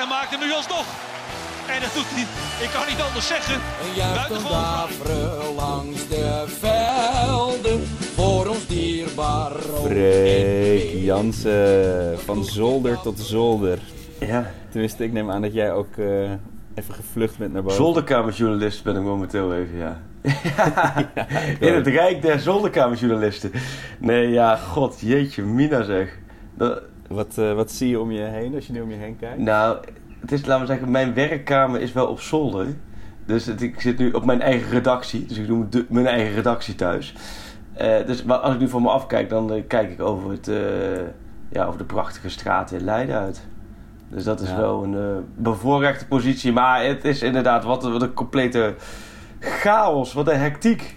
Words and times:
en 0.00 0.08
maakt 0.08 0.30
hem 0.30 0.40
nu 0.40 0.52
alsnog. 0.52 0.84
En 1.74 1.80
dat 1.80 1.94
doet 1.94 2.04
hij, 2.08 2.26
ik 2.64 2.70
kan 2.72 2.86
niet 2.88 3.00
anders 3.00 3.26
zeggen. 3.26 3.60
Buitengewoon. 4.14 5.54
langs 5.56 6.08
de 6.08 6.44
velden 6.60 7.82
voor 8.14 8.46
ons 8.46 8.66
dierbaar 8.66 9.50
Freek 9.84 10.92
Jansen, 10.94 12.18
van 12.24 12.44
zolder 12.44 13.00
tot 13.00 13.18
zolder. 13.18 13.78
Ja, 14.20 14.50
Tenminste, 14.70 15.04
ik 15.04 15.12
neem 15.12 15.30
aan 15.30 15.42
dat 15.42 15.54
jij 15.54 15.72
ook 15.72 15.96
eh, 15.96 16.20
even 16.74 16.94
gevlucht 16.94 17.38
bent 17.38 17.52
naar 17.52 17.62
boven. 17.62 17.76
zolderkamerjournalist 17.76 18.82
ben 18.84 18.96
ik 18.96 19.02
momenteel 19.02 19.54
even, 19.54 19.76
ja. 19.78 20.00
In 21.66 21.74
het 21.74 21.86
rijk 21.86 22.22
der 22.22 22.40
zolderkamerjournalisten. 22.40 23.52
Nee, 23.98 24.28
ja, 24.28 24.56
god, 24.56 24.96
jeetje, 25.00 25.42
Mina 25.42 25.82
zeg. 25.82 26.18
Dat- 26.54 26.82
Wat, 27.14 27.38
eh, 27.38 27.52
wat 27.52 27.70
zie 27.70 27.88
je 27.88 28.00
om 28.00 28.10
je 28.10 28.20
heen 28.22 28.54
als 28.54 28.66
je 28.66 28.72
nu 28.72 28.80
om 28.80 28.90
je 28.90 28.96
heen 28.96 29.16
kijkt? 29.16 29.38
nou, 29.38 29.76
het 30.20 30.32
is, 30.32 30.44
laten 30.46 30.60
we 30.60 30.66
zeggen, 30.72 30.90
mijn 30.90 31.14
werkkamer 31.14 31.80
is 31.80 31.92
wel 31.92 32.06
op 32.06 32.20
zolder. 32.20 32.66
Dus 33.26 33.46
het- 33.46 33.62
ik 33.62 33.80
zit 33.80 33.98
nu 33.98 34.10
op 34.10 34.24
mijn 34.24 34.40
eigen 34.40 34.70
redactie. 34.70 35.26
Dus 35.26 35.38
ik 35.38 35.46
doe 35.46 35.68
de- 35.68 35.86
mijn 35.88 36.06
eigen 36.06 36.34
redactie 36.34 36.74
thuis. 36.74 37.14
Eh, 37.74 38.06
dus 38.06 38.22
maar 38.24 38.36
als 38.36 38.54
ik 38.54 38.60
nu 38.60 38.68
voor 38.68 38.82
me 38.82 38.88
afkijk, 38.88 39.28
dan 39.28 39.52
eh, 39.52 39.62
kijk 39.66 39.90
ik 39.90 40.00
over, 40.00 40.30
het, 40.30 40.50
ja, 41.48 41.64
over 41.64 41.78
de 41.78 41.84
prachtige 41.84 42.28
straten 42.28 42.78
in 42.78 42.84
Leiden 42.84 43.16
uit. 43.16 43.46
Dus 44.08 44.24
dat 44.24 44.40
is 44.40 44.48
Ja. 44.48 44.56
wel 44.56 44.82
een 44.84 45.24
bevoorrechte 45.36 46.06
positie. 46.06 46.52
Maar 46.52 46.84
het 46.84 47.04
is 47.04 47.22
inderdaad 47.22 47.64
wat, 47.64 47.84
een- 47.84 47.92
wat 47.92 48.02
een 48.02 48.14
complete 48.14 48.74
chaos. 49.38 50.12
Wat 50.12 50.28
een 50.28 50.38
hectiek. 50.40 50.96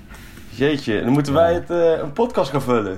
Jeetje, 0.49 1.01
dan 1.03 1.11
moeten 1.11 1.33
wij 1.33 1.53
het, 1.53 1.69
een 1.69 2.13
podcast 2.13 2.51
gaan 2.51 2.61
vullen. 2.61 2.97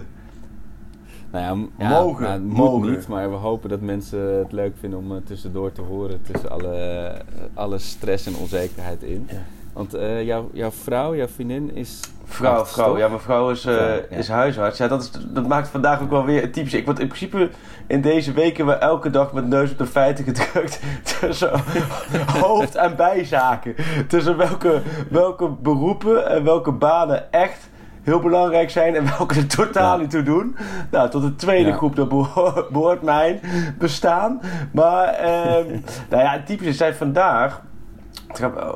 Nou 1.35 1.67
ja, 1.77 1.89
Mogen, 1.89 2.21
nou, 2.23 2.33
het 2.33 2.43
moet 2.43 2.57
mogen. 2.57 2.91
niet, 2.91 3.07
maar 3.07 3.29
we 3.29 3.35
hopen 3.35 3.69
dat 3.69 3.81
mensen 3.81 4.37
het 4.37 4.51
leuk 4.51 4.73
vinden 4.79 4.99
om 4.99 5.11
eh, 5.11 5.17
tussendoor 5.25 5.71
te 5.71 5.81
horen 5.81 6.21
tussen 6.31 6.49
alle, 6.49 6.73
eh, 6.75 7.21
alle 7.53 7.77
stress 7.77 8.25
en 8.25 8.35
onzekerheid 8.35 9.03
in. 9.03 9.27
Ja. 9.31 9.37
Want 9.73 9.93
eh, 9.93 10.23
jouw, 10.23 10.49
jouw 10.53 10.71
vrouw, 10.71 11.15
jouw 11.15 11.27
vriendin 11.27 11.75
is... 11.75 11.99
Vrouw, 12.25 12.57
arts, 12.59 12.73
vrouw. 12.73 12.87
toch? 12.87 12.97
Ja, 12.97 13.07
mijn 13.07 13.19
vrouw 13.19 13.49
is, 13.49 13.61
Vrouw, 13.61 13.75
ja. 13.75 14.17
is 14.17 14.27
huisarts. 14.27 14.77
Ja, 14.77 14.87
dat, 14.87 15.01
is, 15.01 15.11
dat 15.27 15.47
maakt 15.47 15.67
vandaag 15.67 16.01
ook 16.01 16.09
wel 16.09 16.25
weer 16.25 16.51
typisch. 16.51 16.73
Ik 16.73 16.85
word 16.85 16.99
in 16.99 17.07
principe 17.07 17.49
in 17.87 18.01
deze 18.01 18.33
weken 18.33 18.65
wel 18.65 18.77
elke 18.77 19.09
dag 19.09 19.33
met 19.33 19.47
neus 19.47 19.71
op 19.71 19.77
de 19.77 19.85
feiten 19.85 20.23
gedrukt. 20.23 20.79
tussen 21.19 21.51
hoofd- 22.41 22.75
en 22.75 22.95
bijzaken. 22.95 23.75
Tussen 24.07 24.37
welke, 24.37 24.81
welke 25.09 25.49
beroepen 25.49 26.29
en 26.29 26.43
welke 26.43 26.71
banen 26.71 27.31
echt 27.31 27.69
heel 28.05 28.19
belangrijk 28.19 28.69
zijn 28.69 28.95
en 28.95 29.05
welke 29.17 29.35
er 29.35 29.47
totaal 29.47 29.97
niet 29.97 30.09
toe 30.09 30.23
doen. 30.23 30.55
Nou, 30.91 31.09
tot 31.09 31.21
de 31.21 31.35
tweede 31.35 31.73
groep, 31.73 31.95
dat 31.95 32.09
beho- 32.09 32.67
behoort 32.71 33.01
mijn 33.01 33.39
bestaan. 33.77 34.39
Maar, 34.71 35.07
ehm, 35.07 35.65
nou 36.09 36.23
ja, 36.23 36.43
typisch 36.45 36.67
is 36.67 36.77
zij 36.77 36.93
vandaag. 36.93 37.61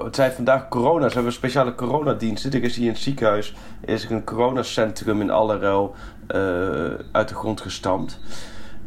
Het 0.04 0.16
zijn 0.16 0.32
vandaag 0.32 0.68
corona. 0.68 1.08
Ze 1.08 1.14
hebben 1.14 1.34
speciale 1.34 1.76
coronadienst. 1.76 2.46
Er 2.46 2.64
is 2.64 2.76
hier 2.76 2.86
in 2.86 2.92
het 2.92 3.02
ziekenhuis 3.02 3.56
is 3.86 4.06
er 4.06 4.12
een 4.12 4.24
coronacentrum 4.24 5.22
in 5.22 5.30
Allerel 5.30 5.96
eh 6.28 6.40
uit 7.12 7.28
de 7.28 7.36
grond 7.36 7.62
gestampt. 7.62 8.20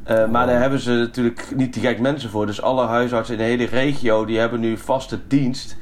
Eh, 0.05 0.29
maar 0.29 0.47
daar 0.47 0.61
hebben 0.61 0.79
ze 0.79 0.91
natuurlijk 0.91 1.53
niet 1.57 1.75
direct 1.75 2.01
mensen 2.01 2.31
voor. 2.31 2.47
Dus 2.47 2.63
alle 2.63 2.87
huisartsen 2.87 3.35
in 3.35 3.41
de 3.41 3.47
hele 3.47 3.65
regio 3.67 4.25
die 4.25 4.39
hebben 4.39 4.61
nu 4.61 4.77
vaste 4.77 5.19
dienst 5.27 5.77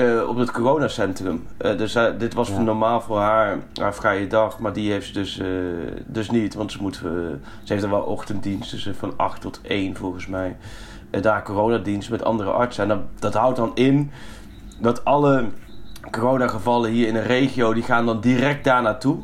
eh, 0.00 0.28
op 0.28 0.36
het 0.36 0.50
coronacentrum. 0.50 1.46
Eh, 1.56 1.78
dus 1.78 1.94
eh, 1.94 2.04
dit 2.18 2.34
was 2.34 2.48
Ja. 2.48 2.58
normaal 2.60 3.00
voor 3.00 3.18
haar 3.18 3.58
haar 3.80 3.94
vrije 3.94 4.26
dag, 4.26 4.58
maar 4.58 4.72
die 4.72 4.90
heeft 4.92 5.06
ze 5.06 5.12
dus, 5.12 5.40
dus 6.06 6.30
niet. 6.30 6.54
Want 6.54 6.72
ze, 6.72 6.78
moet, 6.80 6.94
ze 6.94 7.38
heeft 7.64 7.82
er 7.82 7.90
wel 7.90 8.00
ochtenddienst, 8.02 8.70
dus 8.70 8.88
van 8.98 9.12
8 9.16 9.40
tot 9.40 9.60
1 9.62 9.96
volgens 9.96 10.26
mij. 10.26 10.56
Daar 11.20 11.42
coronadienst 11.44 12.10
met 12.10 12.24
andere 12.24 12.50
artsen. 12.50 12.82
En 12.82 12.88
dat, 12.88 12.98
dat 13.18 13.34
houdt 13.34 13.56
dan 13.56 13.70
in 13.74 14.10
dat 14.80 15.04
alle 15.04 15.44
coronagevallen 16.10 16.90
hier 16.90 17.06
in 17.06 17.14
de 17.14 17.20
regio, 17.20 17.74
die 17.74 17.82
gaan 17.82 18.06
dan 18.06 18.20
direct 18.20 18.64
daar 18.64 18.82
naartoe. 18.82 19.18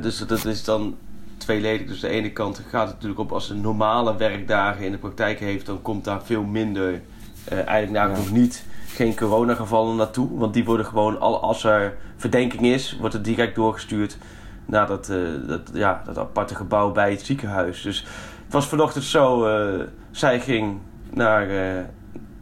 Dus 0.00 0.26
dat 0.26 0.44
is 0.44 0.64
dan 0.64 0.96
tweeledig. 1.36 1.86
Dus 1.86 2.00
de 2.00 2.08
ene 2.08 2.30
kant 2.32 2.62
gaat 2.68 2.84
het 2.86 2.94
natuurlijk 2.94 3.20
op 3.20 3.32
als 3.32 3.46
ze 3.46 3.54
normale 3.54 4.16
werkdagen 4.16 4.84
in 4.84 4.92
de 4.92 4.98
praktijk 4.98 5.40
heeft, 5.40 5.66
dan 5.66 5.82
komt 5.82 6.04
daar 6.04 6.22
veel 6.22 6.42
minder, 6.42 7.00
eigenlijk 7.48 7.90
nou, 7.90 8.10
Ja. 8.10 8.16
nog 8.16 8.30
niet, 8.30 8.64
geen 8.94 9.16
coronagevallen 9.16 9.96
naartoe. 9.96 10.38
Want 10.38 10.54
die 10.54 10.64
worden 10.64 10.86
gewoon, 10.86 11.20
al, 11.20 11.40
als 11.40 11.64
er 11.64 11.96
verdenking 12.16 12.62
is, 12.62 12.96
wordt 12.98 13.14
het 13.14 13.24
direct 13.24 13.54
doorgestuurd 13.54 14.18
naar 14.66 14.86
dat, 14.86 15.08
eh, 15.08 15.18
dat, 15.46 15.70
ja, 15.72 16.02
dat 16.04 16.18
aparte 16.18 16.54
gebouw 16.54 16.92
bij 16.92 17.10
het 17.10 17.20
ziekenhuis. 17.22 17.82
Dus 17.82 18.04
het 18.44 18.52
was 18.52 18.66
vanochtend 18.66 19.04
zo, 19.04 19.46
eh, 19.46 19.84
zij 20.10 20.40
ging 20.40 20.78
naar, 21.10 21.48
eh, 21.48 21.84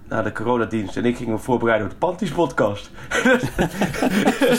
naar 0.08 0.24
de 0.24 0.32
coronadienst 0.32 0.96
en 0.96 1.04
ik 1.04 1.16
ging 1.16 1.28
me 1.28 1.38
voorbereiden 1.38 1.86
op 1.86 1.92
de 1.92 1.98
Panties 1.98 2.30
podcast. 2.30 2.90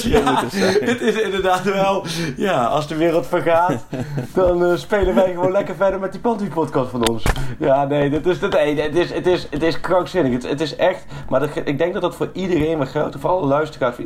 ja, 0.04 0.44
het 0.80 1.02
is 1.02 1.22
inderdaad 1.22 1.64
wel, 1.64 2.06
ja, 2.36 2.66
als 2.66 2.88
de 2.88 2.96
wereld 2.96 3.28
vergaat, 3.28 3.86
dan 4.34 4.66
eh, 4.66 4.76
spelen 4.76 5.16
wij 5.16 5.32
gewoon 5.34 5.52
lekker 5.52 5.76
verder 5.76 6.00
met 6.00 6.12
die 6.12 6.22
Panties 6.22 6.50
podcast 6.50 6.90
van 6.90 7.08
ons. 7.08 7.26
Ja, 7.60 7.86
nee, 7.86 8.10
dit 8.10 8.26
is, 8.26 8.40
dit, 8.40 8.52
nee, 8.52 8.82
het 8.82 8.96
is, 8.96 9.14
het 9.14 9.28
is, 9.28 9.48
het 9.50 9.64
is 9.64 9.80
krankzinnig. 9.80 10.34
Het, 10.34 10.50
het 10.50 10.62
is 10.62 10.76
echt, 10.76 11.06
maar 11.30 11.40
dat, 11.40 11.50
ik 11.64 11.78
denk 11.78 11.94
dat 11.94 12.02
dat 12.02 12.16
voor 12.16 12.30
iedereen 12.34 12.78
wel 12.78 12.88
geldt, 12.88 13.16
voor 13.20 13.30
alle 13.30 13.48
luisteraars. 13.48 13.98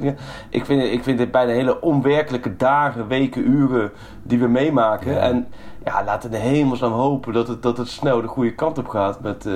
Ik 0.50 0.66
vind, 0.66 0.84
ik 0.84 1.04
vind 1.04 1.18
dit 1.18 1.31
bijna 1.31 1.52
hele 1.52 1.81
onwerkelijke 1.81 2.56
dagen, 2.56 3.08
weken, 3.08 3.50
uren 3.50 3.92
die 4.24 4.40
we 4.40 4.48
meemaken. 4.48 5.14
Ja. 5.14 5.20
En 5.20 5.48
ja, 5.86 6.04
laten 6.04 6.30
we 6.30 6.38
de 6.38 6.42
hemelsnaam 6.42 6.92
hopen 6.92 7.34
dat 7.34 7.48
het, 7.48 7.64
dat 7.64 7.78
het 7.78 7.88
snel 7.88 8.22
de 8.22 8.28
goede 8.28 8.54
kant 8.54 8.78
op 8.78 8.88
gaat 8.88 9.22
met, 9.22 9.46
eh, 9.46 9.54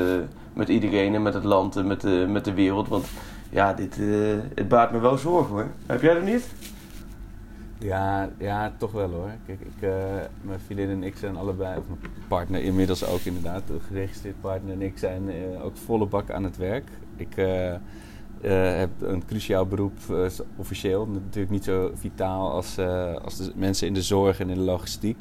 met 0.57 0.69
iedereen 0.69 1.15
en 1.15 1.21
met 1.21 1.33
het 1.33 1.43
land 1.43 1.75
en 1.75 1.87
met 1.87 2.01
de, 2.01 2.25
met 2.29 2.45
de 2.45 2.53
wereld. 2.53 2.87
Want 2.87 3.05
ja, 3.49 3.73
dit, 3.73 3.97
eh, 3.99 4.07
het 4.55 4.67
baart 4.67 4.91
me 4.91 4.99
wel 4.99 5.17
zorgen 5.17 5.53
hoor. 5.53 5.67
Heb 5.85 6.01
jij 6.01 6.13
dat 6.13 6.23
niet? 6.23 6.45
Ja, 7.79 8.29
ja, 8.37 8.73
toch 8.77 8.91
wel 8.91 9.09
hoor. 9.09 9.29
Kijk, 9.45 9.59
ik, 9.61 9.81
eh, 9.89 9.93
mijn 10.41 10.59
vriendin 10.65 10.89
en 10.89 11.03
ik 11.03 11.15
zijn 11.17 11.37
allebei, 11.37 11.77
of 11.77 11.83
mijn 11.87 11.99
partner 12.27 12.61
inmiddels 12.61 13.05
ook 13.05 13.19
inderdaad, 13.19 13.61
de 13.67 13.79
geregistreerd 13.87 14.41
partner 14.41 14.73
en 14.73 14.81
ik 14.81 14.97
zijn 14.97 15.29
eh, 15.29 15.65
ook 15.65 15.77
volle 15.77 16.05
bak 16.05 16.31
aan 16.31 16.43
het 16.43 16.57
werk. 16.57 16.83
Ik 17.15 17.35
heb 18.41 18.89
een 19.01 19.25
cruciaal 19.25 19.65
beroep, 19.65 19.93
officieel. 20.55 21.05
Natuurlijk 21.05 21.49
niet 21.51 21.63
zo 21.63 21.91
vitaal 21.95 22.51
als, 22.51 22.79
als 23.23 23.37
de 23.37 23.51
mensen 23.55 23.87
in 23.87 23.93
de 23.93 24.01
zorg 24.01 24.39
en 24.39 24.49
in 24.49 24.55
de 24.55 24.61
logistiek. 24.61 25.19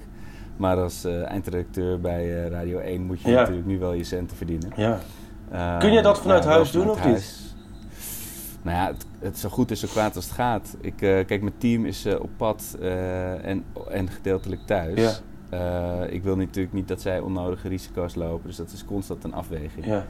Maar 0.56 0.76
als 0.76 1.04
eindredacteur 1.04 2.00
bij 2.00 2.48
Radio 2.48 2.78
1 2.78 3.02
moet 3.02 3.20
je 3.20 3.30
Ja. 3.30 3.40
natuurlijk 3.40 3.66
nu 3.66 3.78
wel 3.78 3.92
je 3.92 4.04
centen 4.04 4.36
verdienen. 4.36 4.72
Ja. 4.76 5.00
Eh, 5.50 5.78
Kun 5.78 5.92
je 5.92 6.02
dat 6.02 6.18
vanuit 6.18 6.44
ja, 6.44 6.50
huis 6.50 6.70
doen, 6.70 6.90
of 6.90 7.04
niet? 7.04 7.44
Nou 8.62 8.76
ja, 8.76 8.86
het, 8.86 9.06
het 9.18 9.38
zo 9.38 9.48
goed 9.48 9.70
is 9.70 9.80
zo 9.80 9.86
kwaad 9.86 10.16
als 10.16 10.24
het 10.24 10.34
gaat. 10.34 10.76
Ik, 10.80 11.02
eh, 11.02 11.26
kijk, 11.26 11.40
mijn 11.40 11.58
team 11.58 11.84
is 11.84 12.04
eh, 12.04 12.20
op 12.20 12.30
pad 12.36 12.76
en, 13.42 13.64
en 13.90 14.08
gedeeltelijk 14.08 14.60
thuis. 14.66 15.22
Ik 16.08 16.22
wil 16.22 16.36
natuurlijk 16.36 16.74
niet 16.74 16.88
dat 16.88 17.00
zij 17.00 17.20
onnodige 17.20 17.68
risico's 17.68 18.14
lopen, 18.14 18.46
dus 18.46 18.56
dat 18.56 18.72
is 18.72 18.84
constant 18.84 19.24
een 19.24 19.34
afweging. 19.34 19.86
Ja. 19.86 20.04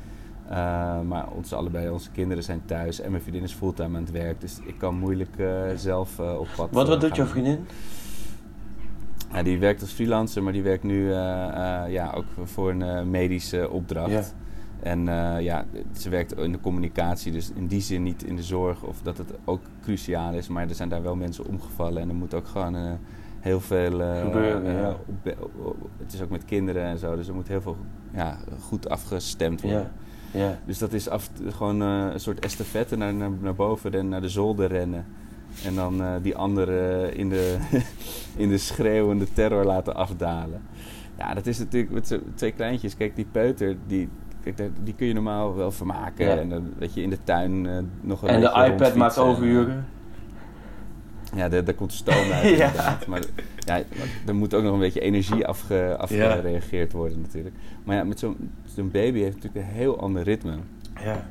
Maar 1.03 1.29
ons 1.29 1.53
allebei, 1.53 1.91
onze 1.91 2.11
kinderen 2.11 2.45
zijn 2.45 2.63
thuis 2.65 3.01
en 3.01 3.11
mijn 3.11 3.23
vriendin 3.23 3.43
is 3.43 3.53
fulltime 3.53 3.97
aan 3.97 4.03
het 4.03 4.13
werk, 4.13 4.41
dus 4.41 4.59
ik 4.65 4.79
kan 4.79 4.99
moeilijk 4.99 5.35
zelf 5.77 6.19
eh, 6.19 6.39
op 6.39 6.49
pad. 6.57 6.69
Wat, 6.71 6.89
wat 6.89 7.01
doet 7.01 7.17
jouw 7.17 7.27
vriendin? 7.27 7.67
Die 9.43 9.59
werkt 9.59 9.81
als 9.81 9.91
freelancer, 9.91 10.43
maar 10.43 10.53
die 10.53 10.63
werkt 10.63 10.83
nu 10.83 11.11
ja, 11.89 12.13
ook 12.15 12.25
voor 12.45 12.71
een 12.71 13.11
medische 13.11 13.71
opdracht. 13.71 14.35
En 14.83 15.09
eh, 15.09 15.41
ja, 15.41 15.65
ze 15.97 16.11
werkt 16.11 16.39
in 16.39 16.53
de 16.53 16.61
communicatie, 16.61 17.33
dus 17.33 17.51
in 17.55 17.67
die 17.67 17.81
zin 17.81 18.03
niet 18.03 18.23
in 18.23 18.37
de 18.37 18.43
zorg 18.43 18.83
of 18.83 19.03
dat 19.03 19.19
het 19.19 19.33
ook 19.45 19.61
cruciaal 19.83 20.35
is. 20.35 20.49
Maar 20.49 20.69
er 20.69 20.75
zijn 20.75 20.89
daar 20.89 21.03
wel 21.03 21.17
mensen 21.17 21.47
omgevallen 21.47 22.03
en 22.03 22.09
er 22.09 22.15
moet 22.15 22.35
ook 22.35 22.47
gewoon 22.47 22.77
eh, 22.77 22.93
heel 23.41 23.61
veel 23.61 24.03
eh, 24.03 24.21
Gebeuren, 24.21 24.73
ja. 24.73 24.97
het 25.99 26.13
is 26.13 26.23
ook 26.23 26.31
met 26.31 26.45
kinderen 26.45 26.83
en 26.83 26.99
zo, 26.99 27.17
dus 27.17 27.29
er 27.29 27.35
moet 27.35 27.49
heel 27.49 27.61
veel 27.61 27.77
ja, 28.15 28.39
goed 28.61 28.89
afgestemd 28.89 29.61
worden. 29.61 29.91
Ja, 30.31 30.41
ja. 30.41 30.59
Dus 30.67 30.79
dat 30.79 30.93
is 30.93 31.09
af, 31.09 31.31
gewoon 31.49 31.81
een 31.81 32.21
soort 32.21 32.45
estafette 32.45 32.97
naar, 32.97 33.15
naar, 33.15 33.31
naar 33.41 33.55
boven 33.55 33.95
en 33.95 34.09
naar 34.09 34.21
de 34.21 34.29
zolder 34.29 34.69
rennen. 34.69 35.05
En 35.65 35.75
dan 35.75 36.03
die 36.23 36.37
anderen 36.37 37.15
in 37.17 37.29
de, 37.29 37.57
in 38.37 38.49
de 38.49 38.59
schreeuwende 38.59 39.33
terror 39.33 39.65
laten 39.65 39.95
afdalen. 39.95 40.63
Ja, 41.19 41.35
dat 41.35 41.47
is 41.47 41.59
natuurlijk 41.59 41.93
met 41.93 42.19
twee 42.35 42.53
kleintjes. 42.53 42.97
Kijk, 42.97 43.17
die 43.17 43.27
peuter, 43.33 43.77
die, 43.87 44.09
kijk, 44.55 44.71
die 44.83 44.95
kun 44.95 45.07
je 45.07 45.13
normaal 45.15 45.57
wel 45.57 45.71
vermaken. 45.71 46.27
Ja. 46.27 46.37
En 46.37 46.49
dan 46.49 46.73
weet 46.79 46.95
je 46.95 47.03
in 47.03 47.11
de 47.11 47.19
tuin 47.25 47.67
eh, 47.67 47.79
nog 48.01 48.23
een 48.23 48.29
En 48.29 48.41
de 48.41 48.71
iPad 48.73 48.95
maakt 48.95 49.19
overuren. 49.19 49.87
Ja, 51.35 51.49
daar, 51.49 51.65
daar 51.65 51.75
komt 51.75 51.93
stoom 51.93 52.31
uit 52.33 52.43
Ja. 52.59 52.67
inderdaad. 52.67 53.07
Maar 53.07 53.21
ja, 53.59 53.83
er 54.27 54.35
moet 54.35 54.55
ook 54.55 54.63
nog 54.63 54.73
een 54.73 54.79
beetje 54.79 55.01
energie 55.01 55.47
afge, 55.47 55.75
Ja. 55.75 55.93
afgereageerd 55.95 56.93
worden 56.93 57.21
natuurlijk. 57.21 57.55
Maar 57.85 57.97
ja, 57.97 58.05
met 58.05 58.19
zo'n 58.19 58.91
baby 58.91 59.19
heeft 59.19 59.35
natuurlijk 59.35 59.67
een 59.67 59.73
heel 59.73 60.01
ander 60.01 60.23
ritme. 60.23 60.55
Ja. 61.05 61.25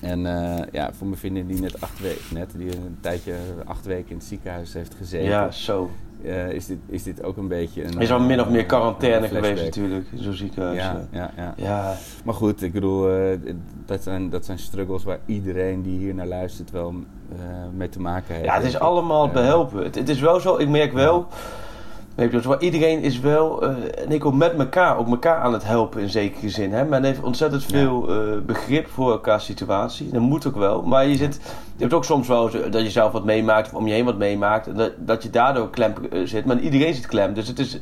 En 0.00 0.26
eh, 0.26 0.64
ja, 0.72 0.92
voor 0.92 1.06
mijn 1.06 1.18
vriendin 1.18 1.46
die 1.46 1.60
net 1.60 1.80
acht 1.80 2.00
weken, 2.00 2.22
net, 2.32 2.50
die 2.56 2.76
een 2.76 2.96
tijdje 3.00 3.34
acht 3.64 3.84
weken 3.86 4.10
in 4.10 4.16
het 4.16 4.24
ziekenhuis 4.26 4.72
heeft 4.72 4.94
gezeten, 4.94 5.28
ja, 5.28 5.50
zo. 5.50 5.90
Eh, 6.24 6.48
is, 6.50 6.66
dit, 6.66 6.78
is 6.86 7.02
dit 7.02 7.22
ook 7.22 7.36
een 7.36 7.48
beetje 7.48 7.84
een. 7.84 7.98
Is 8.00 8.12
al 8.12 8.20
min 8.20 8.40
of 8.40 8.48
meer 8.48 8.60
eh, 8.60 8.66
quarantaine 8.66 9.28
geweest 9.28 9.62
natuurlijk, 9.64 10.06
in 10.12 10.22
zo'n 10.22 10.32
ziekenhuis. 10.32 10.76
Ja, 10.76 11.06
Ja. 11.10 11.30
ja, 11.36 11.54
ja. 11.56 11.94
Maar 12.24 12.34
goed, 12.34 12.62
ik 12.62 12.72
bedoel, 12.72 13.10
eh, 13.10 13.38
dat, 13.86 14.02
zijn, 14.02 14.30
dat 14.30 14.44
zijn 14.44 14.58
struggles 14.58 15.04
waar 15.04 15.18
iedereen 15.26 15.82
die 15.82 15.98
hier 15.98 16.14
naar 16.14 16.26
luistert 16.26 16.70
wel 16.70 16.94
eh, 17.32 17.36
mee 17.76 17.88
te 17.88 18.00
maken 18.00 18.34
heeft. 18.34 18.46
Ja, 18.46 18.54
het 18.54 18.64
is 18.64 18.78
allemaal 18.78 19.26
Eh, 19.26 19.32
behelpen. 19.32 19.82
Het, 19.84 19.94
het 19.94 20.08
is 20.08 20.20
wel 20.20 20.40
zo, 20.40 20.56
ik 20.56 20.68
merk 20.68 20.92
wel, 20.92 21.26
weet 22.16 22.32
je, 22.32 22.48
wel, 22.48 22.58
iedereen 22.60 23.00
is 23.02 23.20
wel, 23.20 23.62
eh, 23.62 24.02
en 24.04 24.10
ik 24.10 24.24
ook 24.24 24.34
met 24.34 24.52
elkaar, 24.58 24.98
ook 24.98 25.08
elkaar 25.08 25.40
aan 25.40 25.52
het 25.52 25.64
helpen 25.64 26.00
in 26.00 26.08
zekere 26.08 26.48
zin. 26.48 26.72
Hè? 26.72 26.84
Men 26.84 27.04
heeft 27.04 27.22
ontzettend 27.22 27.62
Ja. 27.62 27.68
veel 27.68 28.08
eh, 28.08 28.40
begrip 28.46 28.88
voor 28.88 29.10
elkaars 29.10 29.44
situatie. 29.44 30.10
Dat 30.10 30.20
moet 30.20 30.46
ook 30.46 30.56
wel. 30.56 30.82
Maar 30.82 31.06
je, 31.06 31.16
zit, 31.16 31.34
je 31.76 31.82
hebt 31.82 31.92
ook 31.94 32.04
soms 32.04 32.28
wel 32.28 32.50
dat 32.70 32.82
je 32.82 32.90
zelf 32.90 33.12
wat 33.12 33.24
meemaakt 33.24 33.66
of 33.66 33.74
om 33.74 33.86
je 33.86 33.92
heen 33.92 34.04
wat 34.04 34.18
meemaakt. 34.18 34.66
en 34.66 34.74
Dat, 34.74 34.92
dat 34.98 35.22
je 35.22 35.30
daardoor 35.30 35.70
klem 35.70 35.92
eh, 36.10 36.20
zit. 36.24 36.44
Maar 36.44 36.58
iedereen 36.58 36.94
zit 36.94 37.06
klem. 37.06 37.34
Dus 37.34 37.48
het 37.48 37.58
is, 37.58 37.80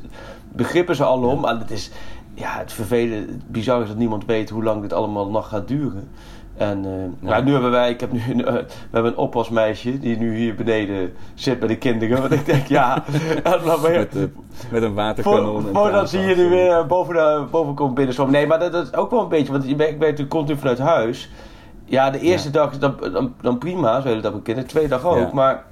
begrip 0.53 0.91
is 0.91 0.99
er 0.99 1.07
alom. 1.07 1.41
Maar 1.41 1.59
het 1.59 1.71
is, 1.71 1.91
ja, 2.35 2.59
het 2.59 2.73
vervelende, 2.73 3.33
het 3.33 3.49
bizar 3.49 3.83
is 3.83 3.89
dat 3.89 3.97
niemand 3.97 4.25
weet 4.27 4.51
hoe 4.51 4.63
lang 4.65 4.83
dit 4.83 4.93
allemaal 4.93 5.31
nog 5.31 5.49
gaat 5.49 5.69
duren. 5.69 6.09
En 6.57 6.85
eh, 6.85 7.29
Ja. 7.29 7.37
ja, 7.37 7.43
nu 7.43 7.53
hebben 7.53 7.71
wij, 7.71 7.91
ik 7.91 8.01
heb 8.01 8.13
nu 8.13 8.21
een, 8.31 8.45
eh, 8.45 8.53
we 8.55 8.65
hebben 8.91 9.13
een 9.13 9.19
oppasmeisje 9.19 9.99
die 9.99 10.19
nu 10.19 10.37
hier 10.37 10.55
beneden 10.55 11.13
zit 11.35 11.59
bij 11.59 11.69
de 11.69 11.77
kinderen. 11.77 12.21
Want 12.21 12.33
ik 12.33 12.47
denk, 12.47 12.67
ja, 12.67 13.05
Met, 13.83 14.17
eh, 14.17 14.23
met 14.71 14.83
een 14.83 14.95
waterkanon. 14.95 15.63
voor, 15.63 15.71
voordat 15.75 16.11
ze 16.11 16.19
hier 16.19 16.37
nu 16.37 16.49
weer 16.49 16.87
boven, 16.87 17.15
de, 17.15 17.45
boven 17.51 17.75
komt 17.75 17.95
binnen. 17.95 18.31
Nee, 18.31 18.47
maar 18.47 18.59
dat, 18.59 18.73
dat 18.73 18.87
is 18.87 18.95
ook 18.95 19.11
wel 19.11 19.21
een 19.21 19.29
beetje, 19.29 19.53
want 19.53 19.65
je 19.65 19.71
ik 19.71 19.77
werk 19.77 19.99
natuurlijk 20.01 20.29
continu 20.31 20.59
vanuit 20.59 20.79
huis. 20.79 21.31
Ja, 21.85 22.11
de 22.11 22.21
eerste 22.21 22.49
Ja. 22.49 22.53
dag 22.53 22.79
dan, 22.79 22.97
dan, 23.13 23.35
dan 23.41 23.59
prima, 23.59 24.01
zo 24.01 24.09
hele 24.09 24.21
dag 24.21 24.33
met 24.33 24.43
kinderen. 24.43 24.69
De 24.69 24.75
tweede 24.75 24.91
dag 24.95 25.05
ook. 25.05 25.19
Ja. 25.19 25.31
Maar 25.33 25.65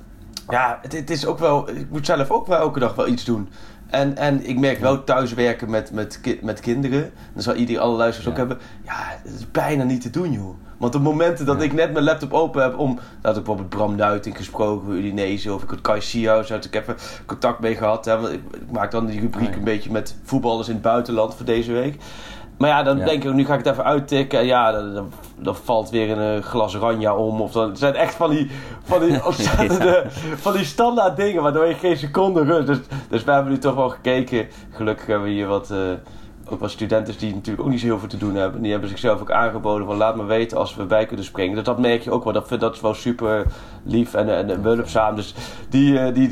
ja, 0.49 0.79
het, 0.83 0.93
het 0.93 1.11
is 1.11 1.27
ook 1.27 1.39
wel, 1.39 1.69
ik 1.69 1.87
moet 1.91 2.07
zelf 2.07 2.31
ook 2.31 2.47
wel 2.47 2.59
elke 2.59 2.79
dag 2.79 2.95
wel 2.95 3.09
iets 3.09 3.25
doen. 3.25 3.49
En, 3.87 4.17
en 4.17 4.49
ik 4.49 4.59
merk 4.59 4.79
wel 4.79 5.05
thuiswerken 5.05 5.71
met, 5.71 5.93
met, 5.93 6.21
met 6.43 6.61
kinderen. 6.61 7.11
Dan 7.33 7.43
zal 7.43 7.55
iedereen, 7.55 7.81
alle 7.83 7.97
luisteraars 7.97 8.31
ook 8.31 8.37
hebben. 8.37 8.59
Ja, 8.85 8.95
het 9.23 9.35
is 9.35 9.51
bijna 9.51 9.85
niet 9.85 10.01
te 10.01 10.11
doen, 10.11 10.33
joh. 10.33 10.55
Want 10.83 10.95
op 10.95 11.03
momenten 11.03 11.47
dat 11.47 11.57
Ja. 11.59 11.63
ik 11.63 11.73
net 11.73 11.93
mijn 11.93 12.05
laptop 12.05 12.33
open 12.33 12.63
heb 12.63 12.79
om... 12.79 12.99
Dat 13.21 13.31
ik 13.31 13.45
bijvoorbeeld 13.45 13.69
Bram 13.69 13.95
Nuiting 13.97 14.37
gesproken 14.37 14.93
Udinese. 14.93 15.53
Of 15.55 15.63
ik 15.63 15.71
had 15.71 15.81
Kai 15.81 16.01
Sierhuis 16.01 16.53
uit. 16.53 16.65
Ik 16.65 16.75
heb 16.75 16.89
er 16.89 16.97
contact 17.27 17.61
mee 17.61 17.75
gehad. 17.75 18.05
Hè, 18.05 18.21
want 18.21 18.33
ik, 18.33 18.41
maak 18.71 18.91
dan 18.91 19.07
die 19.07 19.21
rubriek 19.21 19.47
Oh, 19.47 19.53
ja. 19.53 19.59
een 19.59 19.65
beetje 19.65 19.91
met 19.91 20.17
voetballers 20.23 20.69
in 20.69 20.75
het 20.75 20.83
buitenland 20.83 21.35
voor 21.35 21.45
deze 21.47 21.73
week. 21.73 21.97
Maar 22.59 22.69
ja, 22.69 22.83
dan 22.83 22.99
Ja. 22.99 23.05
denk 23.05 23.25
ik, 23.25 23.33
nu 23.33 23.45
ga 23.45 23.53
ik 23.55 23.65
het 23.65 23.73
even 23.73 23.85
uittikken. 23.85 24.39
En 24.39 24.47
ja, 24.47 24.73
dan, 24.73 24.95
dan, 24.95 25.13
dan 25.39 25.57
valt 25.57 25.91
weer 25.91 26.19
een 26.19 26.37
eh, 26.39 26.45
glas 26.45 26.77
ranja 26.77 27.17
om. 27.17 27.41
Of 27.41 27.53
dan 27.53 27.69
het 27.69 27.79
zijn 27.79 27.95
echt 27.95 28.15
van 28.15 28.31
die, 28.31 28.51
van 28.83 29.01
die, 29.01 29.25
ontzettende, 29.27 30.05
van 30.37 30.53
die 30.53 30.65
standaard 30.65 31.17
dingen, 31.17 31.43
waardoor 31.43 31.67
je 31.67 31.75
geen 31.75 31.97
seconde 31.97 32.43
rust. 32.43 32.67
Dus, 32.67 32.79
dus 33.09 33.25
we 33.25 33.31
hebben 33.33 33.53
nu 33.53 33.59
toch 33.59 33.75
wel 33.75 33.89
gekeken. 33.89 34.47
Gelukkig 34.71 35.07
hebben 35.07 35.27
we 35.27 35.33
hier 35.33 35.47
wat, 35.47 35.71
eh, 35.71 35.79
ook 36.53 36.61
wat 36.61 36.71
studenten 36.71 37.19
die 37.19 37.35
natuurlijk 37.35 37.65
ook 37.65 37.71
niet 37.71 37.81
zo 37.81 37.87
heel 37.87 37.99
veel 37.99 38.09
te 38.09 38.17
doen 38.17 38.35
hebben. 38.35 38.63
Die 38.63 38.71
hebben 38.71 38.89
zichzelf 38.89 39.21
ook 39.21 39.31
aangeboden 39.31 39.87
van 39.87 39.97
laat 39.97 40.17
me 40.17 40.25
weten 40.25 40.59
als 40.59 40.75
we 40.75 40.85
bij 40.85 41.07
kunnen 41.07 41.25
springen. 41.25 41.55
Dus 41.55 41.65
dat 41.65 41.79
merk 41.79 42.03
je 42.03 42.11
ook 42.11 42.25
wel. 42.25 42.33
Dat, 42.33 42.49
vind- 42.49 42.61
dat 42.61 42.75
is 42.75 42.81
wel 42.81 42.95
super 42.95 43.47
lief 43.85 44.15
en, 44.15 44.37
en, 44.37 44.51
en 44.51 44.63
behulpzaam. 44.63 45.15
Dus 45.17 45.35
die, 45.69 45.99
eh, 45.99 46.15
die 46.15 46.31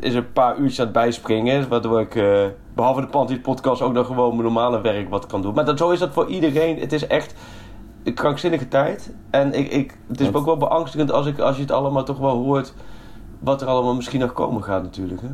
is 0.00 0.14
een 0.14 0.32
paar 0.32 0.56
uurtjes 0.56 0.78
aan 0.78 0.84
het 0.84 0.94
bijspringen. 0.94 1.68
Waardoor 1.68 2.00
ik, 2.00 2.14
eh, 2.14 2.44
behalve 2.74 3.00
de 3.00 3.06
Panties 3.06 3.40
podcast, 3.40 3.82
ook 3.82 3.92
nog 3.92 4.06
gewoon 4.06 4.30
mijn 4.30 4.42
normale 4.42 4.80
werk 4.80 5.08
wat 5.10 5.26
kan 5.26 5.42
doen. 5.42 5.54
Maar 5.54 5.64
dat, 5.64 5.78
zo 5.78 5.90
is 5.90 5.98
dat 5.98 6.12
voor 6.12 6.26
iedereen. 6.28 6.78
Het 6.78 6.92
is 6.92 7.06
echt 7.06 7.34
een 8.04 8.14
krankzinnige 8.14 8.68
tijd. 8.68 9.14
En 9.30 9.52
ik, 9.52 9.68
ik, 9.72 9.98
het 10.08 10.20
is 10.20 10.32
ook 10.32 10.44
wel 10.44 10.56
beangstigend 10.56 11.12
als, 11.12 11.26
ik, 11.26 11.38
als 11.38 11.56
je 11.56 11.62
het 11.62 11.70
allemaal 11.70 12.04
toch 12.04 12.18
wel 12.18 12.36
hoort. 12.42 12.74
Wat 13.38 13.62
er 13.62 13.68
allemaal 13.68 13.94
misschien 13.94 14.20
nog 14.20 14.32
komen 14.32 14.62
gaat 14.64 14.82
natuurlijk. 14.82 15.20
Hè? 15.20 15.28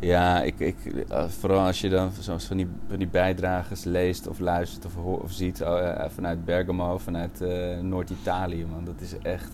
Ja, 0.00 0.42
ik, 0.42 0.54
ik, 0.58 0.76
eh, 1.08 1.24
vooral 1.40 1.66
als 1.66 1.80
je 1.80 1.88
dan 1.88 2.10
zoals 2.20 2.44
van 2.44 2.56
die, 2.56 2.66
van 2.88 2.98
die 2.98 3.08
bijdragers 3.08 3.84
leest 3.84 4.28
of 4.28 4.38
luistert 4.38 4.84
of, 4.86 4.94
hoort 4.94 5.22
of 5.22 5.32
ziet 5.32 5.62
oh, 5.62 5.78
eh, 5.78 6.04
vanuit 6.14 6.44
Bergamo, 6.44 6.98
vanuit 6.98 7.40
eh, 7.40 7.78
Noord-Italië, 7.82 8.66
man. 8.70 8.84
Dat 8.84 9.00
is 9.00 9.14
echt... 9.22 9.50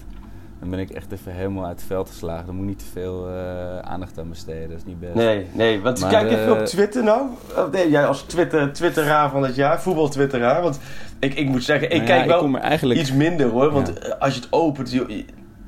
Dan 0.61 0.71
ben 0.71 0.79
ik 0.79 0.91
echt 0.91 1.13
even 1.13 1.33
helemaal 1.33 1.65
uit 1.65 1.79
het 1.79 1.87
veld 1.87 2.09
geslagen. 2.09 2.47
Daar 2.47 2.55
moet 2.55 2.67
niet 2.67 2.79
te 2.79 2.85
veel 2.93 3.29
aandacht 3.83 4.19
aan 4.19 4.29
besteden. 4.29 4.69
Dat 4.69 4.79
is 4.79 4.85
niet 4.85 5.01
best. 5.01 5.15
Nee, 5.15 5.47
nee. 5.53 5.81
Want 5.81 6.01
Maar, 6.01 6.11
kijk 6.11 6.31
even 6.31 6.61
op 6.61 6.65
Twitter 6.67 7.05
nou. 7.05 7.27
Of 7.57 7.71
nee, 7.71 7.91
jij 7.91 8.07
als 8.07 8.23
Twitter, 8.23 8.73
Twitteraar 8.73 9.31
van 9.31 9.43
het 9.43 9.55
jaar. 9.55 9.81
Voetbal-Twitteraar. 9.81 10.63
Want 10.63 10.81
ik, 11.19 11.35
ik 11.35 11.49
moet 11.49 11.65
zeggen, 11.65 11.91
ik 11.91 11.97
Nou 11.97 12.09
ja, 12.09 12.17
kijk 12.17 12.29
wel 12.29 12.39
kom 12.39 12.55
er 12.55 12.61
eigenlijk... 12.61 13.01
iets 13.01 13.13
minder 13.13 13.49
hoor. 13.49 13.71
Want 13.71 13.93
Ja. 14.03 14.17
als 14.19 14.35
je 14.35 14.41
het 14.41 14.53
opent... 14.53 15.01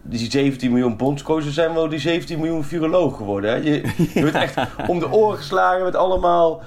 Die 0.09 0.31
17 0.31 0.71
miljoen 0.73 0.97
bondscoaches 0.97 1.55
zijn 1.55 1.75
wel 1.75 1.89
die 1.89 1.99
17 1.99 2.39
miljoen 2.39 2.65
viroloog 2.65 3.17
geworden. 3.17 3.51
Hè? 3.51 3.57
Je, 3.57 3.83
je 4.15 4.21
wordt 4.21 4.35
echt 4.35 4.57
om 4.89 4.99
de 4.99 5.13
oren 5.13 5.37
geslagen 5.37 5.85
met 5.85 5.97
allemaal 5.97 6.63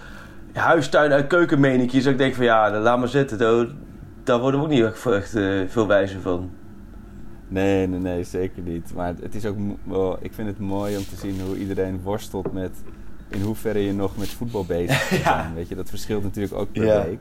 huistuin- 0.54 1.12
en 1.12 1.28
keukenmeninkjes. 1.28 2.04
Dat 2.04 2.12
ik 2.12 2.18
denk 2.18 2.34
van 2.36 2.46
ja, 2.46 2.80
laat 2.80 3.00
maar 3.00 3.08
zitten. 3.08 3.38
Daar, 3.38 3.66
daar 4.24 4.40
worden 4.40 4.60
we 4.60 4.66
ook 4.66 4.72
niet 4.72 4.84
echt, 4.84 5.06
echt 5.06 5.36
eh, 5.36 5.60
veel 5.68 5.88
wijzer 5.88 6.22
van. 6.22 6.50
Nee, 7.48 7.88
nee, 7.88 8.00
nee, 8.00 8.24
zeker 8.24 8.62
niet. 8.62 8.94
Maar 8.96 9.14
het 9.22 9.36
is 9.36 9.46
ook 9.46 9.56
wel, 9.84 10.18
ik 10.22 10.34
vind 10.34 10.48
het 10.48 10.60
mooi 10.60 10.98
om 10.98 11.04
te 11.04 11.16
zien 11.16 11.40
hoe 11.48 11.58
iedereen 11.58 12.02
worstelt 12.04 12.54
met 12.54 12.72
in 13.30 13.42
hoeverre 13.42 13.80
je 13.86 13.94
nog 13.94 14.18
met 14.18 14.28
voetbal 14.30 14.66
bezig 14.66 15.08
bent. 15.10 15.24
Ja. 15.24 15.52
Weet 15.56 15.68
je, 15.68 15.76
dat 15.76 15.90
verschilt 15.90 16.24
natuurlijk 16.24 16.54
ook 16.56 16.72
per 16.72 16.86
Ja. 16.86 17.04
week. 17.06 17.20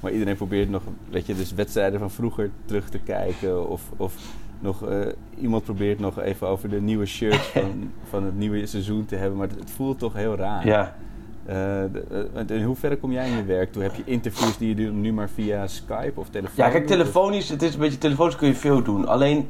Maar 0.00 0.12
iedereen 0.12 0.36
probeert 0.36 0.70
nog, 0.70 0.82
weet 1.10 1.26
je, 1.26 1.34
dus 1.34 1.52
wedstrijden 1.54 1.98
van 2.00 2.10
vroeger 2.10 2.50
terug 2.64 2.88
te 2.88 2.98
kijken. 2.98 3.68
Of, 3.68 3.82
of 3.96 4.14
nog, 4.64 4.88
eh, 4.88 4.98
iemand 5.40 5.64
probeert 5.64 5.98
nog 6.00 6.20
even 6.20 6.48
over 6.48 6.68
de 6.68 6.80
nieuwe 6.80 7.06
shirts 7.06 7.46
van, 7.54 7.90
van 8.08 8.24
het 8.24 8.36
nieuwe 8.36 8.66
seizoen 8.66 9.04
te 9.06 9.16
hebben. 9.16 9.38
Maar 9.38 9.48
het, 9.48 9.58
het 9.58 9.70
voelt 9.70 9.98
toch 9.98 10.12
heel 10.14 10.36
raar. 10.36 10.66
Ja. 10.66 10.96
Eh, 11.46 11.54
de- 11.92 12.28
eh, 12.48 12.56
in 12.56 12.64
hoeverre 12.64 12.96
kom 12.96 13.12
jij 13.12 13.28
in 13.30 13.36
je 13.36 13.44
werk 13.44 13.72
toe? 13.72 13.82
Heb 13.82 13.94
je 13.94 14.02
interviews 14.04 14.58
die 14.58 14.68
je 14.68 14.74
doet 14.74 14.94
nu 14.94 15.12
maar 15.12 15.28
via 15.28 15.66
Skype 15.66 16.12
of 16.20 16.28
telefoon? 16.28 16.64
Ja, 16.64 16.70
kijk, 16.70 16.86
telefonisch, 16.86 17.48
het 17.48 17.62
is 17.62 17.74
een 17.74 17.80
beetje, 17.80 17.98
telefonisch 17.98 18.36
kun 18.36 18.48
je 18.48 18.54
veel 18.54 18.82
doen. 18.82 19.06
Alleen, 19.06 19.48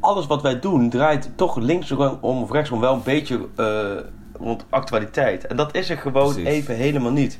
alles 0.00 0.26
wat 0.26 0.42
wij 0.42 0.60
doen 0.60 0.90
draait 0.90 1.30
toch 1.34 1.56
links 1.56 1.90
om 2.20 2.42
of 2.42 2.50
rechtsom 2.52 2.80
wel 2.80 2.94
een 2.94 3.02
beetje 3.04 3.40
eh, 3.56 3.90
rond 4.38 4.64
actualiteit. 4.70 5.46
En 5.46 5.56
dat 5.56 5.74
is 5.74 5.90
er 5.90 5.96
gewoon 5.96 6.32
Precies. 6.32 6.48
even 6.48 6.74
helemaal 6.74 7.12
niet. 7.12 7.38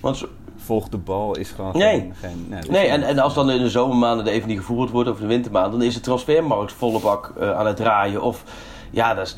Want 0.00 0.26
Volg 0.70 0.88
de 0.88 0.98
bal 0.98 1.36
is 1.36 1.50
gewoon 1.50 1.76
Nee. 1.76 2.00
geen... 2.00 2.14
geen 2.20 2.46
nee, 2.48 2.60
dat 2.60 2.70
nee, 2.70 2.86
en, 2.86 3.02
en 3.02 3.18
als 3.18 3.34
dan 3.34 3.50
in 3.50 3.62
de 3.62 3.70
zomermaanden 3.70 4.26
er 4.26 4.32
even 4.32 4.48
niet 4.48 4.58
gevoerd 4.58 4.90
wordt, 4.90 5.10
of 5.10 5.16
in 5.16 5.22
de 5.22 5.28
wintermaanden, 5.28 5.78
dan 5.78 5.88
is 5.88 5.94
de 5.94 6.00
transfermarkt 6.00 6.72
volle 6.72 7.00
bak 7.00 7.32
eh, 7.38 7.50
aan 7.50 7.66
het 7.66 7.76
draaien. 7.76 8.22
Of 8.22 8.44
ja, 8.90 9.14
dat 9.14 9.26
is, 9.26 9.34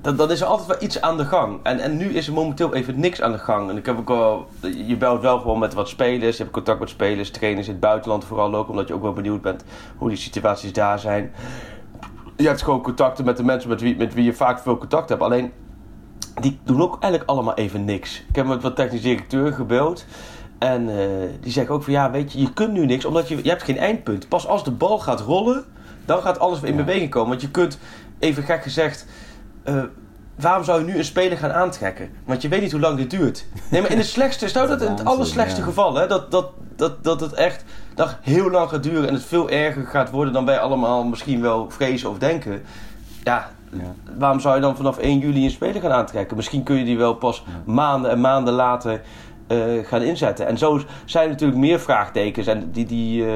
dan, 0.00 0.16
dan 0.16 0.30
is 0.30 0.40
er 0.40 0.46
altijd 0.46 0.68
wel 0.68 0.82
iets 0.82 1.00
aan 1.00 1.16
de 1.16 1.24
gang. 1.24 1.60
En, 1.62 1.78
en 1.78 1.96
nu 1.96 2.04
is 2.04 2.26
er 2.26 2.32
momenteel 2.32 2.74
even 2.74 3.00
niks 3.00 3.22
aan 3.22 3.32
de 3.32 3.38
gang. 3.38 3.70
En 3.70 3.76
ik 3.76 3.86
heb 3.86 3.98
ook 3.98 4.08
wel, 4.08 4.46
je 4.86 4.96
belt 4.96 5.20
wel 5.20 5.38
gewoon 5.38 5.58
met 5.58 5.74
wat 5.74 5.88
spelers, 5.88 6.36
je 6.36 6.42
hebt 6.42 6.54
contact 6.54 6.80
met 6.80 6.88
spelers, 6.88 7.30
trainers 7.30 7.66
in 7.66 7.72
het 7.72 7.82
buitenland 7.82 8.24
vooral 8.24 8.54
ook, 8.54 8.68
omdat 8.68 8.88
je 8.88 8.94
ook 8.94 9.02
wel 9.02 9.12
benieuwd 9.12 9.42
bent 9.42 9.64
hoe 9.96 10.08
die 10.08 10.18
situaties 10.18 10.72
daar 10.72 10.98
zijn. 10.98 11.32
Je 12.36 12.46
hebt 12.46 12.62
gewoon 12.62 12.82
contacten 12.82 13.24
met 13.24 13.36
de 13.36 13.44
mensen 13.44 13.68
met 13.68 13.80
wie, 13.80 13.96
met 13.96 14.14
wie 14.14 14.24
je 14.24 14.34
vaak 14.34 14.60
veel 14.60 14.78
contact 14.78 15.08
hebt. 15.08 15.22
Alleen, 15.22 15.52
die 16.40 16.58
doen 16.64 16.82
ook 16.82 16.96
eigenlijk 17.02 17.30
allemaal 17.30 17.54
even 17.54 17.84
niks. 17.84 18.24
Ik 18.28 18.36
heb 18.36 18.46
met 18.46 18.62
wat 18.62 18.76
technisch 18.76 19.02
directeur 19.02 19.52
gebeld. 19.52 20.04
En 20.62 20.88
eh, 20.88 21.06
die 21.40 21.52
zeggen 21.52 21.74
ook 21.74 21.82
van 21.82 21.92
ja, 21.92 22.10
weet 22.10 22.32
je, 22.32 22.40
je 22.40 22.52
kunt 22.52 22.72
nu 22.72 22.86
niks, 22.86 23.04
omdat 23.04 23.28
je, 23.28 23.38
je 23.42 23.48
hebt 23.48 23.62
geen 23.62 23.78
eindpunt. 23.78 24.28
Pas 24.28 24.46
als 24.46 24.64
de 24.64 24.70
bal 24.70 24.98
gaat 24.98 25.20
rollen, 25.20 25.64
dan 26.04 26.22
gaat 26.22 26.38
alles 26.38 26.60
weer 26.60 26.70
in 26.70 26.76
Ja. 26.76 26.84
beweging 26.84 27.10
komen. 27.10 27.28
Want 27.28 27.40
je 27.40 27.50
kunt, 27.50 27.78
even 28.18 28.42
gek 28.42 28.62
gezegd, 28.62 29.06
eh, 29.62 29.82
waarom 30.40 30.64
zou 30.64 30.80
je 30.80 30.86
nu 30.92 30.98
een 30.98 31.04
speler 31.04 31.38
gaan 31.38 31.52
aantrekken? 31.52 32.10
Want 32.24 32.42
je 32.42 32.48
weet 32.48 32.60
niet 32.60 32.72
hoe 32.72 32.80
lang 32.80 32.96
dit 32.96 33.10
duurt. 33.10 33.46
Nee, 33.70 33.80
maar 33.80 33.90
in 33.90 33.96
het 33.98 34.06
slechtste, 34.06 34.48
stel 34.48 34.66
dat 34.68 34.82
in 34.82 34.88
het 34.90 35.04
allerslechtste 35.04 35.60
ja. 35.60 35.66
geval, 35.66 35.94
hè, 35.94 36.06
dat, 36.06 36.30
dat, 36.30 36.50
dat, 36.76 37.04
dat 37.04 37.20
het 37.20 37.32
echt 37.32 37.64
nog 37.96 38.18
heel 38.20 38.50
lang 38.50 38.68
gaat 38.68 38.82
duren 38.82 39.08
en 39.08 39.14
het 39.14 39.24
veel 39.24 39.50
erger 39.50 39.86
gaat 39.86 40.10
worden 40.10 40.32
dan 40.32 40.44
wij 40.44 40.58
allemaal 40.58 41.04
misschien 41.04 41.40
wel 41.40 41.70
vrezen 41.70 42.10
of 42.10 42.18
denken. 42.18 42.62
Ja, 43.22 43.50
Ja. 43.70 43.94
waarom 44.18 44.40
zou 44.40 44.54
je 44.54 44.60
dan 44.60 44.76
vanaf 44.76 44.98
1 44.98 45.18
juli 45.18 45.44
een 45.44 45.50
speler 45.50 45.80
gaan 45.82 45.92
aantrekken? 45.92 46.36
Misschien 46.36 46.62
kun 46.62 46.76
je 46.76 46.84
die 46.84 46.98
wel 46.98 47.14
pas 47.14 47.44
maanden 47.64 48.10
en 48.10 48.20
maanden 48.20 48.54
later 48.54 49.00
eh, 49.46 49.58
gaan 49.84 50.02
inzetten. 50.02 50.46
En 50.46 50.58
zo 50.58 50.80
zijn 51.04 51.24
er 51.24 51.30
natuurlijk 51.30 51.60
meer 51.60 51.80
vraagtekens. 51.80 52.46
En 52.46 52.70
die, 52.72 52.86
die, 52.86 53.26
eh, 53.26 53.32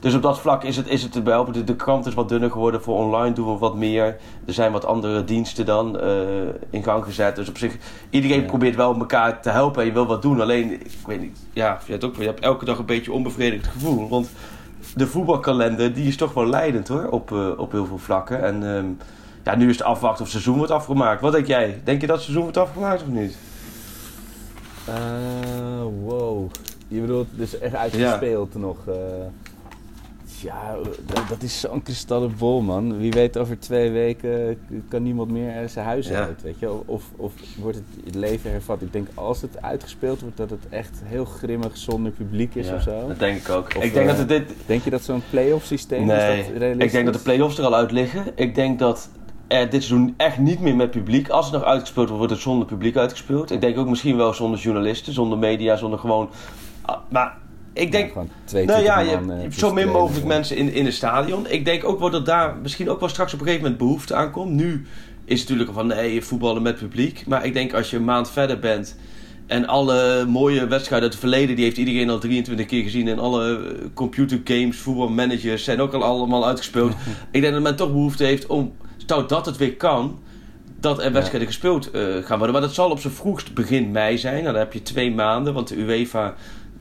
dus 0.00 0.14
op 0.14 0.22
dat 0.22 0.40
vlak 0.40 0.64
is 0.64 0.76
het, 0.76 0.88
is 0.88 1.02
het 1.02 1.12
te 1.12 1.20
helpen. 1.24 1.52
De, 1.52 1.64
de 1.64 1.76
krant 1.76 2.06
is 2.06 2.14
wat 2.14 2.28
dunner 2.28 2.50
geworden. 2.50 2.82
Voor 2.82 2.96
online 2.98 3.34
doen 3.34 3.52
we 3.52 3.58
wat 3.58 3.76
meer. 3.76 4.16
Er 4.46 4.52
zijn 4.52 4.72
wat 4.72 4.86
andere 4.86 5.24
diensten 5.24 5.66
dan 5.66 6.00
eh, 6.00 6.08
in 6.70 6.82
gang 6.82 7.04
gezet. 7.04 7.36
Dus 7.36 7.48
op 7.48 7.58
zich, 7.58 7.76
iedereen 8.10 8.40
Ja. 8.40 8.46
probeert 8.46 8.76
wel 8.76 8.94
elkaar 8.98 9.40
te 9.40 9.50
helpen. 9.50 9.80
En 9.80 9.86
je 9.86 9.92
wil 9.94 10.06
wat 10.06 10.22
doen. 10.22 10.40
Alleen, 10.40 10.72
ik 10.72 10.92
weet 11.06 11.20
niet, 11.20 11.38
ja, 11.52 11.78
je 11.86 11.92
hebt, 11.92 12.04
ook, 12.04 12.16
je 12.16 12.24
hebt 12.24 12.40
elke 12.40 12.64
dag 12.64 12.78
een 12.78 12.86
beetje 12.86 13.12
onbevredigd 13.12 13.66
gevoel. 13.66 14.08
Want 14.08 14.30
de 14.94 15.06
voetbalkalender 15.06 15.94
die 15.94 16.06
is 16.06 16.16
toch 16.16 16.34
wel 16.34 16.46
leidend 16.46 16.88
hoor. 16.88 17.08
Op, 17.10 17.32
op 17.56 17.72
heel 17.72 17.86
veel 17.86 17.98
vlakken. 17.98 18.42
En 18.44 18.76
ehm, 18.76 18.86
ja, 19.44 19.56
nu 19.56 19.68
is 19.68 19.78
het 19.78 19.86
afwachten 19.86 20.24
of 20.24 20.32
het 20.32 20.42
seizoen 20.42 20.56
wordt 20.56 20.72
afgemaakt. 20.72 21.20
Wat 21.20 21.32
denk 21.32 21.46
jij? 21.46 21.80
Denk 21.84 22.00
je 22.00 22.06
dat 22.06 22.16
het 22.16 22.24
seizoen 22.24 22.44
wordt 22.44 22.58
afgemaakt 22.58 23.02
of 23.02 23.08
niet? 23.08 23.36
Eh, 24.88 25.82
wow. 26.04 26.50
Je 26.88 27.00
bedoelt 27.00 27.28
dus 27.36 27.58
echt 27.58 27.74
uitgespeeld 27.74 28.54
nog. 28.54 28.76
eh. 28.86 28.94
ja, 30.42 30.76
dat, 31.06 31.28
dat 31.28 31.42
is 31.42 31.60
zo'n 31.60 31.82
kristallen 31.82 32.34
bol, 32.38 32.60
man. 32.62 32.98
Wie 32.98 33.10
weet, 33.12 33.36
over 33.38 33.58
twee 33.58 33.90
weken 33.90 34.58
kan 34.88 35.02
niemand 35.02 35.30
meer 35.30 35.68
zijn 35.68 35.86
huis 35.86 36.08
Ja. 36.08 36.24
uit, 36.24 36.42
weet 36.42 36.58
je. 36.58 36.86
Of, 36.88 37.04
of 37.16 37.32
wordt 37.58 37.78
het, 38.04 38.14
leven 38.14 38.50
hervat. 38.50 38.82
Ik 38.82 38.92
denk, 38.92 39.08
als 39.14 39.40
het 39.42 39.62
uitgespeeld 39.62 40.20
wordt, 40.20 40.36
dat 40.36 40.50
het 40.50 40.68
echt 40.70 41.00
heel 41.04 41.24
grimmig 41.24 41.76
zonder 41.76 42.12
publiek 42.12 42.54
is 42.54 42.66
Ja, 42.68 42.74
of 42.74 42.82
zo. 42.82 43.08
Dat 43.08 43.18
denk 43.18 43.38
ik 43.38 43.48
ook. 43.48 43.66
Of, 43.76 43.82
ik 43.84 43.92
denk 43.94 44.04
eh, 44.04 44.16
dat 44.16 44.18
het 44.18 44.28
dit... 44.28 44.52
Denk 44.66 44.82
je 44.84 44.90
dat 44.90 45.02
zo'n 45.02 45.22
play-off 45.30 45.66
systeem 45.66 46.06
Nee, 46.06 46.38
is 46.40 46.46
dat 46.46 46.56
realistisch? 46.56 46.84
ik 46.86 46.92
denk 46.92 47.04
dat 47.04 47.14
de 47.14 47.20
play-offs 47.20 47.58
er 47.58 47.64
al 47.64 47.74
uit 47.74 47.90
liggen. 47.90 48.24
Ik 48.34 48.54
denk 48.54 48.78
dat 48.78 49.08
er 49.60 49.70
dit 49.70 49.82
seizoen 49.82 50.14
echt 50.16 50.38
niet 50.38 50.60
meer 50.60 50.76
met 50.76 50.90
publiek. 50.90 51.28
Als 51.28 51.44
het 51.44 51.54
nog 51.54 51.64
uitgespeeld 51.64 52.08
wordt, 52.08 52.18
wordt 52.18 52.32
het 52.32 52.42
zonder 52.42 52.66
publiek 52.66 52.96
uitgespeeld. 52.96 53.50
Ik 53.50 53.60
denk 53.60 53.78
ook 53.78 53.88
misschien 53.88 54.16
wel 54.16 54.34
zonder 54.34 54.60
journalisten, 54.60 55.12
zonder 55.12 55.38
media, 55.38 55.76
zonder 55.76 55.98
gewoon... 55.98 56.30
Ah, 56.82 56.96
Maar 57.08 57.36
ik 57.72 57.92
denk... 57.92 58.14
Ja, 58.14 58.24
twee 58.44 58.66
Nou 58.66 58.82
ja, 58.82 58.98
je 59.00 59.20
man, 59.20 59.36
eh, 59.36 59.50
zo 59.50 59.72
min 59.72 59.88
mogelijk 59.88 60.26
mensen 60.26 60.56
in, 60.56 60.72
in 60.72 60.84
het 60.84 60.94
stadion. 60.94 61.46
Ik 61.48 61.64
denk 61.64 61.84
ook 61.84 61.98
wel 61.98 62.10
dat 62.10 62.26
daar 62.26 62.56
misschien 62.62 62.90
ook 62.90 63.00
wel 63.00 63.08
straks 63.08 63.34
op 63.34 63.40
een 63.40 63.46
gegeven 63.46 63.64
moment 63.64 63.82
behoefte 63.82 64.14
aan 64.14 64.30
komt. 64.30 64.50
Nu 64.50 64.86
is 65.24 65.40
het 65.40 65.48
natuurlijk 65.48 65.76
van 65.76 65.86
nee, 65.86 66.24
voetballen 66.24 66.62
met 66.62 66.78
publiek. 66.78 67.26
Maar 67.26 67.44
ik 67.44 67.52
denk 67.52 67.74
als 67.74 67.90
je 67.90 67.96
een 67.96 68.04
maand 68.04 68.30
verder 68.30 68.58
bent 68.58 68.96
en 69.46 69.66
alle 69.66 70.24
mooie 70.26 70.66
wedstrijden 70.66 71.10
uit 71.10 71.20
het 71.20 71.30
verleden, 71.30 71.56
die 71.56 71.64
heeft 71.64 71.76
iedereen 71.76 72.10
al 72.10 72.18
23 72.18 72.66
keer 72.66 72.82
gezien. 72.82 73.08
En 73.08 73.18
alle 73.18 73.58
eh, 73.58 73.86
computergames, 73.94 74.76
voetbalmanagers 74.76 75.64
zijn 75.64 75.80
ook 75.80 75.92
al 75.92 76.02
allemaal 76.02 76.46
uitgespeeld. 76.46 76.92
ik 77.30 77.40
denk 77.40 77.52
dat 77.52 77.62
men 77.62 77.76
toch 77.76 77.92
behoefte 77.92 78.24
heeft 78.24 78.46
om, 78.46 78.72
stel 79.04 79.26
dat 79.26 79.46
het 79.46 79.56
weer 79.56 79.76
kan, 79.76 80.18
dat 80.80 81.02
er 81.02 81.12
wedstrijden 81.12 81.48
gespeeld 81.48 81.90
eh, 81.90 82.02
gaan 82.02 82.36
worden. 82.38 82.52
Maar 82.52 82.60
dat 82.60 82.74
zal 82.74 82.90
op 82.90 83.00
zijn 83.00 83.12
vroegst 83.12 83.54
begin 83.54 83.90
mei 83.90 84.18
zijn. 84.18 84.42
Nou, 84.42 84.44
dan 84.44 84.62
heb 84.62 84.72
je 84.72 84.82
twee 84.82 85.14
maanden, 85.14 85.54
want 85.54 85.68
de 85.68 85.76
UEFA, 85.76 86.34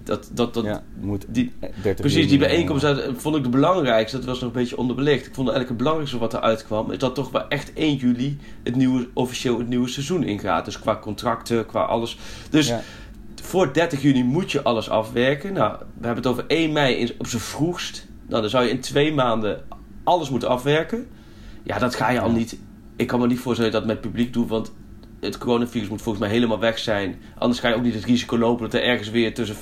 dat, 0.03 0.29
dat, 0.33 0.53
dat, 0.53 0.63
Ja, 0.63 0.83
moet 0.99 1.25
die, 1.27 1.53
30 1.59 1.95
Precies, 1.95 2.27
die 2.27 2.37
bijeenkomst 2.37 2.83
dat 2.83 3.03
vond 3.15 3.35
ik 3.35 3.43
de 3.43 3.49
belangrijkste. 3.49 4.17
Dat 4.17 4.25
was 4.25 4.39
nog 4.39 4.49
een 4.53 4.59
beetje 4.59 4.77
onderbelicht. 4.77 5.25
Ik 5.25 5.33
vond 5.33 5.47
eigenlijk 5.47 5.69
het 5.69 5.77
belangrijkste 5.77 6.17
wat 6.17 6.33
eruit 6.33 6.65
kwam... 6.65 6.91
is 6.91 6.97
dat 6.97 7.15
toch 7.15 7.31
wel 7.31 7.47
echt 7.47 7.73
1 7.73 7.95
juli 7.95 8.37
het 8.63 8.75
nieuwe, 8.75 9.07
officieel 9.13 9.57
het 9.57 9.67
nieuwe 9.67 9.87
seizoen 9.87 10.23
ingaat. 10.23 10.65
Dus 10.65 10.79
qua 10.79 10.97
contracten, 11.01 11.65
qua 11.65 11.81
alles. 11.81 12.17
Dus 12.49 12.67
Ja. 12.67 12.81
voor 13.41 13.73
30 13.73 14.01
juni 14.01 14.23
moet 14.23 14.51
je 14.51 14.63
alles 14.63 14.89
afwerken. 14.89 15.53
Nou, 15.53 15.71
we 15.77 16.05
hebben 16.05 16.23
het 16.23 16.31
over 16.31 16.43
1 16.47 16.71
mei 16.71 16.95
in, 16.95 17.11
op 17.17 17.27
zijn 17.27 17.41
vroegst. 17.41 18.07
Nou, 18.27 18.41
dan 18.41 18.49
zou 18.49 18.63
je 18.63 18.69
in 18.69 18.79
twee 18.79 19.13
maanden 19.13 19.63
alles 20.03 20.29
moeten 20.29 20.49
afwerken. 20.49 21.07
Ja, 21.63 21.77
dat 21.79 21.95
ga 21.95 22.09
je 22.09 22.19
al 22.19 22.31
niet... 22.31 22.57
Ik 22.95 23.07
kan 23.07 23.19
me 23.19 23.27
niet 23.27 23.39
voorstellen 23.39 23.71
dat 23.71 23.81
je 23.81 23.87
dat 23.87 23.95
met 23.95 24.05
publiek 24.11 24.33
doet, 24.33 24.49
want... 24.49 24.71
Het 25.19 25.37
coronavirus 25.37 25.87
moet 25.89 26.01
volgens 26.01 26.25
mij 26.25 26.33
helemaal 26.33 26.59
weg 26.59 26.79
zijn. 26.79 27.15
Anders 27.37 27.59
ga 27.59 27.67
je 27.67 27.75
ook 27.75 27.83
niet 27.83 27.93
het 27.93 28.05
risico 28.05 28.37
lopen 28.37 28.63
dat 28.69 28.73
er 28.81 28.87
ergens 28.87 29.09
weer 29.09 29.33
tussen 29.33 29.55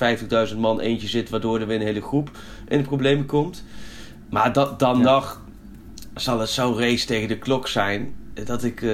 50.000 0.53 0.57
man 0.57 0.79
eentje 0.79 1.07
zit, 1.07 1.29
waardoor 1.29 1.59
er 1.59 1.67
weer 1.67 1.75
een 1.79 1.85
hele 1.85 2.01
groep 2.01 2.31
in 2.67 2.77
de 2.77 2.83
problemen 2.83 3.25
komt. 3.25 3.63
Maar 4.29 4.53
dat, 4.53 4.79
dan 4.79 4.97
Ja. 4.97 5.03
nog 5.03 5.41
zal 6.15 6.39
het 6.39 6.49
zo'n 6.49 6.77
race 6.79 7.05
tegen 7.05 7.27
de 7.27 7.37
klok 7.37 7.67
zijn 7.67 8.13
dat 8.45 8.63
ik. 8.63 8.81
eh, 8.81 8.91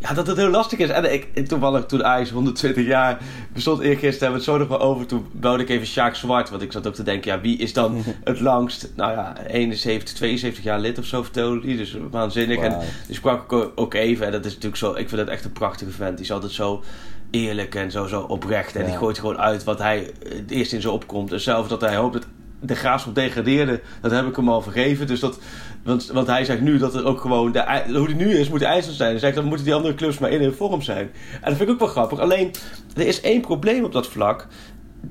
ja, 0.00 0.12
dat 0.14 0.26
het 0.26 0.36
heel 0.36 0.48
lastig 0.48 0.78
is. 0.78 0.88
En 0.88 1.12
ik, 1.12 1.46
toevallig 1.48 1.86
toen 1.86 2.04
Ajax 2.04 2.30
120 2.30 2.86
jaar 2.86 3.18
bestond 3.52 3.80
eergisteren, 3.80 4.10
hebben 4.18 4.30
we 4.30 4.36
het 4.36 4.44
zo 4.44 4.58
nog 4.58 4.68
wel 4.68 4.80
over. 4.88 5.06
Toen 5.06 5.26
bouwde 5.32 5.62
ik 5.62 5.68
even 5.68 5.86
Sjaak 5.86 6.14
Zwart. 6.14 6.50
Want 6.50 6.62
ik 6.62 6.72
zat 6.72 6.86
ook 6.86 6.94
te 6.94 7.02
denken, 7.02 7.32
ja, 7.32 7.40
wie 7.40 7.58
is 7.58 7.72
dan 7.72 8.02
het 8.24 8.40
langst? 8.40 8.90
Nou 8.96 9.12
ja, 9.12 9.36
71, 9.46 10.14
72 10.14 10.64
jaar 10.64 10.80
lid 10.80 10.98
of 10.98 11.04
zo 11.04 11.22
vertelde 11.22 11.66
hij. 11.66 11.76
Dus 11.76 11.96
waanzinnig. 12.10 12.58
En 12.58 12.76
die 13.06 13.14
sprak 13.16 13.42
ik 13.52 13.52
ook- 13.74 13.94
even. 13.94 14.26
En 14.26 14.32
dat 14.32 14.44
is 14.44 14.50
natuurlijk 14.52 14.76
zo, 14.82 14.90
ik 14.90 15.08
vind 15.08 15.20
dat 15.20 15.28
echt 15.28 15.44
een 15.44 15.52
prachtige 15.52 15.90
vent. 15.90 16.16
Die 16.16 16.24
is 16.26 16.32
altijd 16.32 16.52
zo 16.52 16.82
eerlijk 17.30 17.74
en 17.74 17.90
zo, 17.90 18.06
zo 18.06 18.20
oprecht. 18.20 18.74
En 18.76 18.80
Ja. 18.80 18.86
die 18.88 18.96
gooit 18.96 19.18
gewoon 19.18 19.38
uit 19.38 19.64
wat 19.64 19.78
hij 19.78 20.10
het 20.28 20.50
eerst 20.50 20.72
in 20.72 20.80
zo 20.80 20.92
opkomt. 20.92 21.32
En 21.32 21.40
zelfs 21.40 21.68
dat 21.68 21.80
hij 21.80 21.96
hoopt 21.96 22.12
dat 22.12 22.26
de 22.62 22.74
graafschap 22.74 23.14
degradeerde, 23.14 23.80
dat 24.00 24.10
heb 24.10 24.26
ik 24.26 24.36
hem 24.36 24.48
al 24.48 24.62
vergeven. 24.62 25.06
Dus 25.06 25.20
dat, 25.20 25.38
want, 25.82 26.06
want 26.06 26.26
hij 26.26 26.44
zegt 26.44 26.60
nu 26.60 26.78
dat 26.78 26.94
er 26.94 27.04
ook 27.06 27.20
gewoon, 27.20 27.52
de, 27.52 27.82
hoe 27.92 28.06
die 28.06 28.16
nu 28.16 28.36
is, 28.36 28.48
moet 28.48 28.62
IJsland 28.62 28.96
zijn. 28.96 29.10
Hij 29.10 29.18
zegt 29.18 29.34
dan 29.34 29.44
moeten 29.44 29.64
die 29.64 29.74
andere 29.74 29.94
clubs 29.94 30.18
maar 30.18 30.30
in 30.30 30.40
hun 30.40 30.54
vorm 30.54 30.82
zijn. 30.82 31.10
En 31.32 31.40
dat 31.48 31.56
vind 31.56 31.60
ik 31.68 31.70
ook 31.70 31.78
wel 31.78 31.88
grappig. 31.88 32.18
Alleen, 32.18 32.50
er 32.96 33.06
is 33.06 33.20
één 33.20 33.40
probleem 33.40 33.84
op 33.84 33.92
dat 33.92 34.06
vlak. 34.06 34.46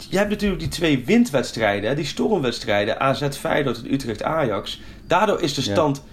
Je 0.10 0.18
hebt 0.18 0.30
natuurlijk 0.30 0.60
die 0.60 0.70
twee 0.70 1.06
windwedstrijden, 1.06 1.96
die 1.96 2.06
stormwedstrijden, 2.06 3.00
AZ 3.00 3.28
Feyenoord 3.30 3.78
en 3.84 3.94
Utrecht 3.94 4.24
Ajax. 4.24 4.82
Daardoor 5.08 5.42
is 5.42 5.54
de 5.54 5.64
Ja. 5.66 5.72
stand 5.72 6.04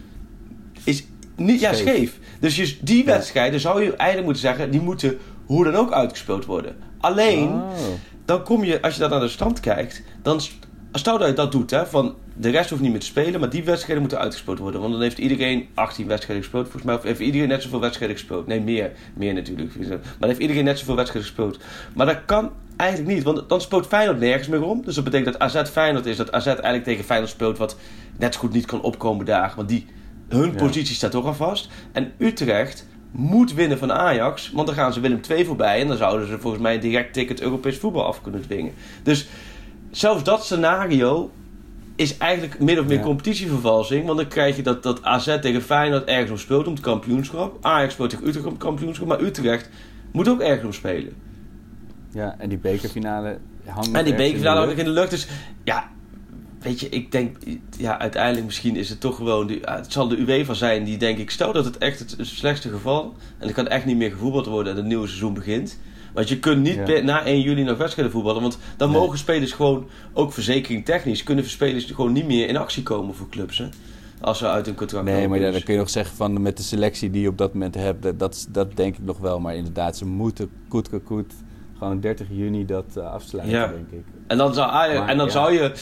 is 0.84 1.06
niet, 1.36 1.60
ja, 1.60 1.72
Scheef. 1.72 1.86
scheef. 1.88 2.18
Dus 2.40 2.56
je, 2.56 2.76
die 2.80 2.98
Ja. 2.98 3.04
wedstrijden 3.04 3.60
zou 3.60 3.82
je 3.82 3.96
eigenlijk 3.96 4.24
moeten 4.24 4.42
zeggen, 4.42 4.70
die 4.70 4.80
moeten 4.80 5.18
hoe 5.46 5.64
dan 5.64 5.74
ook 5.74 5.92
uitgespeeld 5.92 6.44
worden. 6.44 6.76
Alleen, 7.00 7.48
Oh. 7.48 7.68
dan 8.24 8.42
kom 8.42 8.64
je, 8.64 8.82
als 8.82 8.94
je 8.94 9.00
dat 9.00 9.10
naar 9.10 9.20
de 9.20 9.28
stand 9.28 9.60
kijkt, 9.60 10.02
dan 10.22 10.40
st- 10.98 11.04
stel 11.06 11.18
dat 11.18 11.28
je 11.28 11.34
dat 11.34 11.52
doet, 11.52 11.70
hè, 11.70 11.86
van 11.86 12.14
de 12.36 12.50
rest 12.50 12.70
hoeft 12.70 12.82
niet 12.82 12.90
meer 12.90 13.00
te 13.00 13.06
spelen, 13.06 13.40
maar 13.40 13.50
die 13.50 13.64
wedstrijden 13.64 14.00
moeten 14.00 14.18
uitgespeeld 14.20 14.58
worden. 14.58 14.80
Want 14.80 14.92
dan 14.92 15.02
heeft 15.02 15.18
iedereen 15.18 15.68
18 15.74 16.06
wedstrijden 16.06 16.42
gespeeld, 16.44 16.64
volgens 16.64 16.84
mij, 16.84 16.94
of 16.94 17.02
heeft 17.02 17.20
iedereen 17.20 17.48
net 17.48 17.62
zoveel 17.62 17.80
wedstrijden 17.80 18.16
gespeeld. 18.16 18.46
Nee, 18.46 18.60
meer, 18.60 18.92
meer 19.14 19.34
natuurlijk. 19.34 19.76
Maar 19.78 19.98
dan 20.18 20.28
heeft 20.28 20.40
iedereen 20.40 20.64
net 20.64 20.78
zoveel 20.78 20.96
wedstrijden 20.96 21.30
gespeeld. 21.30 21.58
Maar 21.94 22.06
dat 22.06 22.18
kan 22.26 22.50
eigenlijk 22.76 23.14
niet, 23.14 23.22
want 23.22 23.48
dan 23.48 23.60
speelt 23.60 23.86
Feyenoord 23.86 24.18
nergens 24.18 24.48
meer 24.48 24.62
om. 24.62 24.82
Dus 24.84 24.94
dat 24.94 25.04
betekent 25.04 25.38
dat 25.38 25.54
AZ 25.54 25.70
Feyenoord 25.70 26.06
is, 26.06 26.16
dat 26.16 26.32
AZ 26.32 26.46
eigenlijk 26.46 26.84
tegen 26.84 27.04
Feyenoord 27.04 27.30
speelt, 27.30 27.58
wat 27.58 27.76
net 28.18 28.34
zo 28.34 28.40
goed 28.40 28.52
niet 28.52 28.66
kan 28.66 28.80
opkomen 28.82 29.26
daar. 29.26 29.52
Want 29.56 29.68
die, 29.68 29.86
hun 30.28 30.50
Ja. 30.50 30.56
positie 30.56 30.94
staat 30.94 31.10
toch 31.10 31.24
al 31.26 31.34
vast. 31.34 31.68
En 31.92 32.12
Utrecht 32.18 32.86
moet 33.10 33.54
winnen 33.54 33.78
van 33.78 33.92
Ajax, 33.92 34.50
want 34.54 34.66
dan 34.66 34.76
gaan 34.76 34.92
ze 34.92 35.00
Willem 35.00 35.20
II 35.30 35.44
voorbij 35.44 35.80
en 35.80 35.88
dan 35.88 35.96
zouden 35.96 36.26
ze 36.28 36.38
volgens 36.38 36.62
mij 36.62 36.74
een 36.74 36.80
direct 36.80 37.12
ticket 37.12 37.40
Europees 37.40 37.78
voetbal 37.78 38.04
af 38.04 38.22
kunnen 38.22 38.42
dwingen. 38.42 38.72
Dus 39.02 39.26
zelfs 39.90 40.24
dat 40.24 40.44
scenario 40.44 41.30
is 41.96 42.16
eigenlijk 42.16 42.60
min 42.60 42.78
of 42.78 42.86
meer 42.86 42.96
Ja. 42.96 43.02
competitievervalsing. 43.02 44.06
Want 44.06 44.18
dan 44.18 44.28
krijg 44.28 44.56
je 44.56 44.62
dat, 44.62 44.82
dat 44.82 45.02
AZ 45.02 45.38
tegen 45.40 45.62
Feyenoord 45.62 46.04
ergens 46.04 46.30
om 46.30 46.38
speelt 46.38 46.66
om 46.66 46.72
het 46.72 46.82
kampioenschap. 46.82 47.64
Ajax 47.64 47.92
speelt 47.92 48.10
tegen 48.10 48.26
Utrecht 48.26 48.46
om 48.46 48.52
het 48.52 48.62
kampioenschap. 48.62 49.06
Maar 49.06 49.20
Utrecht 49.20 49.68
moet 50.12 50.28
ook 50.28 50.40
ergens 50.40 50.64
om 50.64 50.72
spelen. 50.72 51.12
Ja, 52.10 52.34
en 52.38 52.48
die 52.48 52.58
bekerfinale 52.58 53.38
hangt 53.64 53.92
En 53.92 54.04
die 54.04 54.14
bekerfinale 54.14 54.60
de 54.60 54.66
nog 54.66 54.76
in 54.76 54.84
de 54.84 54.90
lucht. 54.90 55.10
Dus 55.10 55.28
ja, 55.64 55.90
weet 56.60 56.80
je, 56.80 56.88
ik 56.88 57.12
denk... 57.12 57.36
Ja, 57.76 57.98
uiteindelijk 57.98 58.46
misschien 58.46 58.76
is 58.76 58.88
het 58.88 59.00
toch 59.00 59.16
gewoon... 59.16 59.48
ja, 59.48 59.76
het 59.76 59.92
zal 59.92 60.08
de 60.08 60.18
UEFA 60.18 60.54
zijn 60.54 60.84
die 60.84 60.96
denk 60.96 61.18
ik... 61.18 61.30
Stel 61.30 61.52
dat 61.52 61.64
het 61.64 61.78
echt 61.78 61.98
het 61.98 62.16
slechtste 62.20 62.68
geval... 62.68 63.14
En 63.38 63.48
er 63.48 63.54
kan 63.54 63.68
echt 63.68 63.84
niet 63.84 63.96
meer 63.96 64.10
gevoetbald 64.10 64.46
worden 64.46 64.72
en 64.72 64.78
het 64.78 64.86
nieuwe 64.86 65.06
seizoen 65.06 65.34
begint... 65.34 65.78
Want 66.16 66.28
je 66.28 66.38
kunt 66.38 66.62
niet 66.62 66.80
Ja. 66.86 67.02
na 67.02 67.26
1 67.26 67.40
juli 67.40 67.62
nog 67.62 67.76
wedstrijden 67.78 68.12
voetballen. 68.14 68.42
Want 68.42 68.58
dan 68.76 68.90
Nee. 68.90 68.98
mogen 69.00 69.18
spelers 69.18 69.52
gewoon, 69.52 69.88
ook 70.12 70.32
verzekering 70.32 70.84
technisch, 70.84 71.22
kunnen 71.22 71.44
spelers 71.50 71.84
gewoon 71.84 72.12
niet 72.12 72.26
meer 72.26 72.48
in 72.48 72.56
actie 72.56 72.82
komen 72.82 73.14
voor 73.14 73.28
clubs. 73.28 73.58
Hè? 73.58 73.66
Als 74.20 74.38
ze 74.38 74.46
uit 74.48 74.66
hun 74.66 74.74
contract 74.74 75.04
Nee, 75.04 75.28
maar 75.28 75.38
ja, 75.38 75.44
Dus- 75.44 75.52
dan 75.54 75.62
kun 75.62 75.72
je 75.74 75.78
nog 75.80 75.90
zeggen 75.90 76.16
van 76.16 76.42
met 76.42 76.56
de 76.56 76.62
selectie 76.62 77.10
die 77.10 77.22
je 77.22 77.28
op 77.28 77.38
dat 77.38 77.52
moment 77.52 77.74
hebt, 77.74 78.02
dat, 78.02 78.18
dat, 78.18 78.46
dat 78.50 78.76
denk 78.76 78.94
ik 78.96 79.04
nog 79.04 79.18
wel. 79.18 79.40
Maar 79.40 79.54
inderdaad, 79.56 79.96
ze 79.96 80.06
moeten 80.06 80.50
koet 80.68 80.88
koet, 81.04 81.32
gewoon 81.78 82.00
30 82.00 82.26
juni 82.30 82.64
dat 82.66 82.84
eh, 82.96 83.12
afsluiten, 83.12 83.56
Ja. 83.58 83.66
denk 83.66 83.90
ik. 83.90 84.04
En 84.26 84.38
dan, 84.38 84.54
zou, 84.54 84.72
Maar, 84.72 85.08
en 85.08 85.16
dan 85.16 85.26
ja. 85.26 85.32
zou 85.32 85.52
je, 85.52 85.72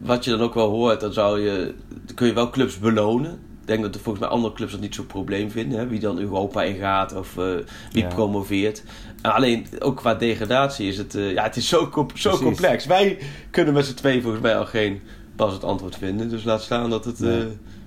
wat 0.00 0.24
je 0.24 0.30
dan 0.30 0.40
ook 0.40 0.54
wel 0.54 0.70
hoort, 0.70 1.00
dan 1.00 1.12
zou 1.12 1.40
je, 1.40 1.74
dan 2.04 2.14
kun 2.14 2.26
je 2.26 2.32
wel 2.32 2.50
clubs 2.50 2.78
belonen. 2.78 3.30
Ik 3.60 3.70
denk 3.70 3.82
dat 3.82 3.94
er 3.94 4.00
volgens 4.00 4.24
mij 4.24 4.34
andere 4.34 4.54
clubs 4.54 4.72
dat 4.72 4.80
niet 4.80 4.94
zo'n 4.94 5.06
probleem 5.06 5.50
vinden. 5.50 5.78
Hè? 5.78 5.86
Wie 5.86 6.00
dan 6.00 6.18
Europa 6.18 6.62
ingaat 6.62 7.16
of 7.16 7.38
eh, 7.38 7.44
wie 7.92 8.02
Ja. 8.02 8.08
promoveert. 8.08 8.82
En 9.24 9.32
alleen, 9.32 9.66
ook 9.78 9.96
qua 9.96 10.14
degradatie 10.14 10.88
is 10.88 10.98
het, 10.98 11.14
eh, 11.14 11.32
ja, 11.32 11.42
het 11.42 11.56
is 11.56 11.68
zo, 11.68 11.90
zo 12.14 12.38
complex. 12.38 12.86
Wij 12.86 13.18
kunnen 13.50 13.74
met 13.74 13.86
z'n 13.86 13.94
twee 13.94 14.22
volgens 14.22 14.42
mij 14.42 14.56
al 14.56 14.66
geen 14.66 15.00
passend 15.36 15.64
antwoord 15.64 15.96
vinden. 15.96 16.28
Dus 16.28 16.44
laat 16.44 16.62
staan 16.62 16.90
dat 16.90 17.04
het 17.04 17.18
Nee. 17.18 17.40
eh, 17.40 17.46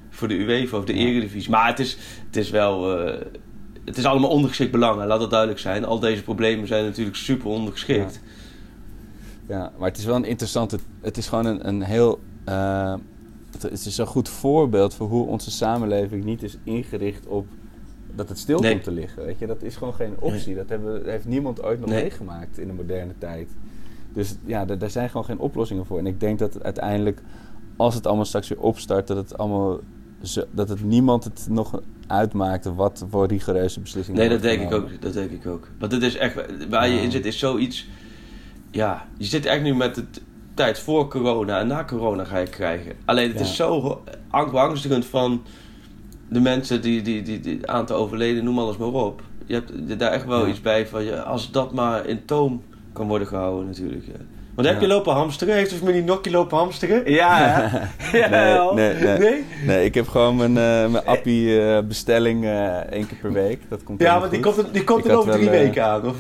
voor 0.10 0.28
de 0.28 0.34
UEFA 0.34 0.78
of 0.78 0.86
de. 0.86 0.94
Eredivisie. 0.94 1.52
Maar 1.52 1.68
het 1.68 1.80
is, 1.80 1.98
het 2.26 2.36
is 2.36 2.50
wel, 2.50 3.00
eh, 3.00 3.26
het 3.86 3.98
is 3.98 4.06
allemaal 4.06 4.30
ondergeschikt 4.30 4.72
belangen, 4.72 5.08
laat 5.08 5.20
dat 5.20 5.30
duidelijk 5.30 5.60
zijn. 5.60 5.86
Al 5.86 6.00
deze 6.00 6.24
problemen 6.24 6.68
zijn 6.68 6.86
natuurlijk 6.86 7.16
super 7.16 7.48
ondergeschikt. 7.48 8.20
Ja, 9.48 9.72
maar 9.78 9.88
het 9.90 9.98
is 9.98 10.06
wel 10.06 10.16
een 10.16 10.26
interessante... 10.26 10.80
Het 11.02 11.18
is 11.18 11.28
gewoon 11.28 11.46
een, 11.46 11.68
een 11.68 11.82
heel... 11.82 12.20
het, 13.52 13.62
het 13.62 13.86
is 13.86 13.98
een 13.98 14.06
goed 14.06 14.30
voorbeeld 14.30 14.94
voor 14.94 15.08
hoe 15.08 15.28
onze 15.28 15.52
samenleving 15.52 16.24
niet 16.24 16.44
is 16.44 16.58
ingericht 16.64 17.26
op 17.28 17.48
dat 18.18 18.30
het 18.30 18.38
stil 18.38 18.60
Nee. 18.60 18.72
komt 18.72 18.84
te 18.84 18.92
liggen. 18.92 19.26
Weet 19.26 19.40
je? 19.40 19.48
Dat 19.48 19.62
is 19.64 19.76
gewoon 19.76 19.94
geen 19.94 20.14
optie. 20.20 20.56
Dat 20.56 20.70
hebben, 20.70 21.02
heeft 21.06 21.26
niemand 21.26 21.64
ooit 21.64 21.80
nog 21.80 21.90
Nee. 21.90 22.02
meegemaakt 22.02 22.58
in 22.58 22.68
de 22.68 22.74
moderne 22.74 23.14
tijd. 23.18 23.50
Dus 24.14 24.36
ja, 24.46 24.66
daar- 24.66 24.90
zijn 24.90 25.10
gewoon 25.10 25.26
geen 25.26 25.40
oplossingen 25.40 25.86
voor. 25.86 25.98
En 26.00 26.08
ik 26.08 26.20
denk 26.20 26.40
dat 26.40 26.64
uiteindelijk, 26.64 27.22
als 27.76 27.96
het 27.96 28.08
allemaal 28.08 28.26
straks 28.26 28.48
weer 28.48 28.60
opstart, 28.60 29.08
dat 29.08 29.18
het 29.18 29.38
allemaal... 29.38 29.80
zo- 30.22 30.46
dat 30.52 30.70
het 30.70 30.84
niemand 30.84 31.24
het 31.24 31.48
nog 31.50 31.82
uitmaakt 32.08 32.66
wat 32.76 33.06
voor 33.10 33.28
rigoureuze 33.28 33.80
beslissingen 33.80 34.20
Nee, 34.20 34.30
dat 34.30 34.42
denk 34.42 34.62
ik 34.62 34.74
ook. 34.74 35.02
Dat 35.02 35.14
denk 35.14 35.32
ik 35.32 35.46
ook. 35.46 35.68
Want 35.80 35.92
het 35.92 36.04
is 36.04 36.16
echt, 36.18 36.36
waar 36.70 36.90
je 36.90 37.02
in 37.02 37.12
zit, 37.12 37.26
is 37.26 37.40
zoiets. 37.40 37.88
Ja, 38.72 39.08
je 39.18 39.26
zit 39.26 39.46
echt 39.46 39.62
nu 39.62 39.76
met 39.76 39.96
de 39.96 40.04
tijd 40.54 40.80
voor 40.80 41.08
corona 41.08 41.60
en 41.60 41.68
na 41.68 41.86
corona 41.86 42.24
ga 42.24 42.38
je 42.38 42.48
krijgen. 42.50 42.94
Alleen 43.06 43.28
het 43.28 43.38
Ja. 43.40 43.44
is 43.44 43.56
zo 43.56 44.02
ang- 44.30 44.52
beangstigend 44.52 45.06
van 45.06 45.42
de 46.30 46.40
mensen 46.40 46.82
die, 46.82 47.02
die, 47.02 47.22
die, 47.22 47.40
die 47.40 47.60
aan 47.72 47.86
te 47.86 47.94
overleden, 47.94 48.44
noem 48.44 48.60
alles 48.60 48.78
maar 48.78 48.88
op. 48.88 49.22
Je 49.46 49.54
hebt 49.54 50.00
daar 50.00 50.12
echt 50.12 50.26
wel 50.26 50.42
Ja. 50.42 50.48
iets 50.48 50.62
bij 50.62 50.88
van, 50.88 51.04
ja, 51.04 51.16
als 51.18 51.52
dat 51.52 51.74
maar 51.74 52.06
in 52.08 52.26
toom 52.26 52.64
kan 52.94 53.08
worden 53.08 53.28
gehouden 53.28 53.66
natuurlijk. 53.66 54.06
Ja. 54.06 54.14
Want 54.56 54.68
heb 54.70 54.82
je 54.82 54.88
lopen 54.88 55.14
hamsteren? 55.14 55.56
Heeft 55.56 55.74
of 55.74 55.84
met 55.84 55.94
die 55.94 56.04
nokkie 56.04 56.32
lopen 56.32 56.58
hamsteren? 56.58 57.12
Ja, 57.12 57.70
ja, 58.14 58.72
Nee, 58.74 58.94
nee, 59.18 59.46
nee. 59.66 59.86
ik 59.86 59.94
heb 59.94 60.08
gewoon 60.08 60.36
mijn, 60.36 60.58
eh 60.58 60.92
mijn 60.92 61.06
appie 61.06 61.62
eh, 61.62 61.84
bestelling 61.84 62.44
eh 62.46 62.76
één 62.78 63.08
keer 63.08 63.18
per 63.22 63.32
week. 63.34 63.62
Dat 63.70 63.84
komt 63.84 64.02
Ja, 64.02 64.20
want 64.20 64.32
die 64.32 64.40
komt, 64.40 64.58
er- 64.58 64.72
die 64.72 64.84
komt 64.84 65.06
er 65.06 65.18
over 65.18 65.32
drie 65.32 65.50
weken 65.50 65.86
aan. 65.86 66.06
Of, 66.08 66.16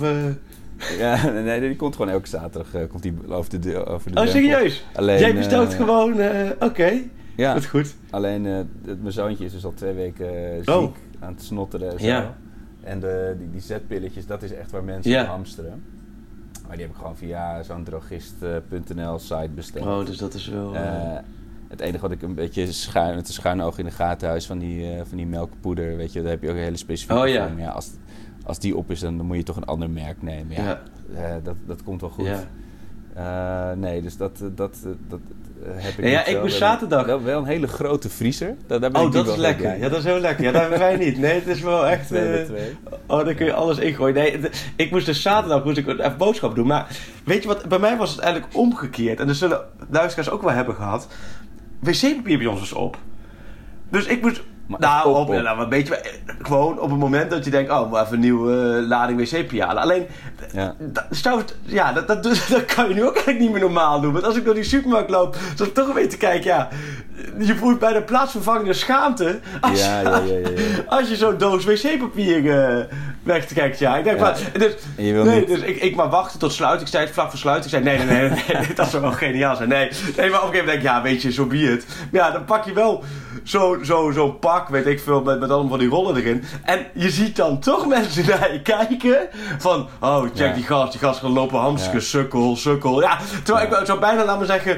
Ja, 0.99 1.29
nee, 1.45 1.59
die 1.59 1.75
komt 1.75 1.95
gewoon 1.95 2.11
elke 2.11 2.27
zaterdag 2.27 2.87
komt 2.89 3.03
die 3.03 3.13
over 3.29 3.49
de 3.49 3.59
deur. 3.59 3.87
Over 3.87 4.11
de 4.15 4.21
Oh, 4.21 4.27
serieus? 4.27 4.85
Alleen, 4.95 5.19
Jij 5.19 5.33
bestelt 5.35 5.73
gewoon, 5.73 6.13
oké. 6.59 6.91
Ja, 7.37 7.53
Dat 7.53 7.61
is 7.63 7.69
goed. 7.69 7.95
alleen 8.09 8.45
eh, 8.45 8.55
het- 8.85 9.01
mijn 9.01 9.13
zoontje 9.13 9.45
is 9.45 9.51
dus 9.51 9.65
al 9.65 9.73
twee 9.73 9.93
weken 9.93 10.51
eh, 10.51 10.55
ziek 10.57 10.69
Oh. 10.69 10.93
aan 11.19 11.33
het 11.33 11.43
snotteren. 11.43 11.91
en 11.91 11.99
Zo. 11.99 12.05
Ja. 12.05 12.35
En 12.83 12.99
de, 12.99 13.35
die, 13.37 13.51
die 13.51 13.61
zetpilletjes, 13.61 14.25
dat 14.27 14.43
is 14.43 14.53
echt 14.53 14.71
waar 14.71 14.83
mensen 14.83 15.11
Ja. 15.11 15.23
hamsteren. 15.25 15.83
Maar 16.67 16.75
die 16.75 16.85
heb 16.85 16.93
ik 16.95 16.99
gewoon 17.01 17.17
via 17.17 17.63
zo'n 17.63 17.83
drogist.nl 17.83 19.19
site 19.19 19.49
besteld. 19.55 19.85
Oh, 19.85 20.05
dus 20.05 20.17
dat 20.17 20.33
is 20.33 20.47
wel... 20.47 20.75
eh, 20.75 21.15
Eh, 21.15 21.23
het 21.67 21.79
enige 21.79 22.01
wat 22.01 22.11
ik 22.11 22.21
een 22.21 22.33
beetje 22.35 22.71
schuin, 22.71 23.15
met 23.15 23.27
een 23.27 23.33
schuin 23.33 23.61
oog 23.61 23.77
in 23.77 23.85
de 23.85 23.91
gaten 23.91 24.25
hou 24.27 24.39
is 24.39 24.45
van 24.47 24.57
die, 24.59 24.91
eh, 24.93 25.01
van 25.05 25.17
die 25.17 25.25
melkpoeder. 25.27 25.97
Weet 25.97 26.13
je, 26.13 26.21
daar 26.21 26.31
heb 26.31 26.41
je 26.41 26.49
ook 26.49 26.55
een 26.55 26.61
hele 26.61 26.77
specifieke 26.77 27.21
Oh, 27.21 27.27
ja. 27.27 27.69
als, 27.69 27.91
als 28.43 28.59
die 28.59 28.77
op 28.77 28.91
is, 28.91 28.99
dan, 28.99 29.17
dan 29.17 29.25
moet 29.25 29.37
je 29.37 29.43
toch 29.43 29.55
een 29.57 29.65
ander 29.65 29.89
merk 29.89 30.21
nemen. 30.21 30.55
Ja, 30.55 30.63
Ja. 30.63 30.81
eh, 31.15 31.35
dat, 31.43 31.55
dat 31.65 31.83
komt 31.83 32.01
wel 32.01 32.09
goed. 32.09 32.25
Ja. 32.25 32.43
Eh, 33.13 33.77
nee, 33.77 34.01
dus 34.01 34.17
dat, 34.17 34.41
eh, 34.41 34.47
dat, 34.55 34.77
eh, 34.85 34.91
dat 35.07 35.19
eh, 35.19 35.46
heb 35.65 35.97
ik 35.97 36.03
Ja, 36.03 36.09
ja, 36.11 36.25
ik 36.25 36.41
moest 36.41 36.57
zaterdag- 36.57 37.05
Wel, 37.05 37.23
wel 37.23 37.39
een 37.39 37.45
hele 37.45 37.67
grote 37.67 38.09
vriezer. 38.09 38.55
Daar, 38.67 38.79
daar 38.79 38.91
ben 38.91 39.01
Oh, 39.01 39.07
ik 39.07 39.13
dat 39.13 39.27
is 39.27 39.35
lekker. 39.35 39.61
blij 39.63 39.79
Ja, 39.79 39.89
dat 39.89 39.97
is 39.99 40.03
heel 40.03 40.19
lekker. 40.19 40.43
Ja, 40.43 40.51
dat 40.51 40.61
hebben 40.61 40.79
wij 40.79 40.95
niet. 40.95 41.17
Nee, 41.17 41.33
het 41.33 41.47
is 41.47 41.61
wel 41.61 41.87
echt... 41.87 42.11
Eh. 42.11 42.23
Oh, 43.07 43.25
dan 43.25 43.35
kun 43.35 43.45
je 43.45 43.53
alles 43.53 43.77
ingooien. 43.77 44.15
Nee, 44.15 44.39
ik 44.75 44.91
moest 44.91 45.05
dus 45.05 45.21
zaterdag 45.21 45.63
moest 45.63 45.77
ik 45.77 45.87
even 45.87 46.17
boodschap 46.17 46.55
doen. 46.55 46.67
Maar 46.67 46.87
weet 47.25 47.41
je 47.41 47.47
wat, 47.47 47.65
bij 47.65 47.79
mij 47.79 47.97
was 47.97 48.11
het 48.11 48.19
eigenlijk 48.19 48.55
omgekeerd. 48.55 49.19
En 49.19 49.27
dat 49.27 49.35
zullen 49.35 49.61
luisteraars 49.89 50.29
ook 50.29 50.41
wel 50.41 50.51
hebben 50.53 50.75
gehad. 50.75 51.07
Wc-papier 51.79 52.37
bij 52.37 52.47
ons 52.47 52.59
was 52.59 52.73
op. 52.73 52.97
Dus 53.91 54.05
ik 54.05 54.21
moest... 54.21 54.41
Maar 54.67 54.79
nou, 54.79 55.15
op, 55.15 55.29
nou, 55.29 55.59
een 55.61 55.69
beetje, 55.69 55.99
gewoon 56.41 56.79
op 56.79 56.89
het 56.89 56.99
moment 56.99 57.29
dat 57.31 57.45
je 57.45 57.51
denkt, 57.51 57.71
oh, 57.71 57.91
maar 57.91 58.01
even 58.03 58.13
een 58.13 58.19
nieuwe 58.19 58.53
lading 58.87 59.19
wc-papier 59.19 59.63
halen. 59.65 59.83
Alleen, 59.83 60.05
Ja. 60.53 60.75
dat, 60.79 61.03
het- 61.23 61.55
ja, 61.63 61.93
dat, 61.93 62.07
dat, 62.07 62.23
dat 62.49 62.65
kan 62.65 62.87
je 62.87 62.93
nu 62.93 63.01
ook 63.05 63.13
eigenlijk 63.13 63.39
niet 63.39 63.51
meer 63.51 63.59
normaal 63.61 64.01
doen. 64.01 64.13
Want 64.13 64.25
als 64.25 64.35
ik 64.35 64.45
door 64.45 64.53
die 64.53 64.63
supermarkt 64.63 65.09
loop, 65.09 65.35
zat 65.55 65.67
ik 65.67 65.73
toch 65.73 65.87
een 65.87 65.93
beetje 65.93 66.09
te 66.09 66.17
kijken, 66.17 66.45
ja, 66.49 66.67
je 67.39 67.55
voelt 67.55 67.79
bij 67.79 67.93
de 67.93 68.01
plaatsvervangende 68.01 68.73
schaamte. 68.73 69.39
Als, 69.61 69.79
Ja, 69.85 69.99
ja, 70.01 70.09
ja, 70.09 70.17
ja, 70.17 70.49
ja. 70.49 70.83
als 70.97 71.09
je 71.09 71.15
zo'n 71.15 71.37
doos 71.37 71.65
wc-papier 71.65 72.59
eh 72.79 72.83
wegkijkt, 73.23 73.79
ja. 73.79 73.97
Ik 73.97 74.03
denk 74.03 74.17
Ja. 74.17 74.23
maar, 74.23 74.37
dus, 74.53 74.73
En 74.97 75.03
je 75.03 75.13
wil 75.13 75.23
nee, 75.23 75.39
niet- 75.39 75.47
dus 75.47 75.59
ik, 75.61 75.81
ik 75.81 75.95
maar 75.95 76.09
wachten 76.09 76.39
tot 76.39 76.53
sluiting. 76.53 76.81
Ik 76.83 76.87
zei 76.93 77.03
het 77.05 77.13
vlak 77.13 77.29
voor 77.29 77.39
sluiting. 77.39 77.73
Ik 77.73 77.83
zei, 77.83 77.97
nee, 77.97 78.05
nee, 78.07 78.29
nee, 78.29 78.43
nee, 78.53 78.73
dat 78.75 78.89
zou 78.89 79.01
wel 79.01 79.11
geniaal 79.11 79.55
zijn. 79.55 79.69
Nee, 79.69 79.89
nee 80.17 80.29
maar 80.29 80.41
op 80.41 80.47
een 80.47 80.53
gegeven 80.53 80.57
moment 80.57 80.65
denk 80.65 80.77
ik, 80.77 80.83
ja, 80.83 81.01
weet 81.01 81.21
je, 81.21 81.31
zo 81.31 81.45
be 81.45 81.57
it. 81.73 81.85
Maar 82.11 82.21
ja, 82.21 82.31
dan 82.31 82.45
pak 82.45 82.65
je 82.65 82.73
wel 82.73 83.03
zo'n 83.47 83.85
zo, 83.85 84.11
zo'n 84.11 84.39
pak, 84.39 84.69
weet 84.69 84.85
ik 84.85 84.99
veel, 84.99 85.21
met, 85.21 85.39
met 85.39 85.49
allemaal 85.49 85.69
van 85.69 85.79
die 85.79 85.89
rollen 85.89 86.15
erin. 86.15 86.43
En 86.63 86.85
je 86.93 87.09
ziet 87.09 87.35
dan 87.35 87.59
toch 87.59 87.87
mensen 87.97 88.25
naar 88.27 88.53
je 88.53 88.61
kijken. 88.61 89.17
Van, 89.57 89.87
oh, 89.99 90.21
check 90.21 90.35
Ja. 90.47 90.53
die 90.53 90.63
gast, 90.63 90.91
die 90.91 91.01
gast 91.01 91.19
gaat 91.19 91.29
lopen 91.29 91.59
hamsteren, 91.59 91.99
Ja. 91.99 92.05
sukkel, 92.05 92.55
sukkel. 92.55 93.01
Ja, 93.01 93.17
terwijl 93.43 93.69
Ja. 93.69 93.79
ik 93.79 93.85
zou 93.85 93.99
bijna, 93.99 94.25
laat 94.25 94.39
me 94.39 94.45
zeggen, 94.45 94.77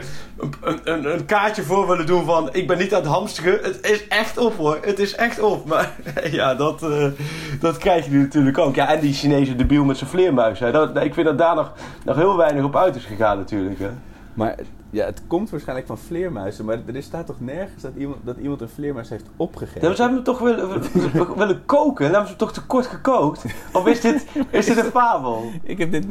een, 0.61 0.79
een, 0.83 1.13
een 1.13 1.25
kaartje 1.25 1.63
voor 1.63 1.87
willen 1.87 2.05
doen 2.05 2.25
van, 2.25 2.49
ik 2.51 2.67
ben 2.67 2.77
niet 2.77 2.93
aan 2.93 3.01
het 3.01 3.09
hamsteren. 3.11 3.59
Het 3.63 3.79
is 3.81 4.07
echt 4.07 4.37
op 4.37 4.55
hoor, 4.57 4.77
het 4.81 4.99
is 4.99 5.15
echt 5.15 5.39
op. 5.39 5.65
Maar 5.67 5.91
ja, 6.31 6.55
dat, 6.55 6.83
eh, 6.83 7.05
dat 7.59 7.77
krijg 7.77 8.05
je 8.05 8.11
natuurlijk 8.11 8.57
ook. 8.57 8.75
Ja, 8.75 8.87
en 8.93 8.99
die 8.99 9.13
Chinese 9.13 9.55
debiel 9.55 9.83
met 9.83 9.97
zijn 9.97 10.09
vleermuis. 10.09 10.59
Hè. 10.59 10.71
Dat, 10.71 11.03
ik 11.03 11.13
vind 11.13 11.25
dat 11.27 11.37
daar 11.37 11.55
nog, 11.55 11.71
nog 12.05 12.15
heel 12.15 12.37
weinig 12.37 12.63
op 12.63 12.75
uit 12.75 12.95
is 12.95 13.05
gegaan 13.05 13.37
natuurlijk. 13.37 13.79
Hè. 13.79 13.89
Maar 14.33 14.55
ja, 14.89 15.05
het 15.05 15.21
komt 15.27 15.49
waarschijnlijk 15.49 15.87
van 15.87 15.97
vleermuizen. 15.97 16.65
Maar 16.65 16.77
er 16.93 17.03
staat 17.03 17.25
toch 17.25 17.39
nergens 17.39 17.81
dat 17.81 17.91
iemand, 17.97 18.17
dat 18.25 18.37
iemand 18.37 18.61
een 18.61 18.69
vleermuis 18.69 19.09
heeft 19.09 19.25
opgegeten? 19.35 19.81
Ja, 19.81 19.95
we 19.95 20.01
hebben 20.01 20.15
hem 20.15 20.23
toch 20.23 20.39
willen, 21.35 21.65
koken. 21.65 22.03
Dan 22.05 22.13
hebben 22.13 22.21
ze 22.21 22.27
hem 22.37 22.37
toch 22.37 22.53
te 22.53 22.65
kort 22.65 22.85
gekookt? 22.87 23.45
Of 23.73 23.87
is 23.87 24.01
dit, 24.01 24.25
is 24.49 24.65
dit 24.65 24.77
een 24.77 24.91
fabel? 25.01 25.43
Ik 25.63 25.77
heb 25.77 25.91
dit... 25.91 26.05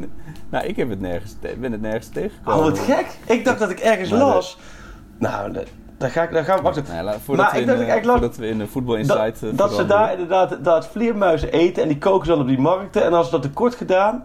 Nou, 0.49 0.65
ik 0.65 0.75
heb 0.75 0.89
het 0.89 0.99
nergens, 1.01 1.35
ben 1.59 1.71
het 1.71 1.81
nergens 1.81 2.07
tegengekomen. 2.09 2.59
Oh, 2.59 2.65
wat 2.65 2.79
gek. 2.79 3.17
Ik 3.25 3.45
dacht 3.45 3.59
dat 3.59 3.69
ik 3.69 3.79
ergens 3.79 4.09
Maar 4.09 4.19
de- 4.19 4.25
las. 4.25 4.57
Nou, 5.17 5.51
da- 5.51 5.63
daar 5.97 6.09
ga 6.09 6.23
ik, 6.23 6.31
daar 6.31 6.43
gaan 6.43 6.57
we 6.57 6.63
wachten. 6.63 6.83
Nou, 6.83 6.95
ja, 6.95 7.03
la- 7.03 7.19
voordat, 7.19 7.45
Maar 7.45 7.55
we 7.55 7.61
in, 7.61 7.69
eh, 7.87 7.95
ik 7.95 8.03
voordat 8.05 8.35
we 8.37 8.47
in 8.47 8.57
de 8.57 8.67
Football 8.67 8.97
Insight 8.97 9.39
Dat, 9.39 9.51
eh, 9.51 9.57
dat 9.57 9.73
ze 9.73 9.85
daar 9.85 10.11
inderdaad 10.11 10.63
dat 10.63 10.87
vleermuizen 10.87 11.51
eten 11.51 11.83
en 11.83 11.89
die 11.89 11.97
koken 11.97 12.25
ze 12.25 12.31
dan 12.31 12.41
op 12.41 12.47
die 12.47 12.59
markten. 12.59 13.03
En 13.03 13.13
als 13.13 13.25
ze 13.25 13.31
dat 13.31 13.41
tekort 13.41 13.75
gedaan, 13.75 14.23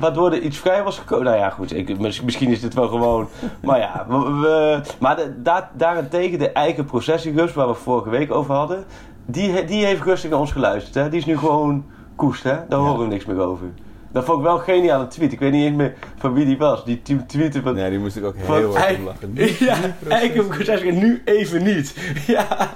waardoor 0.00 0.32
er 0.32 0.40
iets 0.40 0.58
vrij 0.58 0.82
was 0.82 0.98
gekomen. 0.98 1.24
Nou 1.24 1.36
ja, 1.36 1.50
goed, 1.50 1.74
ik, 1.76 1.98
mis- 1.98 2.20
misschien 2.22 2.50
is 2.50 2.60
dit 2.60 2.74
wel 2.74 2.88
gewoon. 2.88 3.28
maar 3.64 3.78
ja, 3.78 4.06
we, 4.08 4.18
we- 4.18 4.80
maar 4.98 5.16
de, 5.16 5.32
daarentegen 5.76 6.38
de 6.38 6.50
eigen 6.50 6.84
processiegus, 6.84 7.52
waar 7.52 7.68
we 7.68 7.74
vorige 7.74 8.10
week 8.10 8.32
over 8.34 8.54
hadden, 8.54 8.84
die, 9.26 9.64
die 9.64 9.84
heeft 9.84 10.02
rustig 10.02 10.30
naar 10.30 10.38
ons 10.38 10.52
geluisterd. 10.52 10.94
Hè? 10.94 11.08
Die 11.08 11.18
is 11.18 11.26
nu 11.26 11.38
gewoon 11.38 11.84
koest, 12.16 12.42
hè? 12.42 12.56
daar 12.68 12.78
horen 12.78 12.98
we 13.00 13.06
niks 13.06 13.24
meer 13.24 13.40
over. 13.40 13.66
Dat 14.12 14.24
vond 14.24 14.38
ik 14.38 14.44
wel 14.44 14.54
een 14.54 14.60
geniale 14.62 15.06
tweet. 15.06 15.32
Ik 15.32 15.38
weet 15.38 15.52
niet 15.52 15.64
eens 15.64 15.76
meer 15.76 15.94
van 16.16 16.32
wie 16.32 16.44
die 16.44 16.56
was. 16.58 16.84
Die 16.84 17.00
t- 17.02 17.28
tweette 17.28 17.62
van. 17.62 17.74
Nee, 17.74 17.90
die 17.90 17.98
moest 17.98 18.16
ik 18.16 18.24
ook 18.24 18.34
heel 18.36 18.74
erg 18.74 18.84
eik- 18.84 18.98
om 18.98 19.04
lachen. 19.04 19.32
Ja, 19.66 19.76
eigenlijk 20.08 20.34
heb 20.34 20.44
ik 20.44 20.52
gezegd, 20.52 20.84
nu 20.84 21.22
even 21.24 21.62
niet. 21.64 21.94
Ja, 22.26 22.70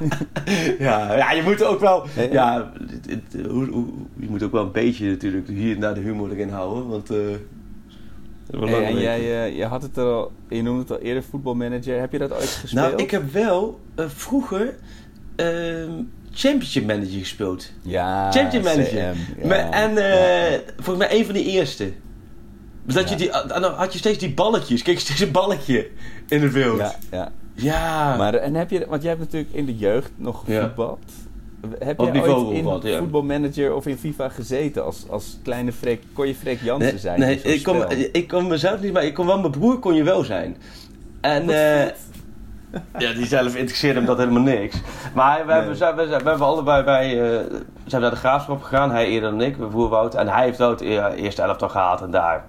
ja, 0.78 1.16
ja 1.16 1.32
je 1.32 1.42
moet 1.42 1.64
ook 1.64 1.80
wel. 1.80 2.04
Ja, 2.30 2.72
het- 2.88 3.06
het- 3.32 3.46
hoe, 3.50 3.66
hoe, 3.70 3.86
je 4.16 4.26
moet 4.28 4.42
ook 4.42 4.52
wel 4.52 4.62
een 4.62 4.72
beetje 4.72 5.10
natuurlijk 5.10 5.48
hier 5.48 5.74
en 5.74 5.80
daar 5.80 5.94
de 5.94 6.00
humor 6.00 6.30
erin 6.30 6.48
houden. 6.50 6.88
Want. 6.88 7.10
eh, 7.10 7.16
dat 8.50 8.54
is 8.54 8.58
wel 8.60 8.68
Hey, 8.68 8.82
lang 8.82 8.94
en 8.96 9.02
jij, 9.02 9.44
eh, 9.44 9.56
je 9.56 9.64
had 9.64 9.82
het 9.82 9.96
er 9.96 10.04
al, 10.04 10.32
je 10.48 10.62
noemde 10.62 10.80
het 10.80 10.90
al 10.90 10.98
eerder, 10.98 11.22
voetbalmanager. 11.22 12.00
Heb 12.00 12.12
je 12.12 12.18
dat 12.18 12.32
ooit 12.32 12.42
gespeeld? 12.48 12.86
Nou, 12.90 13.02
ik 13.02 13.10
heb 13.10 13.32
wel 13.32 13.80
eh, 13.94 14.04
vroeger 14.08 14.74
ehm, 15.36 15.90
Championship 16.34 16.86
Manager 16.86 17.18
gespeeld. 17.18 17.70
Ja, 17.82 18.30
Championship 18.32 18.62
Manager. 18.76 19.14
CM, 19.14 19.40
ja. 19.40 19.46
Maar- 19.46 19.70
en 19.70 19.96
eh, 19.98 20.52
Ja. 20.52 20.58
volgens 20.76 21.06
mij 21.08 21.18
een 21.18 21.24
van 21.24 21.34
de 21.34 21.44
eerste. 21.44 21.92
Dus 22.84 22.94
dat 22.94 23.04
Ja. 23.04 23.10
je 23.10 23.16
die, 23.16 23.30
en 23.30 23.60
dan 23.62 23.72
had 23.72 23.92
je 23.92 23.98
steeds 23.98 24.18
die 24.18 24.34
balletjes. 24.34 24.82
Kijk, 24.82 24.98
steeds 25.00 25.20
een 25.20 25.30
balletje 25.30 25.88
in 26.28 26.42
het 26.42 26.52
wild. 26.52 26.78
Ja, 26.78 26.94
ja. 27.10 27.32
Ja. 27.54 28.16
Maar, 28.16 28.34
en 28.34 28.54
heb 28.54 28.70
je, 28.70 28.86
want 28.88 29.02
jij 29.02 29.10
hebt 29.10 29.22
natuurlijk 29.22 29.52
in 29.52 29.64
de 29.66 29.76
jeugd 29.76 30.10
nog 30.16 30.44
gevoetbald. 30.44 30.98
Heb 31.78 31.98
je 32.00 32.22
ooit 32.32 32.84
in 32.84 32.90
ja. 32.90 32.98
voetbalmanager 32.98 33.74
of 33.74 33.86
in 33.86 33.96
FIFA 33.96 34.28
gezeten 34.28 34.84
als, 34.84 35.04
als 35.08 35.38
kleine 35.42 35.72
Freek? 35.72 36.02
Kon 36.12 36.26
je 36.26 36.34
Freek 36.34 36.60
Jansen 36.62 36.90
Nee, 36.90 36.98
zijn? 36.98 37.20
nee 37.20 37.40
in 37.42 37.52
ik, 37.54 37.62
kon, 37.62 37.84
ik 38.12 38.28
kon 38.28 38.46
mezelf 38.46 38.80
niet, 38.80 38.92
maar 38.92 39.04
ik 39.04 39.14
kon 39.14 39.26
wel 39.26 39.38
mijn 39.40 39.50
broer 39.52 39.78
kon 39.78 39.94
je 39.94 40.02
wel 40.02 40.24
zijn. 40.24 40.56
En 41.20 41.48
ja, 42.98 43.12
die 43.12 43.26
zelf 43.26 43.54
interesseerde 43.56 43.98
hem 43.98 44.06
dat 44.06 44.18
helemaal 44.18 44.42
niks. 44.42 44.76
Maar 45.14 45.46
we, 45.46 45.52
hebben, 45.52 45.68
Nee. 45.70 45.76
zijn, 45.76 45.96
we, 45.96 46.06
zijn, 46.08 46.22
we 46.22 46.28
hebben 46.28 46.46
allebei 46.46 46.82
bij, 46.82 47.22
eh, 47.22 47.40
zijn 47.86 48.02
naar 48.02 48.10
de 48.10 48.16
graafschap 48.16 48.62
gegaan. 48.62 48.90
Hij 48.90 49.06
eerder 49.06 49.30
dan 49.30 49.40
ik, 49.40 49.58
mijn 49.58 49.70
broer 49.70 49.88
Wout. 49.88 50.14
En 50.14 50.28
hij 50.28 50.44
heeft 50.44 50.58
wel 50.58 50.70
het 50.70 50.80
e- 50.80 51.14
eerste 51.14 51.42
elftal 51.42 51.68
gehaald 51.68 52.00
en 52.00 52.10
daar 52.10 52.44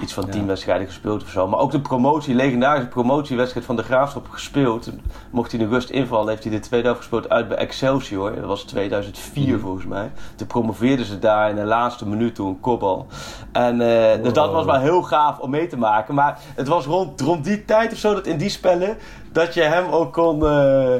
iets 0.00 0.12
van 0.12 0.28
tien 0.28 0.46
wedstrijden 0.46 0.86
gespeeld 0.86 1.22
of 1.22 1.28
zo. 1.28 1.48
Maar 1.48 1.58
ook 1.58 1.70
de 1.70 1.80
promotie, 1.80 2.34
legendarische 2.34 2.88
promotiewedstrijd 2.88 3.66
van 3.66 3.76
de 3.76 3.82
graafschap 3.82 4.28
gespeeld. 4.28 4.90
Mocht 5.30 5.50
hij 5.52 5.60
in 5.60 5.66
de 5.68 5.72
rust 5.74 5.90
invallen, 5.90 6.28
heeft 6.28 6.42
hij 6.44 6.52
de 6.52 6.58
tweede 6.60 6.86
helft 6.86 7.00
gespeeld 7.00 7.28
uit 7.28 7.48
bij 7.48 7.56
Excelsior. 7.56 8.34
Dat 8.34 8.44
was 8.44 8.62
2004 8.62 9.48
Mhm. 9.54 9.58
volgens 9.60 9.84
mij. 9.86 10.12
Toen 10.36 10.46
promoveerden 10.46 11.06
ze 11.06 11.18
daar 11.18 11.50
in 11.50 11.56
de 11.56 11.64
laatste 11.64 12.08
minuut 12.08 12.36
door 12.36 12.48
een 12.48 12.60
kopbal. 12.60 13.06
En 13.52 13.80
eh, 13.80 14.22
dus 14.22 14.32
dat 14.32 14.52
was 14.52 14.64
wel 14.64 14.74
heel 14.80 15.02
gaaf 15.02 15.38
om 15.38 15.50
mee 15.50 15.66
te 15.66 15.76
maken. 15.78 16.14
Maar 16.14 16.38
het 16.54 16.68
was 16.68 16.86
rond, 16.86 17.20
rond 17.20 17.44
die 17.44 17.64
tijd 17.64 17.92
of 17.92 17.98
zo, 17.98 18.14
dat 18.14 18.26
in 18.26 18.36
die 18.38 18.48
spellen, 18.50 18.96
dat 19.32 19.54
je 19.54 19.62
hem 19.62 19.90
ook 19.90 20.12
kon, 20.12 20.46
eh, 20.46 20.94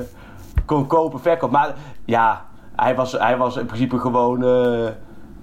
kon 0.65 0.87
kopen, 0.87 1.21
verkopen. 1.21 1.59
Maar 1.59 1.75
ja, 2.05 2.45
hij 2.77 2.95
was, 2.95 3.13
hij 3.13 3.37
was 3.37 3.57
in 3.57 3.67
principe 3.67 3.99
gewoon... 3.99 4.45
eh, 4.45 4.89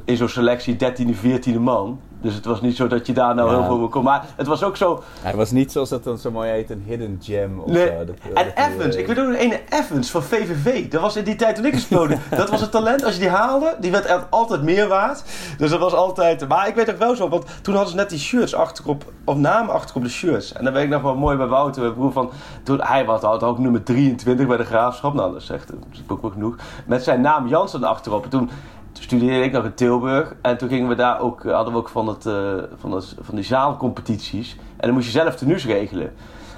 in 0.05 0.17
zo'n 0.17 0.27
selectie 0.27 0.75
13e, 0.75 1.13
14e 1.15 1.59
man. 1.59 1.99
Dus 2.21 2.33
het 2.35 2.45
was 2.45 2.61
niet 2.61 2.75
zo 2.75 2.87
dat 2.87 3.07
je 3.07 3.13
daar 3.13 3.35
nou 3.35 3.49
Ja. 3.49 3.55
heel 3.57 3.65
veel 3.65 3.77
mee 3.77 3.87
kon. 3.87 4.03
Maar 4.03 4.25
het 4.35 4.47
was 4.47 4.63
ook 4.63 4.77
zo. 4.77 5.03
Hij 5.21 5.35
was 5.35 5.51
niet 5.51 5.71
zoals 5.71 5.89
dat 5.89 6.03
dan 6.03 6.17
zo 6.17 6.31
mooi 6.31 6.49
heet, 6.51 6.69
een 6.69 6.83
hidden 6.85 7.17
gem 7.21 7.59
of 7.59 7.71
Nee. 7.71 7.87
zo. 7.87 8.05
Dat, 8.05 8.15
En 8.33 8.45
dat 8.45 8.53
hij, 8.55 8.71
Evans, 8.75 8.95
eh, 8.95 9.01
ik 9.01 9.07
weet 9.07 9.19
ook 9.19 9.27
nog 9.27 9.39
een 9.39 9.53
Evans 9.69 10.11
van 10.11 10.23
VVV. 10.23 10.89
Dat 10.89 11.01
was 11.01 11.15
in 11.15 11.23
die 11.23 11.35
tijd 11.35 11.55
toen 11.55 11.65
ik 11.65 11.79
speelde. 11.79 12.17
dat 12.29 12.49
was 12.49 12.61
het 12.61 12.71
talent. 12.71 13.03
Als 13.03 13.13
je 13.13 13.19
die 13.19 13.29
haalde, 13.29 13.75
die 13.79 13.91
werd 13.91 14.27
altijd 14.29 14.61
meer 14.61 14.87
waard. 14.87 15.23
Dus 15.57 15.69
dat 15.69 15.79
was 15.79 15.93
altijd. 15.93 16.47
Maar 16.47 16.67
ik 16.67 16.75
weet 16.75 16.89
ook 16.91 16.97
wel 16.97 17.15
zo, 17.15 17.29
want 17.29 17.45
toen 17.61 17.73
hadden 17.73 17.91
ze 17.91 17.97
net 17.97 18.09
die 18.09 18.19
shirts 18.19 18.55
achterop, 18.55 19.03
of 19.25 19.35
namen 19.35 19.73
achterop 19.73 20.03
de 20.03 20.09
shirts. 20.09 20.53
En 20.53 20.63
dan 20.63 20.73
weet 20.73 20.83
ik 20.83 20.89
nog 20.89 21.01
wel 21.01 21.15
mooi 21.15 21.37
bij 21.37 21.47
Wouter, 21.47 21.81
mijn 21.81 21.93
broer, 21.93 22.11
van. 22.11 22.31
Toen 22.63 22.81
hij 22.81 23.05
was 23.05 23.21
had 23.21 23.43
ook 23.43 23.57
nummer 23.59 23.83
23 23.83 24.47
bij 24.47 24.57
de 24.57 24.65
graafschap. 24.65 25.13
Nou, 25.13 25.33
dat 25.33 25.43
zegt 25.43 25.67
dat 25.67 25.77
is 25.91 26.03
ook 26.07 26.21
wel 26.21 26.31
genoeg. 26.31 26.55
Met 26.85 27.03
zijn 27.03 27.21
naam 27.21 27.47
Jansen 27.47 27.83
achterop. 27.83 28.23
En 28.23 28.29
toen. 28.29 28.49
Toen 28.91 29.03
studeerde 29.03 29.43
ik 29.43 29.51
nog 29.51 29.65
in 29.65 29.73
Tilburg 29.73 30.35
en 30.41 30.57
toen 30.57 30.69
gingen 30.69 30.87
we 30.87 30.95
daar 30.95 31.19
ook, 31.19 31.45
eh, 31.45 31.53
hadden 31.53 31.73
we 31.73 31.79
ook 31.79 31.89
van, 31.89 32.07
het, 32.07 32.25
eh, 32.25 32.53
van, 32.75 32.91
het, 32.91 33.15
van 33.19 33.35
die 33.35 33.43
zaalcompetities. 33.43 34.55
En 34.77 34.87
dan 34.87 34.93
moest 34.93 35.05
je 35.05 35.11
zelf 35.11 35.35
tenues 35.35 35.65
regelen. 35.65 36.13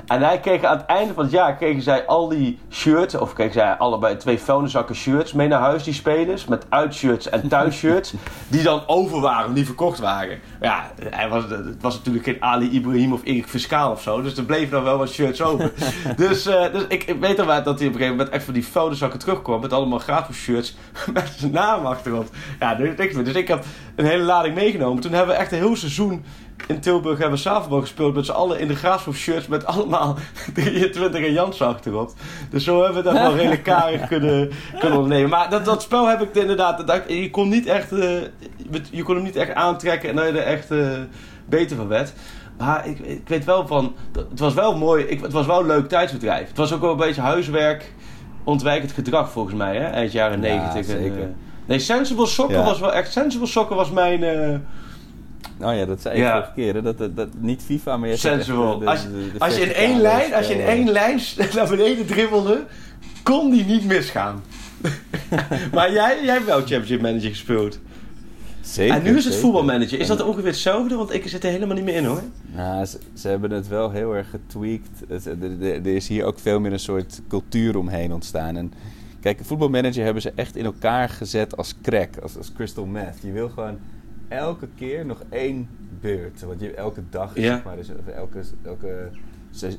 En 0.07 0.21
hij 0.21 0.39
kreeg 0.39 0.63
aan 0.63 0.77
het 0.77 0.85
einde 0.85 1.13
van 1.13 1.23
het 1.23 1.33
jaar 1.33 1.55
kregen 1.55 1.81
zij 1.81 2.05
al 2.05 2.27
die 2.27 2.59
shirts, 2.71 3.15
of 3.15 3.33
kregen 3.33 3.53
zij 3.53 3.73
allebei 3.73 4.17
twee 4.17 4.39
vuilniszakken 4.39 4.95
shirts 4.95 5.33
mee 5.33 5.47
naar 5.47 5.59
huis, 5.59 5.83
die 5.83 5.93
spelers. 5.93 6.45
Met 6.45 6.65
uitshirts 6.69 7.29
en 7.29 7.47
thuisshirts, 7.47 8.13
die 8.47 8.63
dan 8.63 8.83
over 8.87 9.21
waren, 9.21 9.53
die 9.53 9.65
verkocht 9.65 9.99
waren. 9.99 10.39
Ja, 10.61 10.91
hij 11.09 11.29
was, 11.29 11.43
het 11.43 11.81
was 11.81 11.95
natuurlijk 11.95 12.25
geen 12.25 12.43
Ali 12.43 12.71
Ibrahim 12.71 13.13
of 13.13 13.21
Erik 13.23 13.47
Fiscaal 13.47 13.91
of 13.91 14.01
zo, 14.01 14.21
dus 14.21 14.37
er 14.37 14.43
bleven 14.43 14.71
dan 14.71 14.83
wel 14.83 14.97
wat 14.97 15.09
shirts 15.09 15.41
over. 15.41 15.71
dus 16.15 16.45
eh, 16.45 16.71
dus 16.71 16.83
ik, 16.87 17.03
ik 17.03 17.19
weet 17.19 17.39
al 17.39 17.45
wel 17.45 17.63
dat 17.63 17.79
hij 17.79 17.87
op 17.87 17.93
een 17.93 17.99
gegeven 17.99 18.17
moment 18.17 18.29
echt 18.29 18.43
van 18.43 18.53
die 18.53 18.67
vuilniszakken 18.67 19.19
terugkwam 19.19 19.61
met 19.61 19.73
allemaal 19.73 19.99
gratis 19.99 20.37
shirts 20.37 20.75
met 21.13 21.33
zijn 21.37 21.51
naam 21.51 21.85
achterop. 21.85 22.27
Ja, 22.59 22.75
dus 22.75 22.89
ik, 22.97 23.25
dus 23.25 23.33
ik 23.35 23.47
heb 23.47 23.65
een 23.95 24.05
hele 24.05 24.23
lading 24.23 24.55
meegenomen. 24.55 25.01
Toen 25.01 25.13
hebben 25.13 25.35
we 25.35 25.41
echt 25.41 25.51
een 25.51 25.57
heel 25.57 25.75
seizoen 25.75 26.23
in 26.67 26.79
Tilburg 26.79 27.17
hebben 27.17 27.35
we 27.35 27.41
zaalvoetbal 27.43 27.81
gespeeld 27.81 28.15
met 28.15 28.25
z'n 28.25 28.31
allen 28.31 28.59
in 28.59 28.67
de 28.67 28.75
graafschap 28.75 29.13
shirts 29.15 29.47
met 29.47 29.65
allemaal 29.65 30.15
23 30.53 31.21
en 31.25 31.31
Jansen 31.33 31.67
achterop. 31.67 32.11
Dus 32.49 32.63
zo 32.63 32.83
hebben 32.83 33.03
we 33.03 33.09
dat 33.09 33.19
wel 33.21 33.35
redelijk 33.35 33.63
karig 33.63 34.07
kunnen, 34.13 34.49
kunnen 34.79 34.97
ondernemen. 34.97 35.29
Maar 35.29 35.49
dat, 35.49 35.65
dat 35.65 35.81
spel 35.81 36.07
heb 36.07 36.21
ik 36.21 36.35
inderdaad, 36.35 36.87
dat, 36.87 37.01
je, 37.07 37.29
kon 37.29 37.49
niet 37.49 37.65
echt, 37.65 37.91
eh, 37.91 38.09
je 38.91 39.03
kon 39.03 39.15
hem 39.15 39.23
niet 39.23 39.35
echt 39.35 39.53
aantrekken 39.53 40.09
en 40.09 40.15
dat 40.15 40.25
je 40.25 40.31
er 40.31 40.45
echt 40.45 40.71
eh, 40.71 40.87
beter 41.45 41.77
van 41.77 41.87
werd. 41.87 42.13
Maar 42.57 42.87
ik, 42.87 42.99
ik 42.99 43.27
weet 43.27 43.45
wel 43.45 43.67
van, 43.67 43.95
het 44.29 44.39
was 44.39 44.53
wel 44.53 44.77
mooi, 44.77 45.03
ik, 45.03 45.21
het 45.21 45.31
was 45.33 45.45
wel 45.45 45.59
een 45.59 45.65
leuk 45.67 45.87
tijdsbedrijf. 45.89 46.47
Het 46.47 46.57
was 46.57 46.73
ook 46.73 46.81
wel 46.81 46.91
een 46.91 46.97
beetje 46.97 47.21
huiswerk, 47.21 47.93
ontwijkend 48.43 48.91
gedrag 48.91 49.31
volgens 49.31 49.55
mij, 49.55 49.75
hè, 49.77 49.85
eind 49.85 50.11
jaren 50.11 50.41
Ja, 50.41 50.55
90. 50.73 50.75
En, 50.75 50.83
zeker. 51.01 51.21
eh, 51.21 51.27
nee, 51.65 51.79
Sensible 51.79 52.25
Soccer 52.27 52.57
Ja. 52.57 52.63
was 52.63 52.79
wel 52.79 52.93
echt, 52.93 53.11
Sensible 53.11 53.47
Soccer 53.47 53.75
was 53.75 53.91
mijn... 53.91 54.23
Oh 55.61 55.75
ja, 55.75 55.85
dat 55.85 56.01
zei 56.01 56.15
ik 56.15 56.21
Ja. 56.21 56.51
vorige 56.55 56.81
Dat, 56.81 56.97
dat, 56.97 57.15
dat, 57.15 57.27
niet 57.39 57.61
FIFA, 57.65 57.97
maar 57.97 58.09
je 58.09 58.15
de- 58.21 58.85
Als, 58.85 59.03
de- 59.03 59.31
als 59.37 59.55
je 59.55 59.61
in 59.61 59.73
één 59.73 60.01
lijn, 60.01 60.33
als 60.33 60.47
je 60.47 60.53
in 60.53 60.65
één 60.65 60.89
lijn 60.91 61.19
naar 61.55 61.69
beneden 61.69 62.05
dribbelde, 62.05 62.63
kon 63.23 63.51
die 63.51 63.65
niet 63.65 63.85
misgaan. 63.85 64.43
maar 65.73 65.91
jij, 65.93 66.23
jij 66.23 66.33
hebt 66.33 66.45
wel 66.45 66.57
Championship 66.57 67.01
Manager 67.01 67.29
gespeeld. 67.29 67.79
Zeker, 68.61 68.95
en 68.95 69.03
nu 69.03 69.17
is 69.17 69.25
het 69.25 69.35
voetbalmanager. 69.35 69.99
Is 69.99 70.07
dat 70.07 70.21
ongeveer 70.23 70.45
hetzelfde? 70.49 70.95
Want 70.95 71.13
ik 71.13 71.27
zit 71.27 71.43
er 71.43 71.49
helemaal 71.51 71.75
niet 71.75 71.85
meer 71.85 71.95
in 71.95 72.05
hoor. 72.05 72.21
Nou, 72.55 72.85
ze, 72.85 72.97
ze 73.13 73.27
hebben 73.27 73.51
het 73.51 73.67
wel 73.67 73.91
heel 73.91 74.15
erg 74.15 74.29
getweakt. 74.29 74.89
Er, 75.25 75.87
is 75.87 76.07
hier 76.07 76.25
ook 76.25 76.39
veel 76.39 76.59
meer 76.59 76.71
een 76.73 76.79
soort 76.79 77.21
cultuur 77.27 77.77
omheen 77.77 78.13
ontstaan. 78.13 78.55
En 78.57 78.73
kijk, 79.21 79.39
voetbalmanager 79.43 80.03
hebben 80.03 80.21
ze 80.21 80.31
echt 80.35 80.55
in 80.55 80.65
elkaar 80.65 81.09
gezet 81.09 81.57
als 81.57 81.73
crack, 81.81 82.09
als, 82.21 82.37
als 82.37 82.51
crystal 82.53 82.85
meth. 82.85 83.17
Je 83.21 83.31
wil 83.31 83.49
gewoon 83.49 83.77
elke 84.33 84.67
keer 84.75 85.05
nog 85.05 85.23
één 85.29 85.67
beurt. 86.01 86.41
Want 86.41 86.59
je, 86.59 86.73
elke 86.73 87.01
dag, 87.09 87.35
is 87.35 87.43
Ja. 87.43 87.53
zeg 87.53 87.63
maar, 87.63 87.75
dus 87.75 87.87
elke, 88.15 88.41
elke, 88.63 89.09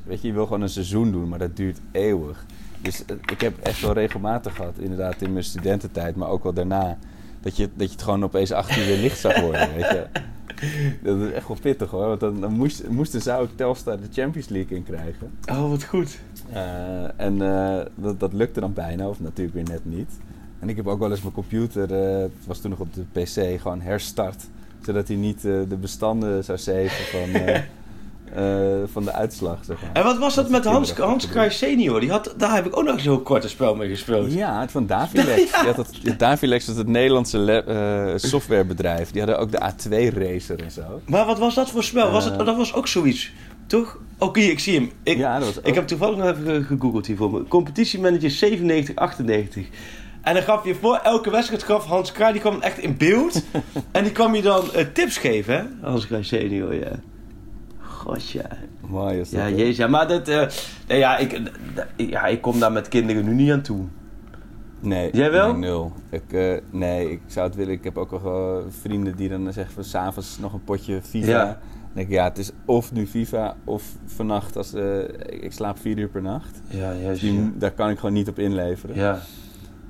weet 0.05 0.21
je, 0.21 0.27
je 0.27 0.33
wil 0.33 0.43
gewoon 0.45 0.61
een 0.61 0.69
seizoen 0.69 1.11
doen, 1.11 1.29
maar 1.29 1.39
dat 1.39 1.55
duurt 1.55 1.79
eeuwig. 1.91 2.45
Dus 2.81 3.05
eh, 3.05 3.15
ik 3.31 3.41
heb 3.41 3.59
echt 3.59 3.81
wel 3.81 3.93
regelmatig 3.93 4.55
gehad, 4.55 4.77
inderdaad 4.77 5.21
in 5.21 5.31
mijn 5.31 5.43
studententijd, 5.43 6.15
maar 6.15 6.29
ook 6.29 6.43
wel 6.43 6.53
daarna, 6.53 6.97
dat 7.41 7.57
je, 7.57 7.69
dat 7.75 7.87
je 7.87 7.93
het 7.93 8.03
gewoon 8.03 8.23
opeens 8.23 8.51
18 8.51 8.89
uur 8.89 8.97
licht 8.97 9.19
zag 9.19 9.39
worden, 9.39 9.73
weet 9.75 9.89
je. 9.89 10.05
Dat 11.03 11.17
is 11.21 11.31
echt 11.31 11.47
wel 11.47 11.57
pittig 11.61 11.89
hoor, 11.89 12.07
want 12.07 12.19
dan, 12.19 12.41
dan 12.41 12.53
moest, 12.53 12.87
moesten 12.87 13.21
zou 13.21 13.45
ik 13.45 13.49
Telstar 13.55 13.97
de 13.99 14.07
Champions 14.11 14.47
League 14.49 14.77
in 14.77 14.83
krijgen. 14.83 15.31
Oh, 15.51 15.69
wat 15.69 15.83
goed. 15.83 16.19
Eh, 16.51 17.19
en 17.19 17.41
eh, 17.41 17.85
dat, 17.95 18.19
dat 18.19 18.33
lukte 18.33 18.59
dan 18.59 18.73
bijna, 18.73 19.07
of 19.07 19.19
natuurlijk 19.19 19.55
weer 19.55 19.67
net 19.69 19.85
niet. 19.85 20.09
En 20.59 20.69
ik 20.69 20.75
heb 20.75 20.87
ook 20.87 20.99
wel 20.99 21.11
eens 21.11 21.21
mijn 21.21 21.33
computer, 21.33 21.93
eh, 21.93 22.21
het 22.21 22.31
was 22.47 22.59
toen 22.59 22.69
nog 22.69 22.79
op 22.79 22.93
de 22.93 23.21
PC, 23.21 23.61
gewoon 23.61 23.81
herstart. 23.81 24.43
Zodat 24.85 25.07
hij 25.07 25.17
niet 25.17 25.37
eh, 25.45 25.51
de 25.69 25.75
bestanden 25.75 26.43
zou 26.43 26.57
saven 26.57 26.89
van, 27.11 27.29
eh, 28.43 28.81
van 28.91 29.03
de 29.03 29.11
uitslag. 29.13 29.57
Zeg 29.65 29.81
maar. 29.81 29.89
En 29.93 30.03
wat 30.03 30.17
was 30.17 30.35
dat 30.35 30.49
met 30.49 30.65
Hans, 30.65 30.91
Hans 30.93 31.23
te 31.23 31.29
Kruij 31.29 31.49
senior? 31.49 31.99
Die 31.99 32.09
had, 32.11 32.33
daar 32.37 32.55
heb 32.55 32.65
ik 32.65 32.77
ook 32.77 32.83
nog 32.83 32.99
zo'n 32.99 33.23
korte 33.23 33.49
spel 33.49 33.75
mee 33.75 33.89
gespeeld. 33.89 34.33
Ja, 34.33 34.61
het 34.61 34.71
van 34.71 34.85
Davilex. 34.87 35.51
Had 35.65 35.75
dat, 35.75 35.89
Davilex 36.17 36.67
was 36.67 36.75
het 36.75 36.87
Nederlandse 36.87 38.13
softwarebedrijf. 38.15 39.11
Die 39.11 39.21
hadden 39.21 39.39
ook 39.39 39.51
de 39.51 39.57
A2-racer 39.71 40.63
en 40.63 40.71
zo. 40.71 41.01
Maar 41.05 41.25
wat 41.25 41.39
was 41.39 41.55
dat 41.55 41.69
voor 41.69 41.83
spel? 41.83 42.11
Was 42.11 42.25
het, 42.25 42.37
dat 42.37 42.55
was 42.57 42.73
ook 42.73 42.87
zoiets, 42.87 43.31
toch? 43.67 43.97
Oké, 44.17 44.39
ik 44.39 44.59
zie 44.59 44.75
hem. 44.75 44.91
Ik, 45.03 45.17
ja, 45.17 45.37
dat 45.39 45.47
was 45.47 45.57
ook- 45.57 45.65
Ik 45.65 45.75
heb 45.75 45.87
toevallig 45.87 46.17
nog 46.17 46.27
even 46.27 46.43
ge- 46.45 46.63
gegoogeld 46.63 47.05
hiervoor. 47.05 47.31
me. 47.31 47.43
Competitiemanager 47.47 48.29
9798. 48.39 49.67
En 50.25 50.33
dan 50.33 50.43
gaf 50.43 50.65
je 50.65 50.75
voor 50.75 50.95
elke 50.95 51.29
wedstrijd 51.29 51.63
gaf 51.63 51.85
Hans 51.85 52.11
Kraaij, 52.11 52.31
die 52.31 52.41
kwam 52.41 52.61
echt 52.61 52.77
in 52.77 52.97
beeld. 52.97 53.43
en 53.91 54.03
die 54.03 54.11
kwam 54.11 54.35
je 54.35 54.41
dan 54.41 54.73
eh, 54.73 54.85
tips 54.93 55.17
geven, 55.17 55.55
hè? 55.55 55.63
Hans 55.87 56.07
Kraaij 56.07 56.23
senior, 56.23 56.73
ja. 56.73 56.91
God, 57.81 58.29
ja. 58.29 58.45
Mooi 58.87 59.19
is 59.19 59.29
dat. 59.29 59.39
Ja, 59.39 59.49
jezus. 59.49 59.77
Ja, 59.77 59.87
maar 59.87 60.07
dat... 60.07 60.27
eh, 60.27 60.47
nee, 60.87 60.97
ja, 60.99 61.17
ik, 61.17 61.31
eh, 61.95 62.09
ja, 62.09 62.25
ik 62.25 62.41
kom 62.41 62.59
daar 62.59 62.71
met 62.71 62.87
kinderen 62.87 63.25
nu 63.25 63.33
niet 63.33 63.51
aan 63.51 63.61
toe. 63.61 63.83
Nee, 64.79 65.09
Jij 65.13 65.31
wel? 65.31 65.51
Nee, 65.51 65.59
nul. 65.69 65.93
Ik, 66.09 66.33
eh, 66.33 66.53
nee, 66.69 67.11
ik 67.11 67.19
zou 67.27 67.47
het 67.47 67.55
willen. 67.55 67.73
Ik 67.73 67.83
heb 67.83 67.97
ook 67.97 68.09
wel 68.09 68.19
gewoon 68.19 68.71
vrienden 68.81 69.15
die 69.15 69.29
dan 69.29 69.53
zeggen 69.53 69.73
van 69.73 69.83
s'avonds 69.83 70.37
nog 70.39 70.53
een 70.53 70.63
potje 70.63 71.01
FIFA. 71.01 71.27
Ja. 71.29 71.45
Dan 71.45 71.55
denk 71.93 72.07
ik, 72.07 72.13
ja, 72.13 72.23
het 72.23 72.37
is 72.37 72.51
of 72.65 72.91
nu 72.91 73.07
FIFA 73.07 73.55
of 73.63 73.83
vannacht. 74.05 74.57
Als, 74.57 74.73
ik, 74.73 75.25
ik 75.41 75.51
slaap 75.51 75.79
vier 75.79 75.97
uur 75.97 76.07
per 76.09 76.21
nacht. 76.21 76.61
Ja, 76.67 76.91
Dus 76.91 77.21
juist. 77.21 77.59
daar 77.59 77.71
kan 77.71 77.89
ik 77.89 77.97
gewoon 77.99 78.13
niet 78.15 78.27
op 78.27 78.39
inleveren. 78.39 78.95
Ja. 78.95 79.19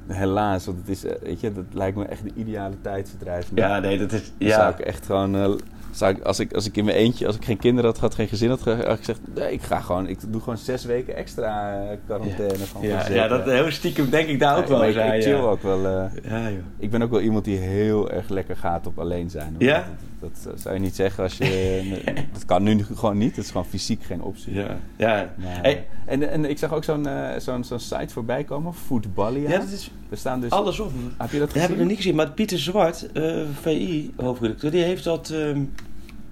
Helaas, 0.08 0.66
want 0.66 0.78
het 0.78 0.90
is, 0.90 1.06
eh, 1.06 1.22
weet 1.22 1.40
je, 1.40 1.54
dat 1.54 1.64
lijkt 1.72 1.98
me 1.98 2.06
echt 2.06 2.24
de 2.24 2.32
ideale 2.36 2.76
tijdsverdrijf. 2.82 3.48
ja, 3.56 3.80
nee, 3.80 3.98
dat 3.98 4.12
is... 4.12 4.32
Dan 4.38 4.50
zou 4.50 4.62
Ja, 4.62 4.70
ik 4.70 4.80
echt 4.80 5.06
gewoon... 5.06 5.60
zou 5.98 6.16
ik, 6.16 6.24
als, 6.24 6.40
ik, 6.40 6.54
als 6.54 6.66
ik 6.66 6.78
in 6.78 6.86
mijn 6.86 6.98
eentje, 6.98 7.28
als 7.28 7.36
ik 7.36 7.46
geen 7.46 7.58
kinderen 7.58 7.90
had 7.90 8.00
gehad, 8.00 8.16
geen 8.16 8.28
gezin 8.28 8.50
had, 8.50 8.60
had 8.62 8.78
ik 8.78 8.98
gezegd, 8.98 9.20
nee, 9.36 9.52
ik 9.54 9.62
ga 9.62 9.80
gewoon, 9.80 10.08
ik 10.08 10.18
doe 10.32 10.42
gewoon 10.42 10.58
zes 10.58 10.86
weken 10.86 11.16
extra 11.16 11.74
eh, 11.84 11.98
quarantaine. 12.06 12.58
Ja, 12.82 12.88
ja, 12.88 13.04
zeker. 13.06 13.30
dat 13.30 13.46
heel 13.46 13.72
stiekem 13.72 14.10
denk 14.10 14.28
ik 14.28 14.40
daar 14.40 14.58
ook 14.58 14.68
Ja, 14.68 14.70
wel 14.70 14.84
ik, 14.84 14.96
ik 14.96 15.22
chill 15.24 15.36
ja. 15.36 15.42
ook 15.42 15.62
wel. 15.62 15.82
Ja, 15.82 16.10
joh. 16.24 16.50
ik 16.78 16.90
ben 16.92 17.02
ook 17.02 17.12
wel 17.12 17.22
iemand 17.22 17.46
die 17.46 17.58
heel 17.58 18.12
erg 18.12 18.30
lekker 18.30 18.58
gaat 18.58 18.88
op 18.88 19.00
alleen 19.00 19.30
zijn. 19.30 19.52
hoor. 19.54 19.64
Ja? 19.64 19.88
Dat, 20.20 20.32
dat 20.44 20.60
zou 20.62 20.74
je 20.74 20.80
niet 20.82 20.96
zeggen 20.96 21.24
als 21.24 21.38
je... 21.38 22.02
dat 22.34 22.46
kan 22.46 22.64
nu 22.64 22.84
gewoon 22.96 23.18
niet. 23.18 23.36
Het 23.36 23.46
is 23.46 23.52
gewoon 23.52 23.66
fysiek 23.66 24.04
geen 24.04 24.22
optie. 24.22 24.54
Ja, 24.54 24.78
ja. 24.96 25.30
Maar, 25.36 25.60
Hey. 25.62 25.86
en, 26.06 26.30
en 26.30 26.46
ik 26.50 26.58
zag 26.58 26.74
ook 26.74 26.84
zo'n 26.84 27.08
eh, 27.08 27.40
zo'n 27.40 27.64
zo'n 27.64 27.80
site 27.80 28.14
voorbij 28.14 28.44
komen, 28.44 28.74
Footballia. 28.74 29.50
Ja, 29.50 29.60
dat 29.60 29.70
is 29.72 29.92
er 30.16 30.22
staan 30.22 30.40
dus... 30.40 30.50
alles 30.50 30.80
op. 30.80 30.92
Heb 31.18 31.32
je 31.32 31.40
dat 31.40 31.48
gezien? 31.48 31.62
heb 31.62 31.72
ik 31.72 31.78
nog 31.78 31.88
niet 31.88 31.98
gezien, 31.98 32.16
maar 32.16 32.32
Pieter 32.32 32.60
Zwart, 32.60 33.12
eh 33.12 33.42
VI, 33.62 34.14
hoofdredacteur, 34.16 34.72
die 34.72 34.84
heeft 34.84 35.04
dat, 35.04 35.30
ehm, 35.30 35.64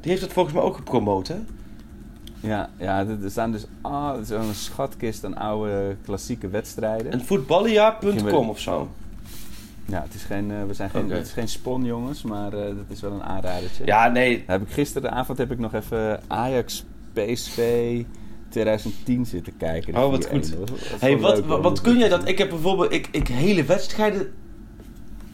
die 0.01 0.11
heeft 0.11 0.21
dat 0.21 0.33
volgens 0.33 0.55
mij 0.55 0.63
ook 0.63 0.75
gepromoot, 0.75 1.27
hè? 1.27 1.35
Ja, 2.39 2.69
ja, 2.77 3.05
er 3.23 3.31
staan 3.31 3.51
dus 3.51 3.65
ah, 3.81 4.23
zo'n 4.23 4.53
schatkist 4.53 5.25
aan 5.25 5.37
oude 5.37 5.95
klassieke 6.05 6.47
wedstrijden. 6.47 7.11
En 7.11 7.21
Begin 7.99 8.49
of 8.49 8.59
zo. 8.59 8.89
Ja, 9.85 10.01
het 10.01 10.13
is 10.13 10.23
geen, 10.23 10.51
eh, 10.51 10.65
we 10.67 10.73
zijn 10.73 10.89
geen, 10.89 11.09
het 11.11 11.27
is 11.27 11.33
geen 11.33 11.47
spon, 11.47 11.83
jongens, 11.83 12.21
maar 12.21 12.53
eh, 12.53 12.65
dat 12.65 12.85
is 12.87 13.01
wel 13.01 13.11
een 13.11 13.23
aanradertje. 13.23 13.85
Ja, 13.85 14.07
nee. 14.07 14.43
Heb 14.47 14.61
ik 14.61 14.69
gisteravond 14.69 15.37
heb 15.37 15.51
ik 15.51 15.59
nog 15.59 15.73
even 15.73 16.21
Ajax 16.27 16.85
PSV 17.13 18.03
2010 18.53 19.25
zitten 19.25 19.57
kijken. 19.57 19.95
Oh, 19.97 20.09
wat 20.11 20.27
4-1. 20.27 20.29
goed. 20.31 20.51
Hey, 20.99 21.19
wat, 21.19 21.45
leuk 21.45 21.61
wat, 21.61 21.81
kun 21.81 21.97
jij 21.97 22.09
dat? 22.09 22.27
Ik 22.27 22.37
heb 22.37 22.49
bijvoorbeeld, 22.49 22.93
ik, 22.93 23.07
ik 23.11 23.27
hele 23.27 23.63
wedstrijden. 23.63 24.33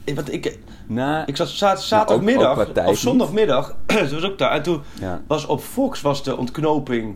Ik, 0.03 0.15
wat, 0.15 0.31
ik, 0.31 0.59
Nou, 0.87 1.23
ik 1.25 1.35
zat 1.35 1.47
zaterdag, 1.47 1.85
zaterdagmiddag 1.85 2.59
ook 2.59 2.73
tijd 2.73 2.87
of 2.89 2.97
zondagmiddag, 2.97 3.75
dat 3.85 4.11
was 4.11 4.23
ook 4.23 4.37
daar. 4.37 4.51
En 4.51 4.61
toen 4.63 4.81
ja. 4.99 5.21
was 5.27 5.45
op 5.45 5.61
Fox 5.61 6.01
was 6.01 6.23
de 6.23 6.37
ontknoping 6.37 7.15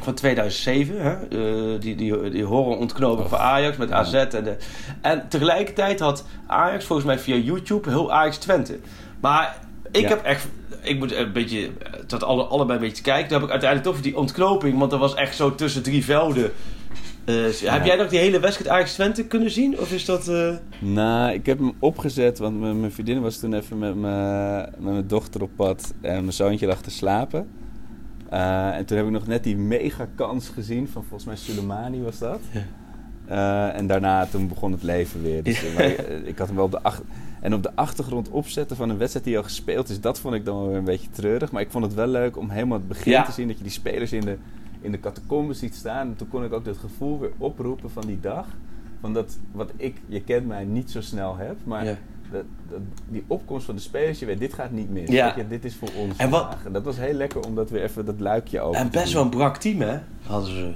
van 0.00 0.14
2007, 0.14 1.00
hè? 1.00 1.12
eh, 1.12 1.80
die, 1.80 1.94
die, 1.94 2.30
die 2.30 2.44
horror-ontknoping 2.44 3.28
van 3.28 3.38
Ajax 3.38 3.76
met 3.76 3.88
ja. 3.88 3.94
AZ. 3.94 4.14
En, 4.14 4.44
de, 4.44 4.56
en 5.00 5.28
tegelijkertijd 5.28 6.00
had 6.00 6.24
Ajax 6.46 6.84
volgens 6.84 7.08
mij 7.08 7.18
via 7.18 7.36
YouTube 7.36 7.90
heel 7.90 8.12
Ajax 8.12 8.36
Twente. 8.36 8.78
Maar 9.20 9.58
ik 9.90 10.00
Ja. 10.00 10.08
heb 10.08 10.22
echt, 10.22 10.46
ik 10.82 10.98
moet 10.98 11.12
een 11.14 11.32
beetje, 11.32 11.70
dat 12.06 12.22
alle, 12.22 12.42
allebei 12.44 12.78
een 12.78 12.84
beetje 12.84 13.02
kijken. 13.02 13.24
Toen 13.28 13.36
heb 13.36 13.46
ik 13.46 13.50
uiteindelijk 13.50 13.90
toch 13.90 13.94
voor 14.02 14.10
die 14.10 14.18
ontknoping, 14.20 14.78
want 14.78 14.90
dat 14.90 15.00
was 15.00 15.14
echt 15.14 15.36
zo 15.36 15.54
tussen 15.54 15.82
drie 15.82 16.04
velden. 16.04 16.50
Eh, 17.24 17.34
Heb 17.64 17.84
jij 17.84 17.96
nog 17.96 18.08
die 18.08 18.18
hele 18.18 18.40
wedstrijd 18.40 18.70
Ajax 18.70 18.92
Twente 18.94 19.24
kunnen 19.26 19.50
zien? 19.50 19.78
Of 19.78 19.92
is 19.92 20.04
dat... 20.04 20.28
eh, 20.28 20.54
Nou, 20.78 21.32
ik 21.32 21.46
heb 21.46 21.58
hem 21.58 21.72
opgezet, 21.78 22.38
want 22.38 22.60
mijn, 22.60 22.92
vriendin 22.92 23.20
was 23.20 23.38
toen 23.38 23.54
even 23.54 23.78
met, 23.78 23.94
mijn- 23.96 24.70
met 24.78 24.92
mijn 24.92 25.06
dochter 25.06 25.42
op 25.42 25.50
pad 25.56 25.94
en 26.00 26.12
mijn 26.20 26.32
zoontje 26.32 26.66
lag 26.66 26.80
te 26.82 26.90
slapen. 26.90 27.48
Eh, 28.30 28.76
en 28.76 28.84
toen 28.84 28.96
heb 28.96 29.06
ik 29.06 29.12
nog 29.12 29.26
net 29.26 29.44
die 29.44 29.56
mega 29.56 30.08
kans 30.14 30.48
gezien 30.48 30.88
van 30.88 31.02
volgens 31.02 31.24
mij 31.24 31.36
Soleimani 31.36 32.02
was 32.02 32.18
dat. 32.18 32.40
Eh, 33.26 33.76
en 33.76 33.86
daarna 33.86 34.26
toen 34.26 34.48
begon 34.48 34.72
het 34.72 34.82
leven 34.82 35.22
weer. 35.22 35.42
Dus, 35.42 35.64
eh, 35.64 35.74
maar 35.74 35.84
ik, 35.84 35.98
eh, 35.98 36.16
ik 36.26 36.38
had 36.38 36.46
hem 36.46 36.56
wel 36.56 36.64
op 36.64 36.70
de 36.70 36.82
ach- 36.82 37.02
En 37.42 37.54
op 37.54 37.62
de 37.62 37.70
achtergrond 37.74 38.28
opzetten 38.28 38.76
van 38.76 38.88
een 38.90 38.98
wedstrijd 38.98 39.24
die 39.26 39.36
al 39.36 39.42
gespeeld 39.42 39.88
is, 39.88 40.00
dat 40.00 40.18
vond 40.20 40.34
ik 40.34 40.44
dan 40.44 40.66
weer 40.68 40.76
een 40.76 40.84
beetje 40.84 41.10
treurig. 41.10 41.52
Maar 41.52 41.62
ik 41.62 41.70
vond 41.70 41.84
het 41.84 41.94
wel 41.94 42.06
leuk 42.06 42.36
om 42.36 42.50
helemaal 42.50 42.78
het 42.78 42.88
begin 42.88 43.12
Ja. 43.12 43.22
te 43.24 43.32
zien 43.32 43.46
dat 43.48 43.56
je 43.56 43.62
die 43.62 43.72
spelers 43.72 44.12
in 44.12 44.20
de, 44.20 44.36
in 44.80 44.92
de 44.92 45.00
catacombes 45.00 45.58
ziet 45.58 45.74
staan. 45.74 46.06
En 46.08 46.16
toen 46.16 46.28
kon 46.28 46.44
ik 46.44 46.52
ook 46.52 46.64
dat 46.64 46.76
gevoel 46.76 47.18
weer 47.20 47.30
oproepen 47.38 47.90
van 47.90 48.02
die 48.06 48.20
dag. 48.20 48.46
Van 49.00 49.12
dat 49.12 49.38
wat 49.52 49.70
ik, 49.76 49.96
je 50.06 50.22
kent 50.22 50.46
mij, 50.46 50.64
niet 50.64 50.90
zo 50.90 51.00
snel 51.00 51.36
heb. 51.36 51.56
Maar 51.64 51.84
Ja. 51.84 51.96
dat, 52.32 52.44
dat- 52.70 52.78
die 53.08 53.24
opkomst 53.26 53.64
van 53.66 53.74
de 53.74 53.80
spelers, 53.80 54.18
je 54.18 54.26
weet, 54.26 54.38
dit 54.38 54.52
gaat 54.52 54.70
niet 54.70 54.90
mis. 54.90 55.08
Ja. 55.08 55.34
Je, 55.36 55.46
dit 55.48 55.64
is 55.64 55.74
voor 55.76 55.90
ons 55.98 56.16
En 56.16 56.30
wat-. 56.30 56.56
En 56.64 56.72
dat 56.72 56.84
was 56.84 56.96
heel 56.96 57.12
lekker 57.14 57.40
om 57.46 57.54
dat 57.54 57.70
weer 57.70 57.82
even 57.82 58.04
dat 58.04 58.20
luikje 58.20 58.60
open 58.60 58.78
En 58.80 58.90
best 58.90 59.12
wel 59.12 59.22
een 59.22 59.28
brak 59.30 59.56
team, 59.56 59.80
hè? 59.80 59.98
Hadden 60.22 60.50
ze. 60.50 60.72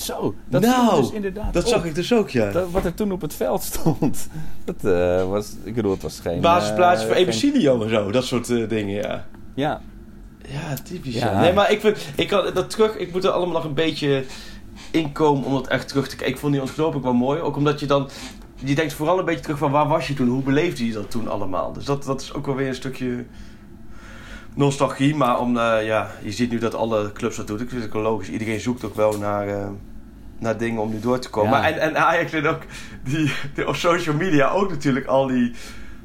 Zo, 0.00 0.34
dat 0.48 0.62
nou, 0.62 1.00
dus 1.00 1.10
inderdaad 1.12 1.52
dat 1.52 1.62
op. 1.64 1.68
zag 1.68 1.84
ik 1.84 1.94
dus 1.94 2.12
ook, 2.12 2.30
ja. 2.30 2.50
Dat- 2.50 2.70
wat 2.70 2.84
er 2.84 2.94
toen 2.94 3.12
op 3.12 3.20
het 3.20 3.34
veld 3.34 3.62
stond. 3.62 4.28
Dat 4.64 4.84
eh, 4.84 5.28
was, 5.28 5.52
ik 5.64 5.74
bedoel, 5.74 5.90
het 5.90 6.02
was 6.02 6.20
geen... 6.20 6.40
Basisplaats 6.40 7.00
eh, 7.00 7.06
voor 7.06 7.14
geen- 7.16 7.24
Ebesilio 7.24 7.82
en 7.82 7.88
zo. 7.90 8.10
Dat 8.10 8.24
soort 8.24 8.50
eh, 8.50 8.68
dingen, 8.68 8.94
ja. 8.94 9.26
Ja, 9.54 9.80
Ja, 10.48 10.74
typisch. 10.84 11.14
Ja. 11.14 11.30
Ja. 11.32 11.40
Nee, 11.40 11.52
maar 11.52 11.70
ik, 11.72 11.80
vind, 11.80 11.98
ik 12.16 12.28
kan 12.28 12.50
dat 12.54 12.70
terug. 12.70 12.96
Ik 12.96 13.12
moet 13.12 13.24
er 13.24 13.30
allemaal 13.30 13.54
nog 13.54 13.64
een 13.64 13.74
beetje 13.74 14.24
inkomen 14.90 15.44
om 15.44 15.52
dat 15.52 15.66
echt 15.68 15.88
terug 15.88 16.08
te 16.08 16.16
kijken. 16.16 16.34
Ik 16.34 16.40
vond 16.40 16.52
die 16.52 16.60
ontknoping 16.62 17.02
wel 17.02 17.12
mooi. 17.14 17.40
Ook 17.40 17.56
omdat 17.56 17.80
je 17.80 17.86
dan. 17.86 18.08
Je 18.54 18.74
denkt 18.74 18.92
vooral 18.92 19.18
een 19.18 19.24
beetje 19.24 19.40
terug 19.42 19.58
van 19.58 19.70
waar 19.70 19.88
was 19.88 20.08
je 20.08 20.14
toen? 20.14 20.28
Hoe 20.28 20.42
beleefde 20.42 20.86
je 20.86 20.92
dat 20.92 21.10
toen 21.10 21.28
allemaal? 21.28 21.72
Dus 21.72 21.84
dat, 21.84 22.04
dat 22.04 22.20
is 22.20 22.32
ook 22.34 22.46
wel 22.46 22.54
weer 22.54 22.68
een 22.68 22.74
stukje 22.74 23.24
nostalgie. 24.54 25.14
Maar 25.14 25.40
om, 25.40 25.56
ja, 25.56 26.10
je 26.22 26.32
ziet 26.32 26.50
nu 26.50 26.58
dat 26.58 26.74
alle 26.74 27.12
clubs 27.12 27.36
dat 27.36 27.46
doen. 27.46 27.60
Ik 27.60 27.68
vind 27.68 27.82
het 27.82 27.94
ook 27.96 28.02
logisch. 28.02 28.28
Iedereen 28.28 28.60
zoekt 28.60 28.84
ook 28.84 28.94
wel 28.94 29.18
naar, 29.18 29.48
naar 30.40 30.58
dingen 30.58 30.82
om 30.82 30.90
nu 30.90 31.00
door 31.00 31.18
te 31.18 31.30
komen. 31.30 31.50
Ja. 31.50 31.58
Maar 31.58 31.70
en, 31.70 31.80
en 31.80 31.96
Ajax 31.96 32.32
en 32.32 32.46
ook 32.46 32.62
die, 33.04 33.32
die, 33.54 33.68
op 33.68 33.76
social 33.76 34.14
media 34.14 34.50
ook 34.50 34.70
natuurlijk 34.70 35.06
al 35.06 35.26
die, 35.26 35.54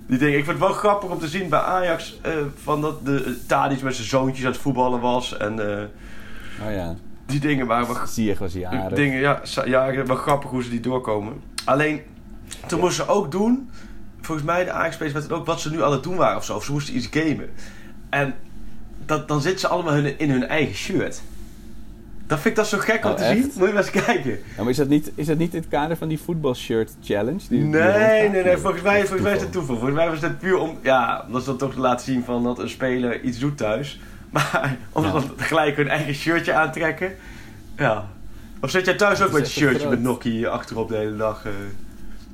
die 0.07 0.17
dingen. 0.17 0.37
Ik 0.37 0.45
vind 0.45 0.59
het 0.59 0.67
wel 0.67 0.77
grappig 0.77 1.09
om 1.09 1.19
te 1.19 1.27
zien 1.27 1.49
bij 1.49 1.59
Ajax 1.59 2.19
eh, 2.21 2.31
van 2.63 2.81
dat 2.81 3.05
de 3.05 3.37
Tadic 3.47 3.81
met 3.81 3.95
zijn 3.95 4.07
zoontjes 4.07 4.45
aan 4.45 4.51
het 4.51 4.61
voetballen 4.61 4.99
was. 4.99 5.37
En 5.37 5.79
eh, 5.79 5.83
oh 6.67 6.73
ja. 6.73 6.95
die 7.25 7.39
dingen 7.39 7.67
waren 7.67 7.87
wel 7.87 8.07
Ziyech 8.07 8.39
was 8.39 8.53
jarig. 8.53 8.93
Dingen, 8.93 9.19
ja, 9.19 9.41
ja, 9.65 10.05
wel 10.05 10.15
grappig 10.15 10.49
hoe 10.49 10.63
ze 10.63 10.69
die 10.69 10.79
doorkomen. 10.79 11.41
Alleen, 11.65 12.01
toen 12.67 12.79
moesten 12.79 13.05
ze 13.05 13.11
ook 13.11 13.31
doen, 13.31 13.69
volgens 14.21 14.47
mij 14.47 14.63
de 14.63 14.71
Ajax-spelers 14.71 15.13
werd 15.13 15.31
ook 15.31 15.45
wat 15.45 15.61
ze 15.61 15.71
nu 15.71 15.83
aan 15.83 15.91
het 15.91 16.03
doen 16.03 16.15
waren 16.15 16.37
of 16.37 16.45
zo. 16.45 16.55
Of 16.55 16.63
ze 16.63 16.71
moesten 16.71 16.95
iets 16.95 17.07
gamen. 17.11 17.49
En 18.09 18.35
dat, 19.05 19.27
dan 19.27 19.41
zitten 19.41 19.59
ze 19.59 19.67
allemaal 19.67 19.93
hun, 19.93 20.19
in 20.19 20.29
hun 20.29 20.47
eigen 20.47 20.75
shirt. 20.75 21.21
Dat 22.27 22.39
vind 22.39 22.49
ik 22.49 22.55
dat 22.55 22.67
zo 22.67 22.77
gek 22.77 23.05
om 23.05 23.11
Oh, 23.11 23.17
te 23.17 23.23
echt? 23.23 23.33
zien. 23.41 23.51
Moet 23.55 23.67
je 23.67 23.73
maar 23.73 23.83
eens 23.91 24.03
kijken. 24.05 24.31
Ja, 24.31 24.61
maar 24.61 24.69
is 24.69 24.77
dat, 24.77 24.87
niet, 24.87 25.11
is 25.15 25.25
dat 25.25 25.37
niet 25.37 25.53
in 25.53 25.59
het 25.59 25.69
kader 25.69 25.97
van 25.97 26.07
die 26.07 26.19
voetbalshirt 26.19 26.91
challenge? 27.03 27.39
Die, 27.49 27.59
Nee, 27.61 28.29
nee, 28.29 28.43
nee. 28.43 28.57
Volgens 28.57 28.83
mij, 28.83 28.99
volgens 28.99 29.21
mij 29.21 29.35
is 29.35 29.41
het 29.41 29.51
toeval. 29.51 29.75
Volgens 29.75 29.95
mij 29.95 30.09
was 30.09 30.21
het 30.21 30.39
puur 30.39 30.57
om... 30.57 30.77
Ja, 30.81 31.23
omdat 31.27 31.43
ze 31.43 31.49
dat 31.49 31.59
toch 31.59 31.73
te 31.73 31.79
laten 31.79 32.05
zien 32.05 32.23
van 32.23 32.43
dat 32.43 32.59
een 32.59 32.69
speler 32.69 33.21
iets 33.21 33.39
doet 33.39 33.57
thuis. 33.57 33.99
Maar 34.35 34.77
om 34.91 35.03
Ja. 35.03 35.11
dan 35.11 35.23
gelijk 35.37 35.75
hun 35.75 35.87
eigen 35.87 36.13
shirtje 36.13 36.53
aantrekken. 36.53 37.15
Ja. 37.77 38.07
Of 38.61 38.69
zit 38.69 38.85
jij 38.85 38.95
thuis 38.95 39.21
ook 39.21 39.31
met 39.31 39.53
je 39.53 39.59
shirtje 39.59 39.77
groot. 39.79 39.89
met 39.89 40.01
Nokkie 40.01 40.47
achterop 40.47 40.89
de 40.89 40.95
hele 40.95 41.17
dag? 41.17 41.45
eh? 41.45 41.51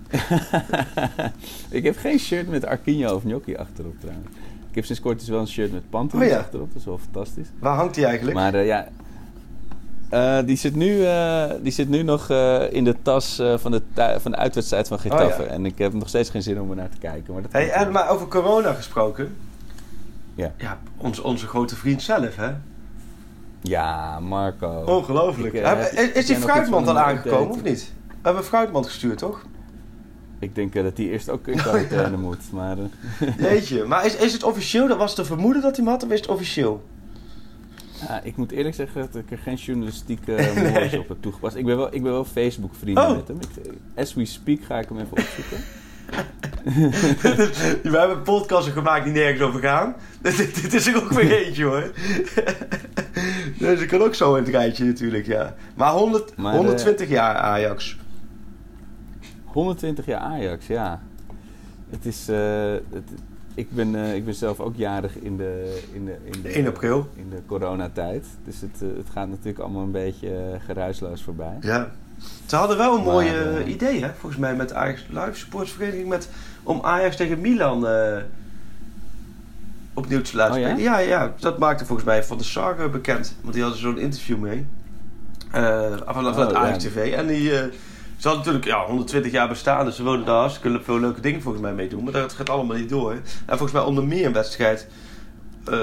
ik 1.70 1.84
heb 1.84 1.98
geen 1.98 2.20
shirt 2.20 2.50
met 2.50 2.66
Arquinho 2.66 3.16
of 3.16 3.22
Gnocchi 3.22 3.56
achterop 3.56 4.00
trouwens. 4.00 4.28
Ik 4.70 4.76
heb 4.76 4.86
sinds 4.86 5.02
kort 5.02 5.20
dus 5.20 5.28
wel 5.30 5.40
een 5.40 5.48
shirt 5.48 5.72
met 5.72 5.90
Pantelis 5.90 6.26
Oh 6.28 6.32
ja. 6.32 6.40
achterop. 6.40 6.68
Dat 6.68 6.78
is 6.80 6.86
wel 6.86 6.98
fantastisch. 6.98 7.48
Waar 7.60 7.76
hangt 7.76 7.96
die 7.96 8.06
eigenlijk? 8.06 8.38
Maar 8.38 8.54
eh, 8.54 8.66
ja, 8.66 8.88
eh, 10.12 10.38
die, 10.46 10.56
zit 10.58 10.76
nu, 10.76 11.06
eh, 11.06 11.44
die 11.62 11.72
zit 11.72 11.90
nu 11.90 12.04
nog 12.04 12.30
eh, 12.30 12.74
in 12.74 12.84
de 12.84 12.96
tas 13.02 13.42
van, 13.56 13.72
de 13.72 13.82
van 14.22 14.32
de 14.32 14.38
uitwedstrijd 14.38 14.88
van 14.88 15.00
Getafe. 15.00 15.42
Oh 15.42 15.48
ja. 15.48 15.54
En 15.54 15.66
ik 15.66 15.78
heb 15.78 15.94
nog 15.94 16.08
steeds 16.08 16.30
geen 16.30 16.44
zin 16.44 16.62
om 16.62 16.70
er 16.70 16.76
naar 16.76 16.90
te 16.90 16.98
kijken. 16.98 17.34
Maar 17.34 17.42
dat 17.42 17.52
Hey, 17.52 17.70
en 17.70 17.92
maar 17.92 18.10
over 18.10 18.28
corona 18.28 18.74
gesproken. 18.74 19.36
Ja. 20.36 20.52
Ja, 20.58 20.80
onze, 20.98 21.24
onze 21.24 21.48
grote 21.48 21.76
vriend 21.76 22.02
zelf, 22.02 22.36
hè? 22.36 22.52
Ja, 23.62 24.20
Marco. 24.20 24.84
Ongelooflijk. 24.86 25.54
Ik, 25.54 25.66
Heb- 25.66 25.92
heb- 25.92 26.16
is, 26.16 26.26
die 26.26 26.36
fruitmand 26.36 26.88
al 26.88 27.00
aangekomen, 27.00 27.50
of 27.50 27.64
niet? 27.64 27.92
We 28.08 28.14
hebben 28.22 28.42
een 28.42 28.48
fruitmand 28.48 28.86
gestuurd, 28.86 29.18
toch? 29.18 29.46
Ik 30.40 30.56
denk 30.56 30.74
dat 30.74 30.96
die 30.96 31.10
eerst 31.10 31.30
ook 31.30 31.48
in 31.48 31.58
quarantaine 31.62 32.18
moet. 32.18 32.52
Maar 32.52 32.78
Jeetje. 33.38 33.84
Maar 33.92 34.06
is, 34.06 34.16
is 34.16 34.34
het 34.34 34.44
officieel? 34.44 34.88
Dat 34.88 34.98
was 34.98 35.16
te 35.16 35.26
vermoeden 35.26 35.62
dat 35.62 35.76
hij 35.76 35.86
hem 35.86 35.94
had, 35.94 36.04
of 36.04 36.10
is 36.10 36.20
het 36.20 36.30
officieel? 36.30 36.84
Ik 38.24 38.38
moet 38.38 38.52
eerlijk 38.52 38.76
zeggen 38.76 39.02
dat 39.12 39.22
ik 39.22 39.32
er 39.32 39.38
geen 39.38 39.56
journalistieke 39.56 40.32
nee. 40.56 41.00
op 41.00 41.08
heb 41.08 41.18
toegepast. 41.20 41.56
Ik 41.56 41.66
ben 41.66 41.78
wel, 41.78 41.94
ik 41.94 42.04
ben 42.04 42.12
wel 42.12 42.26
Facebook 42.26 42.76
vrienden 42.76 43.10
Oh. 43.10 43.16
met 43.16 43.28
hem. 43.28 43.38
Ik, 43.38 43.74
as 43.96 44.14
we 44.14 44.26
speak 44.26 44.64
ga 44.64 44.80
ik 44.80 44.90
hem 44.90 45.00
even 45.00 45.18
opzoeken. 45.18 45.58
We 47.92 47.98
hebben 47.98 48.22
podcasten 48.22 48.74
gemaakt 48.74 49.04
die 49.04 49.14
nergens 49.14 49.42
over 49.42 49.60
gaan. 49.60 49.96
Dit, 50.22 50.74
is 50.74 50.88
er 50.88 51.04
ook 51.04 51.12
weer 51.12 51.46
eentje 51.46 51.64
hoor. 51.64 51.92
dus 53.58 53.80
ik 53.80 53.88
kan 53.88 54.02
ook 54.02 54.16
zo 54.16 54.36
in 54.36 54.44
het 54.44 54.52
rijtje 54.52 54.86
natuurlijk, 54.86 55.26
ja. 55.26 55.56
Maar, 55.76 55.92
100, 55.92 56.38
Maar, 56.38 56.56
120 56.56 57.10
jaar 57.10 57.36
Ajax. 57.36 57.98
120 59.46 60.06
jaar 60.06 60.20
Ajax, 60.20 60.68
ja. 60.68 61.02
Het 61.90 62.06
is, 62.06 62.28
eh, 62.28 62.72
het, 62.72 63.10
ik, 63.54 63.68
ben, 63.72 63.96
eh, 63.96 64.16
ik 64.16 64.26
ben 64.26 64.34
zelf 64.34 64.60
ook 64.60 64.76
jarig 64.76 65.18
in 65.20 65.38
de, 65.38 65.82
in 65.94 66.06
de, 66.06 66.18
in 66.24 66.42
de, 66.42 66.50
1 66.50 66.68
april. 66.68 67.10
in 67.16 67.30
de 67.30 67.42
coronatijd. 67.46 68.26
Dus 68.46 68.62
het, 68.62 68.82
eh, 68.82 68.98
het 68.98 69.10
gaat 69.12 69.28
natuurlijk 69.30 69.60
allemaal 69.60 69.84
een 69.84 69.92
beetje 69.92 70.28
eh, 70.30 70.62
geruisloos 70.66 71.24
voorbij. 71.24 71.58
Ja. 71.62 71.92
Ze 72.46 72.56
hadden 72.56 72.78
wel 72.78 72.98
een 72.98 73.04
mooi 73.04 73.30
idee, 73.66 74.04
hè? 74.04 74.10
Volgens 74.20 74.42
mij 74.42 74.56
met 74.56 74.74
Ajax 74.74 75.06
Live 75.10 75.34
Supportsvereniging 75.34 76.10
met 76.10 76.30
om 76.64 76.80
Ajax 76.82 77.16
tegen 77.16 77.42
Milan 77.42 77.86
opnieuw 79.94 80.22
te 80.22 80.36
laten 80.36 80.56
Oh, 80.56 80.62
ja? 80.62 80.68
spelen. 80.68 80.84
Ja, 80.84 80.98
ja, 80.98 81.34
dat 81.40 81.60
maakte 81.60 81.86
volgens 81.86 82.08
mij 82.08 82.24
Van 82.24 82.38
de 82.38 82.44
Sar 82.44 82.80
eh, 82.80 82.90
bekend. 82.90 83.36
Want 83.42 83.54
die 83.54 83.64
hadden 83.64 83.82
zo'n 83.82 83.98
interview 84.00 84.38
mee. 84.38 84.66
Eh 85.52 85.98
van, 86.06 86.28
Oh, 86.28 86.52
Ajax 86.52 86.84
ja. 86.84 86.90
TV. 86.90 87.14
En 87.14 87.28
die, 87.28 87.52
ze 88.22 88.28
hadden 88.28 88.46
natuurlijk 88.46 88.66
ja, 88.66 88.86
120 88.86 89.32
jaar 89.32 89.48
bestaan, 89.48 89.86
dus 89.86 89.96
ze 89.96 90.04
wilden 90.04 90.26
daar 90.26 90.40
hartstikke 90.40 90.80
veel 90.84 91.00
leuke 91.00 91.22
dingen 91.22 91.42
volgens 91.42 91.64
mij 91.64 91.74
mee 91.74 91.90
doen. 91.90 92.04
Maar 92.04 92.14
dat 92.14 92.34
gaat 92.34 92.50
allemaal 92.50 92.78
niet 92.78 92.90
door. 92.90 93.12
En 93.12 93.22
volgens 93.46 93.72
mij 93.72 93.82
onder 93.82 94.04
meer 94.08 94.26
een 94.26 94.34
wedstrijd 94.34 94.88
eh, 95.66 95.78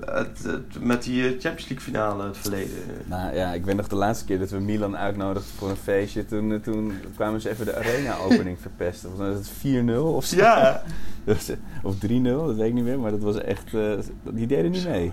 het, 0.00 0.42
het- 0.42 0.80
met 0.84 1.02
die 1.02 1.22
eh, 1.22 1.28
Champions 1.30 1.68
League 1.68 1.80
finale 1.80 2.24
het 2.24 2.38
verleden. 2.38 2.74
Nou 3.06 3.34
ja, 3.34 3.52
ik 3.52 3.64
weet 3.64 3.76
nog 3.76 3.88
de 3.88 3.94
laatste 3.96 4.24
keer 4.24 4.38
dat 4.38 4.50
we 4.50 4.58
Milan 4.58 4.96
uitnodigden 4.96 5.52
voor 5.56 5.70
een 5.70 5.76
feestje. 5.76 6.24
Toen, 6.24 6.52
eh, 6.52 6.58
toen 6.58 6.92
kwamen 7.14 7.40
ze 7.40 7.50
even 7.50 7.64
de 7.66 7.76
arena-opening 7.76 8.58
verpesten. 8.68 9.08
Volgens 9.10 9.28
mij 9.28 9.36
was 9.38 9.48
het 9.48 9.96
4-0 9.96 10.16
of 10.16 10.24
zo. 10.24 10.36
Ja, 10.36 10.82
Of 11.82 11.94
3-0, 11.94 11.98
dat 12.22 12.54
weet 12.56 12.66
ik 12.68 12.74
niet 12.74 12.84
meer. 12.84 12.98
Maar 13.00 13.10
dat 13.10 13.20
was 13.22 13.36
echt... 13.40 13.70
die 14.32 14.46
deden 14.46 14.70
niet 14.70 14.88
mee. 14.88 15.12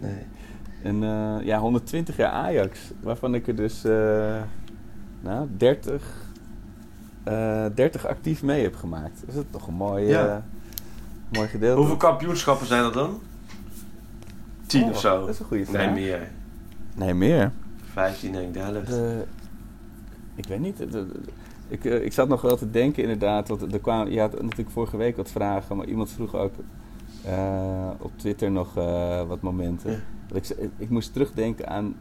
nee. 0.00 0.18
En 0.82 1.02
eh, 1.02 1.46
ja, 1.46 1.58
120 1.58 2.16
jaar 2.16 2.30
Ajax. 2.30 2.78
Waarvan 3.00 3.34
ik 3.34 3.46
er 3.48 3.56
dus 3.56 3.82
nou, 5.20 5.48
30, 5.56 6.02
eh 7.24 7.64
30 7.74 8.06
actief 8.06 8.42
mee 8.42 8.62
heb 8.62 8.74
gemaakt. 8.76 9.22
Dat 9.26 9.34
is 9.34 9.42
toch 9.50 9.66
een 9.66 9.74
mooi, 9.74 10.06
Ja. 10.06 10.26
eh, 10.26 10.36
mooi 11.38 11.48
gedeelte. 11.48 11.78
Hoeveel 11.78 11.96
kampioenschappen 11.96 12.66
zijn 12.66 12.84
er 12.84 12.92
dan? 12.92 13.20
10 14.66 14.82
Oh, 14.82 14.88
of 14.90 15.00
zo. 15.00 15.20
Dat 15.20 15.28
is 15.28 15.38
een 15.38 15.46
goede 15.46 15.64
vraag. 15.64 15.84
Nee, 15.84 15.94
meer. 15.94 16.28
Nee, 16.94 17.14
meer. 17.14 17.52
15 17.92 18.32
denk 18.32 18.46
ik, 18.46 18.52
de 18.52 18.58
helft. 18.58 18.86
De- 18.86 19.24
ik 20.34 20.46
weet 20.46 20.60
niet. 20.60 20.76
de- 20.76 20.88
de- 20.88 21.06
ik, 21.68 21.84
eh, 21.84 22.04
ik 22.04 22.12
zat 22.12 22.28
nog 22.28 22.40
wel 22.42 22.56
te 22.56 22.70
denken 22.70 23.02
inderdaad. 23.02 23.48
Want 23.48 23.72
er 23.72 23.80
kwamen, 23.80 24.12
je 24.12 24.20
had 24.20 24.42
natuurlijk 24.42 24.70
vorige 24.70 24.96
week 24.96 25.16
wat 25.16 25.30
vragen. 25.30 25.76
Maar 25.76 25.86
iemand 25.86 26.10
vroeg 26.10 26.34
ook 26.34 26.52
eh, 27.24 27.90
op 27.98 28.10
Twitter 28.16 28.50
nog 28.50 28.76
eh, 28.76 29.22
wat 29.22 29.40
momenten. 29.40 29.90
Ja. 29.90 29.98
Dat 30.26 30.36
ik, 30.50 30.68
ik 30.76 30.90
moest 30.90 31.12
terugdenken 31.12 31.68
aan... 31.68 31.94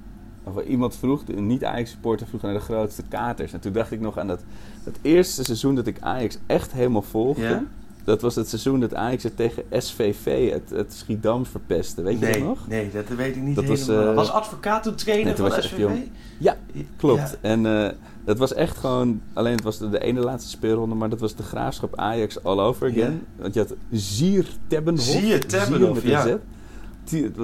Of 0.48 0.64
iemand 0.64 0.96
vroeg, 0.96 1.24
een 1.28 1.48
niet-Ajax-supporter 1.48 2.28
vroeg 2.28 2.42
naar 2.42 2.54
de 2.54 2.60
grootste 2.60 3.04
katers. 3.10 3.54
En 3.54 3.60
toen 3.60 3.72
dacht 3.74 3.92
ik 3.92 4.00
nog 4.00 4.18
aan 4.18 4.28
dat, 4.28 4.42
dat 4.84 4.96
eerste 5.02 5.44
seizoen 5.44 5.76
dat 5.76 5.88
ik 5.88 5.98
Ajax 6.00 6.38
echt 6.46 6.72
helemaal 6.72 7.02
volgde. 7.02 7.42
Ja? 7.42 7.64
Dat 8.04 8.22
was 8.22 8.36
het 8.36 8.50
seizoen 8.50 8.80
dat 8.80 8.94
Ajax 8.96 9.24
het 9.24 9.36
tegen 9.36 9.64
SVV, 9.72 10.52
het, 10.52 10.70
het 10.70 10.94
Schiedam, 10.94 11.46
verpestte. 11.46 12.02
Weet 12.02 12.20
je 12.20 12.26
dat 12.32 12.40
nog? 12.40 12.68
nee, 12.68 12.90
dat 12.92 13.08
weet 13.18 13.36
ik 13.36 13.42
niet 13.42 13.56
Dat 13.56 13.66
was, 13.66 13.88
helemaal. 13.88 14.10
eh, 14.10 14.16
was 14.16 14.32
advocaat 14.32 14.84
toen 14.84 14.96
trainer 14.96 15.26
nee, 15.26 15.34
toen 15.34 15.48
van 15.48 15.56
was 15.56 15.66
SVV? 15.66 15.78
jong. 15.80 16.10
Ja, 16.38 16.58
Klopt. 16.98 17.20
Ja. 17.42 17.50
En 17.50 17.66
eh, 17.66 17.92
dat 18.26 18.38
was 18.38 18.54
echt 18.54 18.78
gewoon... 18.78 19.22
Alleen 19.34 19.54
het 19.56 19.64
was 19.64 19.78
de, 19.78 19.90
de 19.90 20.00
ene 20.00 20.20
laatste 20.20 20.50
speelronde, 20.50 20.96
maar 20.96 21.10
dat 21.10 21.20
was 21.20 21.36
de 21.36 21.44
graafschap 21.44 21.96
Ajax 21.96 22.44
all 22.44 22.60
over 22.60 22.90
again. 22.90 23.22
Want 23.36 23.54
je 23.54 23.60
had 23.60 23.74
Zier 23.92 24.46
Tebbenhof. 24.68 25.04
Zier 25.06 25.46
Tebbenhof, 25.48 25.94
met 25.94 26.04
een 26.04 26.10
ja. 26.10 26.22
Z. 26.28 26.34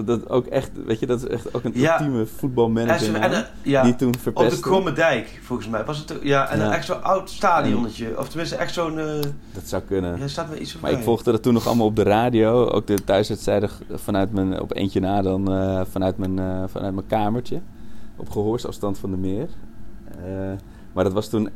dat 0.05 0.29
ook 0.29 0.45
echt, 0.45 0.71
weet 0.85 0.99
je, 0.99 1.05
dat 1.05 1.21
is 1.23 1.27
echt 1.27 1.53
ook 1.53 1.63
een 1.63 1.71
Ja. 1.75 1.91
ultieme 1.93 2.25
voetbalmanager. 2.25 3.15
en, 3.15 3.31
eh, 3.31 3.39
ja, 3.61 3.83
die 3.83 3.95
toen 3.95 4.13
op 4.33 4.49
de. 4.49 4.59
Kromme 4.59 4.91
Dijk, 4.93 5.39
volgens 5.43 5.67
mij. 5.67 5.85
Was 5.85 5.97
het, 5.97 6.19
ja, 6.23 6.49
en 6.49 6.59
Ja. 6.59 6.65
een 6.65 6.71
echt 6.71 6.85
zo'n 6.85 7.03
oud 7.03 7.29
stadionnetje. 7.29 8.17
Of 8.19 8.27
tenminste, 8.27 8.55
echt 8.55 8.73
zo'n... 8.73 8.99
eh 8.99 9.05
Dat 9.53 9.63
zou 9.65 9.81
kunnen. 9.81 10.19
ja, 10.19 10.27
staat 10.27 10.55
iets 10.59 10.79
Maar 10.79 10.91
ik 10.91 11.03
volgde 11.03 11.31
dat 11.31 11.43
toen 11.43 11.53
nog 11.53 11.67
allemaal 11.67 11.85
op 11.85 11.95
de 11.95 12.03
radio. 12.03 12.67
Ook 12.67 12.87
de 12.87 13.03
thuiswedstrijden 13.03 13.69
vanuit 13.93 14.31
mijn, 14.31 14.61
op 14.61 14.75
eentje 14.75 14.99
na 14.99 15.21
dan 15.21 15.51
eh, 15.53 15.81
vanuit, 15.89 16.17
mijn, 16.17 16.69
vanuit 16.69 16.93
mijn 16.93 17.07
kamertje. 17.07 17.61
Op 18.15 18.29
gehoorsafstand 18.29 18.97
van 18.97 19.11
de 19.11 19.17
meer. 19.17 19.47
Maar, 20.93 21.03
dat 21.03 21.13
was 21.13 21.27
toen, 21.29 21.49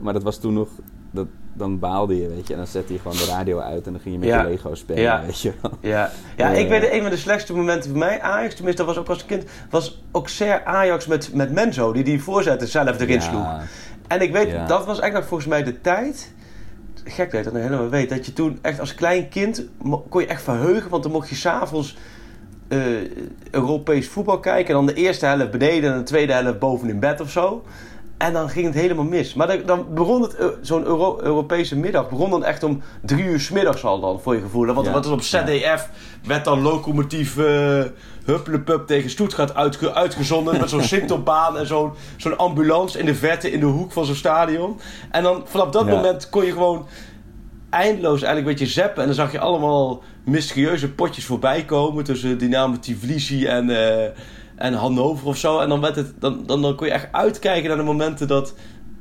maar 0.00 0.12
dat 0.12 0.22
was 0.22 0.38
toen 0.38 0.54
nog, 0.54 0.68
dat, 1.16 1.26
dan 1.52 1.78
baalde 1.78 2.20
je, 2.20 2.28
weet 2.28 2.46
je. 2.46 2.52
En 2.52 2.58
dan 2.58 2.68
zette 2.68 2.92
je 2.92 2.98
gewoon 2.98 3.16
de 3.16 3.24
radio 3.30 3.58
uit 3.58 3.86
en 3.86 3.92
dan 3.92 4.00
ging 4.00 4.14
je 4.14 4.20
met 4.20 4.28
Ja. 4.28 4.42
je 4.42 4.48
Lego 4.48 4.74
spelen, 4.74 5.02
Ja. 5.02 5.22
weet 5.26 5.40
je 5.40 5.52
wel. 5.62 5.72
Ja, 5.80 6.10
ja 6.36 6.52
Eh. 6.52 6.60
ik 6.60 6.68
weet 6.68 6.90
een 6.92 7.00
van 7.02 7.10
de 7.10 7.16
slechtste 7.16 7.54
momenten 7.54 7.90
voor 7.90 7.98
mij, 7.98 8.20
Ajax, 8.20 8.54
tenminste 8.54 8.84
dat 8.84 8.94
was 8.94 9.02
ook 9.04 9.08
als 9.10 9.26
kind, 9.26 9.44
was 9.70 10.02
Auxerre 10.12 10.64
Ajax 10.64 11.06
met, 11.06 11.34
met 11.34 11.52
Menzo, 11.52 11.92
die 11.92 12.04
die 12.04 12.22
voorzetten 12.22 12.68
zelf 12.68 13.00
erin 13.00 13.14
Ja. 13.14 13.20
sloeg. 13.20 13.46
En 14.06 14.20
ik 14.22 14.32
weet, 14.32 14.52
dat 14.68 14.84
was 14.86 14.98
eigenlijk 14.98 15.28
volgens 15.28 15.48
mij 15.48 15.62
de 15.62 15.80
tijd, 15.80 16.32
gek 17.04 17.30
dat 17.30 17.38
je 17.38 17.44
dat 17.44 17.52
nou 17.52 17.64
helemaal 17.64 17.88
weet, 17.88 18.08
dat 18.08 18.26
je 18.26 18.32
toen 18.32 18.58
echt 18.62 18.80
als 18.80 18.94
klein 18.94 19.28
kind 19.28 19.64
kon 20.08 20.20
je 20.20 20.26
echt 20.26 20.42
verheugen, 20.42 20.90
want 20.90 21.02
dan 21.02 21.12
mocht 21.12 21.28
je 21.28 21.34
s'avonds 21.34 21.96
eh 22.68 22.78
Europees 23.50 24.08
voetbal 24.08 24.40
kijken 24.40 24.66
en 24.68 24.74
dan 24.74 24.86
de 24.86 24.94
eerste 24.94 25.26
helft 25.26 25.50
beneden 25.50 25.92
en 25.92 25.98
de 25.98 26.04
tweede 26.04 26.32
helft 26.32 26.58
boven 26.58 26.88
in 26.88 27.00
bed 27.00 27.20
of 27.20 27.30
zo. 27.30 27.64
En 28.18 28.32
dan 28.32 28.48
ging 28.48 28.66
het 28.66 28.74
helemaal 28.74 29.04
mis. 29.04 29.34
Maar 29.34 29.46
dan, 29.46 29.58
dan 29.66 29.86
begon 29.94 30.22
het, 30.22 30.34
eh, 30.36 30.46
zo'n 30.60 30.84
Euro- 30.84 31.18
Europese 31.22 31.76
middag, 31.76 32.08
begon 32.08 32.30
dan 32.30 32.44
echt 32.44 32.62
om 32.62 32.82
drie 33.02 33.24
uur 33.24 33.40
's 33.40 33.50
middags 33.50 33.84
al 33.84 34.00
dan, 34.00 34.20
voor 34.20 34.34
je 34.34 34.40
gevoel. 34.40 34.66
Want 34.66 34.86
Ja. 34.86 34.92
wat 34.92 35.04
is 35.04 35.10
op 35.10 35.22
ZDF, 35.22 35.88
werd 36.26 36.44
dan 36.44 36.60
locomotief 36.62 37.36
uh, 37.36 37.82
Huppelepup 38.24 38.86
tegen 38.86 39.10
Stuttgart 39.10 39.54
uitge- 39.54 39.94
uitgezonden. 39.94 40.58
met 40.58 40.70
zo'n 40.70 40.82
Sintelbaan 40.94 41.58
en 41.58 41.66
zo'n 41.66 41.92
zo'n 42.16 42.38
ambulance 42.38 42.98
in 42.98 43.06
de 43.06 43.14
verte 43.14 43.50
in 43.50 43.60
de 43.60 43.66
hoek 43.66 43.92
van 43.92 44.04
zo'n 44.04 44.14
stadion. 44.14 44.80
En 45.10 45.22
dan 45.22 45.42
vanaf 45.44 45.70
dat 45.70 45.86
Ja. 45.86 45.94
moment 45.94 46.28
kon 46.30 46.44
je 46.44 46.52
gewoon 46.52 46.86
eindeloos 47.70 48.22
eigenlijk 48.22 48.46
een 48.46 48.64
beetje 48.66 48.80
zappen. 48.80 49.00
En 49.00 49.06
dan 49.06 49.14
zag 49.14 49.32
je 49.32 49.38
allemaal 49.38 50.02
mysterieuze 50.24 50.90
potjes 50.92 51.24
voorbij 51.24 51.64
komen 51.64 52.04
tussen 52.04 52.38
Dynamo 52.38 52.76
Tbilisi 52.78 53.46
en, 53.46 53.70
eh, 53.70 54.10
en 54.56 54.72
Hannover 54.74 55.26
of 55.26 55.36
zo. 55.36 55.58
En 55.58 55.68
dan, 55.68 55.80
werd 55.80 55.96
het, 55.96 56.14
dan, 56.18 56.42
dan, 56.46 56.62
dan 56.62 56.74
kon 56.76 56.86
je 56.86 56.92
echt 56.92 57.08
uitkijken 57.12 57.68
naar 57.68 57.78
de 57.78 57.82
momenten 57.84 58.28
dat 58.28 58.54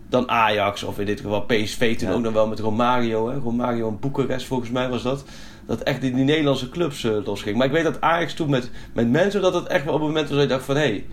dan 0.09 0.29
Ajax 0.29 0.83
of 0.83 0.99
in 0.99 1.05
dit 1.05 1.19
geval 1.19 1.41
PSV 1.41 1.97
toen 1.97 2.07
Ja. 2.09 2.13
ook 2.13 2.21
nog 2.21 2.33
wel 2.33 2.47
met 2.47 2.59
Romario. 2.59 3.29
Hè? 3.29 3.37
Romario 3.37 3.87
en 3.89 3.99
Boekarest 3.99 4.45
volgens 4.45 4.69
mij 4.69 4.89
was 4.89 5.03
dat. 5.03 5.23
Dat 5.65 5.81
echt 5.81 6.01
die, 6.01 6.13
die 6.13 6.23
Nederlandse 6.23 6.69
clubs 6.69 7.03
eh, 7.03 7.25
losging. 7.25 7.57
Maar 7.57 7.65
ik 7.65 7.71
weet 7.71 7.83
dat 7.83 8.01
Ajax 8.01 8.33
toen 8.33 8.49
met, 8.49 8.71
met 8.93 9.09
mensen 9.09 9.41
dat 9.41 9.53
het 9.53 9.67
echt 9.67 9.85
wel 9.85 9.93
op 9.93 9.99
het 9.99 10.07
moment 10.09 10.27
was 10.29 10.37
dat 10.37 10.47
je 10.47 10.53
dacht 10.53 10.65
van 10.65 10.75
hé, 10.75 10.81
hey, 10.81 11.05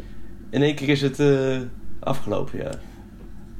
in 0.50 0.62
één 0.62 0.74
keer 0.74 0.88
is 0.88 1.02
het 1.02 1.20
eh, 1.20 1.56
afgelopen. 2.00 2.58
Ja. 2.58 2.70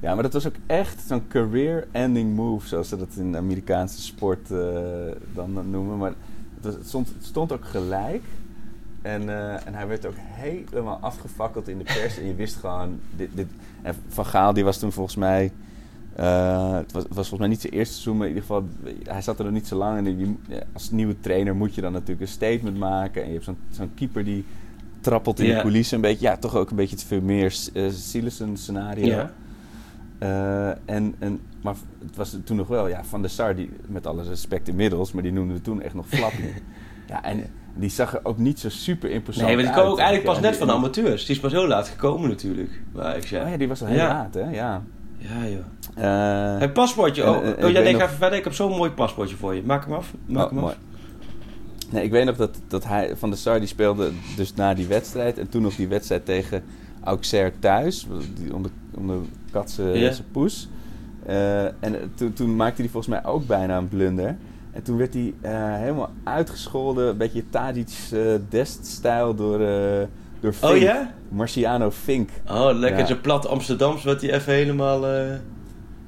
Ja, 0.00 0.14
maar 0.14 0.22
dat 0.22 0.32
was 0.32 0.46
ook 0.46 0.54
echt 0.66 1.02
zo'n 1.06 1.26
career-ending 1.28 2.34
move, 2.34 2.68
zoals 2.68 2.88
ze 2.88 2.96
dat 2.96 3.08
in 3.16 3.32
de 3.32 3.38
Amerikaanse 3.38 4.02
sport 4.02 4.50
eh, 4.50 4.58
dan 5.34 5.70
noemen. 5.70 5.98
Maar 5.98 6.12
het, 6.54 6.64
was- 6.64 6.74
het, 6.74 6.88
stond, 6.88 7.08
het 7.08 7.24
stond 7.24 7.52
ook 7.52 7.64
gelijk. 7.64 8.22
En, 9.02 9.28
eh, 9.28 9.66
en 9.66 9.74
hij 9.74 9.86
werd 9.86 10.06
ook 10.06 10.14
helemaal 10.16 10.98
afgefakkeld 11.00 11.68
in 11.68 11.78
de 11.78 11.84
pers. 11.84 12.18
En 12.18 12.26
je 12.26 12.34
wist 12.34 12.56
gewoon... 12.56 13.00
Dit, 13.16 13.28
dit, 13.34 13.46
en 13.82 13.94
Van 14.08 14.26
Gaal 14.26 14.52
die 14.52 14.64
was 14.64 14.78
toen 14.78 14.92
volgens 14.92 15.16
mij... 15.16 15.52
eh, 16.16 16.74
het, 16.74 16.92
was, 16.92 17.02
was 17.02 17.28
volgens 17.28 17.38
mij 17.38 17.48
niet 17.48 17.60
zijn 17.60 17.72
eerste 17.72 17.92
seizoen, 17.92 18.16
maar 18.16 18.26
in 18.26 18.34
ieder 18.34 18.48
geval... 18.48 18.68
Hij 19.04 19.22
zat 19.22 19.38
er 19.38 19.44
nog 19.44 19.52
niet 19.52 19.66
zo 19.66 19.76
lang. 19.76 20.06
En 20.06 20.18
je, 20.18 20.34
als 20.72 20.90
nieuwe 20.90 21.20
trainer 21.20 21.56
moet 21.56 21.74
je 21.74 21.80
dan 21.80 21.92
natuurlijk 21.92 22.20
een 22.20 22.28
statement 22.28 22.78
maken. 22.78 23.22
En 23.22 23.26
je 23.26 23.32
hebt 23.32 23.44
zo'n 23.44 23.58
zo'n 23.70 23.94
keeper 23.94 24.24
die 24.24 24.44
trappelt 25.00 25.40
in 25.40 25.54
de 25.54 25.60
coulissen 25.60 25.96
een 25.96 26.02
beetje. 26.02 26.26
Ja, 26.26 26.36
toch 26.36 26.56
ook 26.56 26.70
een 26.70 26.76
beetje 26.76 26.96
het 26.96 27.04
Vermeer 27.04 27.56
uh, 27.72 27.90
Silesen 27.90 28.56
scenario. 28.56 29.26
En, 30.84 31.14
en, 31.18 31.40
maar 31.62 31.74
het 32.06 32.16
was 32.16 32.36
toen 32.44 32.56
nog 32.56 32.68
wel, 32.68 32.88
ja, 32.88 33.04
Van 33.04 33.20
der 33.20 33.30
Sar, 33.30 33.54
die, 33.54 33.70
met 33.86 34.06
alle 34.06 34.22
respect 34.22 34.68
inmiddels, 34.68 35.12
maar 35.12 35.22
die 35.22 35.32
noemden 35.32 35.56
we 35.56 35.62
toen 35.62 35.82
echt 35.82 35.94
nog 35.94 36.08
Flappy. 36.08 36.42
ja, 37.08 37.24
en 37.24 37.44
die 37.74 37.90
zag 37.90 38.14
er 38.14 38.20
ook 38.22 38.38
niet 38.38 38.60
zo 38.60 38.68
super 38.68 39.10
imposant 39.10 39.46
Nee, 39.46 39.54
maar 39.54 39.64
die 39.64 39.72
uit. 39.72 39.80
kwam 39.80 39.92
ook 39.92 39.98
eigenlijk 39.98 40.26
pas 40.28 40.36
Ja, 40.36 40.42
net 40.42 40.50
die- 40.50 40.58
van 40.58 40.68
de 40.68 40.74
amateurs. 40.74 41.24
Die 41.26 41.34
is 41.34 41.40
pas 41.40 41.52
heel 41.52 41.66
laat 41.66 41.88
gekomen 41.88 42.28
natuurlijk. 42.28 42.70
Bij 42.92 43.04
Ajax, 43.04 43.30
ja. 43.30 43.42
Oh 43.44 43.50
ja, 43.50 43.56
die 43.56 43.68
was 43.68 43.80
al 43.82 43.86
heel 43.86 43.96
Ja. 43.96 44.08
laat, 44.08 44.34
hè? 44.34 44.50
Ja. 44.50 44.82
Ja, 45.18 45.48
joh. 45.48 46.54
Eh, 46.54 46.60
Het 46.60 46.72
paspoortje. 46.72 47.22
en- 47.22 47.28
Oh, 47.28 47.36
oh 47.36 47.46
ik 47.48 47.58
ja, 47.58 47.80
nee, 47.80 47.92
nog- 47.92 48.00
ga 48.00 48.06
even 48.06 48.18
verder. 48.18 48.38
Ik 48.38 48.44
heb 48.44 48.52
zo'n 48.52 48.76
mooi 48.76 48.90
paspoortje 48.90 49.36
voor 49.36 49.54
je. 49.54 49.62
Maak 49.62 49.84
hem 49.84 49.92
af. 49.94 50.12
Maak 50.26 50.44
oh, 50.50 50.50
hem 50.56 50.64
af. 50.64 50.76
Nee, 51.90 52.04
ik 52.04 52.10
weet 52.10 52.24
nog 52.24 52.36
dat, 52.36 52.58
dat 52.68 52.84
hij, 52.84 53.16
Van 53.16 53.30
der 53.30 53.38
Sar, 53.38 53.58
die 53.58 53.68
speelde 53.68 54.10
dus 54.36 54.54
na 54.54 54.74
die 54.74 54.86
wedstrijd. 54.86 55.38
En 55.38 55.48
toen 55.48 55.62
nog 55.62 55.74
die 55.76 55.88
wedstrijd 55.88 56.24
tegen 56.24 56.62
Auxerre 57.04 57.52
thuis. 57.58 58.06
Die 58.34 58.54
onder, 58.54 58.70
onder 58.94 59.16
Katse 59.50 60.22
poes. 60.32 60.68
Eh, 61.26 61.64
en 61.64 61.74
eh, 61.82 61.92
toen, 62.14 62.32
toen 62.32 62.56
maakte 62.56 62.82
hij 62.82 62.90
volgens 62.90 63.14
mij 63.14 63.24
ook 63.32 63.46
bijna 63.46 63.76
een 63.76 63.88
blunder. 63.88 64.36
En 64.72 64.82
toen 64.82 64.96
werd 64.96 65.14
hij 65.14 65.34
eh, 65.40 65.52
helemaal 65.76 66.10
uitgescholden. 66.24 67.08
Een 67.08 67.16
beetje 67.16 67.48
Tadic 67.50 67.88
eh 68.12 68.20
Dest-stijl 68.48 69.34
door, 69.34 69.60
eh 69.60 70.06
door 70.40 70.52
Fink. 70.52 70.72
Oh 70.72 70.78
ja? 70.78 71.14
Marciano 71.28 71.90
Fink. 71.90 72.30
Oh, 72.48 72.70
lekker 72.74 73.00
Ja. 73.00 73.06
zo 73.06 73.16
plat 73.22 73.46
Amsterdams 73.46 74.04
werd 74.04 74.20
hij 74.20 74.32
even 74.34 74.52
helemaal... 74.52 75.06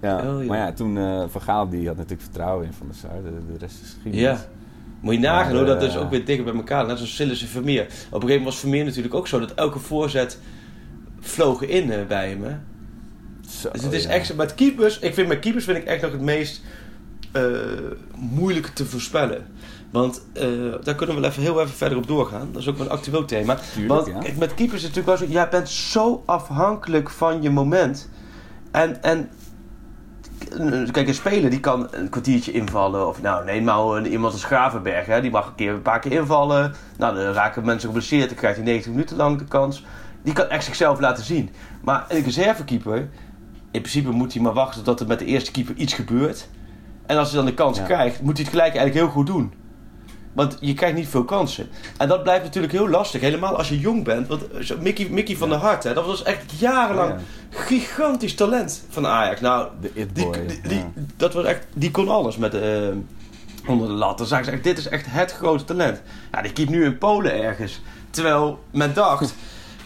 Ja. 0.00 0.34
Oh, 0.34 0.42
ja. 0.42 0.48
Maar 0.48 0.58
ja, 0.58 0.72
toen 0.72 0.94
Van 1.30 1.40
Gaal 1.40 1.68
die 1.68 1.86
had 1.86 1.96
natuurlijk 1.96 2.22
vertrouwen 2.22 2.66
in 2.66 2.72
Van 2.72 2.86
der 2.86 2.96
Sar. 2.96 3.22
De, 3.22 3.52
de 3.52 3.58
rest 3.58 3.82
is 3.82 3.88
geschiedenis. 3.94 4.20
Ja. 4.20 4.38
Moet 5.00 5.14
je 5.14 5.20
nagaan 5.20 5.56
hoe 5.56 5.64
dat 5.64 5.82
is 5.82 5.96
ook 5.96 6.10
weer 6.10 6.24
dichter 6.24 6.44
bij 6.44 6.54
elkaar. 6.54 6.86
Net 6.86 6.96
zoals 6.96 7.14
Sillis 7.16 7.42
en 7.42 7.48
Vermeer. 7.48 7.82
Op 7.82 7.88
een 7.88 7.96
gegeven 8.00 8.20
moment 8.28 8.44
was 8.44 8.58
Vermeer 8.58 8.84
natuurlijk 8.84 9.14
ook 9.14 9.28
zo 9.28 9.40
dat 9.40 9.54
elke 9.54 9.78
voorzet 9.78 10.38
vlogen 11.20 11.68
in 11.68 11.92
bij 12.08 12.28
hem. 12.28 12.42
Hè? 12.44 12.56
Zo, 13.48 13.70
Dus 13.72 13.82
het 13.82 13.92
is 13.92 14.02
ja. 14.04 14.08
echt 14.10 14.36
met 14.36 14.54
keepers. 14.54 14.98
Ik 14.98 15.14
vind 15.14 15.28
met 15.28 15.38
keepers 15.38 15.64
vind 15.64 15.76
ik 15.76 15.84
echt 15.84 16.02
nog 16.02 16.12
het 16.12 16.20
meest 16.20 16.62
moeilijk 18.14 18.66
te 18.66 18.86
voorspellen. 18.86 19.46
Want 19.94 20.22
eh, 20.32 20.48
daar 20.82 20.94
kunnen 20.94 21.14
we 21.14 21.20
wel 21.20 21.30
even 21.30 21.42
heel 21.42 21.60
even 21.60 21.74
verder 21.74 21.98
op 21.98 22.06
doorgaan. 22.06 22.48
Dat 22.52 22.62
is 22.62 22.68
ook 22.68 22.76
wel 22.76 22.86
een 22.86 22.92
actueel 22.92 23.24
thema. 23.24 23.58
Tuurlijk, 23.72 23.88
Want 23.88 24.06
ja. 24.26 24.32
met 24.38 24.54
keepers 24.54 24.82
is 24.82 24.88
het 24.88 24.94
natuurlijk 24.94 25.06
wel 25.06 25.16
zo. 25.16 25.32
Jij 25.32 25.48
bent 25.48 25.68
zo 25.68 26.22
afhankelijk 26.26 27.10
van 27.10 27.42
je 27.42 27.50
moment. 27.50 28.08
En, 28.70 29.02
en 29.02 29.30
kijk, 30.90 31.08
een 31.08 31.14
speler 31.14 31.50
die 31.50 31.60
kan 31.60 31.88
een 31.90 32.08
kwartiertje 32.08 32.52
invallen. 32.52 33.08
Of 33.08 33.22
nou, 33.22 33.44
neem 33.44 33.64
nou 33.64 34.08
iemand 34.08 34.32
als 34.32 34.44
Gravenberg. 34.44 35.06
Hè, 35.06 35.20
die 35.20 35.30
mag 35.30 35.46
een, 35.46 35.54
keer, 35.54 35.72
een 35.72 35.82
paar 35.82 36.00
keer 36.00 36.12
invallen. 36.12 36.74
Nou, 36.98 37.14
dan 37.14 37.32
raken 37.32 37.64
mensen 37.64 37.88
geblesseerd. 37.88 38.28
Dan 38.28 38.36
krijgt 38.36 38.56
hij 38.56 38.66
90 38.66 38.92
minuten 38.92 39.16
lang 39.16 39.38
de 39.38 39.44
kans. 39.44 39.84
Die 40.22 40.32
kan 40.32 40.48
echt 40.48 40.64
zichzelf 40.64 41.00
laten 41.00 41.24
zien. 41.24 41.50
Maar 41.82 42.04
een 42.08 42.22
reservekeeper, 42.22 42.98
in 43.70 43.80
principe 43.80 44.10
moet 44.10 44.32
hij 44.32 44.42
maar 44.42 44.52
wachten 44.52 44.84
tot 44.84 45.00
er 45.00 45.06
met 45.06 45.18
de 45.18 45.24
eerste 45.24 45.50
keeper 45.50 45.74
iets 45.74 45.94
gebeurt. 45.94 46.48
En 47.06 47.16
als 47.18 47.28
hij 47.28 47.36
dan 47.36 47.46
de 47.46 47.54
kans 47.54 47.78
Ja. 47.78 47.84
krijgt, 47.84 48.20
moet 48.22 48.36
hij 48.36 48.42
het 48.44 48.54
gelijk 48.54 48.74
eigenlijk 48.76 49.06
heel 49.06 49.14
goed 49.14 49.26
doen. 49.26 49.52
Want 50.32 50.56
je 50.60 50.74
krijgt 50.74 50.96
niet 50.96 51.08
veel 51.08 51.24
kansen. 51.24 51.68
En 51.98 52.08
dat 52.08 52.22
blijft 52.22 52.44
natuurlijk 52.44 52.72
heel 52.72 52.88
lastig. 52.88 53.20
Helemaal 53.20 53.56
als 53.56 53.68
je 53.68 53.78
jong 53.78 54.04
bent. 54.04 54.28
Want 54.28 54.42
zo 54.60 54.76
Mickey, 54.80 55.08
Mickey 55.10 55.36
van 55.36 55.48
der 55.48 55.58
Hart, 55.58 55.84
hè, 55.84 55.94
dat 55.94 56.06
was 56.06 56.22
echt 56.22 56.58
jarenlang 56.58 57.10
Ja. 57.10 57.18
gigantisch 57.50 58.34
talent 58.34 58.84
van 58.88 59.06
Ajax. 59.06 59.40
Nou, 59.40 59.68
die, 59.80 60.06
die, 60.12 60.30
die- 60.68 60.84
dat 61.16 61.34
was 61.34 61.44
echt, 61.44 61.66
die 61.74 61.90
kon 61.90 62.08
alles 62.08 62.36
met, 62.36 62.54
eh, 62.54 62.88
onder 63.66 63.86
de 63.88 63.92
lat. 63.94 64.18
Dan 64.18 64.26
zagen 64.26 64.44
ze 64.44 64.50
echt, 64.50 64.64
dit 64.64 64.78
is 64.78 64.88
echt 64.88 65.06
het 65.08 65.32
grote 65.32 65.64
talent. 65.64 66.02
Ja, 66.32 66.42
die 66.42 66.52
keept 66.52 66.70
nu 66.70 66.84
in 66.84 66.98
Polen 66.98 67.42
ergens. 67.42 67.80
Terwijl 68.10 68.58
men 68.70 68.94
dacht... 68.94 69.34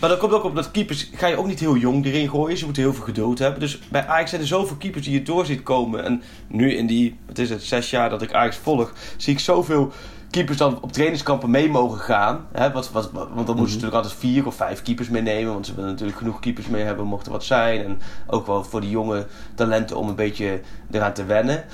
Maar 0.01 0.09
dat 0.09 0.19
komt 0.19 0.33
ook 0.33 0.45
op 0.45 0.55
dat 0.55 0.71
keepers 0.71 1.11
ga 1.15 1.27
je 1.27 1.37
ook 1.37 1.47
niet 1.47 1.61
heel 1.61 1.77
jong 1.77 2.05
erin 2.05 2.29
gooien. 2.29 2.51
Dus 2.51 2.61
je 2.61 2.67
moet 2.67 2.77
heel 2.77 2.95
veel 2.95 3.05
geduld 3.05 3.39
hebben. 3.39 3.61
Dus 3.61 3.79
bij 3.91 4.07
Ajax 4.07 4.31
zijn 4.31 4.43
er 4.43 4.47
zoveel 4.47 4.77
keepers 4.77 5.05
die 5.05 5.13
je 5.13 5.23
door 5.23 5.47
ziet 5.47 5.63
komen. 5.63 6.05
En 6.05 6.23
nu 6.47 6.75
in 6.75 6.87
die, 6.87 7.19
wat 7.27 7.39
is 7.39 7.51
het, 7.51 7.63
zes 7.63 7.91
jaar 7.91 8.11
dat 8.11 8.23
ik 8.23 8.33
Ajax 8.33 8.57
volg, 8.57 8.93
zie 9.17 9.33
ik 9.33 9.39
zoveel 9.39 9.93
keepers 10.31 10.57
dan 10.57 10.83
op 10.83 10.93
trainingskampen 10.93 11.51
mee 11.51 11.71
mogen 11.71 11.99
gaan. 11.99 12.47
Hè, 12.53 12.73
wat, 12.73 12.91
wat, 12.91 13.11
want 13.13 13.29
dan 13.29 13.37
moeten 13.37 13.55
ze 13.55 13.75
natuurlijk 13.75 13.95
altijd 13.95 14.15
vier 14.15 14.47
of 14.47 14.55
vijf 14.55 14.83
keepers 14.83 15.09
meenemen. 15.09 15.53
Want 15.53 15.67
ze 15.67 15.75
willen 15.75 15.91
natuurlijk 15.91 16.19
genoeg 16.19 16.41
keepers 16.41 16.67
mee 16.67 16.83
hebben, 16.83 17.07
mocht 17.07 17.27
er 17.27 17.33
wat 17.33 17.45
zijn. 17.45 17.85
En 17.85 18.01
ook 18.27 18.47
wel 18.47 18.65
voor 18.65 18.81
die 18.81 18.91
jonge 18.91 19.27
talenten 19.55 19.97
om 19.97 20.09
een 20.09 20.15
beetje 20.15 20.61
eraan 20.91 21.13
te 21.13 21.25
wennen. 21.25 21.65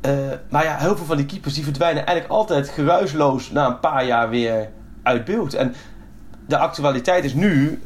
Eh, 0.00 0.12
maar 0.48 0.64
ja, 0.64 0.76
heel 0.76 0.96
veel 0.96 1.06
van 1.06 1.16
die 1.16 1.26
keepers 1.26 1.54
die 1.54 1.64
verdwijnen 1.64 2.06
eigenlijk 2.06 2.38
altijd 2.38 2.68
geruisloos 2.68 3.50
na 3.50 3.66
een 3.66 3.80
paar 3.80 4.06
jaar 4.06 4.28
weer 4.28 4.68
uit 5.02 5.24
beeld. 5.24 5.54
En 5.54 5.74
de 6.52 6.58
actualiteit 6.58 7.24
is 7.24 7.34
nu, 7.34 7.82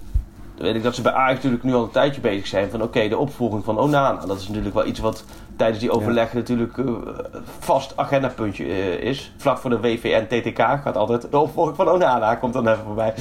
weet 0.58 0.74
ik 0.74 0.82
dat 0.82 0.94
ze 0.94 1.02
bij 1.02 1.12
Ajax 1.12 1.34
natuurlijk 1.34 1.62
nu 1.62 1.74
al 1.74 1.82
een 1.82 1.90
tijdje 1.90 2.20
bezig 2.20 2.46
zijn 2.46 2.70
van 2.70 2.82
oké, 2.82 3.08
de 3.08 3.18
opvolging 3.18 3.64
van 3.64 3.78
Onana. 3.78 4.26
Dat 4.26 4.40
is 4.40 4.48
natuurlijk 4.48 4.74
wel 4.74 4.86
iets 4.86 5.00
wat 5.00 5.24
tijdens 5.56 5.78
die 5.80 5.90
overleggen 5.90 6.36
natuurlijk 6.38 6.78
eh, 6.78 6.84
vast 7.58 7.96
agendapuntje 7.96 8.64
eh, 8.64 9.02
is. 9.02 9.32
Vlak 9.36 9.58
voor 9.58 9.70
de 9.70 9.80
WVN 9.80 10.26
TTK 10.26 10.58
gaat 10.58 10.96
altijd 10.96 11.26
de 11.30 11.38
opvolging 11.38 11.76
van 11.76 11.88
Onana 11.88 12.34
komt 12.34 12.52
dan 12.52 12.68
even 12.68 12.84
voorbij. 12.84 13.14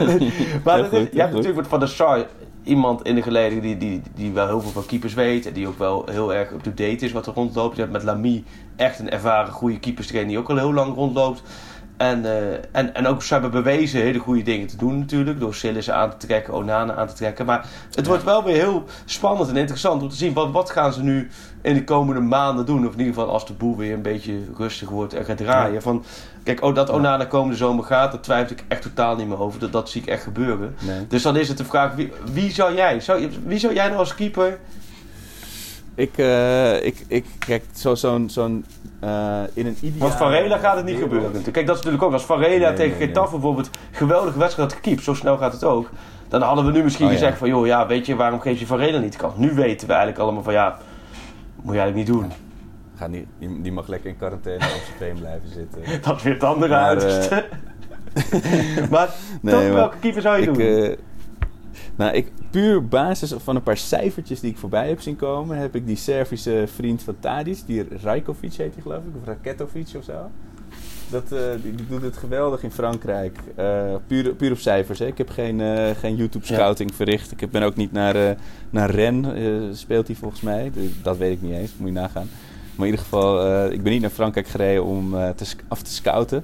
maar 0.64 0.84
goed, 0.84 0.92
is- 0.92 1.08
je 1.12 1.20
hebt 1.20 1.34
natuurlijk 1.34 1.66
Van 1.66 1.78
der 1.78 1.88
Sar 1.88 2.26
iemand 2.62 3.02
in 3.02 3.14
de 3.14 3.22
geleden 3.22 3.60
die, 3.60 3.76
die, 3.76 4.02
die 4.14 4.32
wel 4.32 4.46
heel 4.46 4.60
veel 4.60 4.70
van 4.70 4.86
keepers 4.86 5.14
weet. 5.14 5.46
En 5.46 5.52
die 5.52 5.68
ook 5.68 5.78
wel 5.78 6.04
heel 6.10 6.34
erg 6.34 6.50
up-to-date 6.52 7.04
is 7.04 7.12
wat 7.12 7.26
er 7.26 7.32
rondloopt. 7.34 7.74
Je 7.76 7.80
hebt 7.80 7.92
met 7.92 8.02
Lamy 8.02 8.44
echt 8.76 8.98
een 8.98 9.10
ervaren 9.10 9.52
goede 9.52 9.78
keeperstrainer 9.78 10.30
die 10.30 10.38
ook 10.38 10.50
al 10.50 10.56
heel 10.56 10.72
lang 10.72 10.94
rondloopt. 10.94 11.42
En, 11.98 12.24
eh, 12.24 12.52
en, 12.72 12.94
en 12.94 13.06
ook 13.06 13.22
ze 13.22 13.32
hebben 13.32 13.50
bewezen 13.50 14.00
hele 14.00 14.18
goede 14.18 14.42
dingen 14.42 14.66
te 14.66 14.76
doen 14.76 14.98
natuurlijk. 14.98 15.40
Door 15.40 15.54
Sillis 15.54 15.90
aan 15.90 16.10
te 16.10 16.26
trekken, 16.26 16.54
Onana 16.54 16.94
aan 16.94 17.06
te 17.06 17.14
trekken. 17.14 17.46
Maar 17.46 17.66
het 17.94 18.06
wordt 18.06 18.24
wel 18.24 18.44
weer 18.44 18.56
heel 18.56 18.84
spannend 19.04 19.48
en 19.48 19.56
interessant 19.56 20.02
om 20.02 20.08
te 20.08 20.16
zien... 20.16 20.32
Wat, 20.32 20.50
wat 20.50 20.70
gaan 20.70 20.92
ze 20.92 21.02
nu 21.02 21.30
in 21.62 21.74
de 21.74 21.84
komende 21.84 22.20
maanden 22.20 22.66
doen. 22.66 22.86
Of 22.86 22.92
in 22.92 22.98
ieder 22.98 23.14
geval 23.14 23.30
als 23.30 23.46
de 23.46 23.52
boel 23.52 23.76
weer 23.76 23.92
een 23.92 24.02
beetje 24.02 24.40
rustig 24.56 24.88
wordt 24.88 25.14
en 25.14 25.24
gaat 25.24 25.36
draaien. 25.36 25.82
Van, 25.82 26.04
kijk, 26.42 26.62
oh, 26.62 26.74
dat 26.74 26.90
Onana 26.90 27.24
komende 27.24 27.56
zomer 27.56 27.84
gaat, 27.84 28.12
daar 28.12 28.20
twijfel 28.20 28.56
ik 28.56 28.64
echt 28.68 28.82
totaal 28.82 29.16
niet 29.16 29.28
meer 29.28 29.40
over. 29.40 29.60
Dat, 29.60 29.72
dat 29.72 29.90
zie 29.90 30.02
ik 30.02 30.08
echt 30.08 30.22
gebeuren. 30.22 30.74
Nee. 30.78 31.06
Dus 31.06 31.22
dan 31.22 31.36
is 31.36 31.48
het 31.48 31.58
de 31.58 31.64
vraag, 31.64 31.94
wie, 31.94 32.12
wie 32.32 32.50
zou 32.52 32.74
jij? 32.74 33.00
Zou, 33.00 33.28
wie 33.44 33.58
zou 33.58 33.74
jij 33.74 33.86
nou 33.86 33.98
als 33.98 34.14
keeper... 34.14 34.58
Ik, 35.98 36.18
eh, 36.18 36.84
ik, 36.84 37.04
ik 37.08 37.24
kijk, 37.38 37.64
zo'n 37.72 37.96
zo'n 37.96 38.30
zo'n 38.30 38.64
eh, 39.00 39.40
in 39.54 39.66
een 39.66 39.76
ideaal... 39.80 40.08
Want 40.08 40.14
Varela 40.14 40.58
gaat 40.58 40.76
het 40.76 40.84
niet 40.84 40.98
gebeuren 40.98 41.26
natuurlijk. 41.26 41.52
Kijk, 41.52 41.66
dat 41.66 41.76
is 41.76 41.82
natuurlijk 41.82 42.02
ook. 42.02 42.12
Als 42.12 42.24
Varela 42.24 42.68
Nee, 42.68 42.76
tegen 42.76 42.98
nee, 42.98 43.06
Getafe 43.06 43.30
bijvoorbeeld 43.30 43.70
geweldige 43.90 44.38
wedstrijd 44.38 44.70
had 44.72 44.80
gekiept, 44.82 45.02
zo 45.02 45.14
snel 45.14 45.36
gaat 45.36 45.52
het 45.52 45.64
ook. 45.64 45.90
Dan 46.28 46.42
hadden 46.42 46.64
we 46.64 46.72
nu 46.72 46.82
misschien 46.82 47.06
Oh, 47.06 47.12
ja. 47.12 47.18
gezegd 47.18 47.38
van, 47.38 47.48
joh, 47.48 47.66
ja, 47.66 47.86
weet 47.86 48.06
je, 48.06 48.16
waarom 48.16 48.40
geef 48.40 48.58
je 48.58 48.66
Varela 48.66 48.98
niet 48.98 49.12
de 49.12 49.18
kans? 49.18 49.36
Nu 49.36 49.52
weten 49.52 49.86
we 49.86 49.92
eigenlijk 49.92 50.22
allemaal 50.22 50.42
van, 50.42 50.52
ja, 50.52 50.78
moet 51.62 51.74
je 51.74 51.80
eigenlijk 51.80 52.08
niet 52.08 52.18
doen. 52.18 52.32
Ga 52.96 53.06
niet, 53.06 53.26
die, 53.38 53.62
die 53.62 53.72
mag 53.72 53.86
lekker 53.86 54.10
in 54.10 54.16
quarantaine 54.16 54.64
op 54.64 54.82
zijn 54.98 54.98
been 54.98 55.18
blijven 55.18 55.48
zitten. 55.48 55.80
Dat 56.08 56.22
weer 56.22 56.32
het 56.32 56.44
andere 56.44 56.74
Maar, 56.74 56.84
uiterste. 56.84 57.44
maar 58.90 59.08
Nee, 59.42 59.54
toch, 59.54 59.62
maar 59.62 59.72
welke 59.72 59.98
keeper 59.98 60.22
zou 60.22 60.40
je 60.40 60.46
ik, 60.46 60.54
doen? 60.54 60.96
Nou, 61.96 62.14
ik, 62.14 62.32
puur 62.50 62.76
op 62.76 62.90
basis 62.90 63.32
van 63.36 63.56
een 63.56 63.62
paar 63.62 63.76
cijfertjes 63.76 64.40
die 64.40 64.50
ik 64.50 64.58
voorbij 64.58 64.88
heb 64.88 65.00
zien 65.00 65.16
komen, 65.16 65.58
heb 65.58 65.74
ik 65.74 65.86
die 65.86 65.96
Servische 65.96 66.64
vriend 66.74 67.02
van 67.02 67.16
Tadic, 67.20 67.58
die 67.66 67.86
Rajkovic 68.02 68.54
heet 68.54 68.74
hij 68.74 68.82
geloof 68.82 69.04
ik, 69.04 69.16
of 69.20 69.26
Raketovic 69.26 69.88
of 69.96 70.04
zo. 70.04 70.30
Dat, 71.10 71.32
eh, 71.32 71.40
die, 71.62 71.74
die 71.74 71.86
doet 71.86 72.02
het 72.02 72.16
geweldig 72.16 72.62
in 72.62 72.70
Frankrijk. 72.70 73.38
Eh, 73.54 73.94
puur, 74.06 74.34
puur 74.34 74.52
op 74.52 74.58
cijfers. 74.58 74.98
Hè. 74.98 75.06
Ik 75.06 75.18
heb 75.18 75.30
geen, 75.30 75.60
eh, 75.60 75.90
geen 75.96 76.16
YouTube-scouting 76.16 76.94
verricht. 76.94 77.40
Ik 77.40 77.50
ben 77.50 77.62
ook 77.62 77.76
niet 77.76 77.92
naar, 77.92 78.36
naar 78.70 78.94
eh, 78.94 79.54
speelt 79.72 80.06
hij 80.06 80.16
volgens 80.16 80.40
mij. 80.40 80.72
Dat 81.02 81.16
weet 81.16 81.32
ik 81.32 81.42
niet 81.42 81.52
eens, 81.52 81.72
moet 81.76 81.88
je 81.88 81.94
nagaan. 81.94 82.28
Maar 82.74 82.86
in 82.86 82.92
ieder 82.92 83.04
geval, 83.04 83.66
ik 83.70 83.82
ben 83.82 83.92
niet 83.92 84.00
naar 84.00 84.10
Frankrijk 84.10 84.48
gereden 84.48 84.84
om 84.84 85.10
te, 85.10 85.46
af 85.68 85.82
te 85.82 85.92
scouten. 85.92 86.42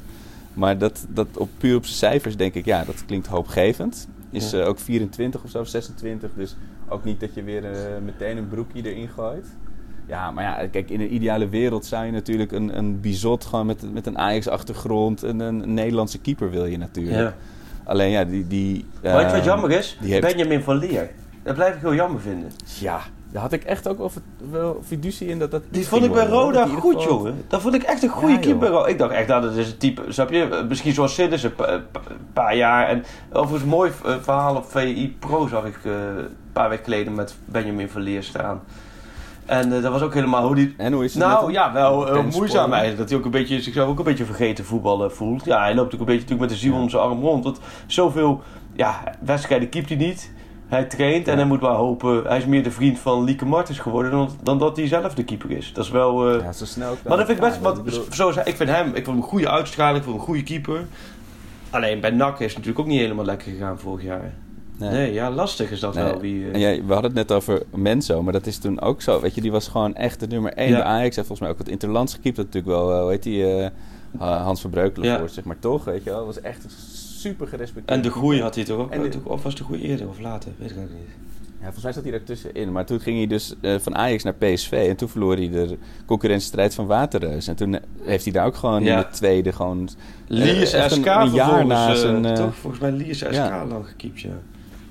Maar 0.54 0.78
dat, 0.78 1.06
dat 1.08 1.26
op, 1.36 1.48
puur 1.58 1.76
op 1.76 1.84
zijn 1.84 1.96
cijfers 1.96 2.36
denk 2.36 2.54
ik, 2.54 2.64
ja, 2.64 2.84
dat 2.84 3.04
klinkt 3.06 3.26
hoopgevend. 3.26 4.08
Is 4.34 4.50
Ja. 4.50 4.60
eh, 4.60 4.68
ook 4.68 4.78
24 4.78 5.42
of 5.44 5.50
zo, 5.50 5.64
26. 5.64 6.30
Dus 6.36 6.56
ook 6.88 7.04
niet 7.04 7.20
dat 7.20 7.34
je 7.34 7.42
weer 7.42 7.64
eh, 7.64 7.78
meteen 8.04 8.36
een 8.36 8.48
broekje 8.48 8.90
erin 8.92 9.08
gooit. 9.08 9.46
Ja, 10.06 10.30
maar 10.30 10.44
ja, 10.44 10.66
kijk, 10.68 10.90
in 10.90 11.00
een 11.00 11.14
ideale 11.14 11.48
wereld 11.48 11.84
zou 11.86 12.04
je 12.06 12.12
natuurlijk 12.12 12.52
een, 12.52 12.78
een 12.78 13.00
bizot 13.00 13.44
gewoon 13.44 13.66
met, 13.66 13.92
met 13.92 14.06
een 14.06 14.18
Ajax-achtergrond. 14.18 15.22
En 15.22 15.40
een, 15.40 15.74
Nederlandse 15.74 16.18
keeper 16.20 16.50
wil 16.50 16.64
je 16.66 16.76
natuurlijk. 16.78 17.16
ja. 17.16 17.34
Alleen 17.84 18.10
ja, 18.10 18.24
die... 18.24 18.46
die 18.46 18.84
Weet 19.00 19.12
je 19.12 19.22
wat 19.24 19.32
eh, 19.32 19.44
jammer 19.44 19.70
is? 19.70 19.98
heeft- 20.00 20.20
Benjamin 20.26 20.60
van 20.62 20.76
Leer. 20.76 21.10
Dat 21.42 21.54
blijf 21.54 21.74
ik 21.74 21.80
heel 21.80 21.94
jammer 21.94 22.20
vinden. 22.20 22.50
Ja, 22.80 23.00
daar 23.34 23.42
had 23.42 23.52
ik 23.52 23.64
echt 23.64 23.88
ook 23.88 24.10
wel 24.50 24.80
fiducie 24.84 25.28
in 25.28 25.38
dat 25.38 25.50
dat... 25.50 25.62
Die 25.70 25.88
vond 25.88 26.04
ik 26.04 26.12
bij 26.12 26.26
Roda 26.26 26.66
goed, 26.66 26.94
geval- 27.00 27.02
jongen. 27.16 27.44
Dat 27.48 27.60
vond 27.60 27.74
ik 27.74 27.82
echt 27.82 28.02
een 28.02 28.08
goede 28.08 28.32
Ja, 28.34 28.38
keeper. 28.38 28.58
bij 28.58 28.68
Roda. 28.68 28.86
Ik 28.88 28.98
dacht 28.98 29.12
echt, 29.12 29.28
nou, 29.28 29.42
dat 29.42 29.54
is 29.56 29.70
een 29.70 29.76
type, 29.76 30.02
snap 30.08 30.30
je? 30.30 30.64
Misschien 30.68 30.92
zoals 30.92 31.14
Siddes 31.14 31.42
een 31.42 31.54
pa- 31.54 31.80
pa- 31.92 32.00
paar 32.32 32.56
jaar. 32.56 32.88
En 32.88 33.04
overigens 33.32 33.70
mooi 33.70 33.90
eh, 34.04 34.14
verhaal 34.20 34.56
op 34.56 34.64
VI 34.70 35.16
Pro 35.18 35.46
zag 35.46 35.64
ik 35.64 35.78
eh, 35.84 35.92
een 35.92 36.28
paar 36.52 36.68
weken 36.68 36.84
geleden 36.84 37.14
met 37.14 37.34
Benjamin 37.44 37.88
van 37.88 38.00
Leer 38.00 38.22
staan. 38.22 38.60
En 39.46 39.72
eh, 39.72 39.82
dat 39.82 39.92
was 39.92 40.02
ook 40.02 40.14
helemaal 40.14 40.46
hoe 40.46 40.54
die... 40.54 40.74
En 40.76 40.92
hoe 40.92 41.04
is 41.04 41.14
het 41.14 41.22
Nou 41.22 41.52
ja, 41.52 41.72
wel 41.72 42.06
eh, 42.06 42.12
Ben 42.12 42.26
moeizaam 42.26 42.70
eigenlijk. 42.72 42.98
Dat 42.98 43.08
hij 43.08 43.18
ook 43.18 43.24
een 43.24 43.30
beetje, 43.30 43.60
zichzelf 43.62 43.88
ook 43.88 43.98
een 43.98 44.04
beetje 44.04 44.24
vergeten 44.24 44.64
voetballen 44.64 45.12
voelt. 45.12 45.44
Ja, 45.44 45.60
hij 45.60 45.74
loopt 45.74 45.94
ook 45.94 46.00
een 46.00 46.06
beetje 46.06 46.20
natuurlijk 46.22 46.50
met 46.50 46.58
de 46.60 46.64
ziel 46.66 46.74
Ja. 46.74 46.80
om 46.80 46.88
zijn 46.90 47.02
arm 47.02 47.20
rond. 47.20 47.44
Want 47.44 47.60
zoveel 47.86 48.42
ja, 48.72 49.02
wedstrijden 49.20 49.68
keept 49.68 49.88
hij 49.88 49.98
niet. 49.98 50.32
Hij 50.68 50.84
traint 50.84 51.28
en 51.28 51.36
hij 51.36 51.46
moet 51.46 51.60
maar 51.60 51.74
hopen. 51.74 52.22
Hij 52.26 52.38
is 52.38 52.46
meer 52.46 52.62
de 52.62 52.70
vriend 52.70 52.98
van 52.98 53.24
Lieke 53.24 53.44
Martens 53.44 53.78
geworden 53.78 54.10
dan, 54.10 54.30
dan 54.42 54.58
dat 54.58 54.76
hij 54.76 54.86
zelf 54.86 55.14
de 55.14 55.24
keeper 55.24 55.50
is. 55.50 55.72
Dat 55.72 55.84
is 55.84 55.90
wel... 55.90 56.28
eh, 56.34 56.40
Ja, 56.44 56.52
zo 56.52 56.64
snel 56.64 56.96
maar 57.08 57.16
dat 57.16 57.26
vind 57.26 57.38
ik 57.38 57.44
best... 57.84 57.96
ik 58.06 58.14
zoals 58.14 58.36
vind 58.44 58.58
hem... 58.68 58.86
Ik 58.88 58.94
vind 58.94 59.06
hem 59.06 59.16
een 59.16 59.22
goede 59.22 59.50
uitstraling. 59.50 59.96
Ik 59.96 60.02
vind 60.02 60.12
hem 60.16 60.20
een 60.20 60.28
goede 60.30 60.42
keeper. 60.42 60.86
Alleen 61.70 62.00
bij 62.00 62.10
NAC 62.10 62.32
is 62.40 62.46
het 62.46 62.54
natuurlijk 62.56 62.78
ook 62.78 62.86
niet 62.86 63.00
helemaal 63.00 63.24
lekker 63.24 63.52
gegaan 63.52 63.78
vorig 63.78 64.02
jaar. 64.04 64.32
Nee, 64.78 64.90
Nee. 64.90 65.12
ja, 65.12 65.30
lastig 65.30 65.70
is 65.70 65.80
dat 65.80 65.94
Nee. 65.94 66.04
wel. 66.04 66.20
Wie, 66.20 66.50
eh, 66.50 66.82
we 66.86 66.92
hadden 66.92 67.10
het 67.16 67.28
net 67.28 67.32
over 67.32 67.62
Menzo, 67.74 68.22
maar 68.22 68.32
dat 68.32 68.46
is 68.46 68.58
toen 68.58 68.80
ook 68.80 69.02
zo. 69.02 69.20
Weet 69.20 69.34
je, 69.34 69.40
die 69.40 69.52
was 69.52 69.68
gewoon 69.68 69.94
echt 69.94 70.20
de 70.20 70.26
nummer 70.26 70.52
1 70.52 70.68
Ja. 70.68 70.74
bij 70.74 70.82
Ajax. 70.84 70.96
Hij 70.96 71.02
heeft 71.04 71.16
volgens 71.16 71.40
mij 71.40 71.50
ook 71.50 71.58
wat 71.58 71.68
interlands 71.68 72.14
gekiept. 72.14 72.36
Dat 72.36 72.44
natuurlijk 72.44 72.74
wel, 72.76 72.92
eh, 72.94 73.00
hoe 73.00 73.10
heet 73.10 73.22
die, 73.22 73.70
Hans 74.18 74.60
van 74.60 74.70
Breukelen 74.70 75.08
Ja. 75.08 75.18
voor, 75.18 75.28
zeg 75.28 75.44
maar 75.44 75.58
toch, 75.58 75.84
weet 75.84 76.04
je 76.04 76.10
wel. 76.10 76.18
Dat 76.26 76.34
was 76.34 76.40
echt 76.40 76.64
super 77.28 77.46
gerespecteerd. 77.46 77.96
en 77.98 78.02
de 78.02 78.10
groei 78.10 78.40
had 78.40 78.54
hij 78.54 78.64
toch 78.64 78.78
ook? 78.78 78.90
En 78.90 79.02
de- 79.10 79.18
Of 79.22 79.42
was 79.42 79.54
de 79.56 79.64
groei 79.64 79.80
eerder 79.82 80.08
of 80.08 80.20
later? 80.20 80.50
Weet 80.58 80.70
ik 80.70 80.76
eigenlijk 80.76 81.06
niet. 81.06 81.16
Ja, 81.58 81.64
volgens 81.72 81.84
mij 81.84 81.92
zat 81.92 82.02
hij 82.02 82.12
daartussenin. 82.12 82.72
Maar 82.72 82.86
toen 82.86 83.00
ging 83.00 83.16
hij 83.16 83.26
dus 83.26 83.54
eh, 83.60 83.78
van 83.78 83.94
Ajax 83.96 84.22
naar 84.22 84.34
PSV. 84.34 84.86
En 84.88 84.96
toen 84.96 85.08
verloor 85.08 85.36
hij 85.36 85.50
de 85.50 85.76
concurrentiestrijd 86.06 86.74
van 86.74 86.86
Waterreus. 86.86 87.46
En 87.48 87.56
toen 87.56 87.74
eh, 87.74 87.80
heeft 88.02 88.24
hij 88.24 88.32
daar 88.32 88.46
ook 88.46 88.54
gewoon 88.54 88.82
Ja. 88.84 88.96
in 88.96 89.02
de 89.02 89.16
tweede 89.16 89.52
gewoon... 89.52 89.88
Liers 90.26 90.72
echt 90.72 90.92
SK 90.92 91.06
een, 91.06 91.20
een 91.20 91.32
jaar 91.32 91.66
na 91.66 91.88
eh, 91.88 91.94
zijn... 91.94 92.24
eh, 92.24 92.32
toch? 92.32 92.54
Volgens 92.54 92.82
mij 92.82 92.92
Liers 92.92 93.18
SK 93.18 93.32
ja. 93.32 93.66
lang 93.66 93.86
gekiept, 93.86 94.20
ja. 94.20 94.30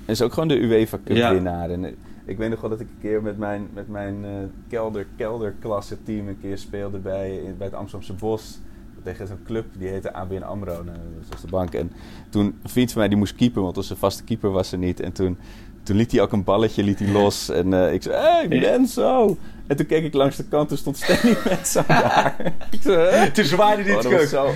is 0.06 0.22
ook 0.22 0.32
gewoon 0.32 0.48
de 0.48 0.60
UEFA 0.62 0.98
Cup 1.04 1.16
Ja. 1.16 1.32
winnaar. 1.32 1.70
En 1.70 1.84
eh, 1.84 1.92
ik 2.24 2.36
weet 2.38 2.50
nog 2.50 2.60
wel 2.60 2.70
dat 2.70 2.80
ik 2.80 2.86
een 2.86 3.00
keer 3.00 3.22
met 3.22 3.38
mijn, 3.38 3.68
met 3.74 3.88
mijn 3.88 4.24
eh, 4.24 4.30
kelder, 4.68 5.06
kelderklasse 5.16 5.96
team 6.02 6.28
een 6.28 6.38
keer 6.40 6.58
speelde 6.58 6.98
bij, 6.98 7.36
in- 7.36 7.54
bij 7.58 7.66
het 7.66 7.76
Amsterdamse 7.76 8.12
Bos. 8.12 8.58
Tegen 9.04 9.26
zo'n 9.26 9.42
club, 9.46 9.66
die 9.78 9.88
heette 9.88 10.12
ABN 10.12 10.42
AMRO, 10.42 10.72
nou, 10.72 10.98
dat 11.18 11.28
was 11.30 11.40
de 11.40 11.46
bank. 11.46 11.74
En 11.74 11.92
toen, 12.30 12.44
een 12.62 12.70
vriend 12.70 12.90
van 12.92 13.00
mij 13.00 13.08
die 13.08 13.18
moest 13.18 13.34
keeper, 13.34 13.62
want 13.62 13.76
onze 13.76 13.96
vaste 13.96 14.24
keeper 14.24 14.50
was 14.50 14.72
er 14.72 14.78
niet. 14.78 15.00
En 15.00 15.12
toen, 15.12 15.38
toen 15.82 15.96
liet 15.96 16.12
hij 16.12 16.20
ook 16.20 16.32
een 16.32 16.44
balletje 16.44 16.82
liet 16.82 16.98
hij 16.98 17.08
los. 17.08 17.48
En 17.50 17.72
eh, 17.74 17.92
ik 17.92 18.02
zei, 18.02 18.16
hey, 18.16 18.48
Menzo! 18.48 19.36
En 19.66 19.76
toen 19.76 19.86
keek 19.86 20.04
ik 20.04 20.14
langs 20.14 20.36
de 20.36 20.44
kant, 20.44 20.68
toen 20.68 20.78
stond 20.78 20.96
Stanley 20.96 21.36
Menzo 21.44 21.82
daar. 21.88 22.52
ik 22.70 22.82
zei? 22.82 23.30
Toen 23.32 23.44
zwaaide 23.44 23.82
hij 23.82 24.20
Oh, 24.20 24.26
zo... 24.26 24.50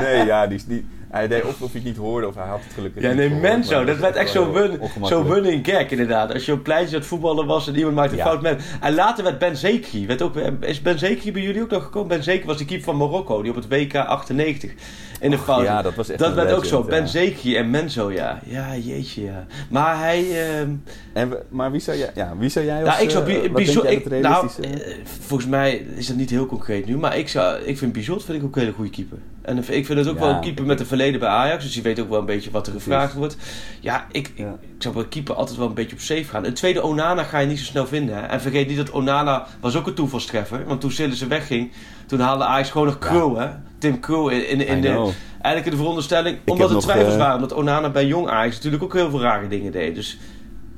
Nee, 0.00 0.24
ja, 0.26 0.46
die, 0.46 0.60
die, 0.66 0.86
hij 1.14 1.28
deed 1.28 1.42
of 1.44 1.50
of 1.50 1.58
hij 1.58 1.68
het 1.72 1.84
niet 1.84 1.96
hoorde 1.96 2.26
of 2.26 2.34
hij 2.34 2.46
had 2.46 2.60
het 2.64 2.72
gelukkig 2.72 3.02
Ja, 3.02 3.08
niet 3.08 3.16
nee, 3.18 3.26
gehoord, 3.28 3.42
Menzo, 3.42 3.84
dat 3.84 3.96
werd 3.98 4.16
echt 4.16 4.30
zo'n 4.30 4.52
run, 4.52 4.80
zo 5.04 5.24
running 5.28 5.66
gag 5.66 5.88
inderdaad. 5.90 6.32
Als 6.32 6.44
je 6.46 6.52
op 6.52 6.62
pleintje 6.62 6.94
aan 6.94 7.00
het 7.00 7.08
voetballen 7.08 7.46
was 7.46 7.68
en 7.68 7.76
iemand 7.76 7.94
maakte 7.94 8.12
een 8.12 8.18
Ja. 8.18 8.24
fout 8.24 8.42
met... 8.42 8.62
En 8.80 8.94
later 8.94 9.24
werd 9.24 9.38
Ben 9.38 9.56
Zekri, 9.56 10.06
werd 10.06 10.22
ook, 10.22 10.36
is 10.60 10.82
Ben 10.82 10.98
Zekri 10.98 11.32
bij 11.32 11.42
jullie 11.42 11.62
ook 11.62 11.70
nog 11.70 11.82
gekomen? 11.82 12.08
Ben 12.08 12.22
Zekri 12.22 12.46
was 12.46 12.56
die 12.56 12.66
keeper 12.66 12.84
van 12.84 12.96
Marokko, 12.96 13.42
die 13.42 13.50
op 13.50 13.56
het 13.56 13.68
WK 13.68 13.94
98 13.94 14.72
in 15.20 15.30
de 15.30 15.38
fout. 15.38 15.62
Ja, 15.64 15.82
dat 15.82 15.94
was 15.94 16.08
echt 16.08 16.18
dat 16.18 16.34
werd 16.34 16.52
ook 16.52 16.64
zo, 16.64 16.82
Ben 16.82 17.00
ja. 17.00 17.06
Zekri 17.06 17.56
en 17.56 17.70
Menzo, 17.70 18.12
ja. 18.12 18.40
Ja, 18.46 18.76
jeetje, 18.76 19.22
ja. 19.24 19.46
Maar 19.70 19.98
hij... 19.98 20.48
ehm, 20.58 20.70
En 21.12 21.32
maar 21.48 21.70
wie 21.70 21.80
zou 21.80 21.96
jij, 21.98 22.10
ja, 22.14 22.32
wie 22.38 22.48
zou 22.48 22.64
jij 22.64 22.78
als... 22.84 22.88
nou, 22.88 23.02
ik 23.02 23.10
zou 23.10 23.48
Bizot... 23.52 23.84
ik- 23.84 24.08
dat 24.10 24.20
nou, 24.20 24.34
realistisch 24.34 24.70
is? 24.70 24.82
eh, 24.82 24.94
volgens 25.20 25.48
mij 25.48 25.86
is 25.96 26.06
dat 26.06 26.16
niet 26.16 26.30
heel 26.30 26.46
concreet 26.46 26.86
nu, 26.86 26.96
maar 26.96 27.16
ik, 27.18 27.28
zou, 27.28 27.60
ik 27.62 27.78
vind 27.78 27.92
Bizot 27.92 28.24
vind 28.24 28.38
ik 28.38 28.44
ook 28.44 28.54
een 28.56 28.60
hele 28.62 28.72
goede 28.74 28.90
keeper. 28.90 29.18
En 29.44 29.58
ik 29.58 29.86
vind 29.86 29.98
het 29.98 30.08
ook 30.08 30.14
Ja. 30.14 30.20
wel 30.20 30.30
een 30.30 30.40
keeper 30.40 30.64
met 30.64 30.80
een 30.80 30.86
verleden 30.86 31.20
bij 31.20 31.28
Ajax, 31.28 31.64
dus 31.64 31.72
die 31.72 31.82
weet 31.82 32.00
ook 32.00 32.08
wel 32.08 32.18
een 32.18 32.26
beetje 32.26 32.50
wat 32.50 32.66
er 32.66 32.72
Precies. 32.72 32.88
gevraagd 32.92 33.14
wordt. 33.14 33.36
Ja, 33.80 34.06
ik, 34.10 34.28
ik, 34.28 34.32
Ja. 34.38 34.56
ik 34.60 34.82
zou 34.82 34.94
bij 34.94 35.06
keeper 35.08 35.34
altijd 35.34 35.58
wel 35.58 35.66
een 35.68 35.74
beetje 35.74 35.96
op 35.96 36.00
safe 36.02 36.24
gaan. 36.24 36.44
Een 36.44 36.54
tweede 36.54 36.82
Onana 36.82 37.22
ga 37.22 37.38
je 37.38 37.46
niet 37.46 37.58
zo 37.58 37.64
snel 37.64 37.86
vinden. 37.86 38.14
Hè? 38.14 38.20
En 38.20 38.40
vergeet 38.40 38.68
niet 38.68 38.76
dat 38.76 38.90
Onana 38.90 39.46
was 39.60 39.76
ook 39.76 39.86
een 39.86 39.94
toevalstreffer, 39.94 40.64
want 40.66 40.80
toen 40.80 40.90
Sillissen 40.90 41.28
wegging, 41.28 41.72
toen 42.06 42.20
haalde 42.20 42.44
Ajax 42.44 42.70
gewoon 42.70 42.86
nog 42.86 42.98
Krul, 42.98 43.36
hè? 43.38 43.48
Tim 43.78 44.00
Krul 44.00 44.28
in, 44.28 44.66
in, 44.66 44.80
de, 44.80 44.88
eigenlijk 45.32 45.64
in 45.64 45.70
de 45.70 45.76
veronderstelling, 45.76 46.38
omdat 46.46 46.68
er 46.68 46.74
nog, 46.74 46.82
twijfels 46.82 47.12
eh, 47.12 47.18
waren, 47.18 47.34
omdat 47.34 47.52
Onana 47.52 47.90
bij 47.90 48.06
jong 48.06 48.28
Ajax 48.28 48.54
natuurlijk 48.54 48.82
ook 48.82 48.92
heel 48.92 49.10
veel 49.10 49.20
rare 49.20 49.48
dingen 49.48 49.72
deed. 49.72 49.94
Dus 49.94 50.18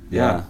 ja. 0.09 0.49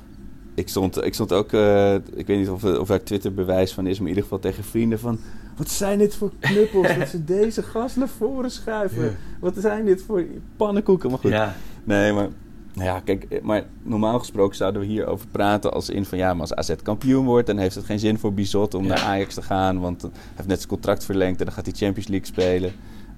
Ik 0.54 0.68
stond, 0.68 1.04
ik 1.04 1.14
stond 1.14 1.32
ook, 1.32 1.52
eh, 1.52 1.94
ik 1.94 2.26
weet 2.26 2.38
niet 2.38 2.48
of, 2.48 2.64
of 2.64 2.88
daar 2.88 3.02
Twitter 3.02 3.34
bewijs 3.34 3.72
van 3.72 3.86
is, 3.86 3.92
maar 3.92 4.02
in 4.02 4.08
ieder 4.08 4.22
geval 4.22 4.38
tegen 4.38 4.64
vrienden 4.64 4.98
van... 4.98 5.18
Wat 5.56 5.70
zijn 5.70 5.98
dit 5.98 6.14
voor 6.14 6.32
knuppels 6.40 6.94
dat 6.98 7.08
ze 7.08 7.24
deze 7.24 7.62
gast 7.62 7.96
naar 7.96 8.08
voren 8.08 8.50
schuiven? 8.50 9.16
Wat 9.40 9.54
zijn 9.58 9.84
dit 9.84 10.02
voor 10.02 10.24
pannenkoeken? 10.56 11.10
Maar 11.10 11.18
goed, 11.18 11.30
ja. 11.30 11.54
nee, 11.84 12.12
maar... 12.12 12.28
Nou 12.74 12.88
ja, 12.88 13.00
kijk, 13.00 13.24
eh, 13.28 13.42
maar 13.42 13.64
normaal 13.82 14.18
gesproken 14.18 14.56
zouden 14.56 14.80
we 14.80 14.86
hierover 14.86 15.26
praten 15.30 15.72
als 15.72 15.88
in 15.90 16.04
van 16.04 16.18
ja, 16.18 16.32
maar 16.34 16.40
als 16.40 16.54
AZ 16.54 16.74
kampioen 16.82 17.24
wordt, 17.24 17.46
dan 17.46 17.58
heeft 17.58 17.74
het 17.74 17.84
geen 17.84 17.98
zin 17.98 18.18
voor 18.18 18.34
Bizot 18.34 18.74
om 18.74 18.82
Ja. 18.82 18.88
naar 18.88 18.98
Ajax 19.00 19.34
te 19.34 19.42
gaan, 19.42 19.80
want 19.80 20.02
hij 20.02 20.10
heeft 20.34 20.48
net 20.48 20.56
zijn 20.56 20.68
contract 20.68 21.04
verlengd 21.04 21.38
en 21.38 21.44
dan 21.44 21.54
gaat 21.54 21.64
hij 21.66 21.74
Champions 21.74 22.08
League 22.08 22.26
spelen. 22.26 22.72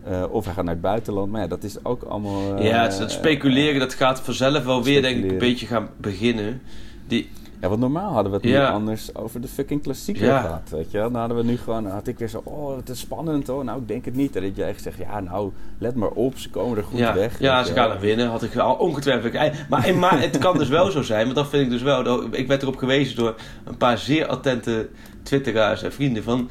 Eh, 0.04 0.24
of 0.30 0.44
hij 0.44 0.54
gaat 0.54 0.64
naar 0.64 0.72
het 0.72 0.82
buitenland, 0.82 1.30
maar 1.32 1.40
ja, 1.40 1.46
dat 1.46 1.64
is 1.64 1.84
ook 1.84 2.02
allemaal... 2.02 2.56
eh, 2.56 2.64
Ja, 2.64 2.82
het, 2.82 2.92
is 2.92 2.98
dat 2.98 3.10
speculeren 3.10 3.80
dat 3.80 3.94
gaat 3.94 4.20
vanzelf 4.20 4.64
wel 4.64 4.82
weer 4.82 5.02
denk 5.02 5.24
ik 5.24 5.30
een 5.30 5.38
beetje 5.38 5.66
gaan 5.66 5.88
beginnen. 6.00 6.60
Die, 7.06 7.30
Ja, 7.60 7.68
want 7.68 7.80
normaal 7.80 8.12
hadden 8.12 8.32
we 8.32 8.38
het 8.38 8.46
Ja. 8.46 8.68
nu 8.68 8.74
anders 8.74 9.14
over 9.14 9.40
de 9.40 9.48
fucking 9.48 9.82
klassieker 9.82 10.24
Ja. 10.26 10.40
gehad, 10.40 10.68
weet 10.70 10.90
je. 10.90 10.98
Dan 10.98 11.14
hadden 11.14 11.36
we 11.36 11.42
nu 11.42 11.56
gewoon, 11.56 11.86
had 11.86 12.06
ik 12.06 12.18
weer 12.18 12.28
zo, 12.28 12.40
oh, 12.44 12.76
het 12.76 12.88
is 12.88 12.98
spannend 13.00 13.46
hoor. 13.46 13.64
Nou, 13.64 13.80
ik 13.80 13.88
denk 13.88 14.04
het 14.04 14.14
niet. 14.16 14.36
En 14.36 14.42
dat 14.42 14.56
jij 14.56 14.68
echt 14.68 14.82
zegt, 14.82 14.98
ja, 14.98 15.20
nou, 15.20 15.50
let 15.78 15.94
maar 15.94 16.08
op, 16.10 16.38
ze 16.38 16.50
komen 16.50 16.76
er 16.78 16.84
goed 16.84 16.98
ja, 16.98 17.14
weg. 17.14 17.38
ja 17.40 17.62
ze 17.62 17.68
je 17.72 17.78
gaan 17.78 17.90
er 17.90 18.00
winnen, 18.00 18.28
had 18.28 18.42
ik 18.42 18.56
al 18.56 18.74
ongetwijfeld. 18.74 19.32
Maar, 19.68 19.94
maar 19.94 20.20
het 20.20 20.38
kan 20.38 20.58
dus 20.58 20.68
wel 20.68 20.90
zo 20.90 21.02
zijn, 21.02 21.22
want 21.24 21.36
dat 21.36 21.48
vind 21.48 21.64
ik 21.64 21.70
dus 21.70 21.82
wel. 21.82 22.34
Ik 22.34 22.46
werd 22.46 22.62
erop 22.62 22.76
gewezen 22.76 23.16
door 23.16 23.34
een 23.64 23.76
paar 23.76 23.98
zeer 23.98 24.26
attente 24.26 24.88
twitteraars 25.22 25.82
en 25.82 25.92
vrienden 25.92 26.22
van 26.22 26.50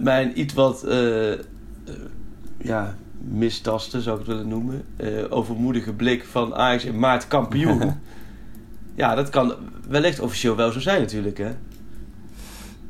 mijn 0.00 0.40
iets 0.40 0.54
wat, 0.54 0.82
eh, 0.84 1.32
ja, 2.58 2.96
mistasten, 3.18 4.02
zou 4.02 4.20
ik 4.20 4.26
het 4.26 4.34
willen 4.36 4.48
noemen. 4.50 4.84
eh, 4.96 5.08
overmoedige 5.28 5.92
blik 5.92 6.24
van 6.24 6.54
Ajax 6.54 6.84
in 6.84 6.98
maart 6.98 7.28
kampioen. 7.28 7.82
ja, 8.98 9.14
dat 9.14 9.28
kan 9.28 9.54
wellicht 9.88 10.20
officieel 10.20 10.56
wel 10.56 10.72
zo 10.72 10.80
zijn 10.80 11.00
natuurlijk, 11.00 11.38
hè? 11.38 11.50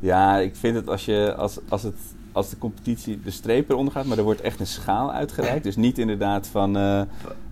Ja, 0.00 0.36
ik 0.38 0.56
vind 0.56 0.74
het 0.74 0.88
als, 0.88 1.04
je, 1.04 1.34
als, 1.34 1.58
als, 1.68 1.82
het, 1.82 1.94
als 2.32 2.50
de 2.50 2.58
competitie 2.58 3.20
de 3.24 3.30
streep 3.30 3.70
eronder 3.70 3.92
gaat, 3.92 4.04
maar 4.04 4.18
er 4.18 4.24
wordt 4.24 4.40
echt 4.40 4.60
een 4.60 4.66
schaal 4.66 5.12
uitgereikt. 5.12 5.64
Dus 5.64 5.76
niet 5.76 5.98
inderdaad 5.98 6.46
van. 6.46 6.76
eh, 6.76 7.00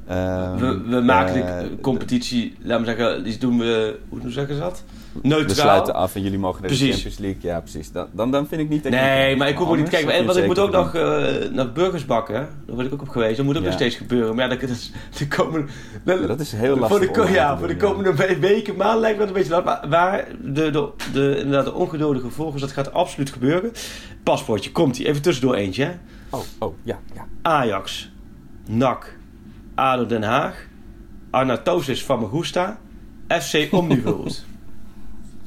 ehm, 0.07 0.57
We, 0.59 0.83
we 0.87 1.01
maken 1.01 1.59
eh, 1.59 1.61
de 1.63 1.81
competitie, 1.81 2.57
laten 2.63 2.85
we 2.87 2.91
zeggen, 2.97 3.25
die 3.25 3.39
doen 3.39 3.59
we, 3.59 3.99
hoe 4.09 4.31
zeggen 4.31 4.55
ze 4.55 4.61
dat? 4.61 4.85
We 5.23 5.29
Neutraal. 5.29 5.55
sluiten 5.55 5.95
af 5.95 6.15
en 6.15 6.23
jullie 6.23 6.39
mogen 6.39 6.61
naar 6.63 6.71
de. 6.71 6.77
Champions 6.77 7.19
League. 7.19 7.41
Ja, 7.43 7.61
precies. 7.61 7.93
Dan, 7.93 8.07
dan, 8.13 8.31
dan 8.31 8.47
vind 8.47 8.61
ik 8.61 8.69
niet 8.69 8.83
dat 8.83 8.93
Nee, 8.93 9.37
maar 9.37 9.49
ik 9.49 9.57
hoef 9.57 9.69
ook 9.69 9.77
niet 9.77 9.85
te 9.85 9.91
kijken. 9.91 10.13
En, 10.13 10.25
want 10.27 10.39
ik 10.39 10.47
moet 10.47 10.59
ook 10.59 10.71
nog 10.71 10.95
eh, 10.95 11.35
naar 11.51 11.73
burgers 11.73 12.05
bakken. 12.07 12.35
Daar 12.35 12.75
word 12.75 12.87
ik 12.87 12.93
ook 12.93 13.01
op 13.03 13.09
geweest. 13.09 13.37
Dat 13.37 13.47
moet 13.47 13.55
ook 13.57 13.63
Ja. 13.63 13.69
nog 13.69 13.77
steeds 13.79 13.97
gebeuren. 13.97 14.35
Maar 14.35 14.45
ja, 14.45 14.51
dat, 14.51 14.61
dat, 14.61 14.71
is- 14.71 14.93
de 15.19 15.29
komende, 15.29 15.67
Ja, 16.05 16.17
dat 16.17 16.41
is 16.41 16.53
heel 16.53 16.73
voor 16.77 16.81
lastig. 16.81 17.01
de, 17.01 17.11
ko- 17.11 17.23
om 17.27 17.33
ja, 17.33 17.59
voor 17.59 17.67
de 17.67 17.73
ja. 17.75 17.79
komende 17.81 18.15
we- 18.15 18.39
weken, 18.39 18.77
maanden 18.77 19.01
lijkt 19.01 19.19
me 19.19 19.27
dat 19.27 19.35
een 19.37 19.43
beetje 19.43 19.63
laat. 19.63 19.65
Maar 19.65 19.89
waar 19.89 20.25
de, 20.43 20.71
de, 20.71 20.89
de, 21.13 21.37
inderdaad, 21.37 21.65
de 21.65 21.75
ongeduldige 21.75 22.31
volgers, 22.31 22.61
dat 22.63 22.73
gaat 22.73 22.93
absoluut 22.93 23.31
gebeuren. 23.31 23.73
Paspoortje, 24.23 24.73
komt 24.73 24.99
ie. 24.99 25.07
Even 25.09 25.23
tussendoor 25.23 25.55
eentje. 25.55 25.85
Hè. 25.85 25.91
Oh, 26.31 26.41
oh, 26.59 26.75
ja, 26.83 26.99
ja. 27.15 27.27
Ajax, 27.43 28.11
NAC, 28.69 29.17
ADO 29.75 30.07
Den 30.07 30.23
Haag, 30.23 30.67
Arnautosis 31.31 32.05
van 32.05 32.21
Magusta, 32.21 32.79
FC 33.29 33.69
Omnivult. 33.71 34.45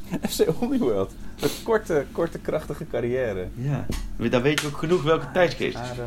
FC 0.30 0.46
Hollywood. 0.46 1.12
Een 1.40 1.50
korte, 1.64 2.06
korte, 2.12 2.40
krachtige 2.40 2.86
carrière. 2.92 3.48
ja, 3.56 3.86
daar 4.30 4.42
weet 4.42 4.62
je 4.62 4.68
ook 4.68 4.78
genoeg 4.78 5.04
welke 5.04 5.32
tijdsgeest 5.34 5.78
is. 5.78 5.90
ADO. 5.92 6.04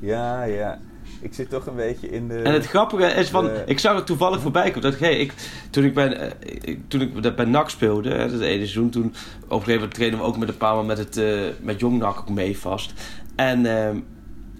Ja, 0.00 0.42
ja. 0.42 0.78
Ik 1.20 1.34
zit 1.34 1.50
toch 1.50 1.66
een 1.66 1.76
beetje 1.76 2.10
in 2.10 2.28
de... 2.28 2.42
En 2.42 2.52
het 2.52 2.66
grappige 2.66 3.06
is 3.06 3.28
van, 3.28 3.50
ik 3.66 3.78
zag 3.78 3.96
het 3.96 4.06
toevallig 4.06 4.40
voorbij 4.40 4.70
komen. 4.70 4.90
Dat, 4.90 4.98
hey, 4.98 5.16
ik, 5.16 5.32
toen 5.70 5.84
ik 5.84 5.94
bij, 5.94 6.16
eh, 6.16 6.76
toen 6.88 7.00
ik 7.00 7.22
dat 7.22 7.36
bij 7.36 7.44
NAC 7.44 7.70
speelde, 7.70 8.10
hè, 8.10 8.30
dat 8.30 8.40
ene 8.40 8.56
seizoen, 8.56 8.90
toen 8.90 9.06
op 9.06 9.12
een 9.50 9.58
gegeven 9.58 9.74
moment 9.74 9.94
trainen 9.94 10.18
we 10.18 10.24
ook 10.24 10.36
met 10.36 10.48
een 10.48 10.56
paar 10.56 10.74
man 10.74 10.86
met, 10.86 10.98
het, 10.98 11.16
eh, 11.16 11.40
met 11.60 11.80
Jong 11.80 11.98
NAC 11.98 12.18
ook 12.18 12.28
mee 12.28 12.58
vast. 12.58 12.92
En 13.36 13.66
ehm, 13.66 13.96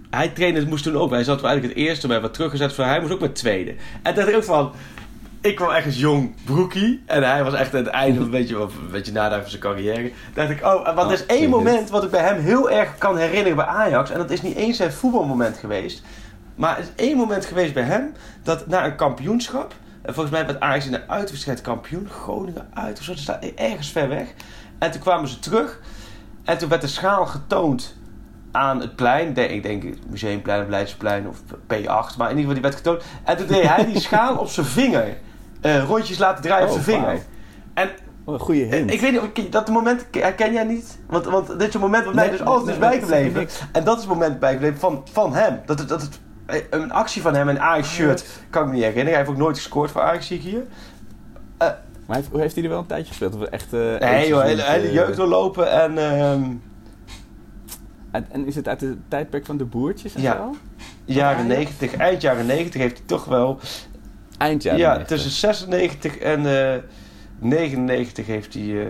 hij 0.09 0.29
trainde, 0.29 0.67
moest 0.67 0.83
toen 0.83 0.97
ook. 0.97 1.09
Hij 1.09 1.23
zat 1.23 1.41
wel 1.41 1.49
eigenlijk 1.49 1.79
het 1.79 1.87
eerste, 1.87 2.07
maar 2.07 2.21
wat 2.21 2.33
teruggezet 2.33 2.73
voor 2.73 2.83
hij 2.83 2.99
moest 2.99 3.13
ook 3.13 3.19
met 3.19 3.35
tweede. 3.35 3.75
En 4.03 4.15
dacht 4.15 4.27
ik 4.27 4.35
ook 4.35 4.43
van, 4.43 4.71
ik 5.41 5.55
kwam 5.55 5.69
echt 5.69 5.85
als 5.85 5.99
jong 5.99 6.35
broekie. 6.45 7.03
En 7.05 7.23
hij 7.23 7.43
was 7.43 7.53
echt 7.53 7.73
aan 7.73 7.79
het 7.83 7.87
einde 7.93 8.19
een 8.23 8.29
beetje, 8.29 8.61
of 8.61 8.75
een 8.75 8.91
beetje 8.91 9.11
nadenken 9.11 9.41
van 9.41 9.49
zijn 9.49 9.61
carrière. 9.61 10.11
dacht 10.33 10.49
ik, 10.49 10.63
oh, 10.65 10.95
want 10.95 11.11
er 11.11 11.13
is 11.17 11.25
één 11.25 11.49
moment 11.49 11.89
wat 11.89 12.03
ik 12.03 12.09
bij 12.11 12.23
hem 12.23 12.39
heel 12.39 12.69
erg 12.71 12.97
kan 12.97 13.17
herinneren 13.17 13.55
bij 13.55 13.65
Ajax. 13.65 14.09
En 14.11 14.17
dat 14.17 14.31
is 14.31 14.41
niet 14.41 14.55
eens 14.55 14.77
zijn 14.77 14.91
voetbalmoment 14.91 15.57
geweest. 15.57 16.03
Maar 16.55 16.77
er 16.77 16.83
is 16.83 16.89
één 17.05 17.17
moment 17.17 17.45
geweest 17.45 17.73
bij 17.73 17.83
hem 17.83 18.13
dat 18.43 18.67
na 18.67 18.85
een 18.85 18.95
kampioenschap. 18.95 19.73
En 20.01 20.13
volgens 20.13 20.35
mij 20.35 20.45
werd 20.45 20.59
Ajax 20.59 20.85
in 20.85 20.91
de 20.91 21.07
uitwedstrijd 21.07 21.61
kampioen. 21.61 22.07
Groningen 22.11 22.67
uit 22.73 22.97
of 22.99 23.03
zo. 23.05 23.11
Dat 23.11 23.21
staat 23.21 23.43
ergens 23.55 23.91
ver 23.91 24.09
weg. 24.09 24.27
En 24.79 24.91
toen 24.91 25.01
kwamen 25.01 25.29
ze 25.29 25.39
terug. 25.39 25.79
En 26.43 26.57
toen 26.57 26.69
werd 26.69 26.81
de 26.81 26.87
schaal 26.87 27.25
getoond 27.25 27.95
aan 28.51 28.79
het 28.81 28.95
plein. 28.95 29.33
Denk- 29.33 29.49
Ik 29.51 29.63
denk 29.63 29.83
Museumplein 30.09 30.61
of 30.63 30.69
Leidseplein 30.69 31.27
of 31.27 31.37
P8. 31.41 32.17
Maar 32.17 32.29
in 32.31 32.37
ieder 32.37 32.37
geval 32.37 32.53
die 32.53 32.61
werd 32.61 32.75
getoond. 32.75 33.03
En 33.23 33.37
toen 33.37 33.47
deed 33.47 33.67
hij 33.67 33.85
die 33.85 33.99
schaal 34.09 34.35
op 34.37 34.47
zijn 34.49 34.65
vinger. 34.65 35.17
Eh, 35.75 35.83
rondjes 35.83 36.17
laten 36.17 36.43
draaien 36.43 36.63
op 36.69 36.75
Oh, 36.77 36.83
zijn 36.83 36.97
vinger. 36.99 37.19
En 37.73 37.89
Oh, 38.25 38.33
een 38.33 38.39
goede 38.39 38.61
hint. 38.63 38.91
ik 38.91 39.01
weet 39.01 39.35
niet, 39.35 39.51
dat 39.51 39.67
moment 39.69 40.05
herken 40.11 40.53
jij 40.53 40.63
niet? 40.63 40.97
Want, 41.07 41.25
want 41.25 41.47
dit 41.59 41.67
is 41.67 41.73
een 41.73 41.79
moment 41.79 42.05
wat 42.05 42.13
mij 42.13 42.27
Nee, 42.27 42.37
dus 42.37 42.45
altijd 42.45 42.79
nee, 42.79 42.89
is 42.99 43.07
bijgebleven. 43.07 43.47
En 43.71 43.83
dat 43.83 43.95
is 43.97 44.03
het 44.03 44.13
moment 44.13 44.39
bijgebleven 44.39 44.79
van, 44.79 45.03
van 45.11 45.33
hem. 45.33 45.59
Dat 45.65 45.79
het, 45.79 45.89
dat 45.89 46.01
het, 46.01 46.19
eh, 46.45 46.61
een 46.69 46.91
actie 46.91 47.21
van 47.21 47.35
hem, 47.35 47.49
een 47.49 47.59
Ajax-shirt, 47.59 48.25
kan 48.49 48.61
ik 48.61 48.67
me 48.67 48.73
niet 48.73 48.83
herinneren. 48.83 49.13
Hij 49.17 49.21
heeft 49.21 49.29
ook 49.37 49.43
nooit 49.43 49.57
gescoord 49.57 49.91
voor 49.91 50.01
Ajax, 50.01 50.27
zie 50.27 50.37
ik 50.37 50.43
hier. 50.43 50.63
Maar 51.57 52.15
heeft, 52.15 52.29
heeft 52.33 52.55
hij 52.55 52.63
er 52.63 52.69
wel 52.69 52.79
een 52.79 52.85
tijdje 52.85 53.07
gespeeld? 53.07 53.35
Of 53.35 53.41
echt, 53.41 53.73
eh, 53.73 53.93
één 53.93 54.11
Nee 54.11 54.27
joh, 54.27 54.41
hele, 54.43 54.61
hele 54.63 54.87
eh, 54.87 54.93
jeugd 54.93 55.15
doorlopen 55.15 55.71
en... 55.71 55.97
ehm, 55.97 56.43
En, 58.11 58.25
en 58.31 58.45
is 58.45 58.55
het 58.55 58.67
uit 58.67 58.81
het 58.81 58.97
tijdperk 59.07 59.45
van 59.45 59.57
de 59.57 59.65
boertjes 59.65 60.15
en 60.15 60.21
Ja. 60.21 60.33
zo? 60.35 60.55
jaren 61.05 61.37
Ajax? 61.45 61.55
90, 61.55 61.95
eind 61.95 62.21
jaren 62.21 62.45
90 62.45 62.81
heeft 62.81 62.97
hij 62.97 63.07
toch 63.07 63.25
wel... 63.25 63.59
Eind 64.37 64.63
jaren 64.63 64.79
ja, 64.79 64.87
90. 64.93 65.07
tussen 65.17 65.31
96 65.31 66.17
en 66.17 66.45
eh 66.73 66.79
99 67.39 68.25
heeft 68.25 68.53
hij 68.53 68.63
eh, 68.63 68.85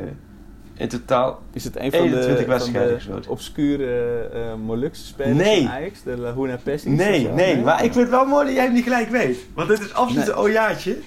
in 0.74 0.88
totaal... 0.88 1.42
Is 1.54 1.64
het 1.64 1.76
een 1.76 1.92
van 1.92 2.00
21 2.00 2.46
de, 2.46 2.60
van 2.60 3.22
de 3.22 3.30
obscure 3.30 4.20
eh 4.34 4.54
Molukse 4.66 5.06
spelers 5.06 5.38
Nee. 5.38 5.62
van 5.64 5.72
Ajax? 5.72 6.04
De 6.04 6.18
Laguna? 6.18 6.60
Nee, 6.86 7.28
nee, 7.28 7.58
maar 7.62 7.76
ik 7.84 7.92
vind 7.94 7.96
het 7.96 8.10
wel 8.10 8.26
mooi 8.26 8.46
dat 8.46 8.56
jij 8.56 8.64
hem 8.64 8.74
niet 8.74 8.84
gelijk 8.84 9.10
weet. 9.10 9.38
Want 9.54 9.68
dit 9.70 9.80
is 9.80 9.94
absoluut 9.94 10.26
Nee. 10.26 10.34
een 10.34 10.40
ojaatje. 10.42 10.98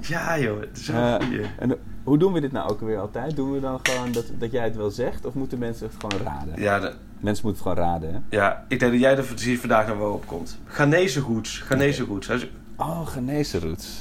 Ja 0.00 0.38
joh, 0.38 0.60
het 0.60 0.78
is 0.78 0.88
Eh, 0.88 1.14
een 1.18 1.22
goeie. 1.26 1.40
En 1.58 1.76
hoe 2.04 2.18
doen 2.18 2.32
we 2.32 2.40
dit 2.40 2.52
nou 2.52 2.70
ook 2.70 2.80
weer 2.80 2.98
altijd? 2.98 3.36
Doen 3.36 3.52
we 3.52 3.60
dan 3.60 3.80
gewoon 3.82 4.12
dat, 4.12 4.24
dat 4.38 4.50
jij 4.50 4.64
het 4.64 4.76
wel 4.76 4.90
zegt? 4.90 5.24
Of 5.26 5.34
moeten 5.34 5.58
mensen 5.58 5.86
het 5.86 5.96
gewoon 6.00 6.26
raden? 6.26 6.62
Ja, 6.62 6.80
de- 6.80 6.92
Mensen 7.20 7.46
moeten 7.46 7.64
het 7.64 7.72
gewoon 7.72 7.90
raden, 7.92 8.12
hè? 8.12 8.36
ja, 8.36 8.64
ik 8.68 8.78
denk 8.80 8.92
dat 8.92 9.00
jij 9.00 9.16
er 9.16 9.24
vandaag 9.58 9.86
nog 9.88 9.98
wel 9.98 10.12
op 10.12 10.26
komt. 10.26 10.58
Ghanese 10.64 11.22
is- 11.42 12.46
Oh, 12.78 13.06
genezenroots. 13.06 14.00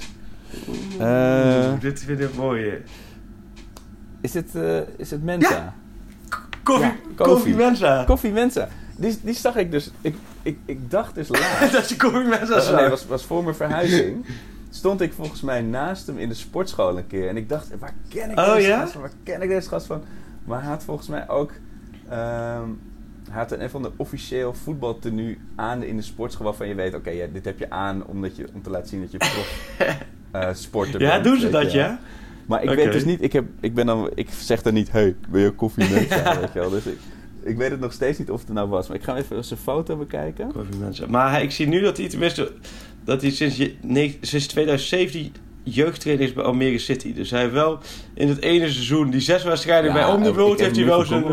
Eh, 0.99 1.71
dit 1.79 1.99
vind 2.03 2.19
ik 2.19 2.35
mooi. 2.35 2.69
hè. 2.69 2.77
is, 4.21 4.33
het, 4.33 4.55
eh, 4.55 4.77
is 4.97 5.11
het 5.11 5.23
Mensa? 5.23 5.49
Ja. 5.49 5.73
Koffie, 6.63 6.85
Ja, 6.85 6.95
koffie, 7.15 7.15
koffie. 7.15 7.55
Mensa. 7.55 8.03
Koffie 8.03 8.31
Mensa. 8.31 8.67
Die, 8.97 9.19
die 9.21 9.33
zag 9.33 9.55
ik 9.55 9.71
dus... 9.71 9.91
Ik, 10.01 10.15
ik, 10.41 10.57
ik 10.65 10.91
dacht 10.91 11.15
dus 11.15 11.27
laat. 11.27 11.71
dat 11.71 11.89
is 11.89 11.95
koffie 11.97 12.23
Mensa. 12.23 12.55
Oh, 12.55 12.61
zag. 12.61 12.79
nee, 12.79 12.89
was, 12.89 13.05
was 13.05 13.25
voor 13.25 13.43
mijn 13.43 13.55
verhuizing. 13.55 14.25
Stond 14.69 15.01
ik 15.01 15.13
volgens 15.13 15.41
mij 15.41 15.61
naast 15.61 16.07
hem 16.07 16.17
in 16.17 16.29
de 16.29 16.35
sportschool 16.35 16.97
een 16.97 17.07
keer. 17.07 17.27
En 17.29 17.37
ik 17.37 17.49
dacht, 17.49 17.67
waar 17.79 17.93
ken 18.09 18.29
ik 18.31 18.37
Oh, 18.39 18.53
deze 18.53 18.67
ja? 18.67 18.79
gast 18.79 18.91
van? 18.91 19.01
Waar 19.01 19.11
ken 19.23 19.41
ik 19.41 19.49
deze 19.49 19.67
gast 19.69 19.85
van? 19.85 20.03
Maar 20.45 20.59
hij 20.61 20.69
had 20.69 20.83
volgens 20.83 21.07
mij 21.07 21.29
ook... 21.29 21.51
ehm, 22.09 22.69
had 23.29 23.51
een 23.51 23.69
van 23.69 23.81
de 23.81 23.91
officieel 23.95 24.53
voetbaltenu 24.53 25.39
aan 25.55 25.83
in 25.83 25.95
de 25.95 26.01
sportschool. 26.03 26.45
Waarvan 26.45 26.67
je 26.67 26.75
weet, 26.75 26.93
oké, 26.95 27.09
ja, 27.09 27.25
dit 27.33 27.45
heb 27.45 27.59
je 27.59 27.69
aan 27.69 28.05
omdat 28.05 28.35
je, 28.35 28.45
om 28.53 28.61
te 28.61 28.69
laten 28.69 28.87
zien 28.89 29.01
dat 29.01 29.11
je 29.11 29.17
prof 29.17 29.69
eh 30.31 30.49
sporter 30.53 31.01
Ja, 31.01 31.11
bent. 31.11 31.23
doen 31.23 31.39
ze 31.39 31.49
dat 31.49 31.71
je 31.71 31.77
ja? 31.77 31.99
Maar 32.45 32.63
ik 32.63 32.69
weet 32.69 32.91
dus 32.91 33.05
niet, 33.05 33.21
ik, 33.21 33.33
heb, 33.33 33.45
ik, 33.59 33.73
ben 33.73 33.85
dan, 33.85 34.09
ik 34.15 34.29
zeg 34.39 34.61
dan 34.61 34.73
niet, 34.73 34.91
hey, 34.91 35.15
wil 35.29 35.41
je 35.41 35.51
koffie 35.51 35.89
met? 35.89 36.07
Ja. 36.09 36.39
Weet 36.39 36.53
je 36.53 36.59
wel. 36.59 36.69
Dus 36.69 36.85
ik, 36.85 36.97
ik 37.43 37.57
weet 37.57 37.71
het 37.71 37.79
nog 37.79 37.93
steeds 37.93 38.17
niet 38.19 38.31
of 38.31 38.39
het 38.39 38.47
er 38.49 38.55
nou 38.55 38.69
was. 38.69 38.87
Maar 38.87 38.97
ik 38.97 39.03
ga 39.03 39.15
even 39.17 39.43
zijn 39.43 39.59
foto 39.59 39.95
bekijken. 39.97 40.51
Koffie. 40.51 41.07
Maar 41.07 41.31
hij, 41.31 41.43
ik 41.43 41.51
zie 41.51 41.67
nu 41.67 41.81
dat 41.81 41.97
hij 41.97 42.09
tenminste... 42.09 42.51
Dat 43.03 43.21
hij 43.21 43.31
sinds, 43.31 43.61
nee, 43.81 44.17
sinds 44.21 44.47
2017 44.47 45.33
jeugdtrainer 45.63 46.25
is 46.25 46.33
bij 46.33 46.43
Almere 46.43 46.77
City. 46.77 47.13
Dus 47.13 47.31
hij 47.31 47.39
heeft 47.41 47.53
wel 47.53 47.79
in 48.13 48.27
het 48.29 48.41
ene 48.41 48.69
seizoen, 48.69 49.09
die 49.09 49.21
zes 49.21 49.43
wedstrijden 49.43 49.93
Ja, 49.93 49.93
bij 49.93 50.05
Omniworld, 50.13 50.59
heeft 50.59 50.75
hij 50.75 50.85
wel 50.85 51.05
zijn... 51.05 51.23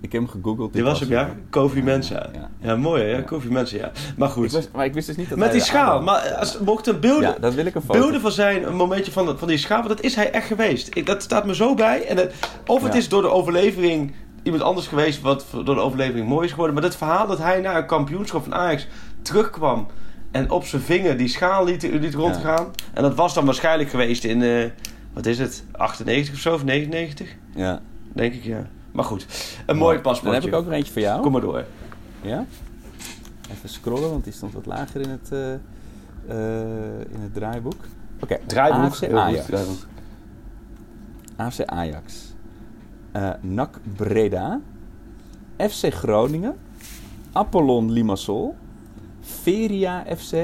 Ik 0.00 0.12
heb 0.12 0.20
hem 0.20 0.30
gegoogeld. 0.30 0.72
die 0.72 0.82
dit 0.82 0.90
was 0.90 1.00
hem, 1.00 1.08
ja? 1.08 1.34
Koffie 1.50 1.82
Mensa. 1.82 2.28
Ja. 2.34 2.50
Ja, 2.60 2.76
mooi 2.76 3.02
hè? 3.02 3.10
Ja. 3.10 3.20
Koffie 3.20 3.50
Mensa, 3.50 3.76
ja. 3.76 3.90
Maar 4.16 4.28
goed. 4.28 4.44
Ik 4.44 4.50
was, 4.50 4.68
maar 4.74 4.84
ik 4.84 4.94
wist 4.94 5.06
dus 5.06 5.16
niet 5.16 5.28
dat 5.28 5.38
Met 5.38 5.50
die 5.50 5.60
er 5.60 5.66
schaal. 5.66 6.02
Maar 6.02 6.20
als, 6.34 6.58
mochten 6.58 7.00
beelden, 7.00 7.28
Ja, 7.28 7.36
dat 7.40 7.54
wil 7.54 7.66
ik 7.66 7.74
een 7.74 7.82
foto. 7.82 8.00
beelden 8.00 8.20
van 8.20 8.32
zijn, 8.32 8.66
een 8.66 8.76
momentje 8.76 9.12
van, 9.12 9.38
van 9.38 9.48
die 9.48 9.58
schaal, 9.58 9.76
want 9.82 9.88
dat 9.88 10.00
is 10.00 10.14
hij 10.14 10.30
echt 10.30 10.46
geweest. 10.46 10.96
Ik, 10.96 11.06
dat 11.06 11.22
staat 11.22 11.46
me 11.46 11.54
zo 11.54 11.74
bij. 11.74 12.06
En 12.06 12.30
of 12.66 12.82
het 12.82 12.94
is 12.94 13.08
door 13.08 13.22
de 13.22 13.30
overlevering 13.30 14.14
iemand 14.42 14.62
anders 14.62 14.86
geweest, 14.86 15.20
wat 15.20 15.46
door 15.64 15.74
de 15.74 15.80
overlevering 15.80 16.28
mooi 16.28 16.44
is 16.44 16.50
geworden. 16.50 16.74
Maar 16.74 16.84
dat 16.84 16.96
verhaal 16.96 17.26
dat 17.26 17.38
hij 17.38 17.60
na 17.60 17.76
een 17.76 17.86
kampioenschap 17.86 18.42
van 18.42 18.54
Ajax 18.54 18.86
terugkwam 19.22 19.86
en 20.30 20.50
op 20.50 20.64
zijn 20.64 20.82
vinger 20.82 21.16
die 21.16 21.28
schaal 21.28 21.64
liet, 21.64 21.82
liet 21.82 22.14
rondgaan. 22.14 22.70
En 22.94 23.02
dat 23.02 23.14
was 23.14 23.34
dan 23.34 23.44
waarschijnlijk 23.44 23.90
geweest 23.90 24.24
in, 24.24 24.42
eh, 24.42 24.64
wat 25.12 25.26
is 25.26 25.38
het, 25.38 25.64
98 25.72 26.34
of 26.34 26.40
zo, 26.40 26.54
of 26.54 26.64
99? 26.64 27.28
Ja. 27.54 27.80
Denk 28.12 28.34
ik, 28.34 28.44
ja. 28.44 28.66
Maar 28.96 29.04
goed, 29.04 29.26
een 29.66 29.76
mooi 29.76 29.98
paspoortje. 29.98 30.24
Dan 30.24 30.34
heb 30.34 30.44
ik 30.44 30.54
ook 30.54 30.64
nog 30.64 30.72
eentje 30.74 30.92
voor 30.92 31.02
jou. 31.02 31.22
Kom 31.22 31.32
maar 31.32 31.40
door. 31.40 31.64
Ja? 32.20 32.44
Even 33.50 33.68
scrollen, 33.68 34.10
want 34.10 34.24
die 34.24 34.32
stond 34.32 34.52
wat 34.52 34.66
lager 34.66 35.00
in 35.00 35.08
het, 35.10 35.32
eh, 35.32 35.52
eh, 35.52 37.00
in 37.10 37.20
het 37.20 37.34
draaiboek. 37.34 37.84
Oké, 38.20 38.38
Draaiboek. 38.46 38.82
AFC 38.92 39.12
Ajax. 39.12 39.46
draaiboek. 39.46 39.86
AFC 41.36 41.60
Ajax. 41.64 42.34
Eh 43.12 43.30
NAC 43.40 43.78
Breda. 43.96 44.60
FC 45.56 45.92
Groningen. 45.94 46.56
Apollon 47.32 47.90
Limassol. 47.92 48.54
Feria 49.20 50.04
FC. 50.16 50.36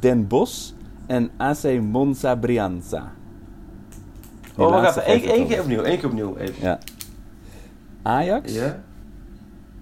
Den 0.00 0.26
Bosch. 0.26 0.70
En 1.06 1.30
AC 1.36 1.80
Monza 1.80 2.34
Brianza. 2.36 3.12
Die 4.56 4.64
Oh, 4.64 4.70
wacht 4.70 4.96
even. 4.96 5.34
Eén 5.40 5.46
keer 5.46 5.60
opnieuw. 5.60 5.82
één 5.82 5.98
keer 5.98 6.06
opnieuw. 6.08 6.36
Even. 6.36 6.54
Ja. 6.60 6.78
Ajax. 8.04 8.52
Ja? 8.54 8.82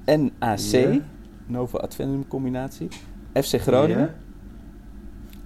NAC. 0.07 0.59
Ja. 0.59 0.99
Novo 1.47 1.79
Advendum 1.79 2.29
combinatie. 2.29 2.89
FC 3.35 3.61
Groningen. 3.61 4.15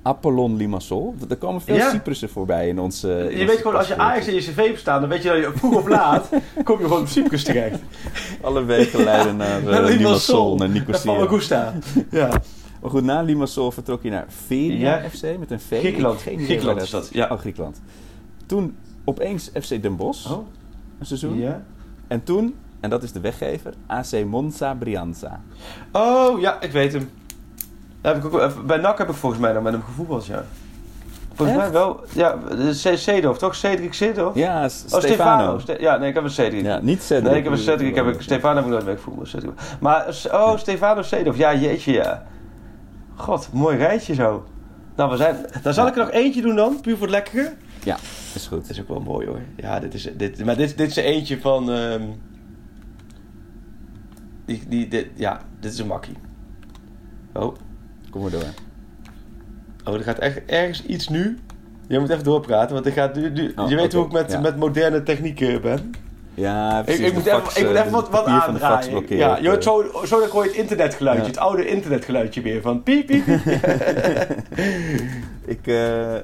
Apollon 0.02 0.56
Limassol. 0.56 1.14
Er 1.28 1.36
komen 1.36 1.60
veel 1.60 1.74
Ja. 1.76 1.90
Cyprussen 1.90 2.28
voorbij 2.28 2.68
in 2.68 2.78
ons. 2.78 3.02
eh, 3.04 3.10
in 3.10 3.24
Je 3.24 3.40
ons 3.40 3.44
weet 3.50 3.56
gewoon, 3.56 3.76
als 3.76 3.88
je. 3.88 3.96
Ajax 3.96 4.26
in 4.26 4.34
je 4.34 4.40
cv 4.40 4.78
staan, 4.78 5.00
dan 5.00 5.08
weet 5.10 5.22
je 5.22 5.28
dat 5.28 5.38
je 5.38 5.50
vroeg 5.54 5.74
of 5.74 5.88
laat, 5.88 6.28
kom 6.64 6.78
je 6.78 6.84
gewoon 6.84 7.00
op 7.00 7.06
Cyprus 7.08 7.42
terecht. 7.44 7.80
Alle 8.40 8.64
wegen 8.64 9.04
leiden 9.04 9.36
naar 9.46 9.62
uh, 9.62 9.96
Limassol, 9.96 10.56
naar 10.56 10.68
Naar 10.68 10.78
Nicosia. 10.78 11.12
Famagusta. 11.12 11.72
Ja. 12.10 12.28
Maar 12.80 12.90
goed, 12.90 13.02
na 13.04 13.22
Limassol 13.22 13.70
vertrok 13.70 14.02
hij 14.02 14.10
naar 14.10 14.24
Veria 14.28 14.96
Ja. 15.02 15.08
FC 15.08 15.38
met 15.38 15.50
een 15.50 15.60
V. 15.60 15.78
Griekenland. 15.78 16.20
Geen 16.20 16.38
Griekenland 16.38 16.82
is 16.82 16.90
dat, 16.90 17.08
ja. 17.12 17.28
Oh, 17.32 17.38
Griekenland. 17.38 17.80
Toen 18.46 18.76
opeens 19.04 19.50
FC 19.60 19.82
Den 19.82 19.96
Bosch, 19.96 20.30
Oh, 20.32 20.46
een 20.98 21.06
seizoen. 21.06 21.38
ja. 21.38 21.62
En 22.08 22.22
toen, 22.22 22.54
en 22.80 22.90
dat 22.90 23.02
is 23.02 23.12
de 23.12 23.20
weggever, 23.20 23.74
AC 23.86 24.24
Monza 24.24 24.74
Brianza. 24.74 25.40
Oh, 25.92 26.40
ja, 26.40 26.60
ik 26.60 26.70
weet 26.72 26.92
hem. 26.92 27.10
Daar 28.00 28.14
heb 28.14 28.24
ik 28.24 28.34
ook, 28.34 28.66
bij 28.66 28.76
NAC 28.76 28.98
heb 28.98 29.08
ik 29.08 29.14
volgens 29.14 29.40
mij 29.40 29.52
nog 29.52 29.62
met 29.62 29.72
hem 29.72 29.82
gevoetbald, 29.82 30.26
ja. 30.26 30.44
Volgens 31.34 31.58
Echt? 31.58 31.66
mij 31.66 31.80
wel. 31.80 32.00
Ja, 32.12 32.36
de 32.48 32.70
C- 32.82 32.96
Seedorf, 32.98 33.38
toch? 33.38 33.54
Cedric 33.54 33.92
Seedorf? 33.94 34.34
Ja, 34.34 34.62
Oh, 34.62 34.68
Stefano. 34.68 35.00
Stefano. 35.06 35.58
Ste- 35.58 35.76
ja, 35.80 35.96
nee, 35.96 36.08
ik 36.08 36.14
heb 36.14 36.24
een 36.24 36.30
Cedric. 36.30 36.64
Ja, 36.64 36.78
niet 36.82 37.02
Cedric. 37.02 37.28
Nee, 37.30 37.38
ik 37.38 37.44
heb 37.44 37.52
een 37.52 37.58
Cedric. 37.58 37.88
Ik 37.88 37.94
heb 37.94 38.06
een, 38.06 38.22
Stefano 38.22 38.56
heb 38.72 38.80
ik 38.82 39.06
nooit. 39.16 39.28
Cedric. 39.28 39.50
Maar, 39.80 40.06
oh, 40.32 40.56
Stefano 40.56 41.02
Seedorf. 41.02 41.36
Ja, 41.36 41.54
jeetje, 41.54 41.92
ja. 41.92 42.22
God, 43.16 43.48
mooi 43.52 43.76
rijtje 43.76 44.14
zo. 44.14 44.44
Nou, 44.96 45.10
we 45.10 45.16
zijn... 45.16 45.36
Dan 45.62 45.74
zal 45.74 45.86
ik 45.86 45.92
er 45.96 45.98
nog 46.04 46.10
eentje 46.10 46.42
doen 46.42 46.56
dan, 46.56 46.80
puur 46.80 46.96
voor 46.96 47.06
het 47.06 47.14
lekkere. 47.16 47.52
Ja, 47.84 47.96
is 48.34 48.46
goed. 48.46 48.60
Dat 48.60 48.70
is 48.70 48.80
ook 48.80 48.88
wel 48.88 49.00
mooi 49.00 49.26
hoor. 49.26 49.40
Ja, 49.56 49.80
dit 49.80 49.94
is, 49.94 50.08
dit, 50.16 50.44
maar 50.44 50.56
dit, 50.56 50.76
dit 50.76 50.90
is 50.90 50.96
eentje 50.96 51.40
van... 51.40 51.70
ehm, 51.70 52.02
die, 54.46 54.62
die, 54.68 54.88
dit, 54.88 55.06
ja, 55.14 55.40
dit 55.60 55.72
is 55.72 55.78
een 55.78 55.86
makkie. 55.86 56.14
Oh, 57.32 57.54
Kom 58.10 58.22
maar 58.22 58.30
door. 58.30 58.42
oh, 59.84 59.94
er 59.94 60.00
gaat 60.02 60.18
echt 60.18 60.40
ergens 60.46 60.84
iets 60.84 61.08
nu. 61.08 61.38
Je 61.88 61.98
moet 61.98 62.08
even 62.10 62.24
doorpraten, 62.24 62.74
want 62.74 62.86
er 62.86 62.92
gaat 62.92 63.14
nu... 63.14 63.30
nu 63.30 63.52
Oh, 63.56 63.68
je 63.68 63.76
weet 63.76 63.92
hoe 63.92 64.04
ik 64.04 64.12
met, 64.12 64.32
ja. 64.32 64.40
met 64.40 64.56
moderne 64.56 65.02
technieken 65.02 65.60
ben. 65.62 65.90
Ja, 66.34 66.78
Ik, 66.78 66.84
precies. 66.84 67.02
ik, 67.06 67.08
de 67.08 67.14
moet 67.14 67.26
even, 67.26 67.40
fax, 67.40 67.56
ik 67.56 67.64
moet 67.66 67.74
eh, 67.74 67.80
even 67.80 67.92
wat, 67.92 68.10
wat 68.10 68.24
aandraaien. 68.26 69.16
Ja, 69.16 69.36
je 69.38 69.48
hoort 69.48 69.66
Eh, 69.66 69.72
zo, 69.72 70.04
zo 70.06 70.20
dan 70.20 70.28
hoor 70.28 70.42
je 70.42 70.48
het 70.48 70.58
internetgeluidje. 70.58 71.22
Ja. 71.24 71.28
Het 71.28 71.38
oude 71.38 71.66
internetgeluidje 71.66 72.40
weer 72.42 72.60
van 72.62 72.82
piep, 72.82 73.06
piep, 73.06 73.24
piep. 73.24 73.44
ik, 75.54 75.66
eh, 75.66 76.14
eh, 76.16 76.22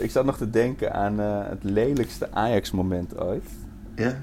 ik 0.00 0.10
zat 0.10 0.24
nog 0.24 0.36
te 0.36 0.50
denken 0.50 0.92
aan 0.92 1.20
eh, 1.20 1.38
het 1.48 1.64
lelijkste 1.64 2.28
Ajax-moment 2.32 3.18
ooit. 3.20 3.44
ja. 3.96 4.14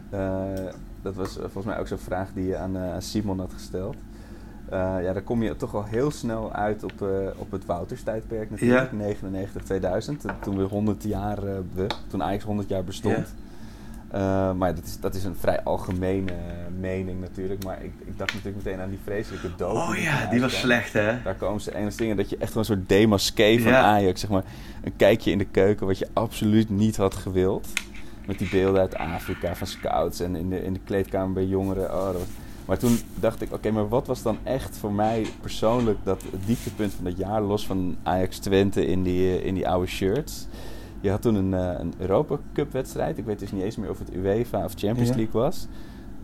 Dat 1.02 1.16
was 1.16 1.30
eh, 1.36 1.42
volgens 1.42 1.66
mij 1.66 1.80
ook 1.80 1.88
zo'n 1.88 1.98
vraag 1.98 2.30
die 2.34 2.46
je 2.46 2.58
aan, 2.58 2.78
eh, 2.78 2.94
Simon 3.00 3.40
had 3.40 3.54
gesteld. 3.54 3.96
Eh, 4.70 4.78
ja, 4.80 5.14
daar 5.14 5.22
kom 5.22 5.44
je 5.44 5.56
toch 5.56 5.76
al 5.76 5.84
heel 5.84 6.12
snel 6.12 6.54
uit 6.54 6.84
op, 6.84 7.06
op 7.36 7.52
het 7.52 7.66
Wouters-tijdperk 7.66 8.50
natuurlijk. 8.50 8.92
99, 8.92 9.64
2000. 9.64 10.26
eh, 10.26 10.32
Toen 10.42 10.58
we 10.58 10.64
100 10.64 11.04
jaar, 11.04 11.40
we, 11.74 11.88
toen 12.08 12.24
Ajax 12.24 12.44
100 12.44 12.70
jaar 12.70 12.84
bestond. 12.84 13.36
Maar 14.58 14.76
dat 14.76 14.84
is, 14.86 15.00
dat 15.00 15.16
is 15.16 15.24
een 15.24 15.36
vrij 15.36 15.64
algemene 15.64 16.32
mening 16.80 17.20
natuurlijk. 17.22 17.64
Maar 17.64 17.84
ik, 17.84 17.92
ik 18.06 18.18
dacht 18.18 18.34
natuurlijk 18.34 18.64
meteen 18.66 18.80
aan 18.80 18.90
die 18.90 19.00
vreselijke 19.04 19.50
dood. 19.58 19.76
Oh 19.76 19.92
die 19.92 20.02
ja, 20.02 20.26
die 20.30 20.42
was 20.42 20.50
kwam. 20.50 20.62
slecht 20.64 20.94
hè. 20.94 21.22
Daar 21.24 21.36
komen 21.36 21.62
ze 21.62 21.70
enigszins 21.72 21.96
dingen 21.98 22.16
dat 22.18 22.30
je 22.30 22.38
echt 22.38 22.56
een 22.56 22.66
soort 22.66 22.90
demasqué 22.90 23.60
van 23.60 23.72
Ja. 23.72 23.82
Ajax, 23.82 24.20
zeg 24.22 24.30
maar. 24.30 24.44
Een 24.84 24.96
kijkje 24.96 25.32
in 25.32 25.38
de 25.38 25.46
keuken 25.46 25.88
wat 25.88 25.98
je 25.98 26.08
absoluut 26.14 26.70
niet 26.70 26.98
had 26.98 27.16
gewild. 27.16 27.68
Met 28.32 28.40
die 28.40 28.50
beelden 28.50 28.82
uit 28.82 28.96
Afrika 28.96 29.56
van 29.56 29.68
scouts 29.68 30.20
en 30.20 30.36
in 30.36 30.50
de, 30.50 30.64
in 30.64 30.74
de 30.74 30.80
kleedkamer 30.84 31.34
bij 31.34 31.46
jongeren. 31.46 31.86
Oh, 31.94 32.06
dat 32.06 32.14
was- 32.14 32.24
Maar 32.66 32.78
toen 32.78 32.98
dacht 33.16 33.42
ik, 33.42 33.54
oké, 33.54 33.72
maar 33.72 33.88
wat 33.90 34.08
was 34.08 34.22
dan 34.22 34.38
echt 34.44 34.78
voor 34.78 34.92
mij 34.94 35.26
persoonlijk 35.42 35.98
dat 36.04 36.22
het 36.32 36.46
dieptepunt 36.46 36.94
van 36.94 37.04
dat 37.04 37.18
jaar, 37.18 37.42
los 37.42 37.66
van 37.66 37.96
Ajax 38.04 38.38
Twente 38.38 38.86
in 38.86 39.04
die, 39.04 39.38
eh, 39.40 39.46
in 39.46 39.54
die 39.54 39.68
oude 39.68 39.88
shirts? 39.88 40.48
Je 41.02 41.10
had 41.10 41.22
toen 41.22 41.36
een, 41.36 41.54
eh, 41.54 41.80
een 41.80 41.94
Europa 41.98 42.38
Cup 42.54 42.72
wedstrijd. 42.72 43.18
Ik 43.18 43.26
weet 43.26 43.40
dus 43.40 43.52
niet 43.52 43.64
eens 43.64 43.76
meer 43.76 43.90
of 43.90 44.00
het 44.00 44.14
UEFA 44.16 44.64
of 44.64 44.74
Champions 44.76 45.10
Ja. 45.10 45.16
League 45.16 45.42
was. 45.42 45.68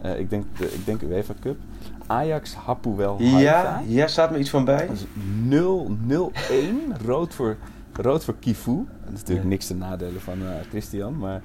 Eh, 0.02 0.20
ik, 0.20 0.30
denk 0.30 0.44
de, 0.58 0.66
ik 0.74 0.86
denk 0.86 1.02
UEFA 1.02 1.34
Cup. 1.42 1.58
Ajax 2.06 2.56
Hapoel 2.56 2.98
Haifa. 3.18 3.40
Ja, 3.40 3.82
ja, 3.88 4.08
staat 4.08 4.32
me 4.32 4.38
iets 4.38 4.50
van 4.50 4.66
bij. 4.66 4.88
Dat 4.88 4.96
is 4.96 5.06
0-0-1. 5.44 6.94
rood, 7.06 7.34
voor, 7.34 7.58
rood 7.94 8.24
voor 8.24 8.36
Kifu. 8.40 8.72
Dat 9.04 9.14
is 9.14 9.20
natuurlijk 9.20 9.44
Ja. 9.44 9.50
niks 9.50 9.68
te 9.68 9.76
nadelen 9.76 10.22
van 10.22 10.38
Christian. 10.70 11.18
Maar, 11.18 11.42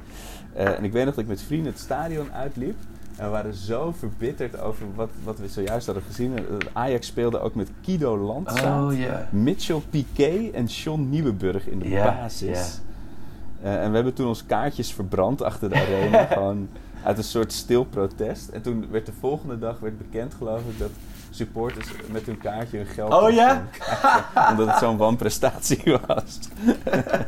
eh, 0.54 0.78
en 0.78 0.84
ik 0.84 0.92
weet 0.92 1.04
nog 1.04 1.14
dat 1.14 1.24
ik 1.24 1.30
met 1.30 1.42
vrienden 1.42 1.72
het 1.72 1.80
stadion 1.80 2.32
uitliep. 2.32 2.76
En 3.16 3.24
we 3.24 3.30
waren 3.30 3.54
zo 3.54 3.92
verbitterd 3.98 4.60
over 4.60 4.86
wat, 4.94 5.10
wat 5.24 5.38
we 5.38 5.48
zojuist 5.48 5.86
hadden 5.86 6.04
gezien. 6.04 6.36
Eh, 6.36 6.42
Ajax 6.72 7.06
speelde 7.06 7.40
ook 7.40 7.54
met 7.54 7.70
Kido 7.80 8.18
Landzaat. 8.18 8.92
Oh. 8.92 9.08
Mitchell 9.30 9.82
Piqué 9.90 10.50
en 10.52 10.64
John 10.64 11.08
Nieuwenburg 11.10 11.68
in 11.68 11.78
de 11.78 11.88
basis. 11.88 12.80
Eh, 13.62 13.82
en 13.82 13.88
we 13.88 13.94
hebben 13.94 14.14
toen 14.14 14.28
ons 14.28 14.46
kaartjes 14.46 14.92
verbrand 14.92 15.42
achter 15.42 15.68
de 15.68 15.74
arena. 15.74 16.24
gewoon 16.32 16.68
uit 17.04 17.18
een 17.18 17.24
soort 17.24 17.52
stil 17.52 17.84
protest. 17.84 18.48
En 18.48 18.62
toen 18.62 18.86
werd 18.90 19.06
de 19.06 19.12
volgende 19.20 19.58
dag 19.58 19.78
werd 19.78 19.98
bekend, 19.98 20.34
geloof 20.34 20.60
ik, 20.60 20.78
dat 20.78 20.90
supporters 21.34 21.86
met 22.10 22.26
hun 22.26 22.38
kaartje 22.38 22.76
hun 22.76 22.86
geld 22.86 23.12
Oh, 23.12 23.30
ja? 23.30 23.64
omdat 24.50 24.66
het 24.66 24.78
zo'n 24.78 24.96
wanprestatie 24.96 25.96
was. 26.06 26.38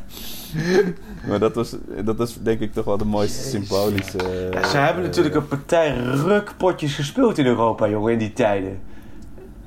maar 1.28 1.38
dat 1.38 1.54
was, 1.54 1.76
dat 2.04 2.16
was 2.16 2.42
denk 2.42 2.60
ik 2.60 2.72
toch 2.72 2.84
wel 2.84 2.98
de 2.98 3.04
mooiste 3.04 3.36
Jezus, 3.38 3.50
symbolische... 3.50 4.48
Ja, 4.52 4.68
ze 4.68 4.76
hebben 4.76 5.02
eh, 5.02 5.08
natuurlijk 5.08 5.34
een 5.34 5.48
partij 5.48 5.96
rukpotjes 5.96 6.94
gespeeld 6.94 7.38
in 7.38 7.46
Europa, 7.46 7.88
jongen, 7.88 8.12
in 8.12 8.18
die 8.18 8.32
tijden. 8.32 8.80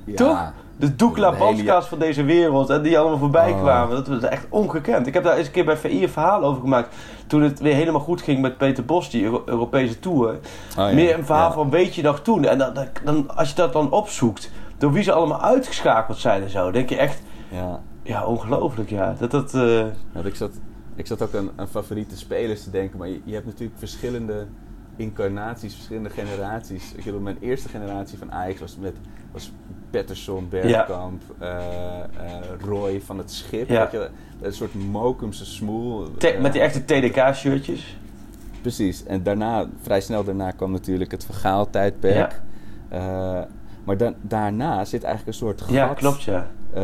ja. 0.05 0.15
toch? 0.15 0.53
De 0.79 0.95
Doekla 0.95 1.37
Banska's 1.37 1.87
van 1.87 1.99
deze 1.99 2.23
wereld, 2.23 2.69
en 2.69 2.81
die 2.81 2.99
allemaal 2.99 3.17
voorbij 3.17 3.51
Oh. 3.51 3.61
kwamen. 3.61 3.95
Dat 3.95 4.07
was 4.07 4.21
echt 4.21 4.45
ongekend. 4.49 5.07
Ik 5.07 5.13
heb 5.13 5.23
daar 5.23 5.37
eens 5.37 5.45
een 5.47 5.53
keer 5.53 5.65
bij 5.65 5.77
VI 5.77 6.03
een 6.03 6.09
verhaal 6.09 6.43
over 6.43 6.61
gemaakt. 6.61 6.95
Toen 7.27 7.41
het 7.41 7.59
weer 7.59 7.73
helemaal 7.73 8.01
goed 8.01 8.21
ging 8.21 8.41
met 8.41 8.57
Peter 8.57 8.85
Bos, 8.85 9.09
die 9.09 9.23
Euro- 9.23 9.43
Europese 9.45 9.99
tour. 9.99 10.29
Oh, 10.29 10.37
ja. 10.75 10.91
Meer 10.93 11.17
een 11.17 11.25
verhaal 11.25 11.47
Ja. 11.47 11.53
van 11.53 11.69
weet 11.69 11.95
je 11.95 12.01
nog 12.01 12.19
toen. 12.21 12.45
En 12.45 12.57
dan, 13.03 13.35
als 13.37 13.49
je 13.49 13.55
dat 13.55 13.73
dan 13.73 13.91
opzoekt, 13.91 14.51
door 14.77 14.91
wie 14.91 15.03
ze 15.03 15.11
allemaal 15.11 15.41
uitgeschakeld 15.41 16.17
zijn 16.17 16.43
en 16.43 16.49
zo, 16.49 16.71
denk 16.71 16.89
je 16.89 16.95
echt, 16.97 17.21
Ja. 17.49 17.79
ja, 18.03 18.25
ongelooflijk, 18.25 18.89
ja. 18.89 19.15
Dat 19.19 19.31
dat. 19.31 19.53
eh, 19.53 19.77
Ja, 19.79 20.21
ik, 20.23 20.35
zat, 20.35 20.51
ik 20.95 21.07
zat 21.07 21.21
ook 21.21 21.35
aan, 21.35 21.49
aan 21.55 21.67
favoriete 21.67 22.17
spelers 22.17 22.63
te 22.63 22.69
denken, 22.71 22.97
maar 22.99 23.07
je, 23.07 23.21
je 23.23 23.33
hebt 23.33 23.45
natuurlijk 23.45 23.79
verschillende 23.79 24.45
incarnaties, 24.97 25.73
verschillende 25.73 26.09
generaties. 26.09 26.93
Ik 26.95 27.03
bedoel, 27.03 27.19
mijn 27.19 27.37
eerste 27.39 27.69
generatie 27.69 28.17
van 28.17 28.31
Ajax 28.31 28.59
was 28.59 28.77
met 28.77 28.93
was 29.31 29.51
Pettersson, 29.89 30.49
Bergkamp, 30.49 31.21
eh, 31.39 31.57
eh, 31.99 32.05
Roy 32.65 33.01
van 33.01 33.17
het 33.17 33.31
Schip. 33.31 33.69
Ja. 33.69 33.81
Weet 33.81 33.91
je, 33.91 34.09
een 34.41 34.53
soort 34.53 34.73
Mokumse 34.73 35.45
smoel. 35.45 36.07
Eh, 36.19 36.39
met 36.41 36.53
die 36.53 36.61
echte 36.61 36.85
TDK-shirtjes. 36.85 37.97
Precies. 38.61 39.05
En 39.05 39.23
daarna, 39.23 39.67
vrij 39.81 40.01
snel 40.01 40.23
daarna 40.23 40.51
kwam 40.51 40.71
natuurlijk 40.71 41.11
het 41.11 41.25
vergaal-tijdperk. 41.25 42.41
Maar 43.83 43.97
da- 43.97 44.13
daarna 44.21 44.85
zit 44.85 45.03
eigenlijk 45.03 45.27
een 45.37 45.45
soort 45.45 45.61
gat. 45.61 45.69
Ja, 45.73 45.93
klopt, 45.93 46.23
ja. 46.23 46.47
Eh, 46.73 46.81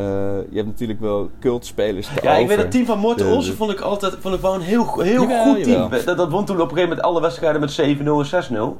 je 0.50 0.56
hebt 0.56 0.68
natuurlijk 0.68 1.00
wel 1.00 1.30
cultspelers 1.40 2.08
te 2.08 2.20
Ja, 2.24 2.34
ik 2.36 2.48
weet 2.48 2.58
het 2.58 2.72
team 2.72 2.86
van 2.86 3.00
Morten 3.00 3.26
De- 3.26 3.32
Olsen 3.32 3.52
de- 3.52 3.58
vond 3.58 3.72
ik 3.72 3.80
altijd 3.80 4.16
vond 4.20 4.36
ik 4.36 4.42
wel 4.42 4.54
een 4.56 4.62
heel, 4.62 5.00
heel 5.00 5.22
Jawel, 5.22 5.44
goed 5.54 5.64
team. 5.64 5.82
jawel. 5.82 6.04
Dat, 6.06 6.18
dat 6.18 6.30
won 6.32 6.46
toen 6.46 6.56
op 6.56 6.62
een 6.62 6.68
gegeven 6.78 6.90
moment 6.90 7.02
alle 7.08 7.22
wedstrijden 7.22 7.62
met 7.62 7.72
7-0 7.72 8.20
en 8.20 8.26
6-0. 8.26 8.78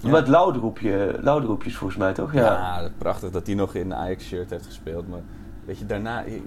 Ja. 0.00 0.10
Met 0.10 0.28
Lauderoepje, 0.28 1.18
Lauderoepjes 1.20 1.76
volgens 1.76 1.98
mij 1.98 2.12
toch? 2.12 2.32
Ja. 2.32 2.40
Ja, 2.42 2.88
prachtig 2.98 3.30
dat 3.30 3.46
hij 3.46 3.54
nog 3.54 3.74
in 3.74 3.80
een 3.90 3.94
Ajax-shirt 3.94 4.50
heeft 4.50 4.66
gespeeld. 4.66 5.08
Maar 5.08 5.20
weet 5.64 5.78
je, 5.78 5.86
daarna 5.86 6.20
je- 6.20 6.42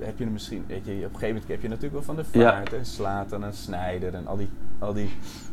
heb 0.00 0.18
je 0.18 0.24
hem 0.24 0.32
misschien... 0.32 0.64
Weet 0.68 0.84
je, 0.84 0.92
op 0.92 0.96
een 0.98 1.02
gegeven 1.04 1.28
moment 1.28 1.48
heb 1.48 1.62
je 1.62 1.68
natuurlijk 1.68 1.94
wel 1.94 2.02
van 2.02 2.16
de 2.16 2.38
Ja. 2.38 2.50
Vaart 2.52 2.72
en 2.72 2.84
Slatan 2.86 3.44
en 3.44 3.52
Snijder 3.54 4.14
en 4.14 4.26
al 4.26 4.36
die, 4.36 4.48
al 4.78 4.92
die 4.92 5.10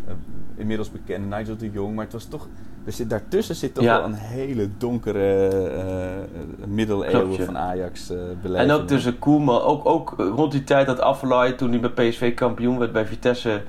eh, 0.07 0.13
inmiddels 0.55 0.91
bekende 0.91 1.35
Nigel 1.35 1.57
de 1.57 1.71
Jong. 1.71 1.95
Maar 1.95 2.03
het 2.03 2.13
was 2.13 2.25
toch... 2.25 2.47
Zit, 2.87 3.09
daartussen 3.09 3.55
zit 3.55 3.73
toch 3.73 3.83
Ja. 3.83 3.95
wel 3.97 4.05
een 4.05 4.13
hele 4.13 4.69
donkere 4.77 5.47
eh 5.47 6.67
middeleeuwen 6.67 7.45
van 7.45 7.57
Ajax 7.57 8.09
eh 8.09 8.17
En 8.17 8.37
beleving. 8.41 8.71
ook 8.71 8.87
tussen 8.87 9.19
Koeman, 9.19 9.61
ook, 9.61 9.85
ook 9.85 10.13
rond 10.35 10.51
die 10.51 10.63
tijd 10.63 10.87
dat 10.87 10.99
Affelay, 10.99 11.51
toen 11.51 11.71
hij 11.71 11.79
bij 11.91 12.09
PSV 12.09 12.33
kampioen 12.33 12.77
werd 12.79 12.91
bij 12.91 13.05
Vitesse, 13.05 13.61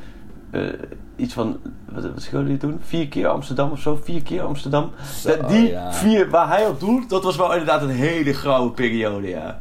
iets 1.16 1.34
van, 1.34 1.56
wat, 1.92 2.04
wat 2.14 2.28
hij 2.30 2.56
toen? 2.56 2.78
Vier 2.84 3.08
keer 3.08 3.26
Amsterdam 3.28 3.70
of 3.70 3.80
zo? 3.80 3.98
Vier 4.02 4.22
keer 4.22 4.42
Amsterdam? 4.42 4.90
Zo, 5.14 5.36
Dat- 5.36 5.48
die 5.48 5.68
ja. 5.70 5.92
vier 5.92 6.30
waar 6.30 6.48
hij 6.48 6.66
op 6.66 6.80
doelt, 6.80 7.10
dat 7.10 7.24
was 7.24 7.36
wel 7.36 7.50
inderdaad 7.52 7.82
een 7.82 7.88
hele 7.88 8.32
grauwe 8.32 8.70
periode, 8.70 9.28
ja. 9.28 9.60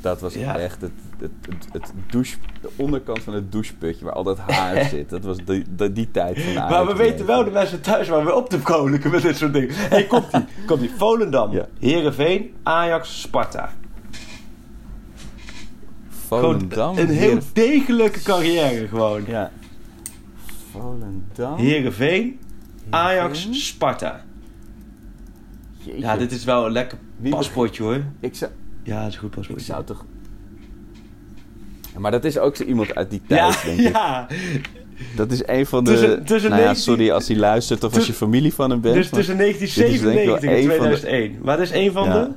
Dat 0.00 0.20
was 0.20 0.34
Ja. 0.34 0.56
echt 0.58 0.80
het, 0.80 0.90
het, 1.20 1.30
het, 1.48 1.66
het 1.72 1.92
douche, 2.10 2.36
de 2.60 2.68
onderkant 2.76 3.22
van 3.22 3.34
het 3.34 3.52
doucheputje 3.52 4.04
waar 4.04 4.14
al 4.14 4.22
dat 4.24 4.38
haar 4.38 4.84
zit. 4.94 5.10
Dat 5.10 5.24
was 5.24 5.36
die, 5.44 5.64
die, 5.68 5.92
die 5.92 6.10
tijd 6.10 6.40
van 6.42 6.54
Maar 6.54 6.86
we 6.86 6.94
weten 6.94 7.10
leven. 7.12 7.26
wel 7.26 7.44
de 7.44 7.50
mensen 7.50 7.80
thuis 7.80 8.08
waar 8.08 8.24
we 8.24 8.34
op 8.34 8.48
te 8.48 8.58
koniken 8.58 9.10
met 9.10 9.22
dit 9.22 9.36
soort 9.36 9.52
dingen. 9.52 9.74
Hé, 9.74 9.86
hey, 9.96 10.04
komt 10.06 10.32
ie. 10.32 10.44
Komt 10.66 10.82
ie. 10.82 10.90
Volendam, 10.96 11.52
Ja. 11.52 11.66
Heerenveen, 11.78 12.54
Ajax, 12.62 13.20
Sparta. 13.20 13.72
Gewoon 16.28 16.42
Volendam. 16.44 16.98
een 16.98 17.08
heel 17.08 17.38
degelijke 17.52 18.22
carrière 18.22 18.88
gewoon. 18.88 19.22
Ja. 19.26 19.50
Volendam. 20.70 21.56
Heerenveen, 21.58 22.38
Ajax. 22.90 23.48
Sparta. 23.50 24.24
Jeetje. 25.78 26.00
Ja, 26.00 26.16
dit 26.16 26.32
is 26.32 26.44
wel 26.44 26.66
een 26.66 26.72
lekker 26.72 26.98
paspoortje 27.30 27.82
hoor. 27.82 28.02
Ik 28.20 28.34
zou, 28.34 28.50
Ja, 28.82 28.98
dat 29.00 29.08
is 29.08 29.14
een 29.14 29.20
goed 29.20 29.28
ik 29.30 29.34
paspoortje. 29.36 29.66
zou 29.66 29.84
toch... 29.84 30.04
Maar 31.98 32.10
dat 32.10 32.24
is 32.24 32.38
ook 32.38 32.56
zo 32.56 32.62
iemand 32.64 32.94
uit 32.94 33.10
die 33.10 33.20
tijd, 33.26 33.54
Ja, 33.54 33.62
denk 33.64 33.78
ik. 33.78 33.88
ja. 33.92 34.26
Dat 35.16 35.32
is 35.32 35.46
een 35.46 35.66
van 35.66 35.84
de... 35.84 35.90
Tussen- 35.90 36.24
tussen 36.24 36.50
nou 36.50 36.62
ja, 36.62 36.66
19 36.66 36.82
sorry 36.94 37.10
als 37.10 37.28
hij 37.28 37.36
luistert 37.36 37.84
of 37.84 37.94
als 37.94 38.06
je 38.06 38.12
familie 38.12 38.54
van 38.54 38.70
hem 38.70 38.80
bent. 38.80 38.94
Dus 38.94 39.08
tussen 39.08 39.36
dit 39.36 39.60
is 39.60 39.74
denk 39.74 39.90
ik 39.92 40.00
wel 40.00 40.12
1997 40.12 40.48
en 40.48 40.56
één 40.56 40.66
van 40.78 40.90
de- 40.90 40.98
2001. 41.00 41.38
Maar 41.44 41.56
dat 41.56 41.66
is 41.66 41.72
een 41.72 41.92
van 41.92 42.04
Ja. 42.04 42.24
de... 42.24 42.30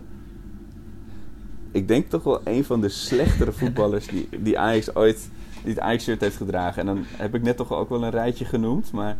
Ik 1.71 1.87
denk 1.87 2.09
toch 2.09 2.23
wel 2.23 2.41
een 2.43 2.63
van 2.65 2.81
de 2.81 2.89
slechtere 2.89 3.51
voetballers 3.51 4.07
die, 4.07 4.29
die 4.39 4.59
Ajax 4.59 4.95
ooit... 4.95 5.29
Die 5.63 5.73
het 5.73 5.79
Ajax-shirt 5.83 6.21
heeft 6.21 6.35
gedragen. 6.37 6.79
En 6.79 6.85
dan 6.85 7.05
heb 7.17 7.35
ik 7.35 7.41
net 7.43 7.57
toch 7.57 7.73
ook 7.73 7.89
wel 7.89 8.03
een 8.03 8.09
rijtje 8.11 8.45
genoemd, 8.45 8.91
maar... 8.91 9.17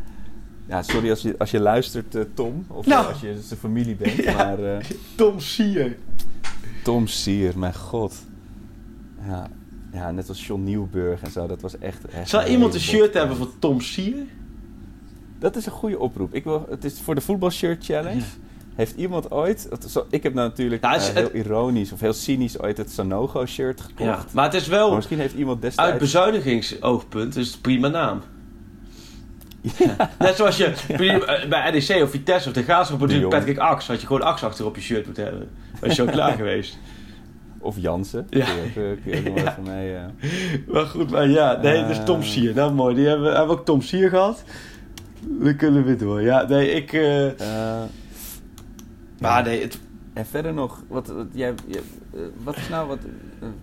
Ja, 0.68 0.82
sorry 0.84 1.10
als 1.10 1.22
je, 1.22 1.36
als 1.38 1.52
je 1.52 1.60
luistert, 1.60 2.16
eh, 2.16 2.22
Tom. 2.34 2.66
Of 2.68 2.86
Nou. 2.86 3.04
eh, 3.04 3.10
als 3.12 3.22
je 3.22 3.38
zijn 3.42 3.60
familie 3.60 3.96
bent. 4.02 4.16
Ja. 4.16 4.34
Maar 4.34 4.60
eh, 4.64 4.78
Tom 5.16 5.40
Sier. 5.40 5.98
Tom 6.84 7.08
Sier, 7.08 7.58
mijn 7.60 7.76
god. 7.76 8.16
Ja, 9.28 9.48
ja, 9.98 10.12
net 10.12 10.30
als 10.30 10.48
John 10.48 10.64
Nieuwburg 10.64 11.22
en 11.22 11.32
zo. 11.32 11.48
Dat 11.48 11.62
was 11.62 11.78
echt... 11.78 12.06
echt 12.06 12.30
Zou 12.30 12.48
iemand 12.48 12.74
een 12.74 12.80
shirt 12.80 13.14
hebben 13.14 13.38
van 13.38 13.50
Tom 13.60 13.82
Sier? 13.82 14.16
Dat 15.40 15.56
is 15.56 15.66
een 15.66 15.72
goede 15.72 16.00
oproep. 16.00 16.34
Ik 16.34 16.44
wil, 16.44 16.66
het 16.70 16.84
is 16.84 17.00
voor 17.04 17.16
de 17.16 17.22
voetbalshirt 17.22 17.86
challenge. 17.86 18.22
Heeft 18.76 18.96
iemand 18.96 19.32
ooit... 19.32 19.68
zo- 19.88 20.06
Ik 20.10 20.24
heb 20.24 20.34
nou 20.34 20.48
natuurlijk 20.48 20.82
Nou, 20.82 20.96
eh, 20.96 21.02
is 21.02 21.10
heel 21.10 21.24
het- 21.24 21.34
ironisch 21.34 21.92
of 21.92 22.00
heel 22.00 22.14
cynisch 22.14 22.60
ooit 22.60 22.78
het 22.78 22.92
Sanogo 22.92 23.46
shirt 23.46 23.82
gekocht. 23.82 24.10
Ja. 24.10 24.26
Maar 24.34 24.44
het 24.46 24.54
is 24.54 24.68
Maar 24.68 24.78
wel 24.80 24.96
misschien 24.96 25.20
heeft 25.20 25.34
iemand 25.36 25.62
destijds... 25.62 25.92
uit 25.92 26.00
bezuinigingsoogpunt 26.00 27.36
is 27.36 27.52
het 27.52 27.62
prima 27.62 27.88
naam. 27.88 28.22
Ja. 29.78 30.12
Net 30.20 30.36
zoals 30.36 30.58
je 30.58 30.66
eh, 30.88 31.50
bij 31.50 31.72
NEC 31.72 32.04
of 32.04 32.10
Vitesse 32.10 32.48
of 32.50 32.54
de 32.56 32.64
Graafschap 32.64 33.00
natuurlijk. 33.00 33.30
Patrick 33.30 33.58
Ax 33.58 33.88
had 33.88 34.02
je 34.02 34.08
gewoon 34.08 34.22
Ax 34.22 34.44
achter 34.44 34.66
op 34.66 34.76
je 34.76 34.82
shirt 34.82 35.06
moeten 35.06 35.24
hebben. 35.24 35.50
Was 35.80 35.96
je 35.96 36.02
al 36.02 36.08
klaar 36.12 36.36
geweest. 36.36 36.78
Of 37.60 37.76
Jansen. 37.80 38.28
Ja. 38.30 38.46
Kun 38.46 38.56
je 38.84 38.92
ook, 38.92 39.14
eh, 39.14 39.24
nog 39.26 39.38
even 39.52 39.64
mee... 39.64 39.96
eh. 39.96 40.04
Maar 40.68 40.86
goed, 40.86 41.12
maar 41.12 41.30
ja, 41.30 41.60
nee, 41.62 41.82
dat 41.82 41.90
is 41.90 42.04
Tom 42.06 42.20
Eh. 42.20 42.26
Sier. 42.26 42.54
Nou 42.56 42.74
mooi, 42.74 42.96
die 42.96 43.08
hebben, 43.08 43.28
hebben 43.36 43.48
we 43.48 43.60
ook 43.60 43.66
Tom 43.66 43.82
Sier 43.82 44.10
gehad. 44.10 44.44
We 45.40 45.56
kunnen 45.56 45.84
weer 45.84 45.98
door. 45.98 46.22
Ja, 46.22 46.48
nee, 46.48 46.72
ik... 46.72 46.92
maar 49.20 49.44
nee, 49.44 49.62
het, 49.62 49.80
en 50.14 50.26
verder 50.26 50.54
nog, 50.54 50.84
wat, 50.88 51.08
wat, 51.08 51.26
jij, 51.32 51.54
jij- 51.68 51.82
wat 52.44 52.58
is 52.58 52.70
nou 52.70 52.88
wat... 52.88 52.98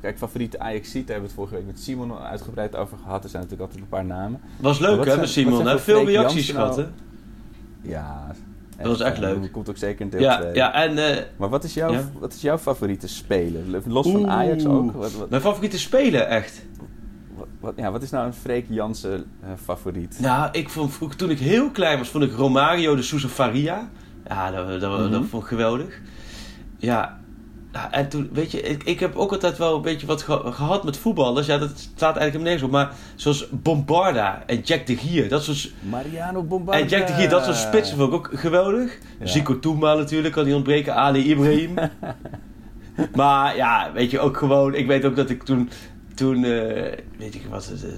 kijk, 0.00 0.18
favoriete 0.18 0.58
ajax 0.58 0.92
daar 0.92 0.94
hebben 0.96 1.16
we 1.16 1.22
het 1.22 1.32
vorige 1.32 1.54
week 1.54 1.66
met 1.66 1.80
Simon 1.80 2.18
uitgebreid 2.18 2.76
over 2.76 2.98
gehad. 3.02 3.24
Er 3.24 3.30
zijn 3.30 3.42
natuurlijk 3.42 3.70
altijd 3.70 3.80
een 3.90 3.96
paar 3.98 4.04
namen. 4.18 4.40
was 4.60 4.78
leuk 4.78 5.04
hè, 5.04 5.16
met 5.16 5.28
Simon. 5.28 5.66
hè? 5.66 5.78
Veel 5.78 6.04
reacties 6.04 6.50
gehad, 6.50 6.76
nou- 6.76 6.88
hè? 7.82 7.90
Ja. 7.90 8.34
Dat 8.76 8.86
was 8.86 9.00
echt 9.00 9.14
eh, 9.14 9.20
leuk. 9.20 9.40
Dat 9.42 9.50
komt 9.50 9.68
ook 9.68 9.76
zeker 9.76 10.00
in 10.00 10.10
deel 10.10 10.20
Ja, 10.20 10.40
2. 10.40 10.54
ja, 10.54 10.72
en... 10.74 10.98
eh, 11.16 11.22
Maar 11.36 11.48
wat 11.48 11.64
is, 11.64 11.74
jouw, 11.74 11.92
Ja. 11.92 12.00
wat 12.18 12.32
is 12.32 12.40
jouw 12.40 12.58
favoriete 12.58 13.08
speler? 13.08 13.60
Los 13.86 14.10
van. 14.10 14.30
Ajax 14.30 14.66
ook. 14.66 14.92
Wat, 14.92 15.12
wat, 15.12 15.30
mijn 15.30 15.42
favoriete 15.42 15.78
speler, 15.78 16.20
echt. 16.20 16.62
wat, 17.36 17.46
wat- 17.60 17.72
ja, 17.76 17.90
wat 17.92 18.02
is 18.02 18.10
nou 18.10 18.26
een 18.26 18.32
Freek 18.34 18.66
Jansen 18.68 19.24
eh, 19.42 19.48
favoriet? 19.64 20.18
Nou, 20.20 20.48
ik 20.52 20.68
vond 20.68 21.18
toen 21.18 21.30
ik 21.30 21.38
heel 21.38 21.70
klein 21.70 21.98
was, 21.98 22.08
vond 22.08 22.24
ik 22.24 22.32
Romario 22.32 22.94
de 22.96 23.02
Sousa 23.02 23.28
Faria. 23.28 23.88
Ja, 24.28 24.50
dat, 24.50 24.80
dat, 24.80 25.00
Mhm. 25.00 25.10
dat 25.10 25.24
vond 25.28 25.42
ik 25.42 25.48
geweldig. 25.48 26.00
Ja, 26.78 27.18
nou, 27.74 27.88
en 27.90 28.08
toen, 28.08 28.28
weet 28.32 28.50
je, 28.50 28.60
ik, 28.60 28.82
ik 28.84 29.00
heb 29.00 29.16
ook 29.16 29.32
altijd 29.32 29.58
wel 29.58 29.76
een 29.76 29.82
beetje 29.82 30.06
wat 30.06 30.22
ge- 30.22 30.52
gehad 30.52 30.84
met 30.84 30.96
voetballers. 30.96 31.46
Ja, 31.46 31.58
dat 31.58 31.70
staat 31.76 32.16
eigenlijk 32.16 32.44
nergens 32.44 32.62
op. 32.64 32.70
Maar 32.70 32.92
zoals 33.14 33.46
Bombarda 33.50 34.42
en 34.46 34.60
Jack 34.60 34.86
de 34.86 34.96
Gier, 34.96 35.28
dat 35.28 35.42
soort... 35.44 35.72
Mariano 35.80 36.42
Bombarda. 36.42 36.80
En 36.80 36.88
Jack 36.88 37.06
de 37.06 37.12
Gier, 37.12 37.28
dat 37.28 37.44
soort 37.44 37.56
spitsen 37.56 37.96
vond 37.96 38.08
ik 38.12 38.14
ook 38.18 38.30
geweldig. 38.34 38.98
Ja. 39.20 39.26
Zico 39.26 39.58
Touma 39.58 39.94
natuurlijk, 39.94 40.34
kan 40.34 40.44
niet 40.44 40.54
ontbreken. 40.54 40.94
Ali 40.94 41.30
Ibrahim. 41.30 41.74
maar 43.14 43.56
ja, 43.56 43.90
weet 43.94 44.10
je, 44.10 44.18
ook 44.20 44.36
gewoon... 44.36 44.74
Ik 44.74 44.86
weet 44.86 45.04
ook 45.04 45.16
dat 45.16 45.30
ik 45.30 45.42
toen... 45.42 45.70
Toen, 46.14 46.44
eh, 46.44 46.92
weet 47.18 47.34
ik 47.34 47.42
wat, 47.50 47.72
eh, 47.82 47.88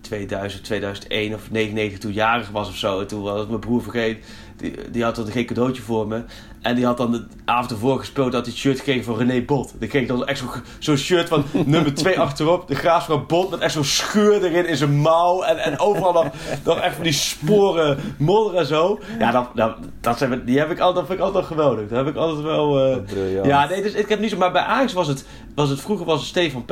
2000, 0.00 0.64
2001 0.64 1.34
of 1.34 1.50
99 1.50 1.98
toen 1.98 2.12
jarig 2.12 2.50
was 2.50 2.68
of 2.68 2.76
zo. 2.76 3.00
En 3.00 3.06
toen 3.06 3.22
was 3.22 3.46
mijn 3.46 3.60
broer 3.60 3.82
vergeten. 3.82 4.22
Die, 4.56 4.90
die 4.90 5.02
had 5.02 5.16
dan 5.16 5.26
geen 5.26 5.46
cadeautje 5.46 5.82
voor 5.82 6.06
me. 6.08 6.22
En 6.62 6.74
die 6.74 6.84
had 6.84 6.96
dan 6.96 7.12
de 7.12 7.24
avond 7.44 7.70
ervoor 7.70 7.98
gespeeld 7.98 8.32
dat 8.32 8.40
hij 8.44 8.50
het 8.50 8.60
shirt 8.60 8.78
gekregen 8.78 9.04
van 9.04 9.16
René 9.16 9.40
Bot. 9.42 9.74
Dan 9.78 9.88
kreeg 9.88 10.06
dan 10.08 10.26
echt 10.26 10.38
zo'n 10.38 10.48
zo'n 10.78 10.96
shirt 10.96 11.28
van 11.28 11.44
nummer 11.66 11.94
2 11.94 12.20
achterop. 12.26 12.68
De 12.68 12.74
graafschap 12.74 13.28
Bot 13.28 13.50
met 13.50 13.60
echt 13.60 13.72
zo'n 13.72 13.84
scheur 13.84 14.44
erin 14.44 14.66
in 14.66 14.76
zijn 14.76 14.96
mouw. 14.96 15.42
En, 15.42 15.58
en 15.58 15.78
overal 15.78 16.12
nog, 16.12 16.26
nog 16.64 16.78
echt 16.80 16.94
van 16.94 17.04
die 17.04 17.12
sporen 17.12 17.98
modder 18.18 18.54
en 18.60 18.66
zo. 18.66 19.00
Ja, 19.18 19.30
dat, 19.30 19.48
dat, 19.54 19.76
dat, 20.00 20.18
zijn, 20.18 20.42
die 20.44 20.58
heb 20.58 20.70
ik 20.70 20.78
altijd, 20.78 20.94
dat 20.96 21.06
vind 21.06 21.18
ik 21.18 21.24
altijd 21.24 21.44
geweldig. 21.46 21.88
Dat 21.88 21.98
heb 22.04 22.14
ik 22.14 22.16
altijd 22.20 22.42
wel... 22.42 23.00
briljant. 23.06 23.46
ja, 23.46 23.68
nee, 23.68 23.82
dus 23.82 23.92
ik 23.92 24.08
heb 24.08 24.20
niet 24.20 24.30
zo... 24.30 24.36
Maar 24.36 24.52
bij 24.52 24.62
Ajax 24.62 24.92
was 24.92 25.06
het... 25.08 25.26
Was 25.54 25.68
het 25.68 25.80
vroeger 25.80 26.06
was 26.06 26.18
het 26.20 26.28
Stefan. 26.28 26.64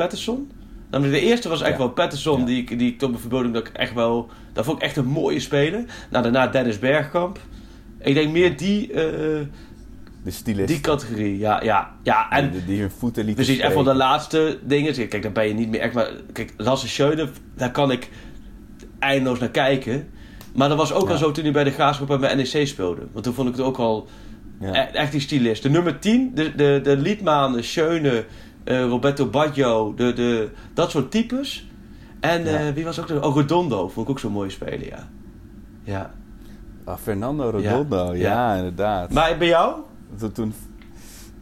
Namelijk 0.91 1.19
de 1.19 1.25
eerste 1.25 1.49
was 1.49 1.61
echt 1.61 1.71
Ja. 1.71 1.77
wel 1.77 1.89
Pettersson, 1.89 2.39
Ja. 2.39 2.45
die, 2.45 2.57
ik- 2.61 2.79
die 2.79 2.91
ik 2.91 2.99
tot 2.99 3.09
mijn 3.09 3.21
verbeelding 3.21 3.53
dat 3.53 3.67
ik 3.67 3.73
echt 3.73 3.93
wel... 3.93 4.29
Dat 4.53 4.65
vond 4.65 4.77
ik 4.77 4.83
echt 4.83 4.97
een 4.97 5.05
mooie 5.05 5.39
speler. 5.39 5.85
Nou, 6.09 6.23
daarna 6.23 6.47
Dennis 6.47 6.79
Bergkamp. 6.79 7.39
Ik 7.99 8.13
denk 8.13 8.31
meer 8.31 8.57
die, 8.57 8.93
eh, 8.93 9.39
De 10.27 10.33
stylist. 10.33 10.67
die 10.67 10.79
categorie. 10.79 11.37
Ja, 11.37 11.63
ja, 11.63 11.91
ja. 12.03 12.29
En 12.31 12.51
die, 12.51 12.65
die 12.65 12.79
hun 12.79 12.91
voeten 12.97 13.25
lieten 13.25 13.43
precies, 13.45 13.61
en 13.63 13.71
van 13.71 13.83
de 13.83 13.89
spreken. 13.89 14.09
laatste 14.09 14.59
dingen... 14.63 14.93
Kijk, 14.93 15.21
daar 15.21 15.31
ben 15.31 15.47
je 15.47 15.53
niet 15.53 15.69
meer 15.69 15.79
echt... 15.79 15.93
Maar, 15.93 16.09
kijk, 16.33 16.53
Lasse 16.57 16.87
Schöne, 16.87 17.29
daar 17.55 17.71
kan 17.71 17.91
ik 17.91 18.09
eindeloos 18.99 19.39
naar 19.39 19.49
kijken. 19.49 20.07
Maar 20.55 20.69
dat 20.69 20.77
was 20.77 20.93
ook 20.93 21.05
Ja. 21.07 21.11
al 21.11 21.17
zo 21.17 21.31
toen 21.31 21.43
hij 21.43 21.53
bij 21.53 21.63
de 21.63 21.71
Graafschap 21.71 22.09
en 22.09 22.19
bij 22.19 22.35
NEC 22.35 22.67
speelde. 22.67 23.01
Want 23.11 23.23
toen 23.25 23.33
vond 23.33 23.49
ik 23.49 23.55
het 23.55 23.65
ook 23.65 23.77
al... 23.77 24.07
Ja. 24.59 24.73
E- 24.87 24.91
Echt 24.91 25.11
die 25.11 25.21
stylist. 25.21 25.63
De 25.63 25.69
nummer 25.69 25.99
10, 25.99 26.31
de, 26.35 26.55
de, 26.55 26.79
de 26.83 26.97
Liedmaan, 26.97 27.63
Schöne, 27.63 28.25
eh, 28.63 28.81
Roberto 28.83 29.25
Baggio, 29.25 29.93
de, 29.93 30.13
de, 30.13 30.49
dat 30.73 30.91
soort 30.91 31.11
types. 31.11 31.67
En 32.19 32.43
Ja. 32.45 32.57
eh, 32.59 32.73
wie 32.73 32.83
was 32.83 32.99
ook 32.99 33.09
nog? 33.09 33.23
Oh, 33.23 33.35
Redondo 33.35 33.87
vond 33.89 34.05
ik 34.07 34.11
ook 34.11 34.19
zo'n 34.19 34.31
mooie 34.31 34.49
speler, 34.49 34.85
ja. 34.85 35.07
Ja. 35.83 36.11
Ah, 36.83 36.97
Fernando 36.97 37.49
Redondo, 37.49 38.15
ja, 38.15 38.51
Ja. 38.51 38.55
inderdaad. 38.55 39.11
Maar 39.13 39.37
bij 39.37 39.47
jou? 39.47 39.75
Toen, 40.15 40.31
toen- 40.31 40.53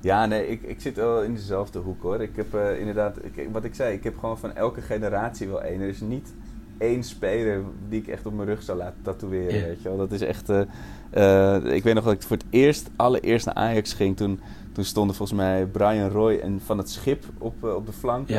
ja, 0.01 0.25
nee, 0.25 0.47
ik, 0.47 0.61
ik 0.61 0.81
zit 0.81 0.95
wel 0.95 1.23
in 1.23 1.33
dezelfde 1.33 1.79
hoek 1.79 2.01
hoor. 2.01 2.21
Ik 2.21 2.35
heb 2.35 2.53
eh, 2.53 2.79
inderdaad, 2.79 3.17
ik, 3.21 3.49
wat 3.51 3.63
ik 3.63 3.75
zei, 3.75 3.93
ik 3.93 4.03
heb 4.03 4.17
gewoon 4.19 4.37
van 4.37 4.55
elke 4.55 4.81
generatie 4.81 5.47
wel 5.47 5.61
één. 5.61 5.81
Er 5.81 5.87
is 5.87 6.01
niet 6.01 6.33
één 6.77 7.03
speler 7.03 7.63
die 7.89 8.01
ik 8.01 8.07
echt 8.07 8.25
op 8.25 8.33
mijn 8.33 8.47
rug 8.47 8.61
zou 8.63 8.77
laten 8.77 9.01
tatoeëren, 9.01 9.53
weet 9.67 9.81
je 9.81 9.89
wel. 9.89 9.97
Dat 9.97 10.11
is 10.11 10.21
echt... 10.21 10.49
eh, 10.49 10.61
eh, 11.09 11.73
ik 11.75 11.83
weet 11.83 11.93
nog 11.93 12.03
dat 12.03 12.13
ik 12.13 12.21
voor 12.21 12.37
het 12.37 12.45
eerst, 12.49 12.89
allereerst 12.95 13.45
naar 13.45 13.55
Ajax 13.55 13.93
ging. 13.93 14.17
Toen, 14.17 14.39
toen 14.71 14.83
stonden 14.83 15.15
volgens 15.15 15.37
mij 15.39 15.65
Brian 15.65 16.09
Roy 16.09 16.35
en 16.35 16.61
Van 16.65 16.77
het 16.77 16.89
Schip 16.89 17.23
op, 17.37 17.63
op 17.63 17.85
de 17.85 17.93
flank. 17.93 18.29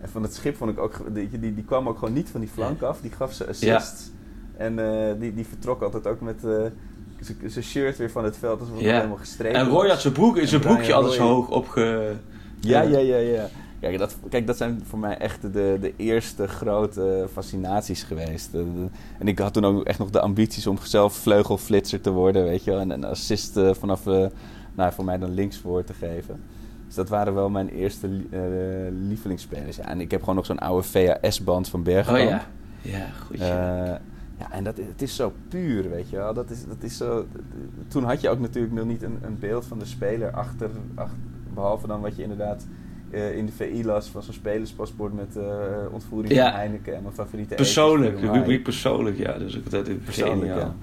En 0.00 0.08
Van 0.08 0.22
het 0.22 0.34
Schip 0.34 0.56
vond 0.56 0.70
ik 0.70 0.78
ook... 0.78 1.00
Die, 1.14 1.28
die, 1.38 1.54
die 1.54 1.64
kwam 1.64 1.88
ook 1.88 1.98
gewoon 1.98 2.14
niet 2.14 2.28
van 2.28 2.40
die 2.40 2.48
flank 2.50 2.82
af. 2.82 3.00
Die 3.00 3.10
gaf 3.10 3.32
ze 3.32 3.46
assists. 3.48 4.10
En 4.56 4.76
die, 5.18 5.34
die 5.34 5.46
vertrok 5.46 5.82
altijd 5.82 6.06
ook 6.06 6.20
met... 6.20 6.42
zijn 7.46 7.64
shirt 7.64 7.96
weer 7.98 8.10
van 8.10 8.24
het 8.24 8.36
veld. 8.36 8.58
Dat 8.58 8.68
Ja. 8.78 8.94
helemaal 8.94 9.16
gestrepen. 9.16 9.58
En 9.60 9.68
Roy 9.68 9.88
had 9.88 10.00
zijn, 10.00 10.12
broek, 10.12 10.38
zijn 10.42 10.60
broekje 10.60 10.94
altijd 10.94 11.14
zo 11.14 11.22
hoog 11.22 11.50
opge... 11.50 12.12
Ja, 12.60 12.80
ja, 12.82 12.98
ja, 12.98 13.16
ja. 13.16 13.48
Kijk 13.80 13.98
dat, 13.98 14.16
kijk, 14.28 14.46
dat 14.46 14.56
zijn 14.56 14.82
voor 14.86 14.98
mij 14.98 15.18
echt 15.18 15.42
de, 15.42 15.78
de 15.80 15.92
eerste 15.96 16.48
grote 16.48 17.28
fascinaties 17.32 18.02
geweest. 18.02 18.54
Eh, 18.54 18.60
de- 18.60 18.86
en 19.18 19.28
ik 19.28 19.38
had 19.38 19.52
toen 19.52 19.64
ook 19.64 19.84
echt 19.84 19.98
nog 19.98 20.10
de 20.10 20.20
ambities 20.20 20.66
om 20.66 20.78
zelf 20.82 21.14
vleugelflitser 21.14 22.00
te 22.00 22.10
worden, 22.10 22.44
weet 22.44 22.64
je 22.64 22.70
wel. 22.70 22.80
En 22.80 22.90
een 22.90 23.04
assist 23.04 23.56
eh, 23.56 23.74
vanaf, 23.74 24.06
eh, 24.06 24.26
nou, 24.74 24.92
voor 24.92 25.04
mij 25.04 25.18
dan 25.18 25.34
links 25.34 25.56
voor 25.58 25.84
te 25.84 25.92
geven. 25.92 26.40
Dus 26.86 26.94
dat 26.94 27.08
waren 27.08 27.34
wel 27.34 27.48
mijn 27.50 27.68
eerste 27.68 28.06
eh, 28.30 28.40
lievelingsspelers. 29.08 29.76
Ja, 29.76 29.84
en 29.88 30.00
ik 30.00 30.10
heb 30.10 30.20
gewoon 30.20 30.34
nog 30.34 30.46
zo'n 30.46 30.58
oude 30.58 30.82
VHS-band 30.88 31.68
van 31.68 31.82
Bergkamp. 31.82 32.18
Oh 32.18 32.24
ja. 32.24 32.46
Ja, 32.82 33.06
goed. 33.26 33.38
Ja, 34.38 34.52
en 34.52 34.64
dat, 34.64 34.76
het 34.76 35.02
is 35.02 35.16
zo 35.16 35.32
puur, 35.48 35.90
weet 35.90 36.10
je 36.10 36.16
wel. 36.16 36.34
Dat 36.34 36.50
is, 36.50 36.66
dat 36.66 36.82
is 36.82 36.96
zo, 36.96 37.26
toen 37.88 38.04
had 38.04 38.20
je 38.20 38.28
ook 38.28 38.40
natuurlijk 38.40 38.74
nog 38.74 38.84
niet 38.86 39.02
een, 39.02 39.18
een 39.22 39.38
beeld 39.38 39.64
van 39.64 39.78
de 39.78 39.84
speler 39.84 40.30
achter, 40.30 40.70
achter 40.94 41.16
behalve 41.54 41.86
dan 41.86 42.00
wat 42.00 42.16
je 42.16 42.22
inderdaad 42.22 42.66
eh, 43.10 43.36
in 43.36 43.46
de 43.46 43.52
VI 43.52 43.84
las 43.84 44.08
van 44.08 44.22
zo'n 44.22 44.32
spelerspaspoort 44.34 45.14
met 45.14 45.36
eh, 45.36 45.44
ontvoering 45.92 46.32
Ja. 46.34 46.50
van 46.50 46.58
Heineken 46.58 46.96
en 46.96 47.02
mijn 47.02 47.14
favoriete 47.14 47.54
persoonlijk, 47.54 48.20
de 48.20 48.30
rubriek 48.32 48.62
persoonlijk, 48.62 49.16
ja. 49.16 49.38
Dus 49.38 49.54
ik 49.56 49.64
altijd 49.74 50.04
Persoonlijk. 50.04 50.54
Ja, 50.54 50.74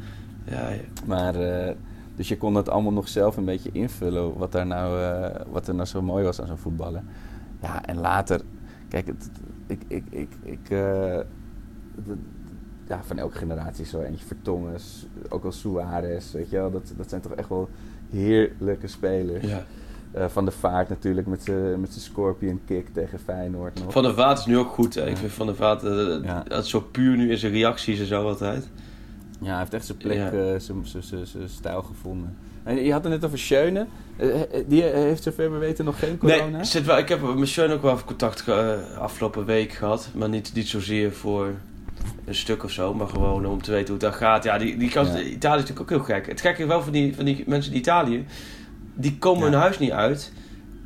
ja. 0.45 0.69
Maar, 1.05 1.35
eh, 1.35 1.75
dus 2.15 2.27
je 2.27 2.37
kon 2.37 2.53
dat 2.53 2.69
allemaal 2.69 2.91
nog 2.93 3.07
zelf 3.07 3.37
een 3.37 3.45
beetje 3.45 3.69
invullen, 3.71 4.37
wat, 4.37 4.51
daar 4.51 4.67
nou, 4.67 4.99
wat 5.51 5.67
er 5.67 5.75
nou 5.75 5.87
zo 5.87 6.01
mooi 6.01 6.23
was 6.23 6.41
aan 6.41 6.47
zo'n 6.47 6.57
voetballen. 6.57 7.05
Ja, 7.61 7.85
en 7.85 7.97
later, 7.97 8.41
kijk, 8.89 9.07
het, 9.07 9.29
ik, 9.67 9.81
ik, 9.87 10.03
ik, 10.09 10.29
ik 10.43 10.69
de- 10.69 11.25
ja, 12.88 13.01
van 13.05 13.17
elke 13.17 13.38
generatie 13.38 13.86
zo 13.86 14.01
eentje. 14.01 14.25
Vertongen, 14.25 14.75
ook 15.29 15.43
al 15.45 15.51
Suarez, 15.51 16.31
weet 16.31 16.49
je 16.49 16.57
wel. 16.57 16.71
Dat, 16.71 16.93
dat 16.97 17.09
zijn 17.09 17.21
toch 17.21 17.31
echt 17.34 17.49
wel 17.49 17.69
heerlijke 18.11 18.88
spelers. 18.88 19.45
ja. 19.47 19.65
Eh, 20.11 20.25
van 20.27 20.45
de 20.45 20.51
Vaart 20.51 20.89
natuurlijk 20.89 21.27
met 21.27 21.43
zijn 21.43 21.88
scorpion 21.89 22.59
kick 22.65 22.88
tegen 22.93 23.19
Feyenoord 23.19 23.79
nog. 23.84 23.91
Van 23.91 24.03
der 24.03 24.13
Vaart 24.13 24.39
is 24.39 24.45
nu 24.45 24.57
ook 24.57 24.69
goed. 24.69 24.95
Hè. 24.95 25.07
Ik 25.09 25.17
vind 25.17 25.31
Van 25.31 25.45
der 25.45 25.55
Vaart, 25.55 25.84
eh, 25.84 26.23
Ja. 26.23 26.43
dat 26.47 26.67
zo 26.67 26.79
puur 26.91 27.17
nu 27.17 27.31
in 27.31 27.38
zijn 27.38 27.51
reacties 27.51 27.99
en 27.99 28.05
zo 28.05 28.27
altijd. 28.27 28.67
Ja, 29.39 29.49
hij 29.49 29.59
heeft 29.59 29.73
echt 29.73 29.86
zijn 29.86 29.97
plek, 29.97 30.17
Ja. 30.17 30.31
eh, 30.31 30.59
zijn- 30.59 30.86
zijn- 30.88 31.03
zijn 31.03 31.27
zijn 31.27 31.49
stijl 31.49 31.81
gevonden. 31.81 32.36
En 32.63 32.84
je 32.84 32.91
had 32.91 33.03
het 33.03 33.13
net 33.13 33.25
over 33.25 33.39
Schöne. 33.39 33.86
Eh, 34.17 34.41
eh, 34.41 34.47
die 34.67 34.81
heeft 34.84 35.23
zover 35.23 35.51
we 35.51 35.57
weten 35.57 35.86
nog 35.86 35.99
geen 35.99 36.17
corona. 36.17 36.45
Nee, 36.45 36.63
zit 36.63 36.86
wel, 36.86 36.97
ik 36.97 37.09
heb 37.09 37.36
met 37.36 37.47
Sean 37.47 37.71
ook 37.71 37.81
wel 37.81 37.93
even 37.93 38.05
contact 38.05 38.41
ge- 38.41 38.86
eh, 38.91 38.97
afgelopen 38.97 39.45
week 39.45 39.71
gehad. 39.71 40.09
Maar 40.15 40.29
niet, 40.29 40.51
niet 40.53 40.67
zozeer 40.67 41.11
voor 41.13 41.51
een 42.25 42.35
stuk 42.35 42.63
of 42.63 42.71
zo, 42.71 42.93
maar 42.93 43.07
gewoon 43.07 43.45
om 43.45 43.61
te 43.61 43.71
weten 43.71 43.93
hoe 43.93 44.03
het 44.03 44.19
daar 44.19 44.29
gaat. 44.29 44.43
Ja, 44.43 44.57
die, 44.57 44.77
die 44.77 44.89
Ja. 44.93 45.01
Italië 45.19 45.61
is 45.61 45.69
natuurlijk 45.69 45.79
ook 45.81 45.89
heel 45.89 46.15
gek. 46.15 46.27
Het 46.27 46.41
gekke 46.41 46.61
is 46.61 46.67
wel 46.67 46.81
van 46.83 46.91
die, 46.91 47.15
van 47.15 47.25
die 47.25 47.43
mensen 47.47 47.71
in 47.71 47.77
Italië, 47.77 48.25
die 48.95 49.17
komen 49.17 49.43
Ja. 49.45 49.49
hun 49.51 49.59
huis 49.59 49.79
niet 49.79 49.91
uit. 49.91 50.33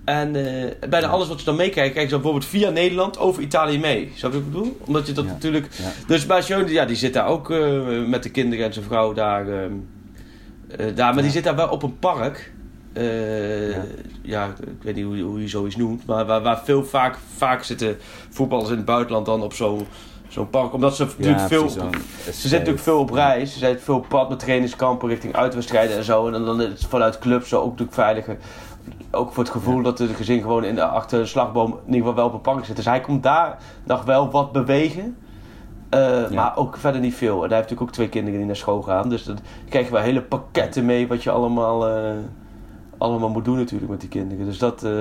En 0.05 0.35
eh, 0.35 0.89
bijna 0.89 1.07
alles 1.07 1.27
wat 1.27 1.39
ze 1.39 1.45
dan 1.45 1.55
meekijken, 1.55 1.93
kijken 1.93 2.09
ze 2.09 2.15
bijvoorbeeld 2.15 2.45
via 2.45 2.69
Nederland 2.69 3.17
over 3.19 3.41
Italië 3.43 3.79
mee. 3.79 4.11
Je 4.15 4.21
wat 4.21 4.33
ik 4.33 4.45
bedoel? 4.51 4.77
Omdat 4.85 5.07
je 5.07 5.13
dat 5.13 5.25
natuurlijk... 5.25 5.67
Dus 6.07 6.25
Sean, 6.39 6.67
ja, 6.67 6.85
die 6.85 6.95
zit 6.95 7.13
daar 7.13 7.27
ook 7.27 7.51
eh, 7.51 7.81
met 8.07 8.23
de 8.23 8.29
kinderen 8.29 8.65
en 8.65 8.73
zijn 8.73 8.85
vrouw 8.85 9.13
daar. 9.13 9.47
eh, 9.49 9.65
daar 10.95 11.13
maar 11.13 11.23
die 11.23 11.31
zit 11.31 11.43
daar 11.43 11.55
wel 11.55 11.69
op 11.69 11.83
een 11.83 11.99
park. 11.99 12.51
Ja. 12.93 13.83
ja. 14.21 14.53
ik 14.59 14.81
weet 14.83 14.95
niet 14.95 15.05
hoe, 15.05 15.19
hoe 15.19 15.41
je 15.41 15.47
zoiets 15.47 15.75
noemt. 15.75 16.05
Maar 16.05 16.25
waar, 16.25 16.41
waar 16.41 16.61
veel 16.63 16.83
vaak, 16.85 17.17
vaak 17.35 17.63
zitten 17.63 17.97
voetballers 18.29 18.69
in 18.69 18.75
het 18.75 18.85
buitenland 18.85 19.25
dan 19.25 19.41
op 19.41 19.53
zo'n 19.53 19.85
zo'n 20.27 20.49
park. 20.49 20.73
Omdat 20.73 20.95
ze 20.95 21.03
natuurlijk 21.03 21.39
veel... 21.39 21.61
precies, 21.61 21.79
zo'n 21.81 21.91
Ze 22.23 22.31
zitten 22.31 22.49
natuurlijk 22.51 22.83
veel 22.83 22.99
op 22.99 23.09
reis. 23.11 23.53
Ze 23.53 23.59
zijn 23.59 23.79
veel 23.79 23.95
op 23.95 24.07
pad 24.07 24.29
met 24.29 24.39
trainingskampen 24.39 25.09
richting 25.09 25.35
uitwedstrijden 25.35 25.97
en 25.97 26.03
zo. 26.03 26.25
En 26.25 26.31
dan, 26.31 26.45
dan 26.45 26.61
is 26.61 26.67
het 26.69 26.85
vanuit 26.85 27.19
clubs 27.19 27.53
ook 27.53 27.63
natuurlijk 27.63 27.93
veiliger. 27.93 28.37
Ook 29.11 29.33
voor 29.33 29.43
het 29.43 29.51
gevoel 29.51 29.81
dat 29.81 29.99
het 29.99 30.11
gezin 30.15 30.41
gewoon 30.41 30.63
in 30.63 30.75
de, 30.75 30.85
achter 30.85 31.19
de 31.19 31.25
slagboom 31.25 31.71
in 31.71 31.93
ieder 31.93 31.99
geval 31.99 32.15
wel 32.15 32.25
op 32.25 32.33
een 32.33 32.41
park 32.41 32.65
zit. 32.65 32.75
Dus 32.75 32.85
hij 32.85 33.01
komt 33.01 33.23
daar 33.23 33.57
nog 33.83 34.03
wel 34.03 34.31
wat 34.31 34.51
bewegen. 34.51 35.17
Eh, 35.89 36.29
Maar 36.29 36.57
ook 36.57 36.77
verder 36.77 37.01
niet 37.01 37.15
veel. 37.15 37.33
En 37.43 37.47
hij 37.47 37.57
heeft 37.57 37.61
natuurlijk 37.61 37.81
ook 37.81 37.91
twee 37.91 38.09
kinderen 38.09 38.37
die 38.37 38.47
naar 38.47 38.55
school 38.55 38.81
gaan. 38.81 39.09
Dus 39.09 39.23
dan 39.23 39.37
krijg 39.69 39.85
je 39.85 39.91
wel 39.91 40.01
hele 40.01 40.21
pakketten 40.21 40.85
mee 40.85 41.07
wat 41.07 41.23
je 41.23 41.31
allemaal, 41.31 41.87
eh, 41.87 42.11
allemaal 42.97 43.29
moet 43.29 43.45
doen 43.45 43.57
natuurlijk 43.57 43.91
met 43.91 43.99
die 43.99 44.09
kinderen. 44.09 44.45
Dus 44.45 44.57
dat... 44.57 44.83
eh, 44.83 44.91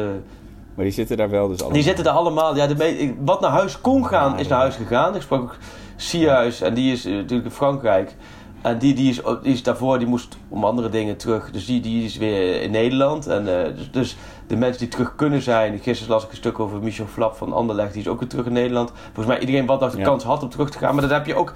Maar 0.76 0.84
die 0.84 0.94
zitten 0.94 1.16
daar 1.16 1.30
wel 1.30 1.48
dus 1.48 1.56
allemaal. 1.58 1.74
die 1.74 1.82
zitten 1.82 2.04
er 2.04 2.10
allemaal. 2.10 2.56
Ja, 2.56 2.66
de 2.66 3.14
wat 3.20 3.40
naar 3.40 3.50
huis 3.50 3.80
kon 3.80 4.06
gaan, 4.06 4.38
is 4.38 4.48
naar 4.48 4.58
huis 4.58 4.74
gegaan. 4.76 5.14
Ik 5.14 5.22
sprak 5.22 5.40
ook 5.40 5.56
Sierhuis 5.96 6.60
en 6.60 6.74
die 6.74 6.92
is 6.92 7.04
eh, 7.04 7.14
natuurlijk 7.14 7.48
in 7.48 7.54
Frankrijk. 7.54 8.16
En 8.62 8.78
die, 8.78 8.94
die, 8.94 9.10
is, 9.10 9.20
die 9.42 9.52
is 9.52 9.62
daarvoor, 9.62 9.98
die 9.98 10.06
moest 10.06 10.36
om 10.48 10.64
andere 10.64 10.88
dingen 10.88 11.16
terug. 11.16 11.50
Dus 11.50 11.66
die, 11.66 11.80
die 11.80 12.04
is 12.04 12.16
weer 12.16 12.62
in 12.62 12.70
Nederland. 12.70 13.26
En 13.26 13.58
eh, 13.66 13.74
dus, 13.76 13.90
dus 13.90 14.16
de 14.46 14.56
mensen 14.56 14.78
die 14.78 14.88
terug 14.88 15.14
kunnen 15.14 15.42
zijn. 15.42 15.78
Gisteren 15.78 16.12
las 16.12 16.24
ik 16.24 16.30
een 16.30 16.36
stuk 16.36 16.58
over 16.58 16.82
Michel 16.82 17.06
Flap 17.06 17.36
van 17.36 17.52
Anderlecht. 17.52 17.92
Die 17.92 18.02
is 18.02 18.08
ook 18.08 18.20
weer 18.20 18.28
terug 18.28 18.46
in 18.46 18.52
Nederland. 18.52 18.92
Volgens 19.04 19.26
mij 19.26 19.38
iedereen 19.38 19.66
wat 19.66 19.80
nog 19.80 19.90
de 19.90 19.98
Ja. 19.98 20.04
kans 20.04 20.24
had 20.24 20.42
om 20.42 20.48
terug 20.48 20.70
te 20.70 20.78
gaan. 20.78 20.94
Maar 20.94 21.08
dan 21.08 21.12
heb 21.16 21.26
je 21.26 21.34
ook 21.34 21.52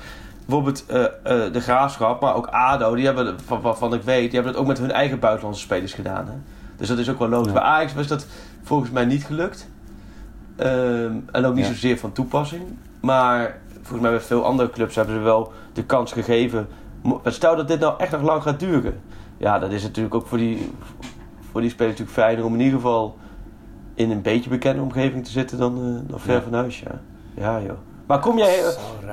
bijvoorbeeld 0.46 0.86
eh, 0.86 1.04
de 1.52 1.60
Graafschap, 1.60 2.20
maar 2.20 2.34
ook 2.34 2.46
ADO. 2.46 2.94
Die 2.94 3.04
hebben, 3.04 3.36
van, 3.46 3.60
waarvan 3.60 3.94
ik 3.94 4.02
weet, 4.02 4.22
die 4.22 4.34
hebben 4.34 4.52
het 4.52 4.60
ook 4.60 4.66
met 4.66 4.78
hun 4.78 4.92
eigen 4.92 5.18
buitenlandse 5.18 5.62
spelers 5.62 5.92
gedaan. 5.92 6.26
Hè? 6.26 6.34
Dus 6.76 6.88
dat 6.88 6.98
is 6.98 7.10
ook 7.10 7.18
wel 7.18 7.28
logisch. 7.28 7.46
Ja. 7.46 7.52
Bij 7.52 7.62
Ajax 7.62 7.94
was 7.94 8.06
dat 8.06 8.26
volgens 8.62 8.90
mij 8.90 9.04
niet 9.04 9.24
gelukt. 9.24 9.68
Ehm, 10.56 11.12
en 11.32 11.44
ook 11.44 11.54
niet 11.54 11.66
Ja. 11.66 11.72
zozeer 11.72 11.98
van 11.98 12.12
toepassing. 12.12 12.62
Maar 13.00 13.58
volgens 13.72 14.00
mij 14.00 14.10
bij 14.10 14.20
veel 14.20 14.44
andere 14.44 14.70
clubs 14.70 14.94
hebben 14.94 15.14
ze 15.14 15.20
wel 15.20 15.52
de 15.72 15.84
kans 15.84 16.12
gegeven. 16.12 16.68
Stel 17.24 17.56
dat 17.56 17.68
dit 17.68 17.80
nou 17.80 17.94
echt 17.98 18.12
nog 18.12 18.22
lang 18.22 18.42
gaat 18.42 18.60
duren. 18.60 19.00
Ja, 19.36 19.58
dat 19.58 19.72
is 19.72 19.82
natuurlijk 19.82 20.14
ook 20.14 20.26
voor 20.26 20.38
die, 20.38 20.72
voor 21.50 21.60
die 21.60 21.70
spelers 21.70 21.98
natuurlijk 21.98 22.18
fijner 22.26 22.44
om 22.44 22.54
in 22.54 22.60
ieder 22.60 22.74
geval 22.74 23.16
in 23.94 24.10
een 24.10 24.22
beetje 24.22 24.50
bekende 24.50 24.82
omgeving 24.82 25.24
te 25.24 25.30
zitten 25.30 25.58
dan, 25.58 25.76
eh, 25.76 26.10
dan 26.10 26.20
ver 26.20 26.34
Ja. 26.34 26.42
van 26.42 26.54
huis. 26.54 26.80
Ja. 26.80 27.00
ja, 27.34 27.60
joh. 27.60 27.76
Maar 28.06 28.18
kom 28.18 28.38
jij, 28.38 28.62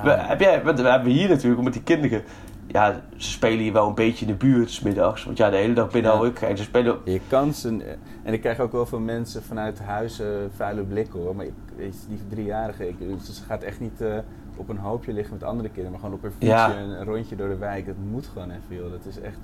we, 0.02 0.10
heb 0.10 0.40
jij, 0.40 0.64
we 0.64 0.82
hebben 0.82 1.12
hier 1.12 1.28
natuurlijk 1.28 1.62
met 1.62 1.72
die 1.72 1.82
kinderen. 1.82 2.22
Ja, 2.70 3.00
ze 3.16 3.30
spelen 3.30 3.58
hier 3.58 3.72
wel 3.72 3.88
een 3.88 3.94
beetje 3.94 4.26
in 4.26 4.30
de 4.32 4.36
buurt, 4.38 4.70
's 4.70 4.80
middags. 4.80 5.24
Want 5.24 5.36
ja, 5.36 5.50
de 5.50 5.56
hele 5.56 5.72
dag 5.74 5.90
binnen 5.90 6.20
Ja. 6.20 6.26
ik. 6.26 6.34
Kijk, 6.34 6.56
ze 6.56 6.62
spelen 6.62 6.98
Je 7.04 7.20
kansen. 7.28 7.82
En 8.22 8.32
ik 8.32 8.40
krijg 8.40 8.60
ook 8.60 8.72
wel 8.72 8.86
van 8.86 9.04
mensen 9.04 9.42
vanuit 9.42 9.78
huis 9.80 10.20
eh, 10.20 10.26
vuile 10.56 10.82
blikken 10.82 11.20
hoor. 11.20 11.36
Maar 11.36 11.44
ik, 11.44 11.52
weet 11.76 11.94
je, 12.00 12.08
die 12.08 12.18
driejarige, 12.30 12.88
ik, 12.88 12.96
ze 13.22 13.42
gaat 13.46 13.62
echt 13.62 13.80
niet 13.80 14.00
eh, 14.00 14.08
op 14.56 14.68
een 14.68 14.78
hoopje 14.78 15.12
liggen 15.12 15.32
met 15.34 15.44
andere 15.44 15.68
kinderen. 15.68 15.90
Maar 15.90 16.00
gewoon 16.00 16.14
op 16.14 16.24
een 16.24 16.30
fietsje 16.38 16.48
Ja. 16.56 16.76
een, 16.76 17.04
rondje 17.04 17.36
door 17.36 17.48
de 17.48 17.56
wijk. 17.56 17.86
Dat 17.86 17.94
moet 18.10 18.26
gewoon 18.32 18.50
even 18.50 18.76
joh. 18.82 18.90
Dat 18.90 19.04
is 19.08 19.20
echt 19.20 19.38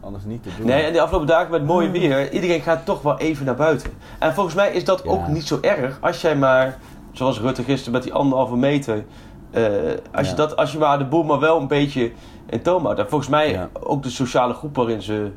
anders 0.00 0.24
niet 0.24 0.42
te 0.42 0.48
doen. 0.58 0.66
Nee, 0.66 0.82
en 0.82 0.92
de 0.92 1.00
afgelopen 1.00 1.28
dagen 1.28 1.50
met 1.50 1.64
mooi 1.64 1.90
weer, 1.90 2.32
iedereen 2.32 2.60
gaat 2.60 2.84
toch 2.84 3.02
wel 3.02 3.18
even 3.18 3.44
naar 3.46 3.54
buiten. 3.56 3.90
En 4.18 4.34
volgens 4.34 4.54
mij 4.54 4.72
is 4.72 4.84
dat 4.84 5.00
Ja. 5.04 5.10
ook 5.10 5.26
niet 5.28 5.46
zo 5.46 5.58
erg 5.60 5.98
als 6.00 6.20
jij 6.20 6.36
maar, 6.36 6.78
zoals 7.12 7.40
Rutte 7.40 7.62
gisteren 7.62 7.92
met 7.92 8.02
die 8.02 8.12
anderhalve 8.12 8.56
meter, 8.56 9.04
eh, 9.50 9.64
als, 10.12 10.28
je 10.30 10.34
dat, 10.34 10.56
als 10.56 10.72
je 10.72 10.78
maar 10.78 10.98
de 10.98 11.04
boel 11.04 11.24
maar 11.24 11.38
wel 11.40 11.60
een 11.60 11.68
beetje 11.68 12.10
in 12.50 12.62
toom 12.62 12.84
houdt. 12.84 12.98
En 13.00 13.08
volgens 13.08 13.30
mij 13.30 13.50
Ja. 13.50 13.68
ook 13.80 14.02
de 14.02 14.10
sociale 14.10 14.54
groep 14.54 14.76
waarin 14.76 15.02
ze 15.02 15.30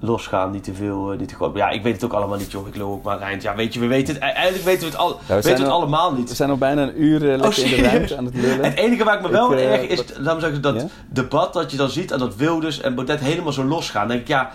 losgaan, 0.00 0.50
niet 0.50 0.64
te 0.64 0.74
veel, 0.74 1.12
eh, 1.12 1.18
niet 1.18 1.28
te 1.28 1.34
groot. 1.34 1.56
Ja, 1.56 1.68
ik 1.68 1.82
weet 1.82 1.92
het 1.94 2.04
ook 2.04 2.12
allemaal 2.12 2.38
niet, 2.38 2.50
joh. 2.52 2.66
Ik 2.66 2.76
loop 2.76 2.92
ook 2.92 3.02
maar 3.02 3.20
eind. 3.20 3.42
Ja, 3.42 3.54
weet 3.54 3.74
je, 3.74 3.80
we 3.80 3.86
weten 3.86 4.14
het. 4.14 4.22
e- 4.22 4.26
Eigenlijk 4.26 4.64
weten 4.64 4.80
we 4.80 4.86
het, 4.86 4.96
al, 4.96 5.08
weten 5.26 5.42
we 5.42 5.48
het 5.50 5.62
al- 5.68 5.70
allemaal 5.70 6.12
We 6.12 6.18
niet. 6.18 6.30
zijn 6.30 6.50
al 6.50 6.56
bijna 6.58 6.82
een 6.82 7.02
uur 7.02 7.18
lekker 7.20 7.64
in 7.64 7.70
de 7.82 7.88
ruimte 7.88 8.16
aan 8.16 8.24
het 8.24 8.34
lullen. 8.34 8.64
Het 8.64 8.74
enige 8.78 9.04
waar 9.04 9.16
ik 9.16 9.22
me 9.22 9.28
wel 9.28 9.52
Ik, 9.52 9.58
eh, 9.58 9.72
erg 9.72 9.82
is, 9.88 9.98
laten 10.18 10.34
we 10.34 10.40
zeggen, 10.40 10.62
dat 10.62 10.74
Ja? 10.74 10.86
debat 11.10 11.52
dat 11.52 11.70
je 11.70 11.76
dan 11.76 11.88
ziet 11.90 12.10
en 12.10 12.18
dat 12.18 12.36
Wilders 12.36 12.80
en 12.80 12.94
Baudet 12.94 13.20
helemaal 13.20 13.52
zo 13.52 13.64
losgaan. 13.64 14.00
Dan 14.00 14.08
denk 14.16 14.20
ik, 14.20 14.28
ja, 14.28 14.50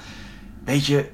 weet 0.66 0.86
je, 0.86 1.10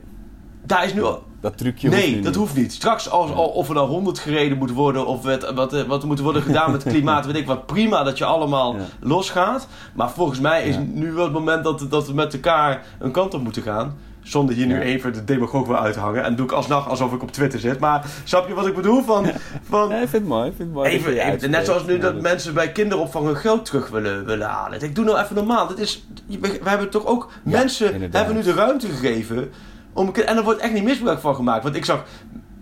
daar 0.65 0.85
is 0.85 0.93
nu 0.93 1.03
al... 1.03 1.23
Dat 1.41 1.57
trucje 1.57 1.89
Nee, 1.89 2.13
dat 2.15 2.23
niet. 2.23 2.35
hoeft 2.35 2.55
niet. 2.55 2.73
Straks 2.73 3.09
als, 3.09 3.31
al- 3.33 3.47
of 3.49 3.67
er 3.69 3.73
dan 3.75 3.87
100 3.87 4.19
gereden 4.19 4.57
moet 4.57 4.71
worden 4.71 5.05
of 5.05 5.23
wat, 5.23 5.51
wat, 5.53 5.73
eh, 5.73 5.81
wat 5.83 6.01
er 6.01 6.07
moet 6.07 6.19
worden 6.19 6.41
gedaan 6.41 6.71
met 6.71 6.83
het 6.83 6.93
klimaat, 6.93 7.25
weet 7.27 7.35
ik 7.35 7.47
wat. 7.47 7.65
Prima 7.65 8.03
dat 8.03 8.17
je 8.17 8.25
allemaal 8.25 8.75
Ja. 8.75 8.81
losgaat. 8.99 9.67
Maar 9.93 10.09
volgens 10.11 10.39
mij 10.39 10.63
is 10.63 10.75
Ja. 10.75 10.81
nu 10.93 11.11
wel 11.11 11.23
het 11.23 11.33
moment 11.33 11.63
dat, 11.63 11.85
dat 11.89 12.07
we 12.07 12.13
met 12.13 12.33
elkaar 12.33 12.85
een 12.99 13.11
kant 13.11 13.33
op 13.33 13.41
moeten 13.43 13.61
gaan. 13.61 13.97
Zonder 14.21 14.55
hier 14.55 14.65
nu 14.65 14.73
Ja. 14.73 14.79
even 14.81 15.13
de 15.13 15.23
demagoog 15.23 15.67
weer 15.67 15.77
uit 15.77 15.93
te 15.93 15.99
hangen. 15.99 16.23
En 16.23 16.35
doe 16.35 16.45
ik 16.45 16.51
alsnog 16.51 16.89
alsof 16.89 17.13
ik 17.13 17.21
op 17.21 17.31
Twitter 17.31 17.59
zit. 17.59 17.79
Maar 17.79 18.05
snap 18.23 18.47
je 18.47 18.53
wat 18.53 18.67
ik 18.67 18.75
bedoel? 18.75 19.03
Van, 19.03 19.25
van, 19.69 19.89
Nee, 19.89 20.01
ik 20.01 20.07
vind 20.09 20.21
het 20.23 20.31
mooi. 20.31 20.43
Vind 20.43 20.59
het 20.59 20.73
mooi 20.73 20.89
dat 20.89 20.99
Even, 20.99 21.33
even, 21.33 21.49
net 21.49 21.65
zoals 21.65 21.85
nu 21.85 21.97
dat 21.97 22.21
mensen 22.21 22.53
bij 22.53 22.71
kinderopvang 22.71 23.25
hun 23.25 23.35
geld 23.37 23.65
terug 23.65 23.89
willen, 23.89 24.25
willen 24.25 24.47
halen. 24.47 24.81
Ik 24.83 24.95
doe 24.95 25.05
nou 25.05 25.19
even 25.19 25.35
normaal. 25.35 25.67
Dit 25.67 25.79
is, 25.79 26.07
we 26.41 26.59
hebben 26.63 26.89
toch 26.89 27.05
ook... 27.05 27.29
Mensen 27.43 28.09
hebben 28.11 28.35
nu 28.35 28.41
de 28.43 28.53
ruimte 28.53 28.87
gegeven. 28.87 29.51
Om, 29.97 30.13
en 30.13 30.37
er 30.37 30.43
wordt 30.43 30.59
echt 30.59 30.73
niet 30.73 30.83
misbruik 30.83 31.19
van 31.19 31.35
gemaakt. 31.35 31.63
Want 31.63 31.75
ik 31.75 31.85
zag... 31.85 32.03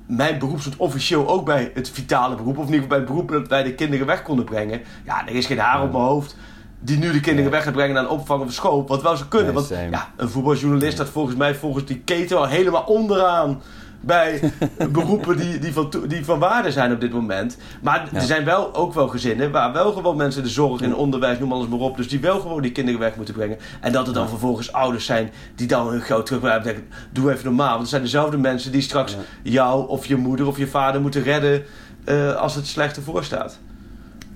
Mijn 0.07 0.39
beroep 0.39 0.59
stond 0.59 0.75
officieel 0.77 1.27
ook 1.27 1.45
bij 1.45 1.71
het 1.73 1.89
vitale 1.89 2.35
beroep. 2.35 2.57
Of 2.57 2.67
in 2.67 2.73
ieder 2.73 2.81
geval 2.81 2.87
bij 2.87 2.97
het 2.97 3.07
beroep 3.07 3.31
dat 3.31 3.47
wij 3.47 3.63
de 3.63 3.75
kinderen 3.75 4.05
weg 4.05 4.21
konden 4.21 4.45
brengen. 4.45 4.81
Ja, 5.05 5.27
er 5.27 5.35
is 5.35 5.45
geen 5.45 5.59
haar 5.59 5.81
op 5.83 5.91
mijn 5.91 6.03
hoofd 6.03 6.35
die 6.79 6.97
nu 6.97 7.11
de 7.11 7.19
kinderen 7.19 7.41
Nee. 7.41 7.49
weg 7.51 7.63
gaat 7.63 7.73
brengen 7.73 7.93
naar 7.93 8.03
een 8.03 8.09
opvang 8.09 8.43
of 8.43 8.51
school. 8.51 8.87
Wat 8.87 9.01
wel 9.01 9.17
ze 9.17 9.27
kunnen. 9.27 9.53
Nee, 9.53 9.63
Want 9.63 9.91
ja, 9.91 10.09
een 10.15 10.29
voetbaljournalist 10.29 10.93
staat 10.93 11.09
volgens 11.09 11.35
mij 11.35 11.55
volgens 11.55 11.85
die 11.85 11.99
keten 11.99 12.37
al 12.37 12.47
helemaal 12.47 12.83
onderaan 12.83 13.61
bij 14.05 14.51
beroepen 14.91 15.37
die, 15.37 15.59
die, 15.59 15.73
van, 15.73 15.93
die 16.07 16.25
van 16.25 16.39
waarde 16.39 16.71
zijn 16.71 16.91
op 16.93 17.01
dit 17.01 17.11
moment. 17.13 17.57
Maar 17.81 18.07
Ja. 18.11 18.17
er 18.19 18.25
zijn 18.25 18.45
wel 18.45 18.75
ook 18.75 18.93
wel 18.93 19.07
gezinnen 19.07 19.51
waar 19.51 19.73
wel 19.73 19.91
gewoon 19.93 20.17
mensen 20.17 20.43
de 20.43 20.49
zorg 20.49 20.81
en 20.81 20.95
onderwijs, 20.95 21.39
noem 21.39 21.51
alles 21.51 21.67
maar 21.67 21.79
op. 21.79 21.97
Dus 21.97 22.07
die 22.09 22.19
wel 22.19 22.39
gewoon 22.39 22.61
die 22.61 22.71
kinderen 22.71 22.99
weg 22.99 23.15
moeten 23.15 23.33
brengen. 23.33 23.57
En 23.81 23.91
dat 23.91 24.07
er 24.07 24.13
dan 24.13 24.29
vervolgens 24.29 24.71
ouders 24.73 25.05
zijn 25.05 25.31
die 25.55 25.67
dan 25.67 25.87
hun 25.87 26.01
geld 26.01 26.25
terug 26.25 26.41
willen 26.41 26.55
hebben. 26.55 26.73
Denken, 26.73 26.91
doe 27.11 27.31
even 27.31 27.45
normaal. 27.45 27.67
Want 27.69 27.79
het 27.81 27.89
zijn 27.89 28.01
dezelfde 28.01 28.37
mensen 28.37 28.71
die 28.71 28.81
straks 28.81 29.11
Ja. 29.11 29.51
jou 29.51 29.87
of 29.87 30.05
je 30.05 30.15
moeder 30.15 30.47
of 30.47 30.57
je 30.57 30.67
vader 30.67 31.01
moeten 31.01 31.23
redden 31.23 31.63
eh, 32.03 32.35
als 32.35 32.55
het 32.55 32.67
slecht 32.67 32.95
ervoor 32.97 33.23
staat. 33.23 33.59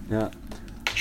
Ja. 0.10 0.30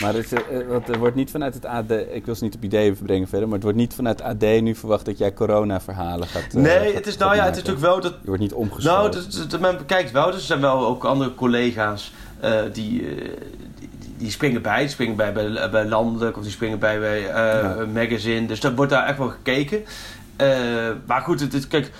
Maar 0.00 0.14
het, 0.14 0.32
eh, 0.32 0.40
wat, 0.68 0.88
er 0.88 0.98
wordt 0.98 1.14
niet 1.16 1.30
vanuit 1.30 1.54
het 1.54 1.64
AD, 1.66 1.90
ik 1.90 2.24
wil 2.26 2.34
ze 2.34 2.44
niet 2.44 2.54
op 2.54 2.62
ideeën 2.64 2.96
brengen 3.02 3.28
verder, 3.28 3.44
maar 3.46 3.54
het 3.54 3.62
wordt 3.62 3.78
niet 3.78 3.94
vanuit 3.94 4.22
het 4.22 4.42
AD 4.42 4.60
nu 4.60 4.74
verwacht 4.74 5.04
dat 5.04 5.18
jij 5.18 5.32
corona-verhalen 5.32 6.28
gaat. 6.28 6.42
eh, 6.54 6.54
nee, 6.62 6.78
gaat- 6.86 6.94
het 6.94 7.06
is, 7.06 7.16
nou 7.16 7.34
ja, 7.34 7.44
het 7.44 7.56
is 7.56 7.62
natuurlijk 7.62 7.86
wel 7.86 8.00
dat 8.00 8.14
Je 8.20 8.26
wordt 8.26 8.42
niet 8.42 8.52
omgeschoten. 8.52 9.00
Nou, 9.00 9.10
dat, 9.12 9.32
dat- 9.32 9.50
dat- 9.50 9.60
men 9.60 9.76
bekijkt 9.76 10.10
wel. 10.10 10.26
Dus 10.26 10.34
er 10.34 10.40
zijn 10.46 10.60
wel 10.60 10.86
ook 10.86 11.04
andere 11.04 11.34
collega's 11.34 12.12
eh, 12.40 12.60
die, 12.72 13.06
eh, 13.08 13.16
die, 13.78 13.88
die 14.16 14.30
springen 14.30 14.62
bij. 14.62 14.78
Die 14.80 14.88
springen 14.88 15.16
bij, 15.16 15.32
bij, 15.32 15.70
bij 15.70 15.84
Landelijk 15.86 16.36
of 16.36 16.42
die 16.42 16.52
springen 16.52 16.78
bij, 16.78 16.98
bij 16.98 17.18
eh, 17.18 17.32
Ja. 17.34 17.76
een 17.76 17.92
magazine. 17.92 18.46
Dus 18.46 18.60
dat 18.60 18.74
wordt 18.74 18.90
daar 18.92 19.06
echt 19.06 19.18
wel 19.18 19.28
gekeken. 19.28 19.84
Eh, 20.36 20.48
maar 21.06 21.20
goed, 21.20 21.40
het, 21.40 21.52
het- 21.52 21.68
kijk, 21.68 21.90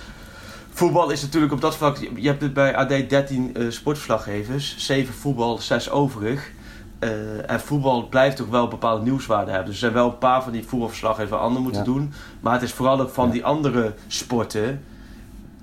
voetbal 0.69 1.09
is 1.09 1.21
natuurlijk 1.21 1.53
op 1.53 1.61
dat 1.61 1.75
vlak... 1.75 1.97
Je 2.15 2.27
hebt 2.27 2.41
het 2.41 2.53
bij 2.53 2.75
AD 2.75 3.09
13 3.09 3.55
eh, 3.55 3.63
sportverslaggevers. 3.69 4.75
7 4.77 5.13
voetbal, 5.13 5.57
6 5.57 5.89
overig. 5.89 6.51
Eh, 6.99 7.49
en 7.51 7.59
voetbal 7.59 8.07
blijft 8.07 8.37
toch 8.37 8.47
wel 8.47 8.63
een 8.63 8.69
bepaalde 8.69 9.03
nieuwswaarde 9.03 9.49
hebben. 9.51 9.65
Dus 9.65 9.75
er 9.75 9.79
zijn 9.79 9.93
wel 9.93 10.07
een 10.07 10.17
paar 10.17 10.43
van 10.43 10.51
die 10.51 10.63
voetbalverslaggevers 10.67 11.29
waar 11.29 11.39
anderen 11.39 11.63
moeten 11.63 11.81
Ja. 11.81 11.87
doen. 11.91 12.13
Maar 12.39 12.53
het 12.53 12.61
is 12.61 12.73
vooral 12.73 12.99
ook 13.01 13.09
van 13.09 13.25
Ja. 13.25 13.31
die 13.31 13.45
andere 13.45 13.93
sporten... 14.07 14.83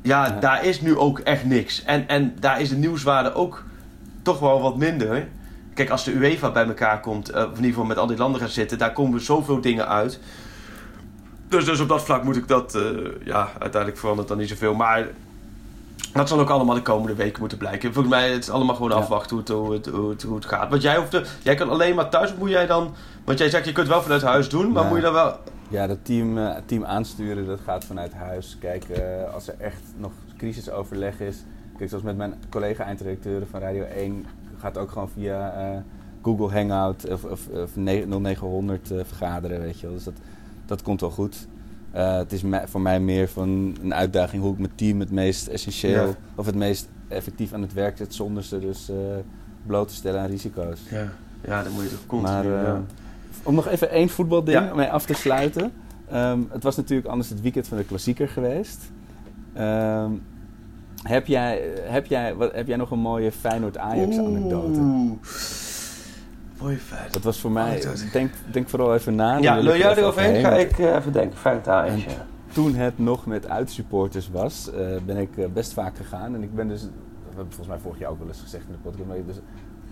Ja, 0.03 0.27
Ja. 0.27 0.41
daar 0.41 0.65
is 0.65 0.81
nu 0.81 0.97
ook 0.97 1.19
echt 1.19 1.45
niks. 1.45 1.85
En, 1.85 2.09
en 2.09 2.37
daar 2.41 2.61
is 2.61 2.69
de 2.69 2.77
nieuwswaarde 2.77 3.35
ook 3.35 3.63
toch 4.23 4.39
wel 4.39 4.61
wat 4.61 4.77
minder. 4.77 5.29
Kijk, 5.75 5.91
als 5.91 6.05
de 6.05 6.13
UEFA 6.13 6.51
bij 6.51 6.67
elkaar 6.67 7.01
komt, 7.01 7.29
eh, 7.31 7.43
of 7.43 7.49
in 7.49 7.55
ieder 7.57 7.71
geval 7.71 7.85
met 7.85 7.99
al 7.99 8.07
die 8.07 8.17
landen 8.17 8.41
gaan 8.41 8.51
zitten, 8.51 8.79
daar 8.79 8.93
komen 8.93 9.21
zoveel 9.21 9.61
dingen 9.61 9.89
uit. 9.89 10.21
Dus, 11.49 11.65
dus 11.65 11.81
op 11.81 11.89
dat 11.89 12.05
vlak 12.05 12.23
moet 12.25 12.37
ik 12.37 12.49
dat, 12.49 12.75
eh, 12.75 12.83
ja, 13.25 13.49
uiteindelijk 13.59 14.01
verandert 14.01 14.29
dan 14.29 14.39
niet 14.39 14.49
zoveel. 14.49 14.75
Maar 14.75 15.07
Dat 16.13 16.29
zal 16.29 16.41
ook 16.41 16.51
allemaal 16.51 16.75
de 16.75 16.83
komende 16.83 17.15
weken 17.15 17.41
moeten 17.41 17.59
blijken. 17.59 17.93
Volgens 17.93 18.15
mij 18.15 18.31
het 18.33 18.43
is 18.43 18.51
allemaal 18.51 18.75
gewoon 18.75 18.91
Ja. 18.91 18.97
afwachten 18.97 19.37
hoe 19.37 19.45
het, 19.45 19.49
hoe, 19.55 19.73
het, 19.73 19.87
hoe, 19.87 20.11
het, 20.11 20.23
hoe 20.23 20.35
het 20.35 20.45
gaat. 20.47 20.71
Want 20.71 20.83
jij, 20.83 20.97
hoeft 20.97 21.21
jij 21.43 21.55
kan 21.55 21.71
alleen 21.71 21.95
maar 21.95 22.09
thuis, 22.11 22.35
moet 22.35 22.51
jij 22.51 22.67
dan... 22.67 22.95
Want 23.25 23.39
jij 23.39 23.51
zegt, 23.51 23.65
je 23.67 23.73
kunt 23.73 23.89
wel 23.89 24.03
vanuit 24.03 24.23
huis 24.23 24.49
doen, 24.49 24.73
maar 24.73 24.83
Ja. 24.83 24.89
moet 24.89 24.99
je 24.99 25.05
dan 25.05 25.13
wel... 25.13 25.37
Ja, 25.69 25.87
dat 25.87 25.99
team, 26.03 26.39
eh, 26.39 26.57
team 26.67 26.85
aansturen, 26.85 27.47
dat 27.47 27.61
gaat 27.65 27.85
vanuit 27.85 28.13
huis. 28.15 28.57
Kijk, 28.61 28.85
eh, 28.85 29.35
als 29.35 29.49
er 29.49 29.55
echt 29.59 29.83
nog 29.97 30.13
crisisoverleg 30.37 31.21
is. 31.21 31.45
Kijk, 31.79 31.89
zoals 31.89 32.05
met 32.05 32.17
mijn 32.17 32.35
collega-eindredacteuren 32.51 33.49
van 33.51 33.61
Radio 33.61 33.83
1 33.85 34.27
gaat 34.59 34.79
ook 34.79 34.91
gewoon 34.91 35.09
via 35.09 35.53
eh, 35.53 35.79
Google 36.23 36.53
Hangout 36.53 37.09
of, 37.11 37.25
of, 37.25 37.41
of 37.49 37.77
ne- 37.77 38.05
0900 38.07 38.91
eh, 38.91 38.99
vergaderen, 39.07 39.61
weet 39.61 39.81
je 39.81 39.87
wel. 39.87 39.95
Dus 39.95 40.05
dat, 40.05 40.15
dat 40.67 40.83
komt 40.83 41.01
wel 41.01 41.11
goed. 41.11 41.47
Eh, 41.97 42.17
het 42.17 42.33
is 42.33 42.43
voor 42.65 42.81
mij 42.81 43.01
meer 43.01 43.29
van 43.29 43.77
een 43.83 43.95
uitdaging 43.95 44.43
hoe 44.43 44.53
ik 44.53 44.59
mijn 44.59 44.75
team 44.75 45.01
het 45.01 45.11
meest 45.11 45.47
essentieel 45.47 46.07
Ja. 46.07 46.15
of 46.35 46.47
het 46.47 46.55
meest 46.55 46.89
effectief 47.09 47.53
aan 47.53 47.63
het 47.63 47.73
werk 47.73 47.97
zet 47.97 48.15
zonder 48.15 48.43
ze 48.45 48.59
dus 48.59 48.89
eh, 48.91 48.97
bloot 49.67 49.89
te 49.89 49.95
stellen 49.95 50.21
aan 50.21 50.27
risico's. 50.27 50.81
Ja, 50.91 51.09
ja 51.45 51.63
dan 51.63 51.73
moet 51.73 51.83
je 51.83 51.91
toch 51.91 52.07
continu... 52.07 52.33
Maar 52.33 52.45
eh, 52.45 52.63
ja. 52.63 52.83
om 53.43 53.55
nog 53.55 53.69
even 53.69 53.91
één 53.91 54.09
voetbalding 54.09 54.59
Ja. 54.59 54.75
mee 54.75 54.89
af 54.89 55.07
te 55.07 55.15
sluiten. 55.15 55.73
Ehm, 56.11 56.41
het 56.49 56.63
was 56.63 56.77
natuurlijk 56.77 57.09
anders 57.09 57.29
het 57.29 57.41
weekend 57.41 57.69
van 57.69 57.77
de 57.79 57.85
klassieker 57.85 58.29
geweest. 58.29 58.79
Ehm, 59.53 60.11
heb, 61.03 61.27
jij, 61.27 61.61
heb, 61.83 62.07
jij, 62.07 62.35
wat, 62.35 62.53
heb 62.53 62.67
jij 62.67 62.77
nog 62.77 62.91
een 62.91 62.99
mooie 62.99 63.33
Feyenoord-Ajax-anekdote? 63.33 64.81
Feit. 66.79 67.13
Dat 67.13 67.23
was 67.23 67.41
voor 67.41 67.51
mij... 67.51 67.71
Anekdote. 67.71 68.11
Denk, 68.13 68.33
denk 68.53 68.69
vooral 68.69 68.95
even 68.95 69.15
na. 69.15 69.37
Ja, 69.39 69.63
wil 69.63 69.77
jij 69.77 69.91
er 69.91 69.99
eroverheen? 69.99 70.41
Ga 70.45 70.53
ik 70.55 70.79
eh, 70.79 70.95
even 70.95 71.13
denken. 71.13 71.65
En- 71.65 71.99
ja. 71.99 72.05
Toen 72.53 72.75
het 72.75 72.99
nog 72.99 73.27
met 73.27 73.49
uitsupporters 73.49 74.31
was, 74.31 74.71
eh, 74.71 74.87
ben 75.07 75.17
ik 75.17 75.37
eh, 75.37 75.47
best 75.53 75.73
vaak 75.73 75.97
gegaan. 75.97 76.35
En 76.35 76.43
ik 76.43 76.55
ben 76.55 76.69
dus, 76.69 76.83
we 76.83 76.89
hebben 77.27 77.47
volgens 77.47 77.69
mij 77.69 77.79
vorig 77.79 77.99
jaar 77.99 78.11
ook 78.11 78.19
wel 78.19 78.29
eens 78.29 78.41
gezegd 78.41 78.65
in 78.67 78.73
de 78.73 78.79
podcast, 78.79 79.07
maar 79.09 79.17
ik 79.17 79.23
heb 79.27 79.35
dus 79.35 79.43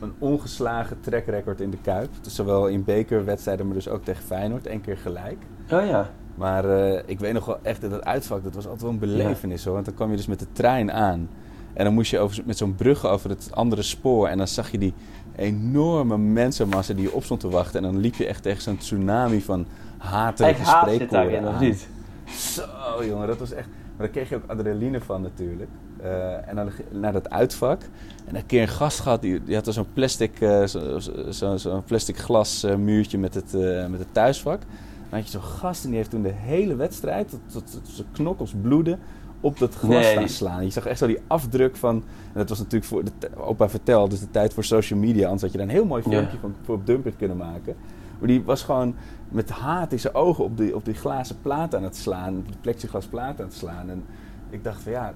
een 0.01 0.13
ongeslagen 0.19 1.01
track 1.01 1.27
record 1.27 1.61
in 1.61 1.71
de 1.71 1.79
Kuip. 1.83 2.11
Dus 2.23 2.35
zowel 2.35 2.67
in 2.67 2.85
bekerwedstrijden, 2.85 3.67
maar 3.67 3.75
dus 3.75 3.89
ook 3.89 4.05
tegen 4.05 4.23
Feyenoord. 4.25 4.67
één 4.67 4.81
keer 4.81 4.97
gelijk. 4.97 5.43
Oh 5.71 5.87
ja. 5.87 6.11
Maar 6.35 6.65
eh, 6.65 7.03
ik 7.07 7.19
weet 7.19 7.33
nog 7.33 7.45
wel 7.45 7.59
echt 7.63 7.81
dat 7.81 7.91
het 7.91 8.05
uitvak, 8.05 8.43
dat 8.45 8.55
was 8.55 8.65
altijd 8.65 8.83
wel 8.83 8.91
een 8.91 8.99
belevenis 8.99 9.65
hoor. 9.65 9.73
Want 9.75 9.85
dan 9.87 9.95
kwam 9.95 10.11
je 10.11 10.17
dus 10.17 10.27
met 10.27 10.39
de 10.39 10.47
trein 10.53 10.93
aan. 10.93 11.29
En 11.75 11.85
dan 11.85 11.95
moest 11.95 12.11
je 12.11 12.19
over, 12.19 12.43
met 12.47 12.57
zo'n 12.57 12.75
brug 12.75 13.07
over 13.07 13.31
het 13.31 13.49
andere 13.53 13.83
spoor. 13.83 14.29
En 14.29 14.39
dan 14.39 14.49
zag 14.49 14.71
je 14.71 14.79
die 14.79 14.95
enorme 15.37 16.19
mensenmassa 16.19 16.95
die 16.95 17.03
je 17.03 17.13
op 17.13 17.25
stond 17.25 17.41
te 17.41 17.49
wachten. 17.49 17.85
En 17.85 17.93
dan 17.93 18.01
liep 18.01 18.15
je 18.15 18.27
echt 18.27 18.43
tegen 18.43 18.63
zo'n 18.63 18.77
tsunami 18.77 19.43
van 19.43 19.67
haat 19.99 20.37
spreekwoorden 20.39 21.09
daarin, 21.09 21.47
of 21.47 21.55
aan. 21.55 21.61
niet? 21.63 21.89
Zo 22.37 22.63
jongen, 23.07 23.27
dat 23.27 23.39
was 23.39 23.53
echt... 23.53 23.67
Maar 23.97 24.07
daar 24.07 24.15
kreeg 24.17 24.29
je 24.29 24.37
ook 24.37 24.43
adrenaline 24.47 25.01
van 25.01 25.23
natuurlijk. 25.23 25.71
Eh, 26.03 26.49
en 26.49 26.57
dan 26.57 26.71
naar 26.91 27.13
dat 27.13 27.31
uitvak. 27.31 27.83
En 28.25 28.37
een 28.37 28.47
keer 28.47 28.63
een 28.63 28.69
gast 28.69 29.01
gehad, 29.01 29.23
die, 29.23 29.45
die 29.45 29.55
had 29.55 29.67
er 29.67 29.73
zo'n 29.73 29.93
plastic, 29.93 30.41
eh, 30.41 30.65
zo, 30.65 30.99
zo, 30.99 31.11
zo- 31.31 31.57
zo'n 31.57 31.85
plastic 31.85 32.17
glas 32.19 32.63
eh, 32.65 32.75
muurtje 32.77 33.19
met 33.19 33.35
het, 33.35 33.55
eh, 33.55 33.87
met 33.87 33.99
het 33.99 34.09
thuisvak. 34.13 34.61
Dan 34.61 35.19
had 35.19 35.25
je 35.25 35.31
zo'n 35.31 35.43
gast 35.49 35.83
en 35.85 35.89
die 35.89 35.99
heeft 35.99 36.11
toen 36.11 36.23
de 36.23 36.33
hele 36.35 36.75
wedstrijd, 36.77 37.29
tot, 37.31 37.41
tot, 37.53 37.73
tot 37.73 37.81
zijn 37.95 38.07
knokkels 38.13 38.55
bloeden, 38.63 38.99
op 39.45 39.59
dat 39.59 39.75
glas 39.75 39.91
Nee. 39.91 40.11
staan 40.13 40.29
slaan. 40.29 40.65
Je 40.65 40.71
zag 40.71 40.87
echt 40.87 40.99
zo 40.99 41.07
die 41.07 41.19
afdruk 41.27 41.77
van... 41.77 41.95
En 42.33 42.39
dat 42.39 42.49
was 42.49 42.59
natuurlijk 42.59 42.85
voor... 42.85 43.03
De, 43.05 43.29
opa 43.37 43.69
vertelt, 43.69 44.11
dus 44.11 44.21
de 44.21 44.31
tijd 44.31 44.55
voor 44.55 44.65
social 44.65 44.99
media. 44.99 45.25
Anders 45.25 45.43
had 45.43 45.53
je 45.53 45.59
daar 45.59 45.67
een 45.67 45.73
heel 45.73 45.85
mooi 45.85 46.03
Ja. 46.05 46.11
filmpje 46.11 46.39
van 46.39 46.55
voor 46.63 46.75
op 46.75 46.87
Dumpert 46.87 47.17
kunnen 47.17 47.37
maken. 47.37 47.75
Maar 48.19 48.29
die 48.29 48.43
was 48.43 48.63
gewoon 48.63 48.95
met 49.29 49.51
haat 49.51 49.93
in 49.93 50.01
zijn 50.01 50.15
ogen 50.15 50.45
op 50.45 50.57
die, 50.57 50.75
op 50.77 50.85
die 50.85 50.95
glazen 50.95 51.37
plaat 51.43 51.75
aan 51.75 51.83
het 51.83 51.97
slaan. 51.97 52.43
Die 52.47 52.57
plexiglas 52.61 53.07
plaat 53.07 53.41
aan 53.41 53.47
het 53.47 53.55
slaan. 53.55 53.91
En 53.91 54.05
ik 54.51 54.65
dacht 54.65 54.83
van 54.83 54.93
ja, 54.93 55.15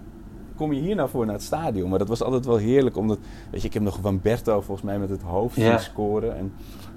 kom 0.56 0.72
je 0.72 0.80
hier 0.80 0.94
nou 0.96 1.08
voor 1.08 1.24
naar 1.24 1.34
het 1.34 1.42
stadion? 1.44 1.88
Maar 1.90 1.98
dat 1.98 2.08
was 2.08 2.22
altijd 2.22 2.46
wel 2.46 2.56
heerlijk. 2.56 2.96
Omdat, 2.96 3.18
weet 3.50 3.60
je, 3.60 3.66
ik 3.66 3.74
heb 3.74 3.82
nog 3.82 3.98
Van 4.02 4.20
Berto 4.20 4.60
volgens 4.60 4.86
mij 4.86 4.98
met 4.98 5.10
het 5.10 5.22
hoofd 5.22 5.56
Ja. 5.56 5.78
scoren. 5.78 6.36
En, 6.36 6.52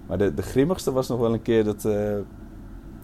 maar 0.07 0.17
de, 0.17 0.33
de 0.33 0.41
grimmigste 0.41 0.91
was 0.91 1.07
nog 1.07 1.19
wel 1.19 1.33
een 1.33 1.41
keer 1.41 1.63
dat... 1.63 1.85
eh, 1.85 2.13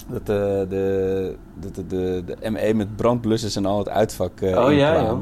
dat 0.10 0.26
de, 0.26 0.66
de, 0.70 1.36
de, 1.60 1.72
de, 1.72 1.88
de, 1.88 2.24
de 2.42 2.50
ME 2.52 2.74
met 2.74 2.96
brandblussers 2.96 3.56
en 3.56 3.66
al 3.66 3.78
het 3.78 3.90
uitvak 3.90 4.42
eh 4.42 4.66
Oh 4.66 4.74
ja. 4.74 5.18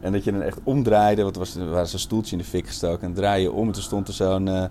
En 0.00 0.12
dat 0.12 0.24
je 0.24 0.32
dan 0.32 0.42
echt 0.42 0.58
omdraaide, 0.64 1.22
want 1.22 1.34
er 1.34 1.40
was, 1.40 1.56
er 1.56 1.68
was 1.68 1.92
een 1.92 1.98
stoeltje 1.98 2.32
in 2.32 2.38
de 2.42 2.48
fik 2.48 2.66
gestoken. 2.66 3.06
En 3.08 3.14
draai 3.14 3.42
je 3.42 3.52
om 3.52 3.66
en 3.66 3.72
toen 3.72 3.82
stond 3.82 4.08
er 4.08 4.14
zo'n 4.14 4.48
eh, 4.48 4.64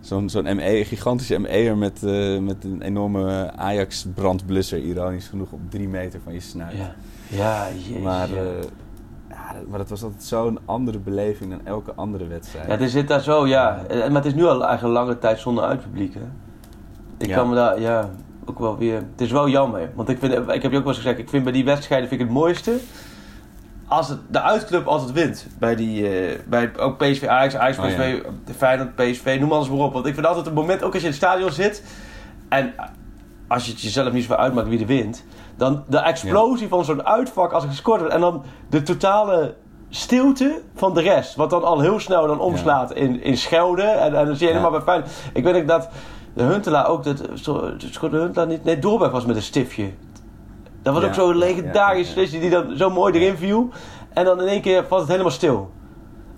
zo'n 0.00 0.28
zo'n 0.28 0.42
ME, 0.42 0.78
een 0.78 0.84
gigantische 0.84 1.38
ME'er 1.38 1.76
met, 1.76 2.02
eh, 2.04 2.38
met 2.38 2.64
een 2.64 2.82
enorme 2.82 3.52
Ajax-brandblusser, 3.56 4.78
ironisch 4.78 5.28
genoeg, 5.28 5.52
op 5.52 5.60
drie 5.68 5.88
meter 5.88 6.20
van 6.24 6.32
je 6.32 6.40
snuit. 6.40 6.76
Ja. 6.76 6.94
Ja, 7.28 7.66
jezus. 7.74 8.02
maar, 8.02 8.30
eh, 8.30 8.44
ja, 9.28 9.54
maar 9.68 9.78
dat 9.78 9.88
was 9.88 10.02
altijd 10.02 10.22
zo'n 10.22 10.58
andere 10.64 10.98
beleving 10.98 11.50
dan 11.50 11.60
elke 11.66 11.94
andere 11.94 12.26
wedstrijd. 12.26 12.66
Ja, 12.66 12.78
er 12.78 12.88
zit 12.88 13.08
daar 13.08 13.20
zo, 13.20 13.46
ja. 13.46 13.84
Eh, 13.88 13.98
Maar 13.98 14.14
het 14.22 14.24
is 14.24 14.34
nu 14.34 14.44
al 14.44 14.64
eigenlijk 14.66 14.94
lange 14.98 15.18
tijd 15.18 15.38
zonder 15.38 15.64
uitpubliek, 15.64 16.14
hè? 16.14 16.20
Ik 17.18 17.26
Ja. 17.26 17.36
kan 17.36 17.48
me 17.48 17.54
daar, 17.54 17.80
ja, 17.80 18.10
ook 18.46 18.58
wel 18.58 18.78
weer... 18.78 18.94
Het 18.94 19.20
is 19.20 19.30
wel 19.30 19.48
jammer, 19.48 19.90
want 19.94 20.08
ik, 20.08 20.18
vind, 20.18 20.32
ik 20.32 20.62
heb 20.62 20.70
je 20.70 20.76
ook 20.76 20.84
wel 20.84 20.86
eens 20.86 20.96
gezegd, 20.96 21.18
ik 21.18 21.28
vind 21.28 21.44
bij 21.44 21.52
die 21.52 21.64
wedstrijden 21.64 22.08
vind 22.08 22.20
ik 22.20 22.26
het 22.26 22.36
mooiste 22.36 22.78
als 23.88 24.08
het, 24.08 24.18
de 24.28 24.40
uitclub 24.40 24.86
altijd 24.86 25.12
wint. 25.12 25.46
Bij 25.58 25.74
die, 25.74 26.08
eh, 26.08 26.38
bij 26.46 26.70
ook 26.78 26.98
PSV 26.98 27.26
Ajax, 27.26 27.56
Ajax 27.56 27.78
Oh, 27.78 27.84
PSV, 27.84 28.22
Feyenoord 28.56 28.94
PSV, 28.94 29.36
noem 29.40 29.52
alles 29.52 29.68
maar 29.68 29.78
op. 29.78 29.92
Want 29.92 30.06
ik 30.06 30.14
vind 30.14 30.26
altijd 30.26 30.44
het 30.44 30.54
moment, 30.54 30.82
ook 30.82 30.92
als 30.92 31.02
je 31.02 31.08
in 31.08 31.14
het 31.14 31.22
stadion 31.22 31.52
zit 31.52 31.82
en 32.48 32.74
als 33.48 33.64
je 33.64 33.72
het 33.72 33.80
jezelf 33.80 34.12
niet 34.12 34.24
zo 34.24 34.34
uitmaakt 34.34 34.68
wie 34.68 34.80
er 34.80 34.86
wint, 34.86 35.24
dan 35.56 35.84
de 35.88 35.98
explosie 35.98 36.68
van 36.68 36.84
zo'n 36.84 37.06
uitvak 37.06 37.52
als 37.52 37.62
er 37.62 37.68
gescoord 37.68 38.00
wordt 38.00 38.14
en 38.14 38.20
dan 38.20 38.44
de 38.68 38.82
totale 38.82 39.54
stilte 39.88 40.60
van 40.74 40.94
de 40.94 41.00
rest. 41.00 41.34
Wat 41.34 41.50
dan 41.50 41.64
al 41.64 41.80
heel 41.80 42.00
snel 42.00 42.26
dan 42.26 42.40
omslaat 42.40 42.92
in, 42.92 43.22
in 43.22 43.36
schelden. 43.36 44.00
En, 44.00 44.14
en 44.14 44.26
dan 44.26 44.36
zie 44.36 44.46
je 44.46 44.52
helemaal 44.52 44.70
bij 44.70 44.80
Feyenoord. 44.80 45.10
Ik 45.32 45.44
weet 45.44 45.54
ook 45.54 45.68
dat 45.68 45.88
de 46.34 46.42
Huntelaar 46.42 46.88
ook... 46.88 47.04
Dat, 47.04 47.22
schoot 47.34 48.10
de 48.10 48.16
Huntelaar 48.16 48.46
niet... 48.46 48.64
Nee, 48.64 48.78
Doorberg 48.78 49.10
was 49.12 49.26
met 49.26 49.36
een 49.36 49.42
stiftje. 49.42 49.90
Dat 50.82 50.94
was 50.94 51.02
Ja, 51.02 51.08
ook 51.08 51.14
zo'n 51.14 51.28
ja, 51.32 51.34
legendarisch 51.38 52.08
ja, 52.08 52.20
ja. 52.20 52.26
stiftje 52.26 52.40
die 52.40 52.50
dan 52.50 52.76
zo 52.76 52.90
mooi 52.90 53.14
erin 53.14 53.36
viel. 53.36 53.68
En 54.12 54.24
dan 54.24 54.40
in 54.40 54.46
één 54.46 54.60
keer 54.60 54.84
valt 54.86 55.00
het 55.00 55.10
helemaal 55.10 55.30
stil. 55.32 55.70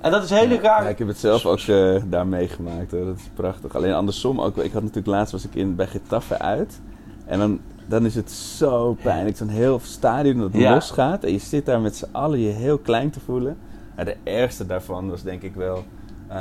En 0.00 0.10
dat 0.10 0.22
is 0.24 0.30
hele 0.30 0.54
Ja, 0.54 0.60
raar. 0.60 0.82
ja, 0.82 0.88
ik 0.88 0.98
heb 0.98 1.08
het 1.08 1.18
zelf 1.18 1.46
ook 1.46 1.58
eh, 1.58 2.02
daar 2.06 2.26
meegemaakt. 2.26 2.90
Hoor. 2.90 3.04
Dat 3.04 3.16
is 3.16 3.30
prachtig. 3.34 3.74
Alleen 3.74 3.92
andersom 3.92 4.40
ook. 4.40 4.56
Ik 4.56 4.72
had 4.72 4.80
natuurlijk 4.82 5.06
laatst 5.06 5.32
was 5.32 5.44
ik 5.44 5.54
in, 5.54 5.74
bij 5.74 5.86
Getafe 5.86 6.38
uit. 6.38 6.80
En 7.26 7.38
dan, 7.38 7.60
dan 7.86 8.04
is 8.06 8.14
het 8.14 8.30
zo 8.30 8.96
pijnlijk. 9.02 9.36
Zo'n 9.36 9.48
heel 9.48 9.80
stadion 9.82 10.38
dat 10.38 10.50
Ja. 10.52 10.74
losgaat. 10.74 11.24
En 11.24 11.32
je 11.32 11.38
zit 11.38 11.66
daar 11.66 11.80
met 11.80 11.96
z'n 11.96 12.08
allen 12.12 12.38
je 12.40 12.48
heel 12.50 12.78
klein 12.78 13.10
te 13.10 13.20
voelen. 13.20 13.56
De 14.04 14.16
ergste 14.24 14.66
daarvan 14.66 15.10
was 15.10 15.22
denk 15.22 15.42
ik 15.42 15.54
wel 15.54 15.84
eh, 16.28 16.36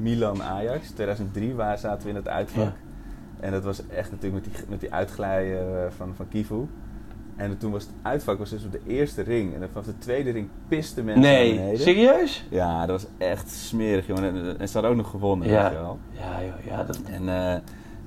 Milan-Ajax. 0.00 0.90
2003 0.90 1.54
waar 1.54 1.78
zaten 1.78 2.02
we 2.02 2.08
in 2.08 2.16
het 2.16 2.28
uitvak. 2.28 2.72
En 3.40 3.50
dat 3.52 3.64
was 3.64 3.82
echt 3.88 4.10
natuurlijk 4.10 4.44
met 4.44 4.54
die, 4.54 4.64
met 4.68 4.80
die 4.80 4.92
uitglijden 4.92 5.84
eh, 5.84 5.90
van, 5.96 6.12
van 6.16 6.28
Kivu. 6.28 6.66
En 7.36 7.58
toen 7.58 7.70
was 7.72 7.82
het 7.82 7.92
uitvak 8.02 8.38
was 8.38 8.50
dus 8.50 8.64
op 8.64 8.72
de 8.72 8.80
eerste 8.86 9.22
ring. 9.22 9.54
En 9.54 9.68
vanaf 9.72 9.86
de 9.86 9.98
tweede 9.98 10.30
ring 10.30 10.48
pisten 10.68 11.04
mensen 11.04 11.22
naar 11.22 11.32
Nee, 11.32 11.54
beneden. 11.54 11.80
serieus? 11.80 12.44
Ja, 12.50 12.86
dat 12.86 13.02
was 13.02 13.10
echt 13.28 13.50
smerig, 13.50 14.06
jongen. 14.06 14.24
En, 14.24 14.58
en 14.58 14.66
ze 14.68 14.72
hadden 14.72 14.90
ook 14.90 14.96
nog 14.96 15.10
gewonnen, 15.10 15.48
Ja. 15.48 15.62
weet 15.62 15.72
je 15.72 15.78
wel. 15.78 15.98
Ja, 16.10 16.42
joh, 16.44 16.64
ja, 16.66 16.84
dat... 16.84 17.00
En, 17.02 17.28
eh, 17.28 17.54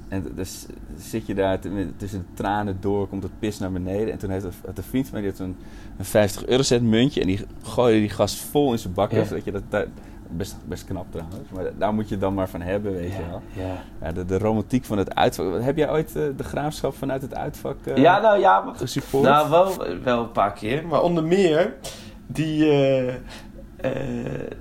en 0.07 0.25
dus 0.36 0.65
zit 0.97 1.25
je 1.25 1.34
daar 1.36 1.59
tussen 1.97 2.19
de 2.19 2.34
tranen 2.34 2.77
door, 2.79 3.07
komt 3.07 3.23
het 3.23 3.39
pis 3.39 3.59
naar 3.59 3.71
beneden. 3.71 4.11
En 4.11 4.17
toen 4.17 4.29
heeft 4.29 4.43
een 4.43 4.84
vriend 4.84 5.07
van 5.07 5.13
mij 5.13 5.21
die 5.21 5.31
had 5.31 5.39
een, 5.39 5.55
een 5.97 6.05
50 6.05 6.45
eurocent 6.45 6.84
muntje. 6.84 7.21
En 7.21 7.27
die 7.27 7.39
gooide 7.61 7.99
die 7.99 8.09
gast 8.09 8.36
vol 8.39 8.71
in 8.71 8.79
zijn 8.79 8.93
bakken. 8.93 9.17
Ja. 9.17 9.23
Zodat 9.25 9.43
je 9.43 9.51
dat, 9.69 9.86
best, 10.38 10.55
best 10.65 10.86
knap 10.86 11.05
trouwens. 11.09 11.49
Maar 11.53 11.63
daar 11.77 11.93
moet 11.93 12.05
je 12.07 12.11
het 12.11 12.21
dan 12.23 12.34
maar 12.34 12.49
van 12.49 12.61
hebben, 12.61 12.93
weet 12.93 13.11
je 13.11 13.17
wel. 13.29 13.41
Ja, 13.53 13.63
ja. 13.63 14.07
Ja, 14.07 14.11
de, 14.11 14.25
de 14.25 14.38
romantiek 14.38 14.86
van 14.86 14.97
het 14.97 15.15
uitvak. 15.15 15.61
Heb 15.61 15.77
jij 15.77 15.91
ooit 15.91 16.15
eh, 16.15 16.23
de 16.38 16.43
graafschap 16.43 16.95
vanuit 16.97 17.21
het 17.21 17.36
uitvak 17.36 17.77
eh 17.84 17.95
ja, 17.97 18.19
nou 18.19 18.39
ja, 18.39 18.61
maar- 18.61 18.75
gesupport? 18.75 19.23
Nou, 19.23 19.49
wel, 19.49 19.71
wel 20.03 20.19
een 20.19 20.31
paar 20.31 20.53
keer. 20.53 20.88
Maar 20.88 21.01
onder 21.01 21.23
meer 21.23 21.73
die, 22.27 22.69
eh, 22.71 23.13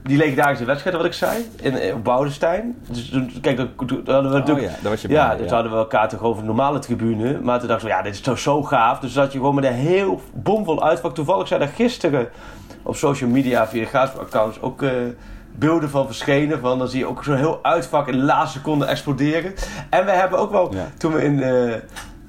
die 0.03 0.17
legendarische 0.17 0.65
wedstrijd, 0.65 0.97
wat 0.97 1.05
ik 1.05 1.13
zei, 1.13 1.45
in, 1.63 1.95
op 1.95 2.05
Boudestein. 2.05 2.77
Dus 2.91 3.09
toen- 3.09 3.33
kijk, 3.41 3.57
dan, 3.57 3.69
toen 3.77 3.89
hadden 3.97 4.23
we 4.23 4.29
oh 4.29 4.33
natuurlijk... 4.33 4.67
ja, 4.67 4.77
daar 4.83 4.91
was 4.91 5.03
je 5.03 5.09
Ja, 5.09 5.29
bij, 5.29 5.37
dus 5.37 5.51
hadden 5.51 5.73
we 5.73 5.79
elkaar 5.79 6.09
toch 6.09 6.23
over 6.23 6.41
een 6.41 6.47
normale 6.47 6.79
tribune. 6.79 7.41
Maar 7.41 7.59
toen 7.59 7.69
dachten 7.69 7.87
we, 7.89 7.95
ja, 7.95 8.03
dit 8.03 8.15
is 8.15 8.21
toch 8.21 8.39
zo 8.39 8.63
gaaf. 8.63 8.99
Dus 9.01 9.13
zat 9.13 9.33
je 9.33 9.39
gewoon 9.39 9.55
met 9.55 9.65
een 9.65 9.73
heel 9.73 10.21
bomvol 10.35 10.83
uitvak. 10.85 11.15
Toevallig 11.15 11.49
zijn 11.49 11.61
er 11.61 11.69
gisteren 11.69 12.29
op 12.83 12.97
social 12.97 13.31
media 13.31 13.67
via 13.67 13.81
de 13.81 13.87
Graafschap-accounts 13.89 14.61
ook... 14.61 14.83
beelden 15.55 15.91
van 15.91 16.07
verschenen. 16.07 16.61
Van, 16.61 16.79
dan 16.79 16.89
zie 16.89 16.99
je 16.99 17.07
ook 17.07 17.25
zo'n 17.25 17.37
heel 17.37 17.59
uitvak 17.63 18.07
in 18.09 18.13
de 18.19 18.25
laatste 18.25 18.59
seconde 18.59 18.85
exploderen. 18.85 19.55
En 19.91 20.05
we 20.05 20.11
hebben 20.11 20.39
ook 20.39 20.51
wel, 20.51 20.75
Ja. 20.75 20.87
toen 20.99 21.13
we 21.13 21.23
in, 21.25 21.43
eh, 21.43 21.75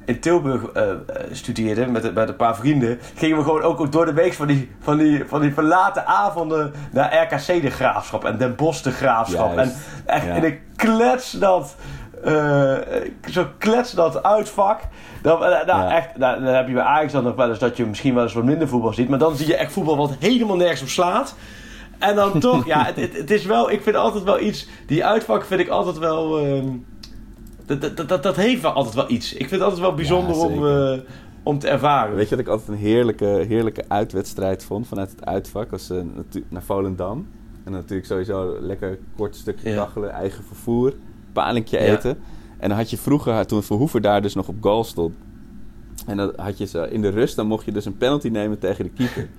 in 0.06 0.20
Tilburg 0.20 0.64
eh, 0.64 0.90
eh, 0.92 0.96
studeerden 1.32 1.92
met, 1.92 2.14
met 2.14 2.30
een 2.30 2.36
paar 2.36 2.56
vrienden, 2.56 3.00
gingen 3.16 3.38
we 3.38 3.44
gewoon 3.44 3.62
ook 3.62 3.92
door 3.92 4.06
de 4.06 4.14
week 4.14 4.34
van 4.34 4.48
die, 4.48 4.72
van 4.80 4.98
die, 4.98 5.24
van 5.28 5.42
die 5.42 5.54
verlaten 5.54 6.06
avonden 6.08 6.74
naar 6.92 7.24
RKC 7.24 7.62
de 7.62 7.70
Graafschap 7.70 8.26
en 8.26 8.38
Den 8.38 8.56
Bosch 8.56 8.82
de 8.84 8.92
Graafschap. 8.92 9.56
Juist. 9.56 9.72
En 9.72 9.78
echt 10.06 10.26
Ja. 10.26 10.34
in 10.34 10.44
een 10.44 10.60
kletsnat 10.76 11.76
eh, 12.24 12.74
zo 13.30 13.48
kletsnat 13.58 14.24
uitvak. 14.24 14.80
Dan, 15.22 15.40
nou, 15.40 15.66
Ja. 15.66 15.96
echt, 15.96 16.18
nou, 16.18 16.44
dan 16.44 16.54
heb 16.54 16.68
je 16.68 16.74
bij 16.74 16.84
Ajax 16.84 17.12
dan 17.12 17.24
nog 17.24 17.36
wel 17.36 17.50
eens 17.50 17.60
dat 17.60 17.78
je 17.78 17.86
misschien 17.86 18.14
wel 18.14 18.24
eens 18.24 18.34
wat 18.34 18.44
minder 18.44 18.68
voetbal 18.68 18.94
ziet. 18.94 19.10
Maar 19.10 19.20
dan 19.20 19.36
zie 19.36 19.48
je 19.48 19.56
echt 19.56 19.72
voetbal 19.72 19.98
wat 19.98 20.12
helemaal 20.20 20.56
nergens 20.56 20.82
op 20.82 20.88
slaat. 20.88 21.36
En 22.00 22.16
dan 22.16 22.40
toch, 22.40 22.66
ja, 22.66 22.86
het, 22.86 22.96
het, 22.96 23.18
het 23.18 23.32
is 23.32 23.46
wel, 23.46 23.72
ik 23.72 23.82
vind 23.82 23.96
altijd 23.96 24.24
wel 24.24 24.40
iets, 24.40 24.68
die 24.86 25.06
uitvak 25.06 25.46
vind 25.46 25.60
ik 25.62 25.68
altijd 25.68 25.98
wel, 25.98 26.40
ehm, 26.40 26.68
dat, 27.66 27.82
dat, 27.98 28.08
dat, 28.10 28.24
dat 28.24 28.36
heeft 28.36 28.62
wel 28.62 28.72
altijd 28.72 28.96
wel 28.96 29.10
iets. 29.12 29.32
Ik 29.34 29.40
vind 29.40 29.52
het 29.52 29.62
altijd 29.62 29.80
wel 29.82 29.94
bijzonder 29.94 30.36
Ja, 30.36 30.42
om, 30.42 30.68
eh, 30.68 31.00
om 31.44 31.60
te 31.60 31.68
ervaren. 31.68 32.16
Weet 32.16 32.30
je 32.30 32.36
wat 32.36 32.46
ik 32.46 32.52
altijd 32.52 32.68
een 32.70 32.76
heerlijke, 32.84 33.26
heerlijke 33.48 33.84
uitwedstrijd 33.88 34.64
vond 34.64 34.88
vanuit 34.88 35.12
het 35.12 35.26
uitvak? 35.26 35.72
Was 35.72 35.90
eh, 35.90 35.98
naar 36.50 36.64
Volendam. 36.64 37.28
En 37.64 37.72
natuurlijk 37.72 38.08
sowieso 38.08 38.58
lekker 38.62 38.98
kort 39.18 39.36
stukje 39.36 39.70
Ja. 39.70 39.76
kachelen, 39.76 40.12
eigen 40.12 40.44
vervoer, 40.44 40.94
palinkje 41.34 41.80
Ja. 41.80 41.84
eten. 41.86 42.18
En 42.58 42.70
dan 42.70 42.78
had 42.78 42.90
je 42.90 42.98
vroeger, 42.98 43.46
toen 43.48 43.64
Verhoeven 43.64 44.02
daar 44.02 44.22
dus 44.22 44.34
nog 44.34 44.48
op 44.48 44.56
goal 44.62 44.84
stond. 44.84 45.14
En 46.06 46.18
dan 46.18 46.34
had 46.36 46.58
je 46.58 46.66
zo, 46.66 46.84
in 46.84 47.02
de 47.02 47.10
rust, 47.10 47.36
dan 47.36 47.48
mocht 47.48 47.66
je 47.66 47.72
dus 47.72 47.86
een 47.86 47.98
penalty 47.98 48.28
nemen 48.28 48.60
tegen 48.60 48.84
de 48.84 48.90
keeper. 48.92 49.30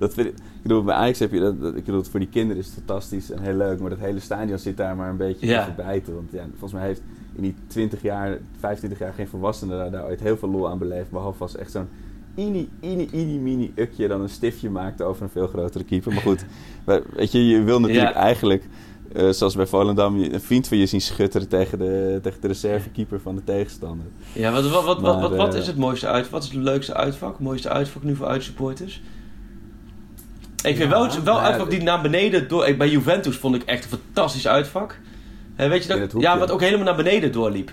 Dat 0.00 0.14
vind 0.14 0.26
ik, 0.26 0.32
ik 0.34 0.62
bedoel, 0.62 0.82
bij 0.84 0.94
Ajax 0.94 1.18
heb 1.18 1.32
je 1.32 1.40
dat, 1.40 1.60
dat- 1.60 1.76
ik 1.76 1.84
bedoel, 1.84 2.02
voor 2.02 2.20
die 2.20 2.28
kinderen 2.28 2.62
is 2.62 2.66
het 2.66 2.74
fantastisch 2.74 3.30
en 3.30 3.42
heel 3.42 3.54
leuk. 3.56 3.80
Maar 3.80 3.90
dat 3.90 3.98
hele 3.98 4.20
stadion 4.20 4.58
zit 4.58 4.76
daar 4.76 4.96
maar 4.96 5.10
een 5.10 5.16
beetje 5.16 5.46
Ja. 5.46 5.64
te 5.64 5.70
bijten. 5.82 6.14
Want 6.14 6.30
ja, 6.32 6.44
volgens 6.50 6.72
mij 6.72 6.86
heeft 6.86 7.02
in 7.34 7.42
die 7.42 7.54
20 7.66 8.02
jaar, 8.02 8.38
25 8.58 8.98
jaar 8.98 9.12
geen 9.12 9.28
volwassene 9.28 9.76
daar, 9.76 9.90
daar 9.90 10.04
ooit 10.04 10.20
heel 10.20 10.36
veel 10.36 10.48
lol 10.50 10.68
aan 10.68 10.78
beleefd. 10.78 11.10
Behalve 11.10 11.42
als 11.42 11.56
echt 11.56 11.70
zo'n 11.70 11.88
ini, 12.34 12.68
ini, 12.80 13.08
ini, 13.12 13.38
mini 13.38 13.72
ukje 13.76 14.08
dan 14.08 14.20
een 14.20 14.28
stiftje 14.28 14.70
maakte 14.70 15.04
over 15.04 15.22
een 15.22 15.28
veel 15.30 15.46
grotere 15.46 15.84
keeper. 15.84 16.12
Maar 16.12 16.22
goed, 16.22 16.44
we- 16.84 17.02
weet 17.14 17.32
je, 17.32 17.46
je 17.48 17.62
wil 17.62 17.80
natuurlijk 17.80 18.14
Ja. 18.14 18.20
eigenlijk, 18.20 18.64
eh, 19.12 19.28
zoals 19.28 19.54
bij 19.56 19.66
Volendam, 19.66 20.22
een 20.22 20.40
vriend 20.40 20.68
van 20.68 20.76
je 20.76 20.86
zien 20.86 21.00
schutteren 21.00 21.48
tegen 21.48 21.78
de, 21.78 22.18
tegen 22.22 22.40
de 22.40 22.46
reservekeeper 22.46 23.20
van 23.20 23.34
de 23.36 23.44
tegenstander. 23.44 24.06
Ja, 24.34 24.52
wat, 24.52 24.62
wat, 24.70 24.72
wat, 24.72 24.84
wat, 24.84 25.00
Maar, 25.00 25.20
wat, 25.28 25.36
wat 25.36 25.54
eh, 25.54 25.60
is 25.60 25.66
het 25.66 25.76
mooiste 25.76 26.06
uit? 26.06 26.30
Wat 26.30 26.42
is 26.42 26.48
het 26.50 26.62
leukste 26.62 26.94
uitvak? 26.94 27.32
Het 27.32 27.40
mooiste 27.40 27.68
uitvak 27.68 28.02
nu 28.02 28.14
voor 28.16 28.26
uitsupporters? 28.26 29.02
Ik 30.62 30.76
vind 30.76 30.90
wel, 30.90 31.08
wel 31.08 31.22
nou 31.24 31.38
uitvak 31.40 31.70
die 31.70 31.82
naar 31.82 32.00
beneden 32.00 32.48
door. 32.48 32.74
Bij 32.76 32.88
Juventus 32.88 33.36
vond 33.36 33.54
ik 33.54 33.62
echt 33.62 33.84
een 33.84 33.98
fantastisch 34.04 34.48
uitvak. 34.48 34.98
Weet 35.56 35.82
je 35.84 35.98
dat? 35.98 36.22
Ja, 36.22 36.38
wat 36.38 36.50
ook 36.50 36.60
helemaal 36.60 36.84
naar 36.84 36.96
beneden 36.96 37.32
doorliep. 37.32 37.70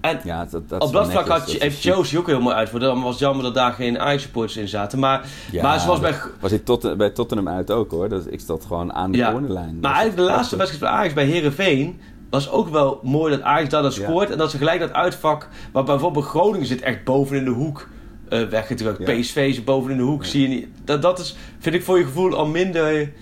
En 0.00 0.20
Ja, 0.24 0.44
dat, 0.50 0.68
dat 0.68 0.82
op 0.82 0.92
dat 0.92 1.10
vlak 1.10 1.28
had, 1.28 1.46
dat 1.46 1.56
heeft. 1.56 1.80
Chelsea 1.80 2.18
ook 2.18 2.26
heel 2.26 2.40
mooi 2.40 2.54
uitvak. 2.54 2.80
Dan 2.80 3.02
was 3.02 3.18
jammer 3.18 3.42
dat 3.44 3.54
daar 3.54 3.72
geen 3.72 3.98
Ajax-supporters 3.98 4.56
in 4.56 4.68
zaten. 4.68 4.98
Maar, 4.98 5.24
Ja, 5.50 5.62
maar 5.62 5.80
zoals 5.80 6.00
bij... 6.00 6.14
was 6.40 6.52
ik 6.52 6.64
tot, 6.64 6.96
bij 6.96 7.10
Tottenham 7.10 7.48
uit 7.48 7.70
ook 7.70 7.90
hoor. 7.90 8.08
Dat, 8.08 8.26
ik 8.32 8.40
zat 8.40 8.64
gewoon 8.64 8.92
aan 8.92 9.12
de 9.12 9.18
Ja. 9.18 9.30
cornerlijn. 9.30 9.78
Maar 9.80 9.94
eigenlijk 9.94 10.28
de 10.28 10.34
laatste 10.34 10.56
wedstrijd 10.56 10.84
van 10.84 10.94
Ajax 11.00 11.14
bij 11.14 11.24
Herenveen 11.24 12.00
was 12.30 12.50
ook 12.50 12.68
wel 12.68 13.00
mooi 13.02 13.30
dat 13.36 13.42
Ajax 13.42 13.68
daar 13.68 13.82
dan 13.82 13.92
Ja. 13.94 14.02
scoort. 14.02 14.30
En 14.30 14.38
dat 14.38 14.50
ze 14.50 14.56
gelijk 14.58 14.80
dat 14.80 14.92
uitvak, 14.92 15.48
waar 15.72 15.84
bijvoorbeeld 15.84 16.24
Groningen 16.24 16.66
zit 16.66 16.80
echt 16.82 17.04
boven 17.04 17.36
in 17.36 17.44
de 17.44 17.50
hoek 17.50 17.88
eh 18.32 18.48
weggedrukt. 18.48 19.06
Ja. 19.06 19.20
PSV 19.20 19.54
zit 19.54 19.64
boven 19.64 19.90
in 19.90 19.96
de 19.96 20.02
hoek, 20.02 20.24
zie 20.24 20.42
je 20.42 20.48
niet. 20.48 20.66
Dat, 20.84 21.02
dat 21.02 21.18
is, 21.18 21.36
vind 21.58 21.74
ik 21.74 21.82
voor 21.82 21.98
je 21.98 22.04
gevoel 22.04 22.34
al 22.36 22.46
minder 22.46 23.12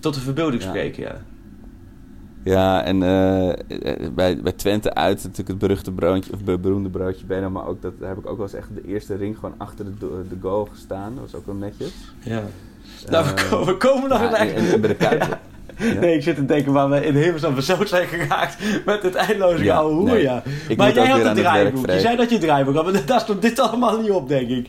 tot 0.00 0.14
de 0.14 0.20
verbeelding 0.20 0.62
spreken, 0.62 1.02
ja. 1.02 1.22
Ja, 2.44 2.84
en 2.84 3.02
eh, 3.02 3.52
bij, 4.14 4.40
bij 4.42 4.52
Twente 4.52 4.94
uit 4.94 5.16
natuurlijk 5.16 5.48
het 5.48 5.58
beruchte 5.58 5.92
broodje, 5.92 6.32
of 6.32 6.44
be- 6.44 6.58
beroemde 6.58 6.88
broodje 6.88 7.26
Beno. 7.26 7.50
Maar 7.50 7.66
ook 7.66 7.82
dat 7.82 7.92
heb 8.00 8.18
ik 8.18 8.26
ook 8.28 8.36
wel 8.36 8.46
eens 8.46 8.54
echt 8.54 8.68
de 8.74 8.88
eerste 8.88 9.14
ring 9.16 9.34
gewoon 9.38 9.54
achter 9.58 9.84
de, 9.84 10.06
de 10.28 10.36
goal 10.40 10.64
gestaan. 10.72 11.12
Dat 11.14 11.22
was 11.30 11.34
ook 11.34 11.46
wel 11.46 11.54
netjes. 11.54 11.92
ja. 12.20 12.42
Nou, 13.10 13.26
we, 13.26 13.46
ko- 13.50 13.64
we 13.64 13.76
komen 13.76 14.08
nog 14.08 14.20
ja, 14.20 14.40
een 14.40 14.48
en, 14.48 14.72
en 14.72 14.80
bij 14.80 14.88
de 14.90 14.96
Kuip. 14.96 15.20
Ja. 15.28 15.40
Nee, 16.00 16.14
ik 16.14 16.22
zit 16.22 16.34
te 16.36 16.44
denken 16.44 16.72
waar 16.72 16.90
we 16.90 17.06
in 17.06 17.14
hemelsnaam 17.14 17.60
zo 17.60 17.84
zijn 17.84 18.06
geraakt 18.06 18.56
met 18.84 19.02
het 19.02 19.14
eindeloze 19.14 19.64
Ja, 19.64 19.76
oude 19.76 19.94
hoer, 19.94 20.08
nee. 20.10 20.22
ja. 20.22 20.42
Ik 20.68 20.76
maar 20.76 20.92
jij 20.94 21.06
had 21.06 21.18
het 21.18 21.26
het 21.26 21.36
werk, 21.36 21.46
draaiboek. 21.48 21.90
Je 21.90 22.00
zei 22.00 22.16
dat 22.16 22.28
je 22.28 22.34
het 22.36 22.44
draaiboek 22.44 22.74
had, 22.74 22.92
maar 22.92 23.06
daar 23.06 23.20
stond 23.20 23.42
dit 23.42 23.58
allemaal 23.60 24.00
niet 24.00 24.10
op, 24.10 24.28
denk 24.28 24.48
ik. 24.48 24.68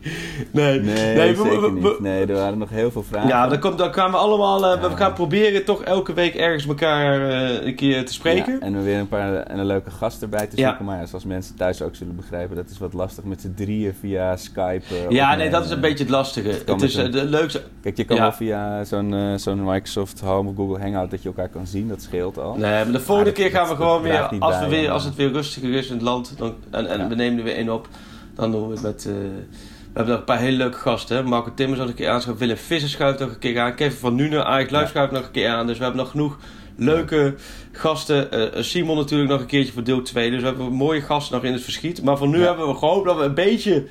Nee, 0.52 0.80
Nee, 0.80 1.36
we- 1.38 1.78
we-. 1.82 1.96
Nee, 2.00 2.26
er 2.26 2.34
waren 2.36 2.58
nog 2.58 2.70
heel 2.70 2.92
veel 2.92 3.04
vragen. 3.04 3.28
Ja, 3.30 3.48
dan, 3.48 3.60
komt, 3.60 3.78
dan 3.78 3.94
gaan 3.94 4.12
we 4.12 4.18
allemaal. 4.18 4.66
eh, 4.76 4.82
Ja. 4.82 4.90
We 4.90 4.96
gaan 4.96 5.14
proberen 5.14 5.66
toch 5.66 5.84
elke 5.84 6.14
week 6.14 6.36
ergens 6.36 6.68
elkaar 6.68 7.30
eh, 7.30 7.66
een 7.66 7.76
keer 7.76 8.06
te 8.06 8.14
spreken. 8.14 8.54
Ja, 8.54 8.60
en 8.60 8.74
we 8.78 8.82
weer 8.84 8.98
een 9.00 9.08
paar 9.08 9.34
en 9.36 9.60
een 9.60 9.66
leuke 9.66 9.90
gast 9.92 10.22
erbij 10.22 10.48
te 10.48 10.62
zoeken. 10.62 10.86
Maar 10.86 11.00
ja, 11.00 11.06
zoals 11.06 11.26
mensen 11.26 11.56
thuis 11.56 11.82
ook 11.82 11.96
zullen 11.96 12.16
begrijpen, 12.16 12.56
dat 12.56 12.70
is 12.70 12.78
wat 12.78 12.94
lastig 12.94 13.24
met 13.24 13.42
z'n 13.42 13.54
drieën 13.56 13.94
via 14.00 14.36
Skype. 14.38 14.82
eh, 14.90 15.10
Ja, 15.10 15.36
nee, 15.36 15.50
dat 15.50 15.66
is 15.66 15.72
een 15.72 15.82
beetje 15.82 16.04
het 16.04 16.14
lastige. 16.14 16.50
Het 16.66 16.82
is 16.82 16.94
de 16.94 17.26
leukste. 17.26 17.62
Kijk, 17.82 17.98
je 17.98 18.04
kan 18.04 18.18
wel 18.18 18.32
via 18.32 18.84
zo'n 18.84 19.16
zo'n 19.36 19.64
Microsoft 19.64 20.20
Home 20.20 20.50
of 20.50 20.56
Google 20.56 20.80
Hangout 20.82 21.03
dat 21.12 21.22
je 21.22 21.28
elkaar 21.28 21.50
kan 21.50 21.68
zien. 21.68 21.88
Dat 21.88 22.02
scheelt 22.02 22.38
al. 22.38 22.56
Nee, 22.56 22.60
maar 22.84 22.92
de 22.92 23.00
volgende 23.00 23.32
dat- 23.32 23.40
keer 23.40 23.50
gaan 23.50 23.68
we 23.68 23.76
gewoon 23.76 24.02
weer 24.02 24.22
als, 24.40 24.60
we 24.60 24.68
weer. 24.68 24.90
als 24.92 25.04
het 25.04 25.16
weer 25.16 25.32
rustiger 25.32 25.74
is 25.74 25.88
in 25.88 25.94
het 25.94 26.02
land 26.02 26.34
dan, 26.38 26.56
en, 26.72 26.86
en 26.88 27.00
Ja. 27.00 27.08
we 27.08 27.16
nemen 27.16 27.38
er 27.38 27.44
weer 27.44 27.56
één 27.56 27.70
op, 27.70 27.88
dan 28.36 28.52
doen 28.52 28.68
we 28.68 28.74
het 28.74 28.82
met. 28.84 29.06
eh, 29.06 29.12
we 29.14 30.00
hebben 30.00 30.12
nog 30.14 30.20
een 30.20 30.34
paar 30.36 30.40
hele 30.44 30.58
leuke 30.58 30.78
gasten. 30.78 31.18
Hè? 31.18 31.24
Marco 31.24 31.54
Timmers 31.54 31.80
had 31.80 31.88
een 31.90 31.94
keer 31.96 32.10
aanschuiven. 32.10 32.46
Willem 32.48 32.62
Visser 32.64 32.90
schuift 32.90 33.20
nog 33.20 33.30
een 33.30 33.40
keer 33.40 33.60
aan. 33.60 33.76
Kevin 33.76 33.98
van 34.00 34.16
Nuenen, 34.16 34.46
Ajax 34.46 34.70
Live 34.72 34.84
Ja. 34.84 34.90
schuift 34.90 35.12
nog 35.12 35.24
een 35.26 35.32
keer 35.32 35.50
aan. 35.50 35.68
Dus 35.68 35.78
we 35.78 35.84
hebben 35.84 36.02
nog 36.02 36.12
genoeg 36.12 36.38
leuke 36.76 37.36
gasten. 37.72 38.32
Eh, 38.32 38.62
Simon 38.64 38.98
natuurlijk 38.98 39.30
nog 39.30 39.40
een 39.40 39.46
keertje 39.46 39.74
voor 39.74 39.84
deel 39.84 40.02
2. 40.02 40.32
Dus 40.32 40.40
we 40.42 40.46
hebben 40.48 40.72
mooie 40.72 41.02
gasten 41.02 41.36
nog 41.36 41.44
in 41.44 41.54
het 41.54 41.62
verschiet. 41.62 42.04
Maar 42.04 42.18
voor 42.18 42.28
nu 42.28 42.40
Ja. 42.40 42.46
hebben 42.46 42.68
we 42.68 42.74
gehoopt 42.76 43.06
dat 43.06 43.18
we 43.18 43.24
een 43.24 43.34
beetje 43.34 43.86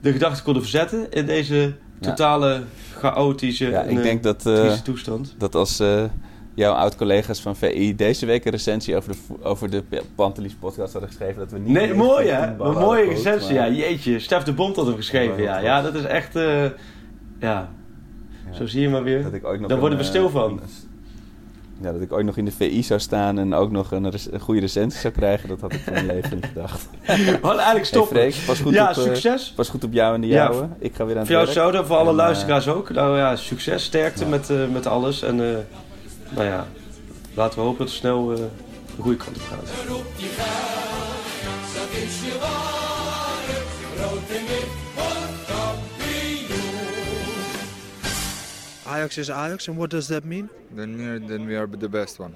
de 0.00 0.12
gedachten 0.12 0.44
konden 0.44 0.62
verzetten 0.62 1.06
in 1.10 1.26
deze 1.26 1.54
Ja. 1.54 1.72
totale 2.08 2.60
chaotische 2.96 3.70
Ja, 3.70 3.82
ik 3.82 3.96
eh, 3.96 4.02
denk 4.02 4.22
dat, 4.22 4.46
eh, 4.46 4.72
toestand. 4.72 5.34
dat 5.38 5.54
als 5.54 5.80
eh, 5.80 6.02
jouw 6.58 6.72
oud-collega's 6.72 7.40
van 7.40 7.56
VI 7.56 7.94
deze 7.96 8.26
week 8.26 8.44
een 8.44 8.50
recensie 8.50 8.96
over 8.96 9.12
de, 9.12 9.18
over 9.42 9.70
de 9.70 9.82
Pantelis 10.14 10.52
podcast 10.54 10.92
hadden 10.92 11.10
geschreven, 11.10 11.38
dat 11.38 11.50
we 11.50 11.58
niet... 11.58 11.68
Nee, 11.68 11.94
mooi 11.94 12.28
hè? 12.28 12.46
Een 12.46 12.56
mooie 12.56 12.72
gehoord, 12.74 13.08
recensie, 13.08 13.54
ja. 13.54 13.68
Jeetje, 13.68 14.18
Stef 14.18 14.42
de 14.42 14.52
Bond 14.52 14.76
had 14.76 14.86
hem 14.86 14.96
geschreven, 14.96 15.34
Oh, 15.34 15.40
ja. 15.40 15.58
Ja, 15.58 15.82
dat 15.82 15.94
is 15.94 16.04
echt, 16.04 16.36
eh, 16.36 16.62
ja. 16.64 16.68
Ja. 17.40 17.68
Zo 18.54 18.66
zie 18.66 18.80
je 18.80 18.88
maar 18.88 19.02
weer. 19.02 19.22
Dat 19.22 19.32
ik 19.32 19.44
ooit 19.46 19.60
nog 19.60 19.68
Daar 19.68 19.78
worden 19.78 19.98
we 19.98 20.04
eh, 20.04 20.10
stil 20.10 20.30
van. 20.30 20.50
een- 20.50 20.60
ja, 21.80 21.92
dat 21.92 22.00
ik 22.00 22.12
ooit 22.12 22.24
nog 22.26 22.36
in 22.36 22.44
de 22.44 22.50
VI 22.50 22.82
zou 22.82 23.00
staan 23.00 23.38
en 23.38 23.54
ook 23.54 23.70
nog 23.70 23.90
een, 23.92 24.12
goede 24.40 24.60
recensie 24.60 25.00
zou 25.00 25.12
krijgen, 25.12 25.48
dat 25.48 25.60
had 25.60 25.72
ik 25.72 25.80
van 25.80 25.92
mijn 25.92 26.06
leven 26.06 26.34
niet 26.34 26.46
gedacht. 26.46 26.88
We 27.06 27.06
hadden 27.16 27.42
eigenlijk 27.42 27.74
Hey 27.74 27.84
stoppen. 27.84 28.16
Freek, 28.16 28.34
pas 28.46 28.60
goed, 28.60 28.72
ja, 28.72 28.90
op, 28.90 28.96
eh, 28.96 29.02
succes. 29.02 29.52
pas 29.56 29.68
goed 29.68 29.84
op 29.84 29.92
jou 29.92 30.14
en 30.14 30.20
de 30.20 30.26
Ja, 30.26 30.34
jouwe. 30.34 30.68
Ik 30.78 30.94
ga 30.94 31.04
weer 31.04 31.14
aan 31.14 31.18
het 31.20 31.26
Voor 31.26 31.36
jou 31.36 31.46
werk. 31.46 31.46
hetzelfde, 31.46 31.84
voor 31.84 31.96
alle 31.96 32.04
En, 32.04 32.10
eh, 32.10 32.16
luisteraars 32.24 32.68
ook. 32.68 32.90
Nou 32.90 33.16
ja, 33.16 33.36
succes, 33.36 33.84
sterkte 33.84 34.24
Ja. 34.24 34.30
met, 34.30 34.50
eh, 34.50 34.56
met 34.72 34.86
alles. 34.86 35.22
En 35.22 35.40
eh, 35.40 35.56
nou 36.30 36.46
ja, 36.46 36.66
laten 37.34 37.58
we 37.58 37.64
hopen 37.64 37.78
dat 37.78 37.88
het 37.88 37.96
snel 37.96 38.32
eh, 38.32 38.38
de 38.96 39.02
goede 39.02 39.16
kant 39.16 39.36
op 39.36 39.42
gaat. 39.42 39.70
Ajax 48.86 49.18
is 49.18 49.30
Ajax, 49.30 49.68
and 49.68 49.76
what 49.76 49.90
does 49.90 50.06
that 50.06 50.24
mean? 50.24 50.48
Then 50.74 50.96
we 50.96 51.04
are, 51.04 51.26
then 51.26 51.46
we 51.46 51.56
are 51.56 51.68
the 51.78 51.88
best 51.88 52.18
one. 52.18 52.34